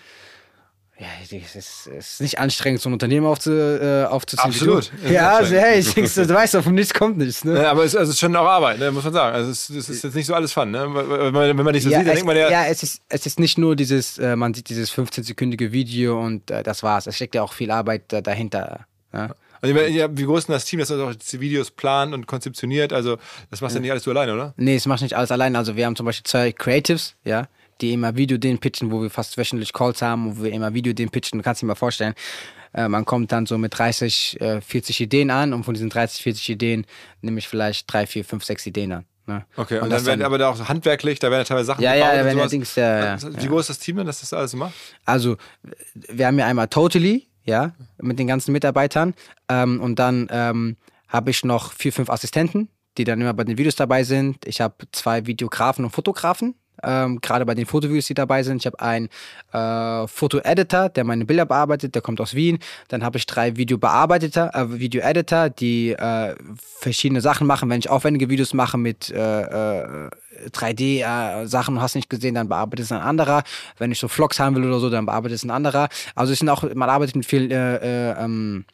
Ja, 1.01 1.07
es 1.23 1.57
ist, 1.57 1.87
ist 1.87 2.21
nicht 2.21 2.39
anstrengend, 2.39 2.83
so 2.83 2.91
ein 2.91 2.93
Unternehmen 2.93 3.25
aufzu, 3.25 3.51
äh, 3.53 4.05
aufzuziehen. 4.05 4.51
Absolut. 4.51 4.93
Ja, 5.11 5.39
also, 5.39 5.55
hey, 5.57 5.81
ich 5.81 5.95
denk's, 5.95 6.15
du 6.15 6.29
weißt 6.29 6.53
doch, 6.53 6.63
vom 6.63 6.75
Nichts 6.75 6.93
kommt 6.93 7.17
nichts. 7.17 7.43
Ne? 7.43 7.55
Ja, 7.55 7.71
aber 7.71 7.85
es, 7.85 7.97
also 7.97 8.11
es 8.11 8.17
ist 8.17 8.21
schon 8.21 8.37
auch 8.37 8.45
Arbeit, 8.45 8.79
ne, 8.79 8.91
muss 8.93 9.05
man 9.05 9.15
sagen. 9.15 9.35
Also 9.35 9.51
es, 9.51 9.71
es 9.71 9.89
ist 9.89 10.05
jetzt 10.05 10.15
nicht 10.15 10.27
so 10.27 10.35
alles 10.35 10.53
Fun. 10.53 10.71
Ne? 10.71 10.81
Wenn, 10.93 11.33
man, 11.33 11.57
wenn 11.57 11.65
man 11.65 11.73
dich 11.73 11.85
so 11.85 11.89
sieht, 11.89 12.01
dann 12.01 12.07
es, 12.07 12.13
denkt 12.13 12.27
man 12.27 12.37
ja, 12.37 12.51
ja, 12.51 12.67
es 12.67 12.83
ist, 12.83 13.01
es 13.09 13.25
ist 13.25 13.41
nicht 13.41 13.57
nur 13.57 13.77
dieses, 13.77 14.19
äh, 14.19 14.37
man 14.37 14.53
sieht 14.53 14.69
dieses 14.69 14.93
15-sekündige 14.93 15.73
Video 15.73 16.21
und 16.21 16.51
äh, 16.51 16.63
das 16.63 16.83
war's. 16.83 17.07
Es 17.07 17.17
steckt 17.17 17.35
ja 17.35 17.43
auch 17.43 17.55
viel 17.55 17.71
Arbeit 17.71 18.13
äh, 18.13 18.21
dahinter. 18.21 18.85
Ja? 19.15 19.35
also 19.63 19.75
ich 19.75 19.75
meine, 19.75 19.89
ja, 19.89 20.07
wie 20.15 20.25
groß 20.25 20.41
ist 20.41 20.49
denn 20.49 20.55
das 20.55 20.67
Team, 20.67 20.81
das 20.81 20.91
auch 20.91 21.15
die 21.15 21.41
Videos 21.41 21.71
plant 21.71 22.13
und 22.13 22.27
konzeptioniert? 22.27 22.93
Also 22.93 23.17
das 23.51 23.63
machst 23.63 23.75
du 23.75 23.79
ja 23.79 23.81
nicht 23.81 23.91
alles 23.91 24.03
du 24.03 24.11
alleine, 24.11 24.35
oder? 24.35 24.53
Nee, 24.59 24.77
es 24.77 24.85
macht 24.85 25.01
nicht 25.01 25.17
alles 25.17 25.31
allein. 25.31 25.57
Also 25.57 25.77
wir 25.77 25.87
haben 25.87 25.97
zum 25.97 26.05
Beispiel 26.05 26.25
zwei 26.25 26.53
Creatives, 26.53 27.15
ja, 27.25 27.49
die 27.81 27.93
immer 27.93 28.16
Video 28.16 28.39
den 28.39 28.59
pitchen, 28.59 28.91
wo 28.91 29.03
wir 29.03 29.11
fast 29.11 29.37
wöchentlich 29.37 29.72
Calls 29.72 30.03
haben, 30.03 30.39
wo 30.39 30.45
wir 30.45 30.53
immer 30.53 30.74
Video 30.74 30.93
den 30.93 31.11
pitchen. 31.11 31.39
Du 31.39 31.43
kannst 31.43 31.62
dir 31.62 31.66
mal 31.66 31.74
vorstellen, 31.74 32.14
äh, 32.72 32.89
man 32.89 33.05
kommt 33.05 33.33
dann 33.33 33.47
so 33.47 33.59
mit 33.59 33.76
30, 33.76 34.41
äh, 34.41 34.61
40 34.61 35.01
Ideen 35.01 35.31
an 35.31 35.53
und 35.53 35.64
von 35.64 35.74
diesen 35.74 35.91
30, 35.91 36.22
40 36.22 36.51
Ideen 36.51 36.87
nehme 37.20 37.39
ich 37.39 37.49
vielleicht 37.49 37.93
drei, 37.93 38.07
vier, 38.07 38.24
fünf, 38.24 38.45
sechs 38.45 38.66
Ideen 38.66 38.93
an. 38.93 39.05
Ne? 39.26 39.45
Okay, 39.57 39.78
und, 39.78 39.91
das 39.91 40.03
dann 40.03 40.18
werden 40.18 40.22
aber 40.24 40.39
da 40.39 40.51
auch 40.51 40.68
handwerklich, 40.68 41.18
da 41.18 41.31
werden 41.31 41.41
ja 41.43 41.45
teilweise 41.45 41.66
Sachen 41.66 41.83
Ja, 41.83 41.95
ja, 41.95 42.11
gebaut 42.11 42.11
und 42.11 42.24
werden 42.24 42.26
ja 42.26 42.43
sowas. 42.43 42.51
Dings, 42.51 42.74
ja, 42.76 43.16
ja, 43.16 43.43
Wie 43.43 43.47
groß 43.47 43.61
ist 43.61 43.70
das 43.70 43.78
Team 43.78 43.97
denn, 43.97 44.07
dass 44.07 44.20
das 44.20 44.33
alles 44.33 44.55
macht? 44.55 44.74
Also, 45.05 45.37
wir 45.95 46.26
haben 46.26 46.39
ja 46.39 46.47
einmal 46.47 46.68
Totally, 46.68 47.28
ja, 47.45 47.72
mit 47.99 48.18
den 48.18 48.26
ganzen 48.26 48.53
Mitarbeitern. 48.53 49.14
Ähm, 49.49 49.81
und 49.81 49.99
dann 49.99 50.28
ähm, 50.31 50.76
habe 51.09 51.31
ich 51.31 51.45
noch 51.45 51.72
vier, 51.72 51.93
fünf 51.93 52.11
Assistenten, 52.11 52.68
die 52.99 53.05
dann 53.05 53.20
immer 53.20 53.35
bei 53.35 53.45
den 53.45 53.59
Videos 53.59 53.76
dabei 53.76 54.05
sind. 54.05 54.45
Ich 54.47 54.61
habe 54.61 54.74
zwei 54.93 55.26
Videografen 55.26 55.85
und 55.85 55.91
Fotografen. 55.91 56.55
Ähm, 56.83 57.20
gerade 57.20 57.47
bei 57.47 57.55
den 57.55 57.66
Fotovideos, 57.66 58.07
die 58.07 58.14
dabei 58.14 58.43
sind. 58.43 58.59
Ich 58.59 58.66
habe 58.66 58.81
einen 58.81 59.09
äh, 59.53 60.07
Foto-Editor, 60.07 60.89
der 60.89 61.05
meine 61.05 61.24
Bilder 61.24 61.47
bearbeitet, 61.47 61.95
der 61.95 62.03
kommt 62.03 62.20
aus 62.20 62.35
Wien. 62.35 62.59
Dann 62.89 63.05
habe 63.05 63.18
ich 63.18 63.26
drei 63.26 63.57
Videobearbeiter, 63.57 64.55
äh, 64.55 64.78
Video-Editor, 64.78 65.51
die 65.51 65.91
äh, 65.91 66.35
verschiedene 66.57 67.20
Sachen 67.20 67.47
machen. 67.47 67.68
Wenn 67.70 67.81
ich 67.81 67.91
aufwendige 67.91 68.28
Videos 68.28 68.55
mache 68.55 68.78
mit 68.78 69.11
äh, 69.11 70.07
äh, 70.07 70.11
3D-Sachen, 70.49 71.81
hast 71.81 71.95
nicht 71.95 72.11
gesehen, 72.11 72.35
dann 72.35 72.49
bearbeitet 72.49 72.87
es 72.87 72.93
ein 72.93 73.01
anderer. 73.01 73.43
Wenn 73.78 73.93
ich 73.93 73.99
so 73.99 74.09
Vlogs 74.09 74.41
haben 74.41 74.57
will 74.57 74.64
oder 74.64 74.81
so, 74.81 74.91
dann 74.91 75.07
bearbeitet 75.07 75.37
es 75.37 75.45
ein 75.45 75.51
anderer. 75.51 75.89
Also 76.14 76.33
es 76.33 76.39
sind 76.39 76.49
auch, 76.49 76.62
man 76.74 76.89
arbeitet 76.89 77.16
mit 77.16 77.26
vielen, 77.26 77.51
äh, 77.51 78.11
äh, 78.11 78.24
ähm, 78.24 78.64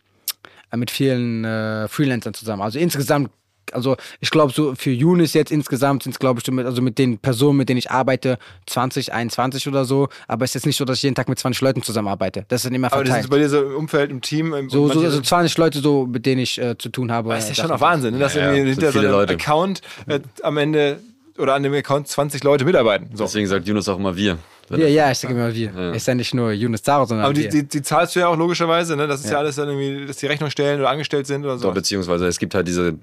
äh, 0.71 0.77
mit 0.77 0.91
vielen 0.91 1.45
äh, 1.45 1.89
Freelancern 1.89 2.35
zusammen. 2.35 2.63
Also 2.63 2.79
insgesamt 2.79 3.31
also 3.73 3.97
ich 4.21 4.31
glaube, 4.31 4.53
so 4.53 4.75
für 4.75 4.91
Younes 4.91 5.35
jetzt 5.35 5.51
insgesamt 5.51 6.03
sind 6.05 6.13
es, 6.13 6.19
glaube 6.19 6.41
ich, 6.41 6.65
also 6.67 6.83
mit 6.83 6.99
den 6.99 7.19
Personen, 7.19 7.59
mit 7.59 7.69
denen 7.69 7.79
ich 7.79 7.91
arbeite, 7.91 8.39
20, 8.67 9.13
21 9.13 9.67
oder 9.69 9.85
so. 9.85 10.09
Aber 10.29 10.45
es 10.45 10.51
ist 10.51 10.55
jetzt 10.55 10.67
nicht 10.67 10.77
so, 10.77 10.85
dass 10.85 10.99
ich 10.99 11.03
jeden 11.03 11.15
Tag 11.15 11.29
mit 11.29 11.39
20 11.39 11.61
Leuten 11.63 11.83
zusammenarbeite. 11.83 12.45
Das 12.49 12.61
ist 12.61 12.67
dann 12.67 12.75
immer 12.75 12.89
Aber 12.93 13.05
das 13.05 13.09
verteilt. 13.09 13.25
ist 13.25 13.31
bei 13.31 13.39
dir 13.39 13.49
so 13.49 13.63
im 13.63 13.77
Umfeld, 13.77 14.11
im 14.11 14.21
Team. 14.21 14.55
im- 14.55 14.71
so, 14.71 14.89
so, 14.89 15.01
also 15.01 15.21
20 15.21 15.57
Leute, 15.59 15.81
so, 15.81 16.07
mit 16.07 16.27
denen 16.27 16.41
ich 16.41 16.59
äh, 16.61 16.77
zu 16.79 16.89
tun 16.89 17.11
habe. 17.13 17.31
Das 17.31 17.49
ist 17.51 17.57
ja 17.59 17.65
schon 17.65 17.73
auch 17.73 17.81
Wahnsinn, 17.81 18.15
ne? 18.15 18.21
dass 18.21 18.35
Ja, 18.35 18.43
ja, 18.43 18.53
irgendwie 18.53 18.73
sind 18.73 18.81
hinter 18.83 18.93
so 18.93 18.99
einem 19.01 19.11
Leute. 19.11 19.35
Account 19.35 19.81
äh, 20.07 20.21
am 20.43 20.57
Ende 20.57 21.01
oder 21.39 21.55
an 21.55 21.63
dem 21.63 21.75
Account 21.75 22.09
20 22.09 22.43
Leute 22.45 22.65
mitarbeiten. 22.65 23.11
So. 23.15 23.25
Deswegen 23.25 23.47
sagt 23.47 23.67
Yunus 23.69 23.89
auch 23.89 23.99
immer 23.99 24.17
wir. 24.17 24.39
Ja, 24.71 24.87
ja, 24.87 25.11
ich 25.11 25.19
sage 25.19 25.35
immer 25.35 25.55
wir. 25.55 25.71
Ja. 25.73 25.93
Ist 25.93 26.07
ja 26.09 26.15
nicht 26.15 26.35
nur 26.35 26.51
Younes 26.53 26.83
Zaro, 26.83 27.05
sondern 27.05 27.27
Aber 27.27 27.35
die, 27.35 27.45
wir. 27.45 27.51
die, 27.51 27.63
die 27.69 27.83
zahlst 27.83 28.17
du 28.17 28.21
ja 28.21 28.29
auch 28.29 28.37
logischerweise, 28.37 28.97
ne? 28.97 29.07
Das 29.07 29.21
ist 29.21 29.27
ja, 29.27 29.33
Ja. 29.33 29.39
alles 29.39 29.57
dann 29.57 29.69
irgendwie, 29.69 30.07
dass 30.07 30.17
die 30.17 30.27
Rechnung 30.27 30.51
stellen 30.51 30.81
oder 30.81 30.91
angestellt 30.91 31.27
sind 31.27 31.45
oder 31.45 31.57
so. 31.59 31.69
So, 31.69 31.73
beziehungsweise 31.73 32.27
es 32.27 32.39
gibt 32.39 32.55
halt 32.55 32.67
diese, 32.67 32.95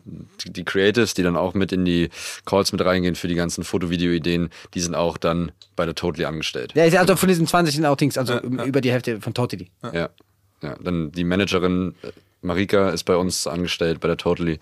die, 0.45 0.63
Creatives, 0.65 1.13
die 1.13 1.23
dann 1.23 1.37
auch 1.37 1.53
mit 1.53 1.71
in 1.71 1.85
die 1.85 2.09
Calls 2.45 2.71
mit 2.71 2.83
reingehen 2.83 3.15
für 3.15 3.27
die 3.27 3.35
ganzen 3.35 3.63
Foto-Video-Ideen, 3.63 4.49
die 4.73 4.79
sind 4.79 4.95
auch 4.95 5.17
dann 5.17 5.51
bei 5.75 5.85
der 5.85 5.95
Totally 5.95 6.25
angestellt. 6.25 6.73
ja, 6.75 6.83
ist 6.85 6.97
also 6.97 7.15
von 7.15 7.29
diesen 7.29 7.47
20 7.47 7.75
sind 7.75 7.85
auch 7.85 7.95
Dings, 7.95 8.17
also 8.17 8.39
über 8.39 8.81
die 8.81 8.91
Hälfte 8.91 9.21
von 9.21 9.33
Totally. 9.33 9.69
Ja. 9.93 10.09
ja. 10.61 10.75
Dann 10.81 11.11
die 11.11 11.23
Managerin 11.23 11.95
äh, 12.01 12.07
Marika 12.43 12.89
ist 12.89 13.03
bei 13.03 13.15
uns 13.15 13.47
angestellt 13.47 13.99
bei 13.99 14.07
der 14.07 14.17
Totally. 14.17 14.59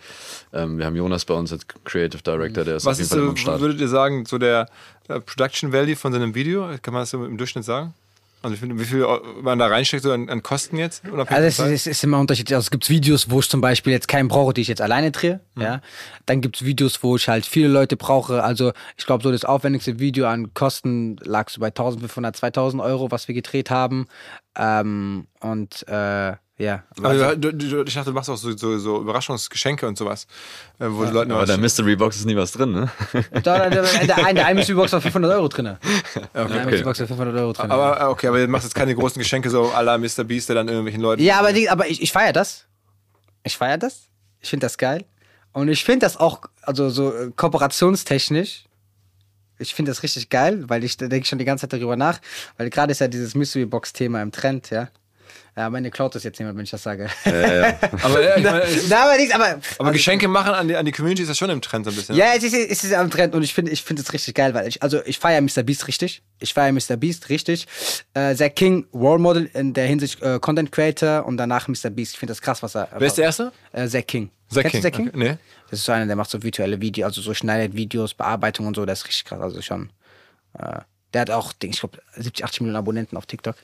Ähm, 0.54 0.78
wir 0.78 0.86
haben 0.86 0.96
Jonas 0.96 1.26
bei 1.26 1.34
uns 1.34 1.52
als 1.52 1.66
Creative 1.84 2.22
Director, 2.22 2.64
der 2.64 2.78
ist 2.78 2.86
auf 2.86 2.92
Was 2.92 2.98
jeden 3.00 3.06
ist 3.06 3.14
Fall 3.14 3.24
so, 3.24 3.30
am 3.30 3.38
Start. 3.38 3.62
würdet 3.62 3.80
ihr 3.82 3.88
sagen, 3.88 4.26
so 4.26 4.38
der 4.38 4.68
äh, 5.08 5.20
Production 5.20 5.74
Value 5.74 5.96
von 5.96 6.12
so 6.14 6.18
einem 6.20 6.36
Video? 6.36 6.68
Kann 6.82 6.94
man 6.94 7.02
das 7.04 7.10
so 7.10 7.24
im 7.26 7.38
Durchschnitt 7.38 7.66
sagen? 7.66 7.94
Also 8.44 8.56
wie 8.56 8.60
viel, 8.60 8.80
wie 8.80 8.86
viel 8.86 9.06
man 9.44 9.60
da 9.60 9.68
reinsteckt 9.68 10.02
so 10.02 10.12
an, 10.12 10.28
an 10.28 10.42
Kosten 10.42 10.78
jetzt? 10.78 11.04
Also 11.28 11.44
es 11.44 11.60
ist, 11.60 11.82
es 11.82 11.88
ist 11.88 12.04
immer 12.04 12.20
unterschiedlich. 12.20 12.56
Also 12.56 12.66
es 12.66 12.72
gibt 12.72 12.90
Videos, 12.90 13.30
wo 13.30 13.40
ich 13.40 13.48
zum 13.48 13.62
Beispiel 13.62 13.94
jetzt 13.94 14.08
keinen 14.08 14.30
brauche, 14.30 14.52
die 14.54 14.62
ich 14.62 14.68
jetzt 14.68 14.82
alleine 14.82 15.12
drehe. 15.12 15.42
Ja. 15.56 15.82
Dann 16.26 16.42
gibt 16.42 16.56
es 16.56 16.66
Videos, 16.66 17.04
wo 17.04 17.16
ich 17.18 17.28
halt 17.28 17.46
viele 17.46 17.68
Leute 17.68 17.98
brauche. 17.98 18.44
Also 18.44 18.74
ich 18.98 19.06
glaube, 19.06 19.24
so 19.24 19.32
das 19.32 19.46
aufwendigste 19.46 20.00
Video 20.00 20.26
an 20.26 20.56
Kosten 20.56 21.18
lag 21.18 21.50
so 21.50 21.62
bei 21.62 21.68
1500, 21.68 22.36
2000 22.36 22.82
Euro, 22.82 23.12
was 23.12 23.28
wir 23.28 23.36
gedreht 23.36 23.70
haben. 23.70 24.08
Ähm, 24.58 25.28
und 25.42 25.88
äh, 25.88 26.34
ja. 26.58 26.84
Also, 27.02 27.36
du, 27.36 27.54
du, 27.54 27.84
ich 27.84 27.94
dachte, 27.94 28.12
du 28.12 28.14
machst 28.14 28.30
auch 28.30 28.38
so, 28.38 28.56
so, 28.56 28.78
so 28.78 29.02
Überraschungsgeschenke 29.02 29.88
und 29.88 29.98
sowas, 29.98 30.28
äh, 30.80 30.86
wo 30.88 31.06
die 31.06 31.12
Leute 31.12 31.34
Aber 31.34 31.46
der 31.46 31.58
Mystery 31.58 31.96
Box 31.96 32.18
ist 32.18 32.26
nie 32.26 32.36
was 32.36 32.52
drin, 32.52 32.72
ne? 32.72 32.92
Da, 33.44 33.70
da, 33.70 33.70
da, 33.70 34.34
der 34.34 34.46
einen 34.46 34.58
Mystery 34.58 34.76
Box 34.76 34.94
war 34.94 35.02
500 35.02 35.32
Euro 35.34 35.48
drin. 35.48 35.62
Okay, 36.14 36.28
der 36.34 36.44
einen 36.44 36.66
Mystery 36.66 36.84
Box 36.84 37.00
war 37.00 37.08
500 37.08 37.36
Euro 37.36 37.54
drin. 37.54 37.72
Aber 37.72 38.10
okay, 38.10 38.28
aber 38.28 38.40
du 38.40 38.48
machst 38.48 38.66
jetzt 38.66 38.76
keine 38.76 38.94
großen 38.96 39.20
Geschenke 39.20 39.50
so 39.50 39.72
à 39.72 39.82
la 39.82 39.98
Mr. 39.98 40.24
Beast, 40.24 40.50
der 40.50 40.56
dann 40.56 40.68
irgendwelchen 40.68 41.02
Leuten. 41.02 41.22
Ja, 41.24 41.40
aber, 41.40 41.54
die, 41.54 41.70
aber 41.70 41.88
ich, 41.88 42.02
ich 42.02 42.12
feiere 42.12 42.34
das. 42.34 42.66
Ich 43.44 43.58
feiere 43.58 43.78
das. 43.78 44.08
Ich 44.40 44.50
finde 44.50 44.66
das 44.66 44.78
geil. 44.78 45.06
Und 45.54 45.68
ich 45.68 45.84
finde 45.84 46.06
das 46.06 46.18
auch, 46.18 46.42
also 46.62 46.90
so 46.90 47.14
äh, 47.14 47.32
kooperationstechnisch, 47.36 48.66
ich 49.58 49.76
finde 49.76 49.92
das 49.92 50.04
richtig 50.04 50.30
geil, 50.30 50.64
weil 50.70 50.84
ich 50.84 50.98
da 50.98 51.08
denke 51.08 51.28
schon 51.28 51.40
die 51.40 51.46
ganze 51.46 51.68
Zeit 51.68 51.74
darüber 51.74 51.96
nach, 51.96 52.20
weil 52.58 52.70
gerade 52.70 52.92
ist 52.92 53.00
ja 53.00 53.08
dieses 53.08 53.36
Mystery 53.36 53.66
Box 53.66 53.94
Thema 53.94 54.22
im 54.22 54.32
Trend, 54.32 54.70
ja. 54.70 54.90
Ja, 55.58 55.70
meine 55.70 55.92
klaut 55.92 56.16
das 56.16 56.24
jetzt 56.24 56.40
jemand, 56.40 56.58
wenn 56.58 56.64
ich 56.64 56.72
das 56.72 56.82
sage. 56.82 57.10
Aber, 57.26 58.24
ja, 58.24 58.38
ich 58.38 58.44
meine, 58.44 58.62
es 58.62 58.76
ist, 58.84 58.90
Na, 58.90 59.04
aber 59.04 59.18
nichts, 59.18 59.34
aber. 59.34 59.46
aber 59.46 59.62
also, 59.80 59.92
Geschenke 59.92 60.30
machen 60.30 60.54
an 60.54 60.68
die, 60.70 60.76
an 60.78 60.86
die 60.86 60.94
Community 60.94 61.24
ist 61.24 61.28
ja 61.28 61.36
schon 61.36 61.50
im 61.50 61.62
Trend 61.62 61.84
so 61.86 61.92
ein 61.92 61.96
bisschen. 61.96 62.16
Ja, 62.16 62.34
es 62.36 62.44
ist, 62.44 62.54
es 62.54 62.84
ist 62.86 62.94
am 62.94 63.12
Trend 63.12 63.36
und 63.36 63.44
ich 63.44 63.54
finde 63.54 63.72
ich 63.72 63.84
finde 63.84 64.02
es 64.02 64.14
richtig 64.14 64.34
geil, 64.34 64.54
weil 64.54 64.68
ich, 64.68 64.82
also 64.82 65.04
ich 65.06 65.20
feiere 65.20 65.42
Mr. 65.42 65.64
Beast 65.64 65.88
richtig. 65.90 66.24
Ich 66.40 66.54
feiere 66.54 66.72
Mr. 66.72 66.96
Beast 66.96 67.28
richtig. 67.28 67.68
Äh, 68.14 68.34
Zack 68.36 68.56
King, 68.56 68.88
Role 68.94 69.20
Model 69.20 69.50
in 69.54 69.74
der 69.74 69.88
Hinsicht 69.88 70.22
äh, 70.22 70.40
Content 70.40 70.72
Creator 70.72 71.26
und 71.26 71.36
danach 71.36 71.68
Mr. 71.68 71.90
Beast. 71.90 72.14
Ich 72.14 72.20
finde 72.20 72.32
das 72.32 72.42
krass, 72.42 72.64
was 72.64 72.76
er. 72.76 72.88
Wer 72.98 73.08
ist 73.08 73.18
der 73.18 73.26
Erste? 73.26 73.52
Äh, 73.74 73.88
Zack 73.88 74.08
King. 74.08 74.30
Zack 74.50 74.64
Kennst 74.64 74.76
du 74.78 74.82
Zack 74.84 74.94
King? 74.94 75.10
Okay, 75.10 75.18
nee. 75.18 75.38
Das 75.70 75.80
ist 75.80 75.86
so 75.86 75.92
einer, 75.92 76.06
der 76.06 76.16
macht 76.16 76.30
so 76.30 76.42
virtuelle 76.44 76.80
Videos, 76.80 77.08
also 77.08 77.22
so 77.22 77.34
schneidet 77.34 77.76
Videos, 77.76 78.14
Bearbeitung 78.14 78.68
und 78.68 78.76
so, 78.76 78.86
das 78.86 79.00
ist 79.00 79.08
richtig 79.08 79.26
krass. 79.26 79.42
Also 79.42 79.62
schon. 79.62 79.90
Äh, 80.58 80.80
der 81.14 81.22
hat 81.22 81.30
auch, 81.30 81.54
ich 81.62 81.80
glaube, 81.80 82.00
70, 82.16 82.46
80 82.46 82.62
Millionen 82.62 82.78
Abonnenten 82.78 83.18
auf 83.18 83.26
TikTok. 83.26 83.56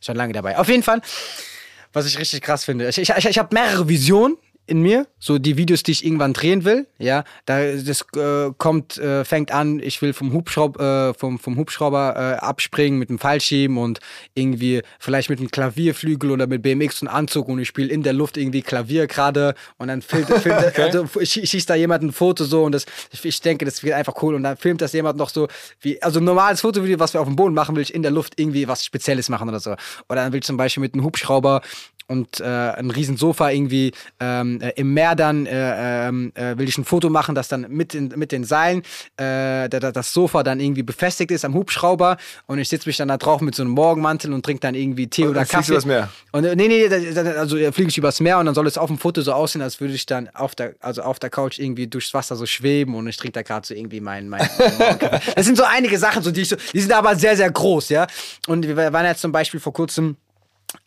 Schon 0.00 0.16
lange 0.16 0.32
dabei. 0.32 0.56
Auf 0.58 0.68
jeden 0.68 0.82
Fall, 0.82 1.00
was 1.92 2.06
ich 2.06 2.18
richtig 2.18 2.42
krass 2.42 2.64
finde. 2.64 2.88
Ich, 2.88 2.98
ich, 2.98 3.10
ich, 3.10 3.38
habe 3.38 3.54
mehrere 3.54 3.88
Visionen 3.88 4.36
in 4.70 4.80
mir, 4.82 5.06
so 5.18 5.38
die 5.38 5.56
Videos, 5.56 5.82
die 5.82 5.92
ich 5.92 6.04
irgendwann 6.04 6.32
drehen 6.32 6.64
will. 6.64 6.86
Ja, 6.98 7.24
da 7.46 7.72
das 7.72 8.06
äh, 8.16 8.50
kommt, 8.56 8.98
äh, 8.98 9.24
fängt 9.24 9.50
an, 9.52 9.80
ich 9.80 10.00
will 10.00 10.12
vom 10.12 10.32
Hubschrauber, 10.32 11.10
äh, 11.10 11.18
vom, 11.18 11.38
vom 11.38 11.56
Hubschrauber 11.56 12.14
äh, 12.16 12.44
abspringen 12.44 12.98
mit 12.98 13.10
dem 13.10 13.18
Fallschirm 13.18 13.76
und 13.78 14.00
irgendwie 14.34 14.82
vielleicht 14.98 15.28
mit 15.30 15.38
einem 15.40 15.50
Klavierflügel 15.50 16.30
oder 16.30 16.46
mit 16.46 16.62
BMX 16.62 17.02
und 17.02 17.08
Anzug 17.08 17.48
und 17.48 17.58
ich 17.58 17.68
spiele 17.68 17.88
in 17.90 18.02
der 18.02 18.12
Luft 18.12 18.36
irgendwie 18.36 18.62
Klavier 18.62 19.06
gerade 19.06 19.54
und 19.78 19.88
dann 19.88 20.02
filmt, 20.02 20.28
filmt 20.42 20.78
also 20.78 21.02
schie- 21.22 21.46
schießt 21.46 21.68
da 21.68 21.74
jemand 21.74 22.02
ein 22.04 22.12
Foto 22.12 22.44
so 22.44 22.64
und 22.64 22.72
das, 22.72 22.86
ich, 23.12 23.24
ich 23.24 23.40
denke, 23.40 23.64
das 23.64 23.82
wird 23.82 23.94
einfach 23.94 24.14
cool 24.22 24.34
und 24.34 24.42
dann 24.44 24.56
filmt 24.56 24.80
das 24.80 24.92
jemand 24.92 25.18
noch 25.18 25.30
so 25.30 25.48
wie, 25.80 26.00
also 26.02 26.20
ein 26.20 26.24
normales 26.24 26.60
Fotovideo, 26.60 26.98
was 26.98 27.12
wir 27.14 27.20
auf 27.20 27.26
dem 27.26 27.36
Boden 27.36 27.54
machen, 27.54 27.74
will 27.74 27.82
ich 27.82 27.94
in 27.94 28.02
der 28.02 28.10
Luft 28.12 28.38
irgendwie 28.38 28.68
was 28.68 28.84
Spezielles 28.84 29.28
machen 29.28 29.48
oder 29.48 29.60
so. 29.60 29.70
Oder 30.08 30.22
dann 30.22 30.32
will 30.32 30.38
ich 30.38 30.44
zum 30.46 30.56
Beispiel 30.56 30.80
mit 30.80 30.94
einem 30.94 31.04
Hubschrauber 31.04 31.60
und 32.10 32.40
äh, 32.40 32.44
ein 32.44 32.90
riesen 32.90 33.16
Sofa 33.16 33.50
irgendwie 33.50 33.92
ähm, 34.18 34.60
äh, 34.60 34.70
im 34.70 34.92
Meer 34.92 35.14
dann 35.14 35.46
äh, 35.46 36.08
ähm, 36.08 36.32
äh, 36.34 36.58
will 36.58 36.68
ich 36.68 36.76
ein 36.76 36.84
Foto 36.84 37.08
machen, 37.08 37.36
das 37.36 37.46
dann 37.46 37.66
mit, 37.68 37.94
in, 37.94 38.08
mit 38.16 38.32
den 38.32 38.44
Seilen 38.44 38.82
da, 39.16 39.68
da, 39.68 39.92
das 39.92 40.12
Sofa 40.12 40.42
dann 40.42 40.60
irgendwie 40.60 40.82
befestigt 40.82 41.30
ist 41.30 41.44
am 41.44 41.54
Hubschrauber 41.54 42.16
und 42.46 42.58
ich 42.58 42.68
sitze 42.68 42.88
mich 42.88 42.96
dann 42.96 43.08
da 43.08 43.16
drauf 43.16 43.40
mit 43.40 43.54
so 43.54 43.62
einem 43.62 43.72
Morgenmantel 43.72 44.32
und 44.32 44.44
trinke 44.44 44.60
dann 44.60 44.74
irgendwie 44.74 45.06
Tee 45.06 45.24
Und 45.24 45.30
oder 45.30 45.44
Kaffee. 45.44 45.66
du 45.66 45.72
übers 45.72 45.84
Meer? 45.84 46.08
Und 46.32 46.42
nee, 46.42 46.68
nee, 46.68 46.86
also 46.88 47.56
fliege 47.56 47.88
ich 47.88 47.98
übers 47.98 48.20
Meer 48.20 48.38
und 48.38 48.46
dann 48.46 48.54
soll 48.54 48.66
es 48.66 48.78
auf 48.78 48.88
dem 48.88 48.98
Foto 48.98 49.20
so 49.20 49.32
aussehen, 49.32 49.62
als 49.62 49.80
würde 49.80 49.94
ich 49.94 50.06
dann 50.06 50.28
auf 50.34 50.54
der, 50.54 50.74
also 50.80 51.02
auf 51.02 51.18
der 51.18 51.30
Couch 51.30 51.58
irgendwie 51.58 51.86
durchs 51.86 52.12
Wasser 52.14 52.34
so 52.36 52.46
schweben 52.46 52.94
und 52.94 53.06
ich 53.06 53.16
trinke 53.16 53.32
da 53.32 53.42
gerade 53.42 53.66
so 53.66 53.74
irgendwie 53.74 54.00
mein, 54.00 54.28
mein. 54.28 54.48
Das 55.36 55.46
sind 55.46 55.56
so 55.56 55.64
einige 55.64 55.98
Sachen, 55.98 56.22
so 56.22 56.30
die 56.30 56.42
ich 56.42 56.48
so, 56.48 56.56
die 56.72 56.80
sind 56.80 56.92
aber 56.92 57.14
sehr, 57.16 57.36
sehr 57.36 57.50
groß, 57.50 57.90
ja. 57.90 58.06
Und 58.46 58.66
wir 58.66 58.76
waren 58.76 59.06
jetzt 59.06 59.20
zum 59.20 59.32
Beispiel 59.32 59.60
vor 59.60 59.72
kurzem 59.72 60.16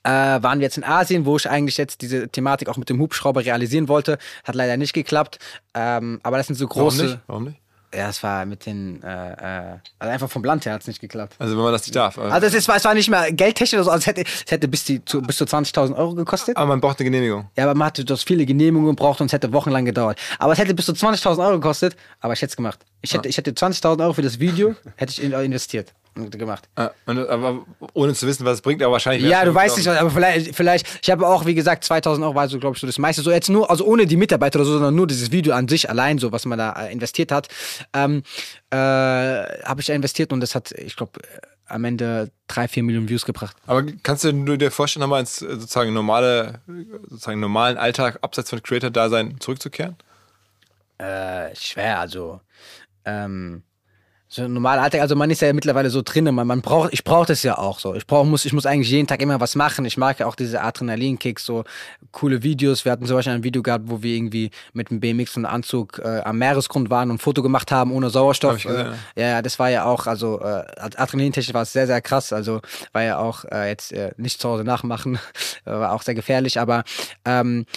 äh, 0.03 0.09
waren 0.09 0.59
wir 0.59 0.65
jetzt 0.65 0.77
in 0.77 0.83
Asien, 0.83 1.25
wo 1.25 1.37
ich 1.37 1.49
eigentlich 1.49 1.77
jetzt 1.77 2.01
diese 2.01 2.27
Thematik 2.29 2.69
auch 2.69 2.77
mit 2.77 2.89
dem 2.89 2.99
Hubschrauber 2.99 3.43
realisieren 3.43 3.87
wollte. 3.87 4.17
Hat 4.43 4.55
leider 4.55 4.77
nicht 4.77 4.93
geklappt. 4.93 5.39
Ähm, 5.73 6.19
aber 6.23 6.37
das 6.37 6.47
sind 6.47 6.55
so 6.55 6.67
Warum 6.69 6.83
große. 6.83 7.03
nicht? 7.05 7.19
Warum 7.27 7.43
nicht? 7.45 7.57
Ja, 7.95 8.09
es 8.09 8.23
war 8.23 8.43
mit 8.47 8.65
den, 8.65 9.03
äh, 9.03 9.33
äh, 9.73 9.77
also 9.99 10.11
einfach 10.11 10.27
vom 10.27 10.43
Land 10.43 10.65
her 10.65 10.73
hat 10.73 10.81
es 10.81 10.87
nicht 10.87 10.99
geklappt. 10.99 11.35
Also 11.37 11.55
wenn 11.55 11.63
man 11.63 11.71
das 11.73 11.83
nicht 11.83 11.95
darf. 11.95 12.17
Also 12.17 12.47
es, 12.47 12.55
ist, 12.55 12.67
es 12.67 12.85
war 12.85 12.93
nicht 12.95 13.07
mehr 13.07 13.31
geldtechnisch 13.31 13.75
oder 13.75 13.83
so, 13.83 13.91
also 13.91 14.01
es 14.01 14.07
hätte, 14.07 14.21
es 14.23 14.51
hätte 14.51 14.67
bis, 14.67 14.83
die, 14.85 15.05
zu, 15.05 15.21
bis 15.21 15.37
zu 15.37 15.43
20.000 15.43 15.95
Euro 15.95 16.15
gekostet. 16.15 16.57
aber 16.57 16.65
man 16.65 16.81
braucht 16.81 16.99
eine 16.99 17.05
Genehmigung. 17.11 17.49
Ja, 17.55 17.65
aber 17.65 17.75
man 17.75 17.85
hatte 17.85 18.03
das 18.03 18.23
viele 18.23 18.47
Genehmigungen 18.47 18.95
gebraucht 18.95 19.21
und 19.21 19.27
es 19.27 19.33
hätte 19.33 19.53
wochenlang 19.53 19.85
gedauert. 19.85 20.17
Aber 20.39 20.53
es 20.53 20.57
hätte 20.57 20.73
bis 20.73 20.87
zu 20.87 20.93
20.000 20.93 21.37
Euro 21.45 21.59
gekostet, 21.59 21.95
aber 22.19 22.33
ich 22.33 22.41
hätte 22.41 22.49
es 22.49 22.55
gemacht. 22.55 22.79
Ich 23.01 23.13
hätte, 23.13 23.29
ich 23.29 23.37
hätte 23.37 23.51
20.000 23.51 24.01
Euro 24.01 24.13
für 24.13 24.23
das 24.23 24.39
Video, 24.39 24.73
hätte 24.95 25.11
ich 25.11 25.21
in- 25.21 25.31
investiert 25.33 25.93
gemacht. 26.13 26.67
Äh, 26.75 26.89
und, 27.05 27.27
aber 27.27 27.65
ohne 27.93 28.13
zu 28.13 28.27
wissen, 28.27 28.45
was 28.45 28.55
es 28.55 28.61
bringt, 28.61 28.81
aber 28.81 28.93
wahrscheinlich. 28.93 29.29
Ja, 29.29 29.43
du 29.45 29.53
weißt 29.53 29.77
nicht, 29.77 29.87
aber 29.87 30.09
vielleicht, 30.09 30.55
vielleicht, 30.55 30.99
ich 31.01 31.09
habe 31.09 31.27
auch, 31.27 31.45
wie 31.45 31.55
gesagt, 31.55 31.83
2000 31.83 32.25
Euro 32.25 32.35
war 32.35 32.47
so, 32.47 32.59
glaube 32.59 32.75
ich, 32.75 32.81
so 32.81 32.87
das 32.87 32.97
meiste. 32.99 33.21
So 33.21 33.31
jetzt 33.31 33.49
nur, 33.49 33.69
also 33.69 33.85
ohne 33.85 34.05
die 34.05 34.17
Mitarbeiter 34.17 34.59
oder 34.59 34.65
so, 34.65 34.73
sondern 34.73 34.95
nur 34.95 35.07
dieses 35.07 35.31
Video 35.31 35.53
an 35.53 35.67
sich 35.67 35.89
allein, 35.89 36.19
so 36.19 36.31
was 36.31 36.45
man 36.45 36.57
da 36.57 36.73
äh, 36.73 36.91
investiert 36.91 37.31
hat, 37.31 37.47
ähm, 37.93 38.23
äh, 38.69 38.75
habe 38.75 39.79
ich 39.79 39.87
da 39.87 39.93
investiert 39.93 40.31
und 40.33 40.41
das 40.41 40.55
hat, 40.55 40.71
ich 40.71 40.95
glaube, 40.95 41.19
am 41.65 41.83
Ende 41.85 42.31
drei, 42.47 42.67
vier 42.67 42.83
Millionen 42.83 43.09
Views 43.09 43.25
gebracht. 43.25 43.55
Aber 43.65 43.83
kannst 44.03 44.23
du 44.23 44.57
dir 44.57 44.71
vorstellen, 44.71 45.01
nochmal 45.01 45.21
ins 45.21 45.41
äh, 45.41 45.47
sozusagen 45.59 45.93
normale, 45.93 46.61
sozusagen 47.09 47.39
normalen 47.39 47.77
Alltag 47.77 48.19
abseits 48.21 48.49
von 48.49 48.61
Creator-Dasein 48.61 49.39
zurückzukehren? 49.39 49.95
Äh, 50.97 51.55
schwer, 51.55 51.99
also, 51.99 52.41
ähm, 53.05 53.63
so 54.33 54.41
ein 54.41 54.53
normaler 54.53 54.81
Alltag, 54.81 55.01
also 55.01 55.15
man 55.15 55.29
ist 55.29 55.41
ja 55.41 55.53
mittlerweile 55.53 55.91
so 55.91 56.01
drin, 56.01 56.23
man, 56.33 56.47
man 56.47 56.61
braucht, 56.61 56.91
ich 56.91 57.03
brauche 57.03 57.27
das 57.27 57.43
ja 57.43 57.59
auch 57.59 57.77
so. 57.77 57.93
Ich 57.93 58.07
brauche, 58.07 58.25
muss, 58.25 58.45
ich 58.45 58.53
muss 58.53 58.65
eigentlich 58.65 58.89
jeden 58.89 59.05
Tag 59.05 59.21
immer 59.21 59.39
was 59.39 59.53
machen. 59.53 59.85
Ich 59.85 59.95
mag 59.95 60.19
ja 60.19 60.25
auch 60.25 60.33
diese 60.33 60.61
Adrenalinkicks, 60.61 61.45
so 61.45 61.65
coole 62.11 62.41
Videos. 62.41 62.83
Wir 62.83 62.93
hatten 62.93 63.05
zum 63.05 63.15
Beispiel 63.15 63.33
ein 63.33 63.43
Video 63.43 63.61
gehabt, 63.61 63.85
wo 63.87 64.01
wir 64.01 64.15
irgendwie 64.15 64.49
mit 64.73 64.89
einem 64.89 64.99
BMX 65.01 65.37
und 65.37 65.45
Anzug 65.45 65.99
äh, 65.99 66.21
am 66.21 66.39
Meeresgrund 66.39 66.89
waren 66.89 67.11
und 67.11 67.17
ein 67.17 67.19
Foto 67.19 67.43
gemacht 67.43 67.71
haben 67.71 67.91
ohne 67.91 68.09
Sauerstoff. 68.09 68.57
Ich 68.57 68.63
gesehen, 68.63 68.93
äh, 69.15 69.21
ja, 69.21 69.27
ja, 69.27 69.41
das 69.43 69.59
war 69.59 69.69
ja 69.69 69.85
auch, 69.85 70.07
also 70.07 70.41
äh, 70.41 70.63
Adrenalintechnisch 70.79 71.53
war 71.53 71.61
es 71.61 71.71
sehr, 71.71 71.85
sehr 71.85 72.01
krass. 72.01 72.33
Also 72.33 72.61
war 72.91 73.03
ja 73.03 73.19
auch 73.19 73.45
äh, 73.45 73.69
jetzt 73.69 73.93
äh, 73.93 74.13
nicht 74.17 74.41
zu 74.41 74.49
Hause 74.49 74.63
nachmachen, 74.63 75.19
war 75.65 75.91
auch 75.91 76.01
sehr 76.01 76.15
gefährlich, 76.15 76.59
aber 76.59 76.85
ähm, 77.23 77.67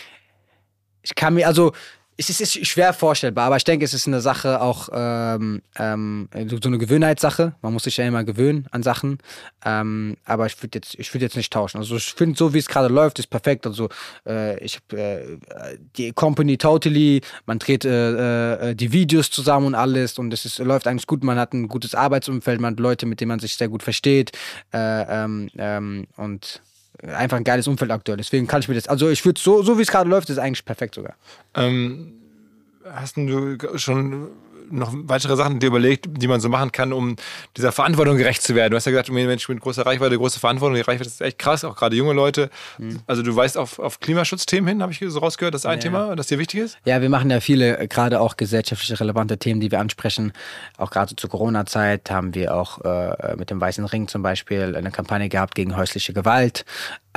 ich 1.02 1.14
kann 1.14 1.34
mir, 1.34 1.46
also 1.46 1.72
es 2.18 2.30
ist, 2.30 2.40
ist 2.40 2.66
schwer 2.66 2.94
vorstellbar, 2.94 3.46
aber 3.46 3.56
ich 3.56 3.64
denke, 3.64 3.84
es 3.84 3.92
ist 3.92 4.06
eine 4.06 4.20
Sache 4.20 4.62
auch 4.62 4.88
ähm, 4.92 5.60
ähm, 5.78 6.28
so 6.48 6.68
eine 6.68 6.78
Gewöhnheitssache. 6.78 7.54
Man 7.60 7.72
muss 7.74 7.84
sich 7.84 7.98
ja 7.98 8.06
immer 8.06 8.24
gewöhnen 8.24 8.66
an 8.70 8.82
Sachen. 8.82 9.18
Ähm, 9.64 10.16
aber 10.24 10.46
ich 10.46 10.60
würde 10.62 10.78
jetzt, 10.78 10.94
ich 10.98 11.12
jetzt 11.12 11.36
nicht 11.36 11.52
tauschen. 11.52 11.78
Also 11.78 11.96
ich 11.96 12.14
finde, 12.14 12.38
so 12.38 12.54
wie 12.54 12.58
es 12.58 12.68
gerade 12.68 12.88
läuft, 12.88 13.18
ist 13.18 13.28
perfekt. 13.28 13.66
Also 13.66 13.90
äh, 14.26 14.58
ich 14.64 14.76
habe 14.76 15.00
äh, 15.00 15.38
die 15.96 16.12
Company 16.12 16.56
totally, 16.56 17.20
man 17.44 17.58
dreht 17.58 17.84
äh, 17.84 18.70
äh, 18.70 18.74
die 18.74 18.92
Videos 18.92 19.30
zusammen 19.30 19.66
und 19.66 19.74
alles 19.74 20.18
und 20.18 20.32
es 20.32 20.46
ist, 20.46 20.58
läuft 20.58 20.86
eigentlich 20.86 21.06
gut. 21.06 21.22
Man 21.22 21.38
hat 21.38 21.52
ein 21.52 21.68
gutes 21.68 21.94
Arbeitsumfeld, 21.94 22.60
man 22.60 22.72
hat 22.72 22.80
Leute, 22.80 23.04
mit 23.04 23.20
denen 23.20 23.28
man 23.28 23.40
sich 23.40 23.56
sehr 23.56 23.68
gut 23.68 23.82
versteht 23.82 24.32
äh, 24.72 25.24
ähm, 25.24 25.50
ähm, 25.58 26.06
und 26.16 26.62
einfach 27.02 27.36
ein 27.36 27.44
geiles 27.44 27.66
Umfeld 27.66 27.90
aktuell. 27.90 28.18
Deswegen 28.18 28.46
kann 28.46 28.60
ich 28.60 28.68
mir 28.68 28.74
das, 28.74 28.88
also 28.88 29.08
ich 29.08 29.24
würde 29.24 29.40
so, 29.40 29.62
so 29.62 29.78
wie 29.78 29.82
es 29.82 29.88
gerade 29.90 30.08
läuft, 30.08 30.30
ist 30.30 30.38
eigentlich 30.38 30.64
perfekt 30.64 30.94
sogar. 30.94 31.16
Ähm, 31.54 32.12
hast 32.84 33.16
du 33.16 33.58
schon 33.76 34.28
noch 34.70 34.92
weitere 34.94 35.36
Sachen 35.36 35.60
dir 35.60 35.66
überlegt, 35.66 36.06
die 36.08 36.28
man 36.28 36.40
so 36.40 36.48
machen 36.48 36.72
kann, 36.72 36.92
um 36.92 37.16
dieser 37.56 37.72
Verantwortung 37.72 38.16
gerecht 38.16 38.42
zu 38.42 38.54
werden? 38.54 38.70
Du 38.70 38.76
hast 38.76 38.86
ja 38.86 38.92
gesagt, 38.92 39.10
Mensch 39.10 39.48
mit 39.48 39.60
großer 39.60 39.84
Reichweite, 39.84 40.16
große 40.16 40.40
Verantwortung. 40.40 40.76
Die 40.76 40.82
Reichweite 40.82 41.08
ist 41.08 41.20
echt 41.20 41.38
krass, 41.38 41.64
auch 41.64 41.76
gerade 41.76 41.96
junge 41.96 42.12
Leute. 42.12 42.50
Mhm. 42.78 43.00
Also 43.06 43.22
du 43.22 43.34
weißt 43.34 43.56
auf, 43.58 43.78
auf 43.78 44.00
Klimaschutzthemen 44.00 44.68
hin, 44.68 44.82
habe 44.82 44.92
ich 44.92 45.02
so 45.06 45.18
rausgehört, 45.18 45.54
das 45.54 45.62
ist 45.62 45.66
ein 45.66 45.78
ja. 45.78 45.82
Thema, 45.82 46.16
das 46.16 46.26
dir 46.26 46.38
wichtig 46.38 46.60
ist? 46.60 46.78
Ja, 46.84 47.00
wir 47.00 47.10
machen 47.10 47.30
ja 47.30 47.40
viele, 47.40 47.78
äh, 47.78 47.86
gerade 47.86 48.20
auch 48.20 48.36
gesellschaftlich 48.36 48.98
relevante 49.00 49.38
Themen, 49.38 49.60
die 49.60 49.70
wir 49.70 49.80
ansprechen. 49.80 50.32
Auch 50.76 50.90
gerade 50.90 51.16
zur 51.16 51.30
Corona-Zeit 51.30 52.10
haben 52.10 52.34
wir 52.34 52.54
auch 52.54 52.80
äh, 52.84 53.36
mit 53.36 53.50
dem 53.50 53.60
Weißen 53.60 53.84
Ring 53.84 54.08
zum 54.08 54.22
Beispiel 54.22 54.76
eine 54.76 54.90
Kampagne 54.90 55.28
gehabt 55.28 55.54
gegen 55.54 55.76
häusliche 55.76 56.12
Gewalt. 56.12 56.64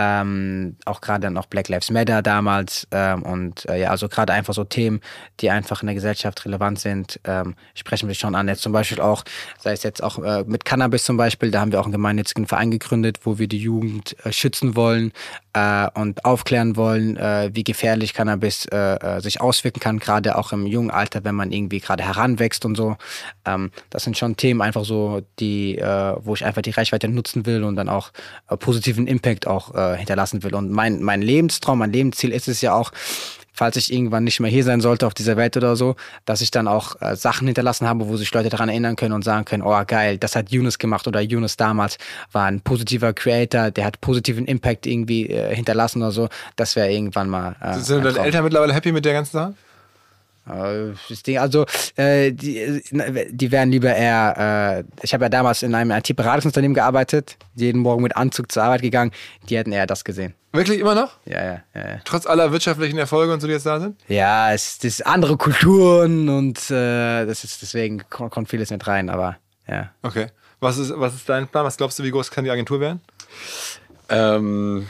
Ähm, 0.02 0.78
auch 0.86 1.02
gerade 1.02 1.24
dann 1.24 1.38
auch 1.38 1.48
Black 1.48 1.68
Lives 1.68 1.92
Matter 1.92 2.22
damals 2.22 2.88
ähm, 2.92 3.22
und 3.24 3.68
äh, 3.68 3.82
ja, 3.82 3.90
also 3.90 4.08
gerade 4.08 4.32
einfach 4.32 4.54
so 4.54 4.64
Themen, 4.64 5.02
die 5.42 5.50
einfach 5.50 5.82
in 5.82 5.88
der 5.88 5.96
Gesellschaft 5.96 6.46
relevant 6.46 6.80
sind, 6.80 7.20
ähm, 7.26 7.56
sprechen 7.76 8.08
wir 8.08 8.16
schon 8.16 8.34
an. 8.34 8.48
Jetzt 8.48 8.62
zum 8.62 8.72
Beispiel 8.72 9.02
auch, 9.02 9.26
sei 9.60 9.74
es 9.74 9.84
jetzt 9.84 10.02
auch 10.02 10.18
äh, 10.20 10.46
mit 10.48 10.64
Cannabis 10.64 11.04
zum 11.04 11.18
Beispiel, 11.18 11.52
da 11.52 11.60
haben 11.60 11.74
wir 11.74 11.82
auch 11.82 11.86
einen 11.86 11.92
gemeinnützigen 11.92 12.48
Verein 12.48 12.72
gegründet, 12.72 13.20
wo 13.24 13.40
wir 13.40 13.50
die 13.50 13.60
Jugend 13.60 14.16
äh, 14.24 14.32
schützen 14.32 14.78
wollen 14.78 15.12
äh, 15.54 15.88
und 15.94 16.26
aufklären 16.26 16.76
wollen, 16.76 17.18
äh, 17.18 17.50
wie 17.54 17.64
gefährlich 17.64 18.14
Cannabis 18.14 18.66
äh, 18.66 18.78
äh, 18.78 19.22
sich 19.22 19.42
auswirken 19.42 19.80
kann, 19.80 20.00
gerade 20.00 20.38
auch 20.38 20.52
im 20.52 20.66
jungen 20.68 20.92
Alter, 20.92 21.24
wenn 21.24 21.36
man 21.36 21.52
irgendwie 21.52 21.80
gerade 21.80 22.04
heranwächst 22.04 22.66
und 22.66 22.76
so. 22.76 22.98
Ähm, 23.46 23.72
das 23.90 24.04
sind 24.04 24.18
schon 24.18 24.38
Themen 24.38 24.62
einfach 24.62 24.86
so, 24.86 25.22
die, 25.40 25.78
äh, 25.78 26.16
wo 26.20 26.34
ich 26.36 26.46
einfach 26.46 26.62
die 26.62 26.72
Reichweite 26.72 27.08
nutzen 27.08 27.46
will 27.46 27.64
und 27.64 27.76
dann 27.76 27.90
auch 27.90 28.12
äh, 28.50 28.58
positiven 28.58 29.08
Impact 29.08 29.48
auch 29.48 29.70
hinterlassen 29.98 30.44
will. 30.44 30.56
Und 30.56 30.72
mein, 30.72 31.02
mein 31.02 31.22
Lebenstraum, 31.22 31.80
mein 31.80 31.92
Lebensziel 31.92 32.32
ist 32.32 32.48
es 32.48 32.62
ja 32.62 32.74
auch, 32.74 32.92
falls 33.60 33.76
ich 33.76 33.92
irgendwann 33.92 34.24
nicht 34.24 34.40
mehr 34.40 34.50
hier 34.50 34.64
sein 34.64 34.80
sollte 34.80 35.06
auf 35.06 35.14
dieser 35.14 35.36
Welt 35.36 35.58
oder 35.58 35.76
so, 35.76 35.98
dass 36.24 36.40
ich 36.40 36.50
dann 36.50 36.68
auch 36.70 36.96
äh, 37.02 37.18
Sachen 37.18 37.46
hinterlassen 37.46 37.88
habe, 37.90 38.08
wo 38.08 38.16
sich 38.16 38.34
Leute 38.34 38.48
daran 38.48 38.70
erinnern 38.70 38.96
können 38.96 39.12
und 39.12 39.24
sagen 39.26 39.44
können, 39.44 39.64
oh 39.64 39.84
geil, 39.86 40.18
das 40.18 40.38
hat 40.38 40.50
Yunus 40.50 40.78
gemacht 40.80 41.08
oder 41.08 41.20
Yunus 41.20 41.58
damals 41.58 41.98
war 42.32 42.46
ein 42.46 42.62
positiver 42.62 43.12
Creator, 43.12 43.70
der 43.70 43.84
hat 43.84 44.00
positiven 44.00 44.46
Impact 44.46 44.88
irgendwie 44.88 45.28
äh, 45.30 45.54
hinterlassen 45.54 46.02
oder 46.02 46.12
so. 46.12 46.30
Das 46.56 46.78
wäre 46.78 46.90
irgendwann 46.90 47.28
mal. 47.28 47.58
Äh, 47.62 47.80
Sind 47.80 48.06
deine 48.06 48.20
Eltern 48.20 48.46
mittlerweile 48.46 48.74
happy 48.74 48.94
mit 48.94 49.04
der 49.04 49.14
ganzen 49.14 49.34
Sache? 49.34 49.54
Also, 50.50 51.66
äh, 51.96 52.32
die, 52.32 52.82
die 53.30 53.52
wären 53.52 53.72
lieber 53.72 53.94
eher, 53.94 54.84
äh, 54.86 55.04
ich 55.04 55.14
habe 55.14 55.26
ja 55.26 55.30
damals 55.30 55.64
in 55.64 55.76
einem 55.76 55.92
IT-Beratungsunternehmen 55.92 56.76
gearbeitet, 56.76 57.38
jeden 57.56 57.82
Morgen 57.82 58.04
mit 58.04 58.16
Anzug 58.16 58.52
zur 58.52 58.64
Arbeit 58.64 58.82
gegangen, 58.82 59.12
die 59.50 59.58
hätten 59.58 59.72
eher 59.72 59.88
das 59.88 60.04
gesehen. 60.04 60.34
Wirklich 60.52 60.80
immer 60.80 60.96
noch? 60.96 61.12
Ja, 61.26 61.44
ja, 61.44 61.62
ja. 61.76 62.02
Trotz 62.06 62.26
aller 62.26 62.52
wirtschaftlichen 62.52 62.98
Erfolge 62.98 63.32
und 63.32 63.40
so, 63.40 63.48
die 63.48 63.54
jetzt 63.54 63.68
da 63.68 63.80
sind? 63.80 64.00
Ja, 64.08 64.52
es 64.52 64.84
ist 64.84 65.06
andere 65.06 65.38
Kulturen 65.38 66.28
und 66.28 66.58
äh, 66.72 67.26
das 67.26 67.44
ist 67.44 67.62
deswegen 67.62 68.02
kommt 68.10 68.50
vieles 68.50 68.72
mit 68.72 68.88
rein, 68.88 69.10
aber 69.10 69.38
ja. 69.68 69.92
Okay. 70.02 70.28
Was 70.60 70.78
ist, 70.78 70.92
was 70.96 71.14
ist 71.14 71.30
dein 71.30 71.48
Plan? 71.48 71.66
Was 71.66 71.78
glaubst 71.78 72.00
du, 72.00 72.04
wie 72.04 72.12
groß 72.12 72.32
kann 72.32 72.44
die 72.44 72.52
Agentur 72.52 72.80
werden? 72.80 73.02
Ähm, 74.10 74.88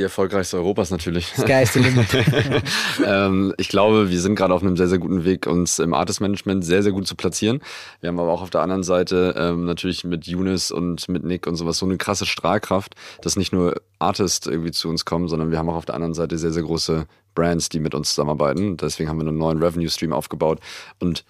die 0.00 0.04
erfolgreichste 0.04 0.56
Europas 0.56 0.90
natürlich. 0.90 1.26
Sky's 1.26 1.74
the 1.74 1.80
limit. 1.80 2.06
ähm, 3.06 3.54
ich 3.58 3.68
glaube, 3.68 4.10
wir 4.10 4.20
sind 4.20 4.34
gerade 4.34 4.54
auf 4.54 4.62
einem 4.62 4.76
sehr, 4.76 4.88
sehr 4.88 4.98
guten 4.98 5.24
Weg, 5.24 5.46
uns 5.46 5.78
im 5.78 5.92
Artist-Management 5.92 6.64
sehr, 6.64 6.82
sehr 6.82 6.92
gut 6.92 7.06
zu 7.06 7.14
platzieren. 7.14 7.60
Wir 8.00 8.08
haben 8.08 8.18
aber 8.18 8.32
auch 8.32 8.40
auf 8.40 8.50
der 8.50 8.62
anderen 8.62 8.82
Seite 8.82 9.34
ähm, 9.36 9.66
natürlich 9.66 10.04
mit 10.04 10.26
Younes 10.26 10.70
und 10.70 11.08
mit 11.08 11.22
Nick 11.22 11.46
und 11.46 11.56
sowas 11.56 11.76
so 11.76 11.86
eine 11.86 11.98
krasse 11.98 12.24
Strahlkraft, 12.24 12.94
dass 13.20 13.36
nicht 13.36 13.52
nur 13.52 13.74
Artists 13.98 14.46
irgendwie 14.46 14.70
zu 14.70 14.88
uns 14.88 15.04
kommen, 15.04 15.28
sondern 15.28 15.50
wir 15.50 15.58
haben 15.58 15.68
auch 15.68 15.76
auf 15.76 15.86
der 15.86 15.94
anderen 15.94 16.14
Seite 16.14 16.38
sehr, 16.38 16.52
sehr 16.52 16.62
große 16.62 17.06
Brands, 17.34 17.68
die 17.68 17.78
mit 17.78 17.94
uns 17.94 18.14
zusammenarbeiten. 18.14 18.78
Deswegen 18.78 19.10
haben 19.10 19.18
wir 19.20 19.28
einen 19.28 19.36
neuen 19.36 19.62
Revenue-Stream 19.62 20.14
aufgebaut 20.14 20.60
und 20.98 21.24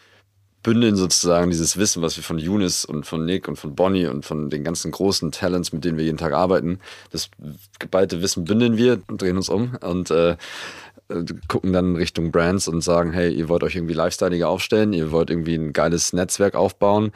bündeln 0.62 0.96
sozusagen 0.96 1.50
dieses 1.50 1.76
Wissen, 1.78 2.02
was 2.02 2.16
wir 2.16 2.24
von 2.24 2.38
Younes 2.38 2.84
und 2.84 3.06
von 3.06 3.24
Nick 3.24 3.48
und 3.48 3.56
von 3.56 3.74
Bonnie 3.74 4.06
und 4.06 4.24
von 4.24 4.50
den 4.50 4.62
ganzen 4.62 4.90
großen 4.90 5.32
Talents, 5.32 5.72
mit 5.72 5.84
denen 5.84 5.96
wir 5.96 6.04
jeden 6.04 6.18
Tag 6.18 6.32
arbeiten, 6.32 6.80
das 7.10 7.30
geballte 7.78 8.20
Wissen 8.22 8.44
bündeln 8.44 8.76
wir 8.76 9.00
und 9.08 9.22
drehen 9.22 9.36
uns 9.36 9.48
um 9.48 9.76
und 9.80 10.10
äh, 10.10 10.36
gucken 11.48 11.72
dann 11.72 11.96
Richtung 11.96 12.30
Brands 12.30 12.68
und 12.68 12.82
sagen, 12.82 13.12
hey, 13.12 13.32
ihr 13.32 13.48
wollt 13.48 13.62
euch 13.62 13.74
irgendwie 13.74 13.94
lifestyleiger 13.94 14.48
aufstellen, 14.48 14.92
ihr 14.92 15.10
wollt 15.10 15.30
irgendwie 15.30 15.54
ein 15.54 15.72
geiles 15.72 16.12
Netzwerk 16.12 16.54
aufbauen, 16.54 17.12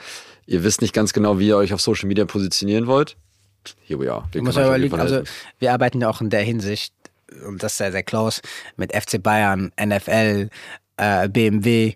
ihr 0.46 0.64
wisst 0.64 0.80
nicht 0.80 0.94
ganz 0.94 1.12
genau, 1.12 1.38
wie 1.38 1.48
ihr 1.48 1.56
euch 1.56 1.72
auf 1.74 1.80
Social 1.80 2.08
Media 2.08 2.24
positionieren 2.24 2.86
wollt. 2.86 3.16
Here 3.82 4.00
we 4.00 4.12
are. 4.12 4.24
Wir, 4.32 4.42
muss 4.42 4.56
überlegen, 4.56 4.98
also 4.98 5.22
wir 5.58 5.72
arbeiten 5.72 6.00
ja 6.00 6.08
auch 6.08 6.20
in 6.20 6.30
der 6.30 6.42
Hinsicht, 6.42 6.92
und 7.46 7.62
das 7.62 7.72
ist 7.72 7.78
sehr, 7.78 7.92
sehr 7.92 8.02
close, 8.02 8.40
mit 8.76 8.94
FC 8.94 9.22
Bayern, 9.22 9.72
NFL, 9.80 10.48
äh, 10.96 11.28
BMW 11.28 11.94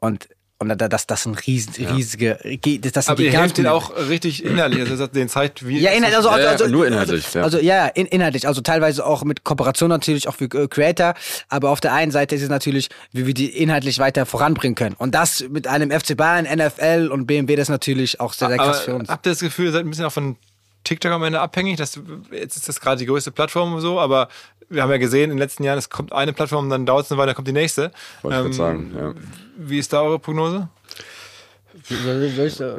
und 0.00 0.28
und 0.60 0.76
das, 0.78 1.06
das 1.06 1.22
sind 1.22 1.46
riesen, 1.46 1.72
riesige, 1.74 2.38
das, 2.80 2.92
das 2.92 3.06
sind 3.06 3.12
Aber 3.12 3.22
ihr 3.22 3.32
helft 3.32 3.56
den 3.56 3.66
auch 3.66 3.96
richtig 4.10 4.44
inhaltlich, 4.44 4.90
also 4.90 5.06
den 5.06 5.30
zeigt, 5.30 5.66
wie... 5.66 5.78
Ja, 5.78 5.92
inhaltlich, 5.92 6.18
also, 6.18 6.28
also, 6.28 6.48
also, 6.48 6.66
nur 6.66 6.86
inhaltlich. 6.86 7.24
Also, 7.24 7.38
ja. 7.38 7.44
also 7.44 7.58
ja, 7.58 7.86
in, 7.86 8.04
inhaltlich, 8.04 8.46
also 8.46 8.60
teilweise 8.60 9.06
auch 9.06 9.24
mit 9.24 9.42
Kooperation 9.42 9.88
natürlich 9.88 10.28
auch 10.28 10.34
für 10.34 10.44
äh, 10.44 10.68
Creator, 10.68 11.14
aber 11.48 11.70
auf 11.70 11.80
der 11.80 11.94
einen 11.94 12.12
Seite 12.12 12.34
ist 12.34 12.42
es 12.42 12.50
natürlich, 12.50 12.90
wie 13.10 13.26
wir 13.26 13.32
die 13.32 13.48
inhaltlich 13.48 13.98
weiter 14.00 14.26
voranbringen 14.26 14.74
können. 14.74 14.96
Und 14.98 15.14
das 15.14 15.46
mit 15.48 15.66
einem 15.66 15.90
FC 15.90 16.14
Bayern, 16.14 16.44
NFL 16.44 17.08
und 17.10 17.26
BMW, 17.26 17.56
das 17.56 17.64
ist 17.64 17.70
natürlich 17.70 18.20
auch 18.20 18.34
sehr, 18.34 18.48
sehr 18.48 18.58
krass 18.58 18.80
für 18.80 18.94
uns. 18.94 19.08
Habt 19.08 19.26
ihr 19.26 19.30
das 19.30 19.40
Gefühl, 19.40 19.66
ihr 19.66 19.72
seid 19.72 19.86
ein 19.86 19.88
bisschen 19.88 20.04
auch 20.04 20.12
von 20.12 20.36
TikTok 20.84 21.12
am 21.12 21.22
Ende 21.22 21.40
abhängig? 21.40 21.76
Das, 21.76 22.00
jetzt 22.30 22.56
ist 22.56 22.68
das 22.68 22.80
gerade 22.80 22.98
die 22.98 23.06
größte 23.06 23.30
Plattform 23.30 23.74
und 23.74 23.80
so, 23.80 24.00
aber 24.00 24.28
wir 24.68 24.82
haben 24.82 24.90
ja 24.90 24.98
gesehen 24.98 25.24
in 25.24 25.30
den 25.30 25.38
letzten 25.38 25.64
Jahren, 25.64 25.78
es 25.78 25.90
kommt 25.90 26.12
eine 26.12 26.32
Plattform, 26.32 26.70
dann 26.70 26.86
dauert 26.86 27.04
es 27.04 27.12
eine 27.12 27.18
Weile, 27.18 27.28
dann 27.28 27.36
kommt 27.36 27.48
die 27.48 27.52
nächste. 27.52 27.90
Wollte 28.22 28.38
ähm, 28.38 28.50
ich 28.50 28.56
sagen, 28.56 28.94
ja. 28.96 29.14
Wie 29.56 29.78
ist 29.78 29.92
da 29.92 30.02
eure 30.02 30.18
Prognose? 30.18 30.68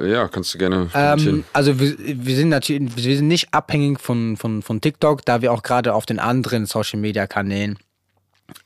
Ja, 0.02 0.28
kannst 0.28 0.54
du 0.54 0.58
gerne. 0.58 0.90
Ähm, 0.94 1.44
also 1.54 1.80
wir, 1.80 1.96
wir, 1.98 2.36
sind 2.36 2.50
natürlich, 2.50 2.96
wir 2.96 3.18
sind 3.18 3.28
nicht 3.28 3.54
abhängig 3.54 4.00
von, 4.00 4.38
von, 4.38 4.62
von 4.62 4.82
TikTok, 4.82 5.26
da 5.26 5.42
wir 5.42 5.52
auch 5.52 5.64
gerade 5.64 5.94
auf 5.94 6.06
den 6.06 6.20
anderen 6.20 6.66
Social 6.66 7.00
Media 7.00 7.28
Kanälen 7.28 7.78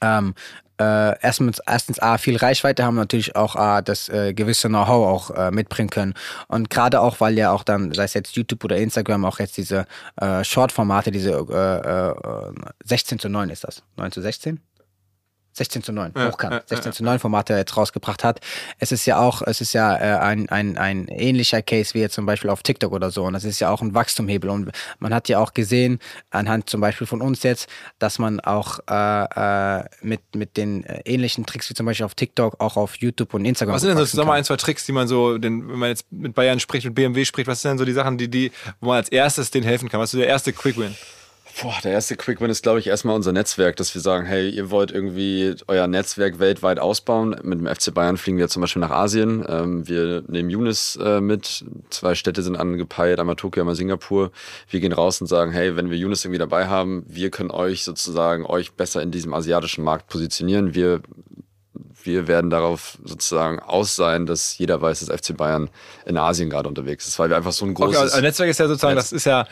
ähm, 0.01 0.33
äh, 0.79 1.19
erstens, 1.21 1.59
erstens 1.65 1.99
A, 1.99 2.17
viel 2.17 2.37
Reichweite 2.37 2.83
haben, 2.83 2.95
natürlich 2.95 3.35
auch 3.35 3.55
A, 3.55 3.81
das 3.81 4.09
äh, 4.09 4.33
gewisse 4.33 4.67
Know-how 4.67 5.07
auch 5.07 5.31
äh, 5.31 5.51
mitbringen 5.51 5.89
können. 5.89 6.13
Und 6.47 6.69
gerade 6.69 7.01
auch, 7.01 7.19
weil 7.19 7.37
ja 7.37 7.51
auch 7.51 7.63
dann, 7.63 7.93
sei 7.93 8.03
es 8.03 8.13
jetzt 8.13 8.35
YouTube 8.35 8.63
oder 8.63 8.77
Instagram, 8.77 9.25
auch 9.25 9.39
jetzt 9.39 9.57
diese 9.57 9.85
äh, 10.17 10.43
Short-Formate, 10.43 11.11
diese 11.11 11.31
äh, 11.31 12.85
16 12.85 13.17
äh, 13.17 13.21
zu 13.21 13.29
9 13.29 13.49
ist 13.49 13.63
das. 13.63 13.83
9 13.97 14.11
zu 14.11 14.21
16? 14.21 14.59
16 15.55 15.83
zu 15.83 15.93
9, 15.93 16.11
ja, 16.15 16.31
hochkant, 16.31 16.53
ja, 16.53 16.61
16 16.65 16.91
zu 16.91 17.03
9 17.03 17.19
Formate 17.19 17.53
jetzt 17.53 17.77
rausgebracht 17.77 18.25
hat. 18.25 18.41
Es 18.77 18.91
ist 18.91 19.05
ja 19.05 19.19
auch, 19.19 19.41
es 19.41 19.61
ist 19.61 19.71
ja 19.73 19.95
äh, 19.95 20.19
ein, 20.19 20.49
ein, 20.49 20.77
ein 20.77 21.07
ähnlicher 21.07 21.61
Case 21.61 21.93
wie 21.93 21.99
jetzt 21.99 22.15
zum 22.15 22.25
Beispiel 22.25 22.49
auf 22.49 22.61
TikTok 22.61 22.91
oder 22.91 23.09
so. 23.09 23.23
Und 23.23 23.33
das 23.33 23.45
ist 23.45 23.61
ja 23.61 23.69
auch 23.69 23.81
ein 23.81 23.93
Wachstumhebel. 23.93 24.49
Und 24.49 24.71
man 24.99 25.13
hat 25.13 25.29
ja 25.29 25.39
auch 25.39 25.53
gesehen, 25.53 25.99
anhand 26.29 26.69
zum 26.69 26.81
Beispiel 26.81 27.07
von 27.07 27.21
uns 27.21 27.43
jetzt, 27.43 27.69
dass 27.99 28.19
man 28.19 28.41
auch 28.41 28.79
äh, 28.89 29.79
äh, 29.79 29.83
mit, 30.01 30.21
mit 30.35 30.57
den 30.57 30.83
äh, 30.83 31.01
ähnlichen 31.05 31.45
Tricks 31.45 31.69
wie 31.69 31.73
zum 31.73 31.85
Beispiel 31.85 32.05
auf 32.05 32.15
TikTok 32.15 32.59
auch 32.59 32.75
auf 32.75 32.97
YouTube 32.97 33.33
und 33.33 33.45
Instagram. 33.45 33.75
Was 33.75 33.81
sind 33.81 33.89
denn 33.89 33.97
so 33.97 34.05
zusammen 34.05 34.31
ein, 34.31 34.43
zwei 34.43 34.57
Tricks, 34.57 34.85
die 34.85 34.91
man 34.91 35.07
so, 35.07 35.37
den, 35.37 35.69
wenn 35.69 35.79
man 35.79 35.89
jetzt 35.89 36.05
mit 36.11 36.35
Bayern 36.35 36.59
spricht, 36.59 36.85
mit 36.85 36.95
BMW 36.95 37.23
spricht, 37.23 37.47
was 37.47 37.61
sind 37.61 37.69
denn 37.69 37.77
so 37.77 37.85
die 37.85 37.93
Sachen, 37.93 38.17
die, 38.17 38.27
die, 38.29 38.51
wo 38.81 38.87
man 38.87 38.97
als 38.97 39.09
erstes 39.09 39.51
denen 39.51 39.65
helfen 39.65 39.87
kann? 39.87 40.01
Was 40.01 40.09
ist 40.09 40.11
so 40.13 40.17
der 40.17 40.27
erste 40.27 40.51
Quick 40.51 40.77
Win? 40.77 40.95
Boah, 41.61 41.75
der 41.83 41.93
erste 41.93 42.17
Quick 42.17 42.41
Win 42.41 42.49
ist, 42.49 42.63
glaube 42.63 42.79
ich, 42.79 42.87
erstmal 42.87 43.15
unser 43.15 43.31
Netzwerk, 43.31 43.77
dass 43.77 43.93
wir 43.95 44.01
sagen, 44.01 44.25
hey, 44.25 44.49
ihr 44.49 44.71
wollt 44.71 44.91
irgendwie 44.91 45.55
euer 45.67 45.87
Netzwerk 45.87 46.37
weltweit 46.39 46.79
ausbauen. 46.79 47.33
Mit 47.43 47.59
dem 47.59 47.67
FC 47.67 47.93
Bayern 47.93 48.17
fliegen 48.17 48.37
wir 48.37 48.49
zum 48.49 48.59
Beispiel 48.59 48.81
nach 48.81 48.91
Asien. 48.91 49.45
Ähm, 49.47 49.87
wir 49.87 50.23
nehmen 50.27 50.49
Yunis 50.49 50.99
äh, 51.01 51.21
mit. 51.21 51.63
Zwei 51.89 52.13
Städte 52.13 52.43
sind 52.43 52.57
angepeilt, 52.57 53.21
einmal 53.21 53.37
Tokio, 53.37 53.61
einmal 53.61 53.75
Singapur. 53.75 54.31
Wir 54.69 54.81
gehen 54.81 54.91
raus 54.91 55.21
und 55.21 55.27
sagen, 55.27 55.53
hey, 55.53 55.77
wenn 55.77 55.89
wir 55.89 55.97
Yunis 55.97 56.25
irgendwie 56.25 56.39
dabei 56.39 56.67
haben, 56.67 57.05
wir 57.07 57.29
können 57.29 57.51
euch 57.51 57.85
sozusagen 57.85 58.45
euch 58.45 58.73
besser 58.73 59.01
in 59.01 59.11
diesem 59.11 59.33
asiatischen 59.33 59.85
Markt 59.85 60.07
positionieren. 60.07 60.75
Wir 60.75 61.01
wir 62.05 62.27
werden 62.27 62.49
darauf 62.49 62.97
sozusagen 63.03 63.59
aus 63.59 63.95
sein, 63.95 64.25
dass 64.25 64.57
jeder 64.57 64.81
weiß, 64.81 65.05
dass 65.05 65.21
FC 65.21 65.35
Bayern 65.35 65.69
in 66.05 66.17
Asien 66.17 66.49
gerade 66.49 66.67
unterwegs 66.67 67.07
ist, 67.07 67.17
weil 67.19 67.29
wir 67.29 67.37
einfach 67.37 67.51
so 67.51 67.65
ein 67.65 67.73
großes... 67.73 67.95
Okay, 67.95 68.03
also 68.03 68.21
Netzwerk 68.21 68.49
ist 68.49 68.59
ja 68.59 68.67
sozusagen, 68.67 68.95
Netz 68.95 69.09
das 69.09 69.13
ist 69.13 69.25
ja 69.25 69.47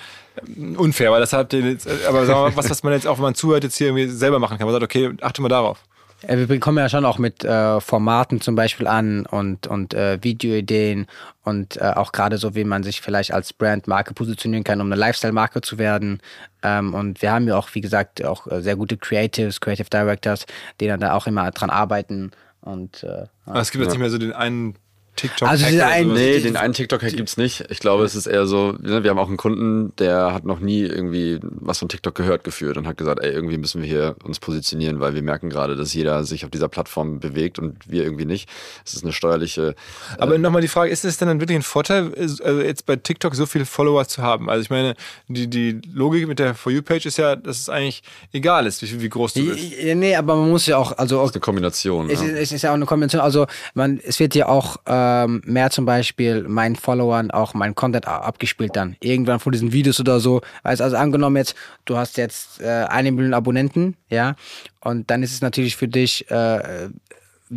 unfair, 0.77 1.11
weil 1.11 1.19
das 1.19 1.33
habt 1.33 1.53
ihr 1.53 1.61
jetzt, 1.61 1.87
aber 2.07 2.25
sagen 2.25 2.39
wir 2.39 2.49
mal, 2.49 2.57
was, 2.57 2.69
was 2.69 2.83
man 2.83 2.93
jetzt 2.93 3.07
auch, 3.07 3.17
wenn 3.17 3.23
man 3.23 3.35
zuhört, 3.35 3.63
jetzt 3.63 3.77
hier 3.77 3.87
irgendwie 3.87 4.07
selber 4.07 4.39
machen 4.39 4.57
kann. 4.57 4.65
Man 4.65 4.73
sagt, 4.73 4.83
okay, 4.83 5.11
achte 5.21 5.41
mal 5.41 5.49
darauf. 5.49 5.79
Wir 6.25 6.47
bekommen 6.47 6.77
ja 6.77 6.87
schon 6.87 7.05
auch 7.05 7.17
mit 7.17 7.43
äh, 7.43 7.81
Formaten 7.81 8.39
zum 8.39 8.55
Beispiel 8.55 8.87
an 8.87 9.25
und, 9.25 9.67
und 9.67 9.93
äh, 9.93 10.23
Videoideen 10.23 11.07
und 11.43 11.77
äh, 11.77 11.91
auch 11.95 12.11
gerade 12.13 12.37
so, 12.37 12.55
wie 12.55 12.63
man 12.63 12.83
sich 12.83 13.01
vielleicht 13.01 13.33
als 13.33 13.51
Brandmarke 13.51 14.13
positionieren 14.13 14.63
kann, 14.63 14.79
um 14.79 14.87
eine 14.87 14.95
Lifestyle-Marke 14.95 15.61
zu 15.61 15.77
werden. 15.77 16.21
Ähm, 16.61 16.93
und 16.93 17.21
wir 17.21 17.31
haben 17.31 17.47
ja 17.47 17.57
auch, 17.57 17.69
wie 17.73 17.81
gesagt, 17.81 18.23
auch 18.23 18.47
äh, 18.47 18.61
sehr 18.61 18.77
gute 18.77 18.97
Creatives, 18.97 19.59
Creative 19.59 19.89
Directors, 19.89 20.45
die 20.79 20.87
dann 20.87 21.01
da 21.01 21.13
auch 21.13 21.27
immer 21.27 21.51
dran 21.51 21.69
arbeiten. 21.69 22.31
Und, 22.61 23.03
äh, 23.03 23.25
ja. 23.47 23.59
es 23.59 23.71
gibt 23.71 23.83
jetzt 23.83 23.91
nicht 23.91 23.99
mehr 23.99 24.09
so 24.09 24.17
den 24.17 24.31
einen 24.31 24.75
TikTok. 25.15 25.47
Also 25.47 25.63
Hack 25.65 25.71
dieser 25.71 25.85
oder 25.85 25.93
ein- 25.93 26.03
sowas. 26.05 26.19
Nee, 26.19 26.39
den 26.39 26.57
einen 26.57 26.73
TikTok-Hack 26.73 27.15
gibt's 27.15 27.37
nicht. 27.37 27.65
Ich 27.69 27.79
glaube, 27.79 28.03
es 28.03 28.15
ist 28.15 28.25
eher 28.27 28.45
so, 28.47 28.73
ne, 28.81 29.03
wir 29.03 29.09
haben 29.11 29.19
auch 29.19 29.27
einen 29.27 29.37
Kunden, 29.37 29.95
der 29.97 30.33
hat 30.33 30.43
noch 30.45 30.59
nie 30.59 30.81
irgendwie 30.81 31.39
was 31.41 31.79
von 31.79 31.89
TikTok 31.89 32.15
gehört 32.15 32.43
geführt 32.43 32.77
und 32.77 32.87
hat 32.87 32.97
gesagt, 32.97 33.21
ey, 33.23 33.31
irgendwie 33.31 33.57
müssen 33.57 33.81
wir 33.81 33.87
hier 33.87 34.15
uns 34.23 34.39
positionieren, 34.39 34.99
weil 34.99 35.13
wir 35.15 35.21
merken 35.21 35.49
gerade, 35.49 35.75
dass 35.75 35.93
jeder 35.93 36.23
sich 36.23 36.45
auf 36.45 36.51
dieser 36.51 36.67
Plattform 36.67 37.19
bewegt 37.19 37.59
und 37.59 37.77
wir 37.89 38.03
irgendwie 38.03 38.25
nicht. 38.25 38.49
Es 38.85 38.93
ist 38.93 39.03
eine 39.03 39.13
steuerliche. 39.13 39.75
Aber 40.17 40.37
nochmal 40.37 40.61
die 40.61 40.67
Frage, 40.67 40.91
ist 40.91 41.05
es 41.05 41.17
denn 41.17 41.27
dann 41.27 41.39
wirklich 41.39 41.57
ein 41.57 41.61
Vorteil, 41.63 42.13
also 42.15 42.61
jetzt 42.61 42.85
bei 42.85 42.95
TikTok 42.95 43.35
so 43.35 43.45
viele 43.45 43.65
Follower 43.65 44.07
zu 44.07 44.21
haben? 44.21 44.49
Also 44.49 44.61
ich 44.63 44.69
meine, 44.69 44.95
die, 45.27 45.47
die 45.49 45.79
Logik 45.93 46.27
mit 46.27 46.39
der 46.39 46.55
For 46.55 46.71
You-Page 46.71 47.05
ist 47.05 47.17
ja, 47.17 47.35
dass 47.35 47.59
es 47.59 47.69
eigentlich 47.69 48.03
egal 48.31 48.65
ist, 48.65 48.81
wie, 48.81 49.01
wie 49.01 49.09
groß 49.09 49.33
du 49.33 49.45
bist. 49.45 49.73
Ja, 49.79 49.93
Nee, 49.95 50.15
aber 50.15 50.35
man 50.35 50.49
muss 50.49 50.65
ja 50.65 50.77
auch, 50.77 50.97
also 50.97 51.19
auch 51.19 51.31
eine 51.31 51.39
Kombination. 51.39 52.09
Es, 52.09 52.19
ja. 52.21 52.27
ist, 52.27 52.33
es 52.39 52.51
ist 52.51 52.61
ja 52.63 52.71
auch 52.71 52.75
eine 52.75 52.85
Kombination. 52.85 53.21
Also 53.21 53.45
man, 53.73 53.99
es 54.03 54.19
wird 54.19 54.33
ja 54.35 54.47
auch 54.47 54.77
ähm, 55.03 55.41
mehr 55.45 55.69
zum 55.69 55.85
Beispiel 55.85 56.43
meinen 56.43 56.75
Followern 56.75 57.31
auch 57.31 57.53
mein 57.53 57.75
Content 57.75 58.07
abgespielt 58.07 58.75
dann. 58.75 58.95
Irgendwann 59.01 59.39
von 59.39 59.51
diesen 59.51 59.71
Videos 59.71 59.99
oder 59.99 60.19
so. 60.19 60.41
Weißt, 60.63 60.81
also 60.81 60.95
angenommen 60.95 61.37
jetzt, 61.37 61.55
du 61.85 61.97
hast 61.97 62.17
jetzt 62.17 62.61
äh, 62.61 62.85
eine 62.89 63.11
Million 63.11 63.33
Abonnenten, 63.33 63.95
ja, 64.09 64.35
und 64.81 65.09
dann 65.09 65.23
ist 65.23 65.33
es 65.33 65.41
natürlich 65.41 65.75
für 65.75 65.87
dich 65.87 66.29
äh, 66.29 66.89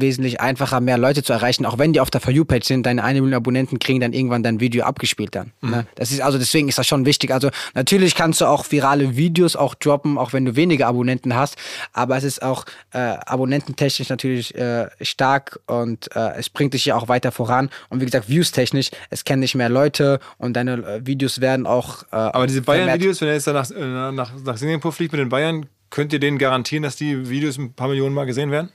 wesentlich 0.00 0.40
einfacher, 0.40 0.80
mehr 0.80 0.98
Leute 0.98 1.22
zu 1.22 1.32
erreichen, 1.32 1.66
auch 1.66 1.78
wenn 1.78 1.92
die 1.92 2.00
auf 2.00 2.10
der 2.10 2.20
For 2.20 2.32
You-Page 2.32 2.66
sind, 2.66 2.86
deine 2.86 3.02
eine 3.04 3.20
Million 3.20 3.36
Abonnenten 3.36 3.78
kriegen 3.78 4.00
dann 4.00 4.12
irgendwann 4.12 4.42
dein 4.42 4.60
Video 4.60 4.84
abgespielt 4.84 5.34
dann. 5.34 5.52
Ne? 5.60 5.86
Das 5.94 6.10
ist, 6.10 6.20
also 6.20 6.38
deswegen 6.38 6.68
ist 6.68 6.78
das 6.78 6.86
schon 6.86 7.06
wichtig. 7.06 7.32
Also 7.32 7.50
natürlich 7.74 8.14
kannst 8.14 8.40
du 8.40 8.46
auch 8.46 8.70
virale 8.70 9.16
Videos 9.16 9.56
auch 9.56 9.74
droppen, 9.74 10.18
auch 10.18 10.32
wenn 10.32 10.44
du 10.44 10.56
wenige 10.56 10.86
Abonnenten 10.86 11.34
hast, 11.34 11.56
aber 11.92 12.16
es 12.16 12.24
ist 12.24 12.42
auch 12.42 12.64
äh, 12.92 12.98
abonnententechnisch 12.98 14.08
natürlich 14.08 14.54
äh, 14.54 14.88
stark 15.00 15.60
und 15.66 16.14
äh, 16.14 16.34
es 16.36 16.50
bringt 16.50 16.74
dich 16.74 16.84
ja 16.86 16.96
auch 16.96 17.08
weiter 17.08 17.32
voran. 17.32 17.70
Und 17.88 18.00
wie 18.00 18.04
gesagt, 18.04 18.28
Views-technisch, 18.28 18.90
es 19.10 19.24
kennen 19.24 19.42
dich 19.42 19.54
mehr 19.54 19.68
Leute 19.68 20.20
und 20.38 20.54
deine 20.54 20.74
äh, 20.74 21.06
Videos 21.06 21.40
werden 21.40 21.66
auch. 21.66 22.02
Äh, 22.04 22.16
Aber 22.16 22.46
diese 22.46 22.62
Bayern-Videos, 22.62 23.20
wenn 23.20 23.28
er 23.28 23.34
jetzt 23.34 23.46
nach, 23.46 23.70
äh, 23.70 24.12
nach, 24.12 24.32
nach 24.44 24.56
Singapur 24.56 24.92
fliegt 24.92 25.12
mit 25.12 25.20
den 25.20 25.28
Bayern, 25.28 25.66
könnt 25.90 26.12
ihr 26.12 26.20
denen 26.20 26.38
garantieren, 26.38 26.82
dass 26.82 26.96
die 26.96 27.28
Videos 27.28 27.58
ein 27.58 27.72
paar 27.72 27.88
Millionen 27.88 28.14
Mal 28.14 28.26
gesehen 28.26 28.50
werden? 28.50 28.70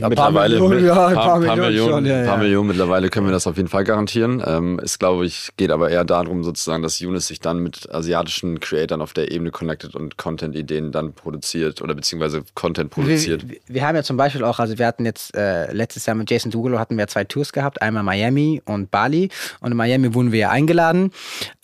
Mittlerweile 0.00 0.54
Millionen, 0.60 0.76
mit- 0.76 0.84
ja, 0.86 1.06
ein 1.06 1.14
paar, 1.14 1.24
paar 1.24 1.40
paar 1.40 1.56
Millionen 1.56 1.66
Millionen, 1.70 1.90
schon, 1.90 2.06
ja, 2.06 2.14
paar 2.24 2.36
ja. 2.36 2.42
Millionen 2.42 2.68
mittlerweile 2.68 3.08
können 3.08 3.26
wir 3.26 3.32
das 3.32 3.46
auf 3.46 3.56
jeden 3.56 3.68
Fall 3.68 3.84
garantieren. 3.84 4.42
Ähm, 4.46 4.80
es 4.82 4.98
glaube 4.98 5.26
ich 5.26 5.50
geht 5.56 5.70
aber 5.70 5.90
eher 5.90 6.04
darum 6.04 6.42
sozusagen, 6.44 6.82
dass 6.82 6.98
Younes 6.98 7.26
sich 7.26 7.40
dann 7.40 7.58
mit 7.58 7.88
asiatischen 7.92 8.60
Creatoren 8.60 9.00
auf 9.02 9.12
der 9.12 9.30
Ebene 9.30 9.50
connectet 9.50 9.94
und 9.94 10.16
Content-Ideen 10.16 10.92
dann 10.92 11.12
produziert 11.12 11.82
oder 11.82 11.94
beziehungsweise 11.94 12.42
Content 12.54 12.90
produziert. 12.90 13.48
Wir, 13.48 13.58
wir 13.66 13.86
haben 13.86 13.96
ja 13.96 14.02
zum 14.02 14.16
Beispiel 14.16 14.44
auch, 14.44 14.58
also 14.58 14.78
wir 14.78 14.86
hatten 14.86 15.04
jetzt 15.04 15.34
äh, 15.36 15.72
letztes 15.72 16.06
Jahr 16.06 16.16
mit 16.16 16.30
Jason 16.30 16.50
Derulo 16.50 16.78
hatten 16.78 16.96
wir 16.98 17.06
zwei 17.08 17.24
Tours 17.24 17.52
gehabt, 17.52 17.82
einmal 17.82 18.02
Miami 18.02 18.62
und 18.64 18.90
Bali. 18.90 19.30
Und 19.60 19.70
in 19.70 19.76
Miami 19.76 20.14
wurden 20.14 20.32
wir 20.32 20.40
ja 20.40 20.50
eingeladen. 20.50 21.10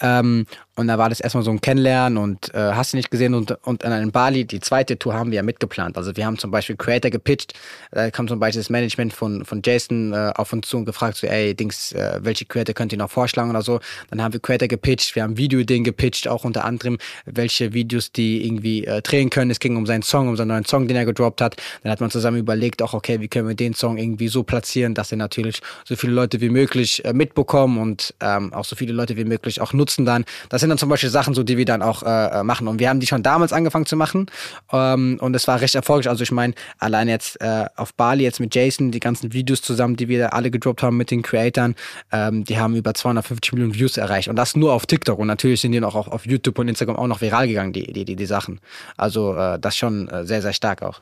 Ähm, 0.00 0.46
und 0.80 0.88
da 0.88 0.96
war 0.96 1.10
das 1.10 1.20
erstmal 1.20 1.44
so 1.44 1.50
ein 1.50 1.60
Kennenlernen 1.60 2.16
und 2.16 2.54
äh, 2.54 2.72
hast 2.72 2.94
du 2.94 2.96
nicht 2.96 3.10
gesehen. 3.10 3.34
Und, 3.34 3.50
und 3.66 3.82
in 3.82 4.12
Bali, 4.12 4.46
die 4.46 4.60
zweite 4.60 4.98
Tour 4.98 5.12
haben 5.12 5.30
wir 5.30 5.36
ja 5.36 5.42
mitgeplant. 5.42 5.98
Also 5.98 6.16
wir 6.16 6.24
haben 6.24 6.38
zum 6.38 6.50
Beispiel 6.50 6.74
Creator 6.74 7.10
gepitcht. 7.10 7.52
Da 7.90 8.10
kam 8.10 8.28
zum 8.28 8.40
Beispiel 8.40 8.62
das 8.62 8.70
Management 8.70 9.12
von, 9.12 9.44
von 9.44 9.60
Jason 9.62 10.14
äh, 10.14 10.32
auf 10.34 10.54
uns 10.54 10.68
zu 10.68 10.78
und 10.78 10.86
gefragt, 10.86 11.18
so, 11.18 11.26
ey, 11.26 11.54
Dings, 11.54 11.92
äh, 11.92 12.18
welche 12.22 12.46
Creator 12.46 12.74
könnt 12.74 12.92
ihr 12.92 12.98
noch 12.98 13.10
vorschlagen 13.10 13.50
oder 13.50 13.60
so. 13.60 13.80
Dann 14.08 14.22
haben 14.22 14.32
wir 14.32 14.40
Creator 14.40 14.68
gepitcht, 14.68 15.14
wir 15.14 15.22
haben 15.22 15.36
Videoideen 15.36 15.84
gepitcht, 15.84 16.26
auch 16.28 16.44
unter 16.44 16.64
anderem, 16.64 16.96
welche 17.26 17.74
Videos 17.74 18.10
die 18.10 18.46
irgendwie 18.46 18.86
äh, 18.86 19.02
drehen 19.02 19.28
können. 19.28 19.50
Es 19.50 19.60
ging 19.60 19.76
um 19.76 19.84
seinen 19.84 20.02
Song, 20.02 20.28
um 20.28 20.36
seinen 20.36 20.48
neuen 20.48 20.64
Song, 20.64 20.88
den 20.88 20.96
er 20.96 21.04
gedroppt 21.04 21.42
hat. 21.42 21.56
Dann 21.82 21.92
hat 21.92 22.00
man 22.00 22.10
zusammen 22.10 22.38
überlegt, 22.38 22.80
auch, 22.80 22.94
okay, 22.94 23.20
wie 23.20 23.28
können 23.28 23.48
wir 23.48 23.54
den 23.54 23.74
Song 23.74 23.98
irgendwie 23.98 24.28
so 24.28 24.44
platzieren, 24.44 24.94
dass 24.94 25.12
er 25.12 25.18
natürlich 25.18 25.60
so 25.84 25.94
viele 25.94 26.14
Leute 26.14 26.40
wie 26.40 26.48
möglich 26.48 27.04
äh, 27.04 27.12
mitbekommen 27.12 27.76
und 27.76 28.14
ähm, 28.20 28.54
auch 28.54 28.64
so 28.64 28.76
viele 28.76 28.94
Leute 28.94 29.18
wie 29.18 29.26
möglich 29.26 29.60
auch 29.60 29.74
nutzen 29.74 30.06
dann. 30.06 30.24
Das 30.48 30.62
sind 30.62 30.69
dann 30.70 30.78
zum 30.78 30.88
Beispiel 30.88 31.10
Sachen, 31.10 31.34
so 31.34 31.42
die 31.42 31.56
wir 31.56 31.64
dann 31.64 31.82
auch 31.82 32.02
äh, 32.02 32.42
machen. 32.42 32.68
Und 32.68 32.80
wir 32.80 32.88
haben 32.88 33.00
die 33.00 33.06
schon 33.06 33.22
damals 33.22 33.52
angefangen 33.52 33.86
zu 33.86 33.96
machen 33.96 34.26
ähm, 34.72 35.18
und 35.20 35.34
es 35.34 35.46
war 35.46 35.60
recht 35.60 35.74
erfolgreich. 35.74 36.08
Also 36.08 36.22
ich 36.22 36.32
meine, 36.32 36.54
allein 36.78 37.08
jetzt 37.08 37.40
äh, 37.40 37.66
auf 37.76 37.94
Bali 37.94 38.24
jetzt 38.24 38.40
mit 38.40 38.54
Jason, 38.54 38.90
die 38.90 39.00
ganzen 39.00 39.32
Videos 39.32 39.62
zusammen, 39.62 39.96
die 39.96 40.08
wir 40.08 40.32
alle 40.32 40.50
gedroppt 40.50 40.82
haben 40.82 40.96
mit 40.96 41.10
den 41.10 41.22
Creatoren, 41.22 41.74
ähm, 42.12 42.44
die 42.44 42.58
haben 42.58 42.74
über 42.74 42.94
250 42.94 43.52
Millionen 43.52 43.74
Views 43.74 43.96
erreicht. 43.96 44.28
Und 44.28 44.36
das 44.36 44.56
nur 44.56 44.72
auf 44.72 44.86
TikTok. 44.86 45.18
Und 45.18 45.26
natürlich 45.26 45.60
sind 45.60 45.72
die 45.72 45.80
noch 45.80 45.94
auch 45.94 46.08
auf 46.08 46.26
YouTube 46.26 46.58
und 46.58 46.68
Instagram 46.68 46.96
auch 46.96 47.06
noch 47.06 47.20
viral 47.20 47.46
gegangen, 47.48 47.72
die, 47.72 47.92
die, 47.92 48.04
die, 48.04 48.16
die 48.16 48.26
Sachen. 48.26 48.60
Also 48.96 49.34
äh, 49.36 49.58
das 49.58 49.76
schon 49.76 50.08
äh, 50.08 50.24
sehr, 50.24 50.42
sehr 50.42 50.52
stark 50.52 50.82
auch. 50.82 51.00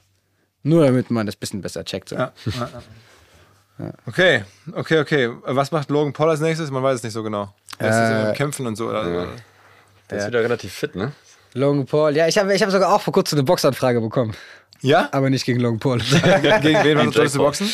Nur 0.63 0.85
damit 0.85 1.11
man 1.11 1.27
das 1.27 1.37
ein 1.37 1.41
bisschen 1.41 1.61
besser 1.63 1.85
checkt. 1.85 2.09
So. 2.09 2.17
Ja. 2.17 2.33
Okay, 4.07 4.43
okay, 4.75 4.99
okay. 4.99 5.31
Was 5.45 5.71
macht 5.71 5.89
Logan 5.89 6.13
Paul 6.13 6.31
als 6.31 6.41
nächstes? 6.41 6.71
Man 6.71 6.83
weiß 6.83 6.97
es 6.97 7.03
nicht 7.05 7.13
so 7.13 7.23
genau. 7.23 7.55
Er 7.79 7.91
ist 7.91 7.97
Äh, 7.97 8.25
äh, 8.25 8.29
im 8.31 8.35
Kämpfen 8.35 8.67
und 8.67 8.77
so. 8.77 8.89
Oder? 8.89 9.29
Der 10.11 10.19
ist 10.19 10.27
wieder 10.27 10.43
relativ 10.43 10.73
fit, 10.73 10.95
ne? 10.95 11.13
Logan 11.55 11.87
Paul, 11.87 12.17
ja, 12.17 12.29
ich 12.29 12.39
habe 12.39 12.55
ich 12.55 12.63
hab 12.63 12.71
sogar 12.71 12.93
auch 12.93 13.01
vor 13.01 13.13
kurzem 13.13 13.39
eine 13.39 13.45
Boxanfrage 13.45 14.01
bekommen. 14.01 14.35
Ja? 14.81 15.09
Aber 15.13 15.29
nicht 15.29 15.45
gegen 15.45 15.61
Logan 15.61 15.81
Paul. 15.81 15.99
Gegen 16.63 16.85
wen 16.85 16.99
war 16.99 17.11
das. 17.11 17.33
Boxen? 17.33 17.69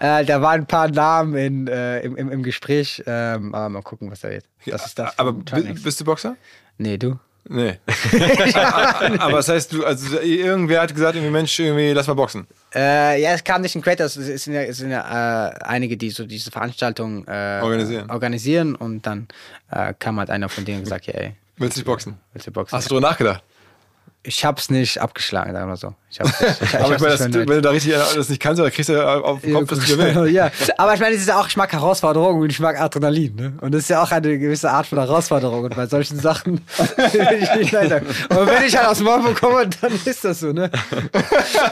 äh, 0.00 0.24
da 0.24 0.42
waren 0.42 0.62
ein 0.62 0.66
paar 0.66 0.88
Namen 0.88 1.36
in, 1.36 1.68
äh, 1.68 2.00
im, 2.00 2.16
im, 2.16 2.32
im 2.32 2.42
Gespräch. 2.42 3.02
Ähm, 3.06 3.54
aber 3.54 3.68
mal 3.68 3.82
gucken, 3.82 4.10
was 4.10 4.20
da 4.20 4.30
wird. 4.30 4.44
Das 4.66 4.86
ist 4.86 4.98
das. 4.98 5.16
Aber 5.18 5.32
bist 5.32 6.00
du 6.00 6.04
Boxer? 6.04 6.36
Nee, 6.78 6.98
du? 6.98 7.16
Nee. 7.50 7.78
Aber 9.18 9.38
das 9.38 9.48
heißt, 9.48 9.72
du, 9.72 9.84
also 9.84 10.18
irgendwer 10.20 10.82
hat 10.82 10.94
gesagt, 10.94 11.14
irgendwie 11.14 11.32
Mensch, 11.32 11.58
irgendwie 11.58 11.92
lass 11.92 12.06
mal 12.06 12.12
boxen. 12.12 12.46
Äh, 12.74 13.22
ja, 13.22 13.30
es 13.30 13.42
kam 13.42 13.62
nicht 13.62 13.74
ein 13.74 13.80
Creator, 13.80 14.04
es 14.04 14.16
es 14.16 14.44
sind 14.44 14.52
ja, 14.52 14.62
es 14.62 14.76
sind 14.76 14.90
ja 14.90 15.48
äh, 15.48 15.54
einige, 15.64 15.96
die 15.96 16.10
so 16.10 16.26
diese 16.26 16.50
Veranstaltung 16.50 17.26
äh, 17.26 17.60
Organisieren. 17.62 18.10
organisieren 18.10 18.74
und 18.74 19.06
dann 19.06 19.28
äh, 19.70 19.94
kam 19.98 20.18
halt 20.18 20.28
einer 20.28 20.50
von 20.50 20.66
denen 20.66 20.78
und 20.78 20.84
gesagt, 20.84 21.06
ja, 21.06 21.14
ey, 21.14 21.34
Willst 21.58 21.76
du 21.76 21.80
nicht 21.80 21.86
boxen? 21.86 22.18
willst 22.32 22.46
du 22.46 22.52
boxen? 22.52 22.76
Hast 22.76 22.90
du 22.90 22.94
drüber 22.94 23.08
nachgedacht? 23.08 23.42
ich 24.28 24.44
hab's 24.44 24.68
nicht 24.68 25.00
abgeschlagen, 25.00 25.52
sagen 25.52 25.68
wir 25.68 25.76
so. 25.76 25.94
Ich 26.10 26.20
hab's 26.20 26.40
nicht, 26.40 26.62
ich, 26.62 26.74
ich 26.74 26.80
Aber 26.80 26.94
ich 26.94 27.00
meine, 27.00 27.16
das, 27.16 27.20
wenn 27.32 27.46
du 27.46 27.62
da 27.62 27.70
richtig 27.70 27.92
das 27.92 28.28
nicht 28.28 28.40
kannst, 28.40 28.60
dann 28.60 28.70
kriegst 28.70 28.88
du 28.88 29.02
auf 29.02 29.40
den 29.40 29.54
Kopf, 29.54 29.70
was 29.70 29.78
du 29.86 29.98
willst. 29.98 30.34
ja, 30.34 30.50
aber 30.76 30.94
ich 30.94 31.00
meine, 31.00 31.14
es 31.14 31.22
ist 31.22 31.28
ja 31.28 31.40
auch, 31.40 31.46
ich 31.46 31.56
mag 31.56 31.72
Herausforderungen 31.72 32.42
und 32.42 32.50
ich 32.50 32.60
mag 32.60 32.78
Adrenalin, 32.80 33.34
ne? 33.36 33.52
Und 33.60 33.72
das 33.72 33.82
ist 33.82 33.90
ja 33.90 34.02
auch 34.02 34.10
eine 34.10 34.38
gewisse 34.38 34.70
Art 34.70 34.86
von 34.86 34.98
Herausforderung 34.98 35.64
und 35.64 35.76
bei 35.76 35.86
solchen 35.86 36.18
Sachen 36.18 36.60
will 36.76 37.38
ich 37.42 37.54
nicht 37.54 37.72
leider. 37.72 38.02
Und 38.28 38.46
wenn 38.46 38.64
ich 38.64 38.76
halt 38.76 38.88
aufs 38.88 39.00
Maul 39.00 39.22
bekomme, 39.22 39.68
dann 39.80 39.92
ist 40.04 40.24
das 40.24 40.40
so, 40.40 40.52
ne? 40.52 40.70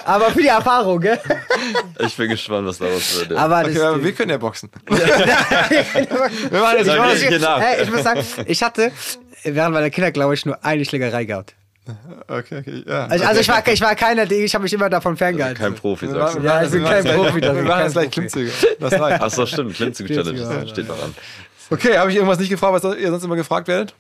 Aber 0.05 0.31
für 0.31 0.41
die 0.41 0.49
Erfahrung, 0.49 1.01
gell? 1.01 1.21
Ich 1.99 2.17
bin 2.17 2.29
gespannt, 2.31 2.67
was 2.67 2.79
daraus 2.79 3.21
wird. 3.21 3.33
ja. 3.33 3.37
Aber 3.39 3.65
das 3.65 3.73
Okay, 3.73 3.83
aber 3.83 4.03
wir 4.03 4.13
können 4.13 4.31
ja 4.31 4.39
boxen. 4.39 4.71
wir 4.87 4.97
machen 6.61 6.85
Sag 6.85 7.01
mir 7.01 7.15
nicht 7.15 7.29
genau. 7.29 7.59
Hey, 7.59 7.83
ich 7.83 7.91
muss 7.91 8.03
sagen, 8.03 8.25
ich 8.47 8.63
hatte 8.63 8.93
während 9.55 9.75
meiner 9.75 9.91
Kinder, 9.91 10.11
glaube 10.13 10.35
ich, 10.35 10.45
nur 10.45 10.65
eine 10.65 10.85
Schlägerei 10.85 11.25
gehabt. 11.25 11.55
Okay, 12.27 12.59
okay, 12.59 12.83
ja. 12.87 13.07
Also, 13.07 13.25
also 13.25 13.41
ich, 13.41 13.49
war, 13.49 13.67
ich 13.69 13.81
war 13.81 13.95
keiner, 13.95 14.29
ich 14.29 14.55
habe 14.55 14.63
mich 14.65 14.73
immer 14.73 14.91
davon 14.91 15.17
ferngehalten. 15.17 15.63
Kein 15.63 15.75
Profi, 15.75 16.09
sagst 16.09 16.37
du. 16.37 16.41
Ja, 16.41 16.65
ich 16.65 16.71
bin 16.71 16.83
wir 16.83 16.91
kein 16.91 17.05
Profi 17.05 17.41
Wir 17.41 17.53
machen 17.53 17.67
kein 17.69 17.83
jetzt 17.85 17.93
gleich 17.93 18.05
Profi. 18.07 18.11
Klimmzüge. 18.11 18.53
Das 18.81 18.93
reicht. 19.01 19.23
Ach 19.23 19.31
so, 19.31 19.47
stimmt. 19.47 19.75
Klimmzüge 19.75 20.15
Challenge, 20.15 20.41
Ja, 20.41 20.61
das 20.63 20.71
steht 20.71 20.89
noch 20.89 21.01
an. 21.01 21.15
Okay, 21.71 21.97
habe 21.97 22.11
ich 22.11 22.17
irgendwas 22.17 22.41
nicht 22.41 22.49
gefragt, 22.49 22.83
was 22.83 22.97
ihr 22.97 23.09
sonst 23.11 23.25
immer 23.25 23.37
gefragt 23.37 23.69
werdet? 23.69 23.95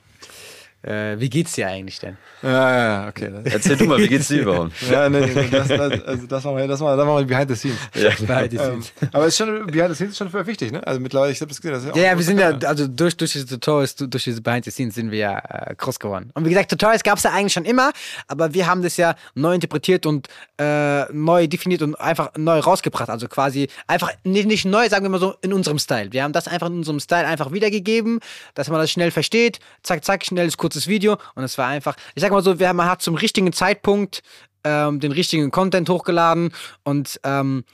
Äh, 0.86 1.18
wie 1.18 1.28
geht's 1.28 1.54
dir 1.54 1.66
eigentlich 1.68 1.98
denn? 1.98 2.16
Ja, 2.42 2.50
ja, 2.50 3.02
ja, 3.02 3.08
okay. 3.08 3.32
Erzähl 3.44 3.76
du 3.76 3.86
mal, 3.86 3.98
wie 3.98 4.06
geht's 4.08 4.28
dir 4.28 4.42
überhaupt? 4.42 4.70
ja, 4.90 5.08
nee, 5.08 5.20
nee, 5.20 5.48
das, 5.50 5.66
das, 5.68 6.04
also 6.04 6.26
das 6.26 6.44
machen 6.44 6.56
wir, 6.58 6.68
das 6.68 6.80
machen 6.80 6.92
wir, 6.92 6.96
das 6.96 7.06
machen 7.06 7.18
wir 7.18 7.26
behind 7.26 7.50
the 7.50 7.56
scenes. 7.56 7.78
Ja. 7.94 8.10
Behind 8.26 8.50
the 8.52 8.56
Ähm, 8.58 8.82
scenes. 8.82 8.92
aber 9.12 9.24
es 9.26 9.28
ist 9.34 9.38
schon, 9.38 9.66
behind 9.66 9.88
the 9.88 9.94
scenes 9.96 10.12
ist 10.12 10.18
schon 10.18 10.30
voll 10.30 10.46
wichtig, 10.46 10.70
ne? 10.70 10.86
Also 10.86 11.00
mittlerweile, 11.00 11.32
ich 11.32 11.40
habe 11.40 11.48
das 11.48 11.60
gesehen. 11.60 11.74
Das 11.74 11.84
ist 11.84 11.90
auch 11.92 11.96
Ja, 11.96 12.02
ja, 12.04 12.16
wir 12.16 12.24
sind 12.24 12.38
ja, 12.38 12.50
also 12.68 12.86
durch, 12.86 13.16
durch 13.16 13.32
diese 13.32 13.46
Tutorials, 13.46 13.96
durch 13.96 14.24
diese 14.24 14.40
Behind 14.42 14.64
the 14.64 14.70
Scenes 14.70 14.94
sind 14.94 15.10
wir 15.10 15.18
ja 15.18 15.38
äh, 15.38 15.74
groß 15.74 15.98
geworden. 15.98 16.30
Und 16.34 16.44
wie 16.44 16.50
gesagt, 16.50 16.70
Tutorials 16.70 17.02
gab 17.02 17.18
es 17.18 17.24
ja 17.24 17.32
eigentlich 17.32 17.52
schon 17.52 17.64
immer, 17.64 17.90
aber 18.28 18.54
wir 18.54 18.66
haben 18.68 18.82
das 18.82 18.96
ja 18.96 19.16
neu 19.34 19.54
interpretiert 19.54 20.06
und 20.06 20.28
äh, 20.60 21.04
neu 21.12 21.48
definiert 21.48 21.82
und 21.82 21.94
einfach 21.96 22.30
neu 22.36 22.60
rausgebracht. 22.60 23.10
Also 23.10 23.26
quasi 23.28 23.68
einfach 23.86 24.12
nicht, 24.24 24.46
nicht 24.46 24.64
neu, 24.66 24.88
sagen 24.88 25.04
wir 25.04 25.10
mal 25.10 25.18
so, 25.20 25.34
in 25.42 25.52
unserem 25.52 25.78
Style. 25.78 26.12
Wir 26.12 26.22
haben 26.22 26.32
das 26.32 26.46
einfach 26.48 26.68
in 26.68 26.74
unserem 26.74 27.00
Style 27.00 27.26
einfach 27.26 27.50
wiedergegeben, 27.50 28.20
dass 28.54 28.68
man 28.68 28.78
das 28.80 28.90
schnell 28.90 29.10
versteht. 29.10 29.58
Zack, 29.82 30.04
zack, 30.04 30.24
schnelles, 30.24 30.56
kurzes 30.56 30.75
Video. 30.86 31.16
Und 31.34 31.44
es 31.44 31.56
war 31.58 31.66
einfach, 31.66 31.96
ich 32.14 32.22
sag 32.22 32.30
mal 32.30 32.42
so, 32.42 32.58
wir, 32.58 32.72
man 32.72 32.88
hat 32.88 33.02
zum 33.02 33.14
richtigen 33.14 33.52
Zeitpunkt 33.52 34.22
ähm, 34.64 35.00
den 35.00 35.12
richtigen 35.12 35.50
Content 35.50 35.88
hochgeladen 35.88 36.52
und 36.84 37.20
ähm, 37.24 37.64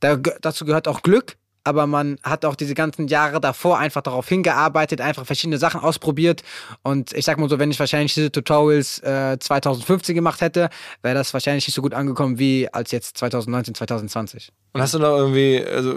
da, 0.00 0.16
dazu 0.16 0.64
gehört 0.64 0.88
auch 0.88 1.02
Glück, 1.02 1.36
aber 1.64 1.86
man 1.86 2.18
hat 2.22 2.44
auch 2.44 2.54
diese 2.54 2.74
ganzen 2.74 3.08
Jahre 3.08 3.40
davor 3.40 3.78
einfach 3.78 4.02
darauf 4.02 4.28
hingearbeitet, 4.28 5.00
einfach 5.00 5.26
verschiedene 5.26 5.58
Sachen 5.58 5.80
ausprobiert. 5.80 6.42
Und 6.82 7.12
ich 7.12 7.24
sag 7.24 7.38
mal 7.38 7.48
so, 7.48 7.58
wenn 7.58 7.70
ich 7.70 7.78
wahrscheinlich 7.78 8.14
diese 8.14 8.32
Tutorials 8.32 9.00
äh, 9.00 9.38
2015 9.38 10.14
gemacht 10.14 10.40
hätte, 10.40 10.70
wäre 11.02 11.14
das 11.14 11.32
wahrscheinlich 11.32 11.66
nicht 11.66 11.74
so 11.74 11.82
gut 11.82 11.94
angekommen 11.94 12.38
wie 12.38 12.68
als 12.72 12.90
jetzt 12.92 13.18
2019, 13.18 13.74
2020. 13.74 14.52
Und 14.72 14.80
hast 14.80 14.94
du 14.94 15.00
noch 15.00 15.16
irgendwie, 15.16 15.64
also 15.64 15.96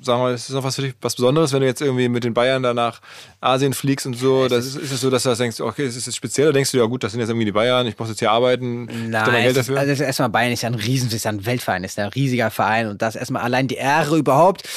sagen 0.00 0.20
wir 0.20 0.24
mal, 0.28 0.34
ist 0.34 0.48
das 0.48 0.54
noch 0.54 0.62
was 0.62 0.76
für 0.76 0.82
dich, 0.82 0.94
was 1.00 1.16
Besonderes, 1.16 1.52
wenn 1.52 1.60
du 1.60 1.66
jetzt 1.66 1.82
irgendwie 1.82 2.08
mit 2.08 2.22
den 2.22 2.32
Bayern 2.32 2.62
da 2.62 2.72
nach 2.72 3.00
Asien 3.40 3.72
fliegst 3.72 4.06
und 4.06 4.14
so? 4.14 4.46
Das 4.46 4.66
ist, 4.66 4.76
ist 4.76 4.92
es 4.92 5.00
so, 5.00 5.10
dass 5.10 5.24
du 5.24 5.30
das 5.30 5.38
denkst, 5.38 5.60
okay, 5.60 5.84
es 5.84 5.96
ist 5.96 6.06
jetzt 6.06 6.14
speziell, 6.14 6.46
oder 6.46 6.54
denkst 6.54 6.70
du, 6.70 6.78
ja 6.78 6.84
gut, 6.84 7.02
das 7.02 7.10
sind 7.10 7.20
jetzt 7.20 7.28
irgendwie 7.28 7.46
die 7.46 7.52
Bayern, 7.52 7.88
ich 7.88 7.98
muss 7.98 8.08
jetzt 8.08 8.20
hier 8.20 8.30
arbeiten, 8.30 8.88
ich 8.88 9.08
Nein, 9.08 9.30
Geld 9.32 9.44
es 9.44 9.50
ist, 9.50 9.56
dafür? 9.56 9.80
also 9.80 9.92
es 9.92 9.98
ist 9.98 10.06
erstmal 10.06 10.28
Bayern 10.28 10.52
ist 10.52 10.62
ja 10.62 10.68
ein 10.68 10.76
Riesen, 10.76 11.10
ist 11.10 11.24
ja 11.24 11.32
ein 11.32 11.44
Weltverein, 11.44 11.82
ist 11.82 11.98
ja 11.98 12.04
ein 12.04 12.10
riesiger 12.10 12.52
Verein 12.52 12.86
und 12.86 13.02
das 13.02 13.16
erstmal 13.16 13.42
allein 13.42 13.66
die 13.66 13.74
Ehre 13.74 14.16
überhaupt 14.16 14.68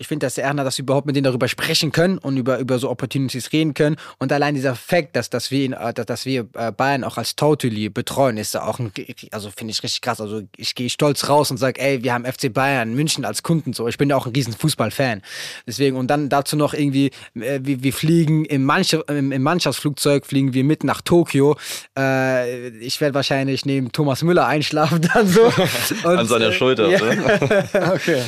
Ich 0.00 0.08
finde 0.08 0.24
das 0.24 0.36
sehr 0.36 0.44
ehrenhaft, 0.44 0.66
dass 0.66 0.78
wir 0.78 0.84
überhaupt 0.84 1.06
mit 1.06 1.14
denen 1.14 1.24
darüber 1.24 1.46
sprechen 1.46 1.92
können 1.92 2.16
und 2.16 2.38
über, 2.38 2.58
über 2.58 2.78
so 2.78 2.88
Opportunities 2.88 3.52
reden 3.52 3.74
können. 3.74 3.96
Und 4.18 4.32
allein 4.32 4.54
dieser 4.54 4.74
Fakt, 4.74 5.14
dass, 5.14 5.28
dass 5.28 5.50
wir, 5.50 5.62
ihn, 5.62 5.74
äh, 5.74 5.92
dass, 5.92 6.06
dass 6.06 6.24
wir 6.24 6.48
äh, 6.54 6.72
Bayern 6.72 7.04
auch 7.04 7.18
als 7.18 7.36
Totally 7.36 7.90
betreuen, 7.90 8.38
ist 8.38 8.54
ja 8.54 8.64
auch 8.64 8.78
ein, 8.78 8.92
also 9.30 9.50
finde 9.54 9.72
ich 9.72 9.82
richtig 9.82 10.00
krass. 10.00 10.18
Also 10.18 10.40
ich 10.56 10.74
gehe 10.74 10.88
stolz 10.88 11.28
raus 11.28 11.50
und 11.50 11.58
sage, 11.58 11.78
ey, 11.82 12.02
wir 12.02 12.14
haben 12.14 12.24
FC 12.24 12.50
Bayern 12.50 12.94
München 12.94 13.26
als 13.26 13.42
Kunden 13.42 13.74
so. 13.74 13.88
Ich 13.88 13.98
bin 13.98 14.08
ja 14.08 14.16
auch 14.16 14.24
ein 14.24 14.32
riesen 14.32 14.54
Fußballfan. 14.54 15.20
Deswegen, 15.66 15.96
und 15.96 16.06
dann 16.06 16.30
dazu 16.30 16.56
noch 16.56 16.72
irgendwie, 16.72 17.10
äh, 17.34 17.60
wir, 17.62 17.82
wir 17.82 17.92
fliegen 17.92 18.46
im, 18.46 18.64
Mannschaft, 18.64 19.10
im, 19.10 19.32
im 19.32 19.42
Mannschaftsflugzeug, 19.42 20.24
fliegen 20.24 20.54
wir 20.54 20.64
mit 20.64 20.82
nach 20.82 21.02
Tokio. 21.02 21.58
Äh, 21.94 22.68
ich 22.78 23.02
werde 23.02 23.12
wahrscheinlich 23.14 23.66
neben 23.66 23.92
Thomas 23.92 24.22
Müller 24.22 24.46
einschlafen 24.46 25.02
dann 25.12 25.28
so. 25.28 25.42
Und, 26.04 26.06
An 26.06 26.26
seiner 26.26 26.52
Schulter. 26.52 26.88
ja. 26.88 26.98
ne? 26.98 27.68
okay. 27.94 28.22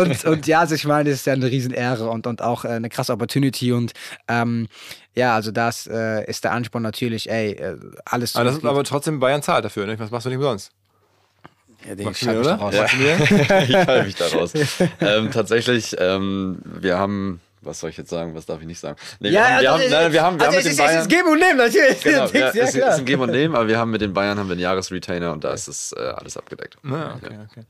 Und, 0.00 0.24
und 0.24 0.46
ja, 0.46 0.60
also 0.60 0.74
ich 0.74 0.86
meine, 0.86 1.17
ist 1.20 1.26
ja 1.26 1.32
eine 1.32 1.50
Riesenehre 1.50 2.08
und, 2.08 2.26
und 2.26 2.42
auch 2.42 2.64
äh, 2.64 2.68
eine 2.68 2.88
krasse 2.88 3.12
Opportunity 3.12 3.72
und 3.72 3.92
ähm, 4.28 4.68
ja, 5.14 5.34
also 5.34 5.50
das 5.50 5.86
äh, 5.86 6.24
ist 6.28 6.44
der 6.44 6.52
Ansporn 6.52 6.82
natürlich, 6.82 7.30
ey, 7.30 7.52
äh, 7.52 7.76
alles 8.04 8.36
Aber, 8.36 8.44
das 8.44 8.64
aber 8.64 8.84
trotzdem 8.84 9.20
Bayern 9.20 9.42
zahlt 9.42 9.64
dafür, 9.64 9.86
ne? 9.86 9.98
Was 9.98 10.10
machst 10.10 10.26
du 10.26 10.30
nicht 10.30 10.38
umsonst? 10.38 10.72
ja, 11.86 11.94
den 11.94 12.08
ich 12.10 12.28
oder? 12.28 12.70
Ja. 12.72 12.84
ich 12.84 13.74
halte 13.74 14.04
mich 14.04 14.14
da 14.16 14.26
raus. 14.28 14.52
ähm, 15.00 15.30
tatsächlich, 15.30 15.96
ähm, 15.98 16.58
wir 16.62 16.98
haben, 16.98 17.40
was 17.60 17.80
soll 17.80 17.90
ich 17.90 17.96
jetzt 17.96 18.10
sagen, 18.10 18.34
was 18.34 18.46
darf 18.46 18.60
ich 18.60 18.66
nicht 18.66 18.80
sagen? 18.80 18.96
Nee, 19.20 19.30
wir 19.30 19.44
haben, 19.44 19.60
wir 19.62 19.70
haben, 19.72 19.80
nein, 19.90 19.90
wir 19.90 20.00
haben, 20.00 20.12
wir 20.12 20.22
haben 20.22 20.40
also 20.40 20.50
mit 20.50 20.58
es 20.58 20.64
den 20.64 20.72
ist, 20.72 20.78
es 20.78 20.84
Bayern. 20.86 21.00
ist 21.02 21.08
Geben 21.08 21.28
und 21.28 21.38
Nehmen, 21.38 21.56
natürlich. 21.56 22.00
Genau, 22.02 22.20
Das 22.22 22.32
ja, 22.32 22.46
ist 22.48 22.54
ja 22.54 22.64
es 22.64 22.74
klar. 22.74 22.88
ist 22.90 22.98
ein 22.98 23.04
Geben 23.04 23.22
und 23.22 23.30
Nehmen, 23.30 23.54
aber 23.54 23.68
wir 23.68 23.78
haben 23.78 23.90
mit 23.90 24.00
den 24.00 24.12
Bayern 24.14 24.38
haben 24.38 24.48
wir 24.48 24.52
einen 24.52 24.60
Jahresretainer 24.60 25.32
und 25.32 25.44
da 25.44 25.52
ist 25.52 25.68
es 25.68 25.92
äh, 25.92 26.00
alles 26.00 26.36
abgedeckt. 26.36 26.76
Ah, 26.84 27.14
okay, 27.16 27.38
okay. 27.50 27.62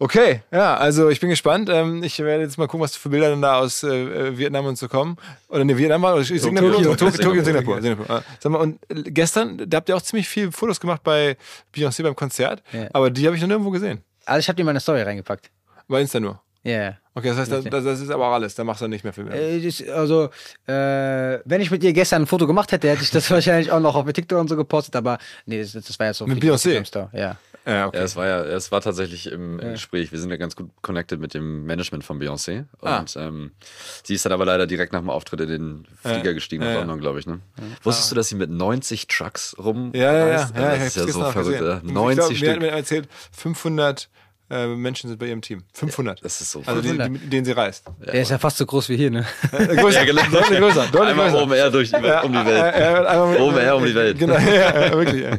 Okay, 0.00 0.42
ja, 0.50 0.76
also 0.76 1.08
ich 1.08 1.20
bin 1.20 1.30
gespannt. 1.30 1.68
Ähm, 1.70 2.02
ich 2.02 2.18
werde 2.18 2.42
jetzt 2.42 2.58
mal 2.58 2.66
gucken, 2.66 2.82
was 2.84 2.96
für 2.96 3.08
Bilder 3.10 3.30
dann 3.30 3.42
da 3.42 3.58
aus 3.58 3.82
äh, 3.84 4.36
Vietnam 4.36 4.66
und 4.66 4.76
so 4.76 4.88
kommen. 4.88 5.16
Oder 5.48 5.64
ne, 5.64 5.76
Vietnam 5.78 6.02
war 6.02 6.14
oder 6.14 6.24
Singapur? 6.24 6.72
Tokio. 6.72 6.94
Tokio, 6.96 7.22
Tokio, 7.22 7.44
Singapur. 7.44 8.10
Ah, 8.10 8.22
Sag 8.40 8.50
mal, 8.52 8.58
und 8.58 8.78
äh, 8.90 9.02
gestern, 9.10 9.62
da 9.68 9.76
habt 9.76 9.88
ihr 9.88 9.96
auch 9.96 10.02
ziemlich 10.02 10.28
viele 10.28 10.50
Fotos 10.52 10.80
gemacht 10.80 11.02
bei 11.04 11.36
Beyoncé 11.74 12.02
beim 12.02 12.16
Konzert, 12.16 12.62
Ja. 12.72 12.88
aber 12.92 13.10
die 13.10 13.24
habe 13.26 13.36
ich 13.36 13.42
noch 13.42 13.48
nirgendwo 13.48 13.70
gesehen. 13.70 14.02
Also 14.26 14.40
ich 14.40 14.48
habe 14.48 14.56
dir 14.56 14.64
meine 14.64 14.80
Story 14.80 15.02
reingepackt. 15.02 15.50
Bei 15.86 16.00
Insta 16.00 16.18
nur. 16.18 16.40
Ja. 16.64 16.96
Okay, 17.16 17.28
das 17.28 17.36
heißt, 17.38 17.52
das, 17.52 17.64
das 17.64 17.84
das 17.84 18.00
ist 18.00 18.10
aber 18.10 18.26
auch 18.28 18.32
alles. 18.32 18.54
Da 18.56 18.64
machst 18.64 18.80
du 18.82 18.88
nicht 18.88 19.04
mehr 19.04 19.12
viel 19.12 19.24
mehr. 19.24 19.34
Äh, 19.34 19.70
Also, 19.92 20.30
äh, 20.66 21.38
wenn 21.44 21.60
ich 21.60 21.70
mit 21.70 21.82
dir 21.82 21.92
gestern 21.92 22.22
ein 22.22 22.26
Foto 22.26 22.46
gemacht 22.46 22.72
hätte, 22.72 22.88
hätte 22.88 23.02
ich 23.02 23.10
das 23.10 23.30
wahrscheinlich 23.30 23.70
auch 23.70 23.80
noch 23.80 23.94
auf 23.94 24.10
TikTok 24.12 24.40
und 24.40 24.48
so 24.48 24.56
gepostet, 24.56 24.96
aber 24.96 25.18
nee, 25.46 25.60
das, 25.60 25.72
das 25.72 25.98
war 25.98 26.06
ja 26.06 26.14
so. 26.14 26.26
Mit 26.26 26.42
Beyoncé? 26.42 26.72
Ja. 27.12 27.36
ja, 27.66 27.86
okay. 27.86 27.98
Ja, 27.98 28.02
es 28.02 28.16
war 28.16 28.26
ja, 28.26 28.42
es 28.44 28.72
war 28.72 28.80
tatsächlich 28.80 29.30
im, 29.30 29.60
im 29.60 29.72
Gespräch. 29.72 30.10
Wir 30.10 30.18
sind 30.18 30.30
ja 30.30 30.36
ganz 30.38 30.56
gut 30.56 30.70
connected 30.82 31.20
mit 31.20 31.34
dem 31.34 31.64
Management 31.66 32.02
von 32.02 32.18
Beyoncé. 32.20 32.64
Ah. 32.80 32.98
Und 33.00 33.14
ähm, 33.16 33.52
sie 34.02 34.14
ist 34.14 34.24
dann 34.24 34.32
aber 34.32 34.46
leider 34.46 34.66
direkt 34.66 34.92
nach 34.92 35.00
dem 35.00 35.10
Auftritt 35.10 35.40
in 35.42 35.48
den 35.48 35.86
Flieger 36.02 36.34
gestiegen 36.34 36.62
Ja, 36.62 36.68
nach 36.70 36.74
ja. 36.74 36.80
London, 36.80 37.00
glaube 37.00 37.20
ich. 37.20 37.26
Ne? 37.26 37.40
Wusstest 37.82 38.10
du, 38.10 38.16
dass 38.16 38.28
sie 38.28 38.34
mit 38.36 38.50
90 38.50 39.06
Trucks 39.06 39.54
rum? 39.58 39.92
Ja, 39.94 40.12
ja, 40.12 40.18
ja. 40.26 40.26
ja, 40.32 40.48
das 40.48 40.78
ich 40.78 40.84
ist 40.86 40.96
ja 40.96 41.06
so 41.12 41.20
verrückt. 41.30 41.58
gesehen. 41.60 41.62
oder? 41.62 41.80
Ich 41.84 41.92
90 41.92 42.16
glaub, 42.16 42.30
Mir 42.30 42.36
Stück. 42.36 42.48
hat 42.50 42.60
mir 42.60 42.68
erzählt, 42.70 43.08
500 43.32 44.08
äh, 44.50 44.66
Menschen 44.68 45.08
sind 45.08 45.18
bei 45.18 45.26
ihrem 45.26 45.40
Team. 45.42 45.64
500. 45.72 46.24
Das 46.24 46.40
ist 46.40 46.50
so 46.50 46.62
also 46.66 46.80
die, 46.82 46.96
die, 46.98 47.08
mit 47.08 47.32
denen 47.32 47.44
sie 47.44 47.52
reist. 47.52 47.84
Der 48.04 48.14
ist 48.14 48.30
ja 48.30 48.38
fast 48.38 48.58
so 48.58 48.66
groß 48.66 48.88
wie 48.90 48.96
hier, 48.96 49.10
ne? 49.10 49.24
Äh, 49.52 49.76
größer, 49.76 50.00
Ja, 50.00 50.04
genau. 50.04 50.22
deutlich 50.30 50.58
größer, 50.58 50.86
deutlich 50.92 51.10
Einmal 51.10 51.30
größer. 51.30 51.42
OMR 51.44 51.70
durch 51.70 51.90
die, 51.90 51.96
um 51.96 52.32
die 52.32 52.44
Welt. 52.46 52.74
Äh, 52.74 52.92
äh, 53.02 53.06
einmal 53.06 53.28
mit- 53.30 53.40
OMR 53.40 53.76
um 53.76 53.84
die 53.86 53.94
Welt. 53.94 54.18
Genau, 54.18 54.34
ja, 54.38 54.86
ja, 54.86 54.92
wirklich. 54.92 55.22
Ja. 55.22 55.38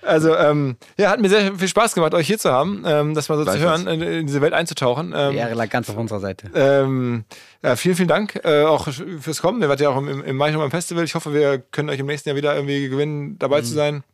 Also, 0.00 0.34
ähm, 0.36 0.76
ja, 0.96 1.10
hat 1.10 1.20
mir 1.20 1.28
sehr 1.28 1.54
viel 1.56 1.68
Spaß 1.68 1.94
gemacht, 1.94 2.14
euch 2.14 2.26
hier 2.26 2.38
zu 2.38 2.50
haben, 2.50 2.82
ähm, 2.86 3.14
das 3.14 3.28
mal 3.28 3.34
so 3.36 3.44
zu 3.44 3.50
Gleichfalls. 3.50 3.84
hören, 3.84 4.00
in, 4.00 4.08
in 4.20 4.26
diese 4.26 4.40
Welt 4.40 4.54
einzutauchen. 4.54 5.10
Die 5.10 5.16
Ähm, 5.16 5.36
Ehre 5.36 5.54
lag 5.54 5.68
ganz 5.68 5.90
auf 5.90 5.96
unserer 5.96 6.20
Seite. 6.20 6.48
ähm, 6.54 7.24
ja, 7.62 7.74
vielen, 7.76 7.96
vielen 7.96 8.08
Dank 8.08 8.40
äh, 8.44 8.62
auch 8.62 8.88
fürs 9.20 9.42
Kommen. 9.42 9.60
Ihr 9.60 9.68
wart 9.68 9.80
ja 9.80 9.90
auch 9.90 9.98
im, 9.98 10.22
im 10.24 10.36
Mai 10.36 10.52
schon 10.52 10.60
beim 10.60 10.70
Festival. 10.70 11.02
Ich 11.04 11.14
hoffe, 11.16 11.34
wir 11.34 11.58
können 11.58 11.90
euch 11.90 11.98
im 11.98 12.06
nächsten 12.06 12.28
Jahr 12.28 12.36
wieder 12.36 12.54
irgendwie 12.54 12.88
gewinnen, 12.88 13.38
dabei 13.40 13.60
Mhm. 13.60 13.64
zu 13.64 13.74
sein. 13.74 14.04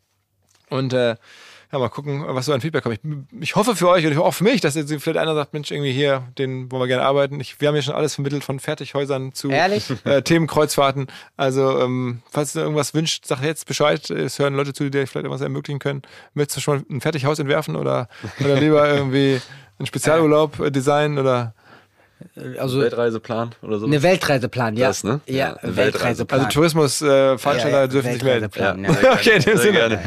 Und 0.71 0.95
äh, 0.95 1.15
ja, 1.75 1.79
mal 1.81 1.89
gucken, 1.89 2.25
was 2.27 2.47
so 2.47 2.53
an 2.53 2.61
Feedback 2.61 2.85
kommt. 2.85 3.01
Ich, 3.03 3.41
ich 3.41 3.57
hoffe 3.57 3.75
für 3.75 3.89
euch 3.89 4.07
und 4.07 4.17
auch 4.19 4.33
für 4.33 4.45
mich, 4.45 4.61
dass 4.61 4.75
jetzt 4.75 4.93
vielleicht 4.93 5.19
einer 5.19 5.35
sagt, 5.35 5.53
Mensch, 5.53 5.71
irgendwie 5.71 5.93
hier, 5.93 6.23
den 6.39 6.71
wollen 6.71 6.83
wir 6.83 6.87
gerne 6.87 7.03
arbeiten. 7.03 7.41
Ich, 7.41 7.61
wir 7.61 7.69
haben 7.69 7.75
ja 7.75 7.83
schon 7.83 7.95
alles 7.95 8.15
vermittelt 8.15 8.45
von 8.45 8.61
Fertighäusern 8.61 9.33
zu 9.33 9.51
äh, 10.05 10.23
Themenkreuzfahrten. 10.23 11.09
Also, 11.37 11.81
ähm, 11.81 12.23
falls 12.31 12.55
ihr 12.55 12.63
irgendwas 12.63 12.95
wünscht, 12.95 13.27
sagt 13.27 13.43
jetzt 13.43 13.67
Bescheid. 13.67 14.09
Es 14.11 14.39
hören 14.39 14.55
Leute 14.55 14.73
zu, 14.73 14.85
die 14.85 14.91
dir 14.91 15.07
vielleicht 15.07 15.25
irgendwas 15.25 15.41
ermöglichen 15.41 15.81
können. 15.81 16.03
Möchtest 16.35 16.59
du 16.59 16.61
schon 16.61 16.77
mal 16.79 16.85
ein 16.91 17.01
Fertighaus 17.01 17.39
entwerfen 17.39 17.77
oder, 17.77 18.09
oder 18.41 18.55
lieber 18.61 18.89
irgendwie 18.95 19.41
einen 19.79 19.87
Spezialurlaub 19.87 20.61
äh, 20.61 20.71
designen 20.71 21.19
oder 21.19 21.55
Also, 22.59 22.81
Weltreiseplan 22.81 23.55
oder 23.63 23.79
so. 23.79 23.87
eine 23.87 24.03
Weltreiseplan, 24.03 24.77
ja. 24.77 24.89
Das, 24.89 25.05
ne? 25.05 25.21
Ja, 25.27 25.35
Ja, 25.37 25.53
eine 25.55 25.77
Weltreiseplan. 25.77 26.41
also 26.41 26.53
Tourismusveranstalter 26.53 27.35
äh, 27.35 27.39
Veranstalter 27.39 27.77
Ja, 27.77 27.81
ja, 27.83 27.87
dürfen 27.87 28.13
sich 28.13 28.23
melden. 28.23 28.43
Weltreiseplan, 28.55 28.85
Ja. 28.85 28.91
ja. 29.03 29.13
okay, 29.15 29.31
in 29.37 29.43
dem 29.43 29.57
Sehr 29.57 29.59
Sinne. 29.59 29.73
gerne. 29.73 30.01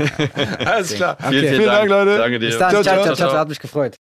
Alles 0.72 0.94
klar. 0.94 1.18
Okay. 1.24 1.48
Vielen, 1.50 1.66
Dank, 1.66 1.90
Leute. 1.90 2.18
Danke 2.18 2.40
dir. 2.40 2.48
Bis 2.48 2.58
dann, 2.58 2.72
Ciao, 2.72 2.84
ciao, 2.84 2.96
ciao, 2.96 3.04
ciao, 3.06 3.16
ciao, 3.16 3.30
ciao. 3.30 3.40
hat 3.40 3.50
mich 3.50 3.60
gefreut. 3.60 3.96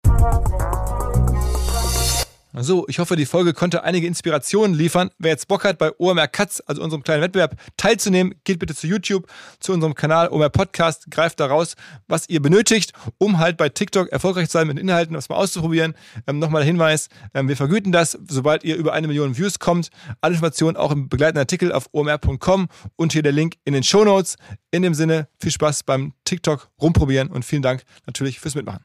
So, 2.56 2.86
ich 2.86 3.00
hoffe, 3.00 3.16
die 3.16 3.26
Folge 3.26 3.52
konnte 3.52 3.82
einige 3.82 4.06
Inspirationen 4.06 4.76
liefern. 4.76 5.10
Wer 5.18 5.32
jetzt 5.32 5.48
Bock 5.48 5.64
hat, 5.64 5.76
bei 5.76 5.90
OMR 5.98 6.28
Cuts, 6.28 6.60
also 6.60 6.82
unserem 6.82 7.02
kleinen 7.02 7.20
Wettbewerb, 7.20 7.56
teilzunehmen, 7.76 8.36
geht 8.44 8.60
bitte 8.60 8.76
zu 8.76 8.86
YouTube, 8.86 9.26
zu 9.58 9.72
unserem 9.72 9.94
Kanal 9.94 10.28
OMR 10.28 10.50
Podcast, 10.50 11.10
greift 11.10 11.40
da 11.40 11.46
raus, 11.46 11.74
was 12.06 12.28
ihr 12.28 12.40
benötigt, 12.40 12.92
um 13.18 13.38
halt 13.38 13.56
bei 13.56 13.70
TikTok 13.70 14.08
erfolgreich 14.10 14.48
zu 14.48 14.52
sein 14.52 14.68
mit 14.68 14.78
Inhalten, 14.78 15.16
was 15.16 15.28
mal 15.28 15.34
auszuprobieren. 15.34 15.94
Ähm, 16.28 16.38
Nochmal 16.38 16.60
der 16.62 16.66
Hinweis, 16.66 17.08
ähm, 17.34 17.48
wir 17.48 17.56
vergüten 17.56 17.90
das, 17.90 18.16
sobald 18.28 18.62
ihr 18.62 18.76
über 18.76 18.92
eine 18.92 19.08
Million 19.08 19.36
Views 19.36 19.58
kommt. 19.58 19.88
Alle 20.20 20.34
Informationen 20.34 20.76
auch 20.76 20.92
im 20.92 21.08
begleitenden 21.08 21.40
Artikel 21.40 21.72
auf 21.72 21.88
omr.com 21.90 22.68
und 22.94 23.12
hier 23.12 23.24
der 23.24 23.32
Link 23.32 23.56
in 23.64 23.72
den 23.72 23.82
Show 23.82 24.04
Notes. 24.04 24.36
In 24.70 24.82
dem 24.82 24.94
Sinne, 24.94 25.26
viel 25.40 25.50
Spaß 25.50 25.82
beim 25.82 26.12
TikTok 26.22 26.68
rumprobieren 26.80 27.30
und 27.30 27.44
vielen 27.44 27.62
Dank 27.62 27.82
natürlich 28.06 28.38
fürs 28.38 28.54
Mitmachen. 28.54 28.84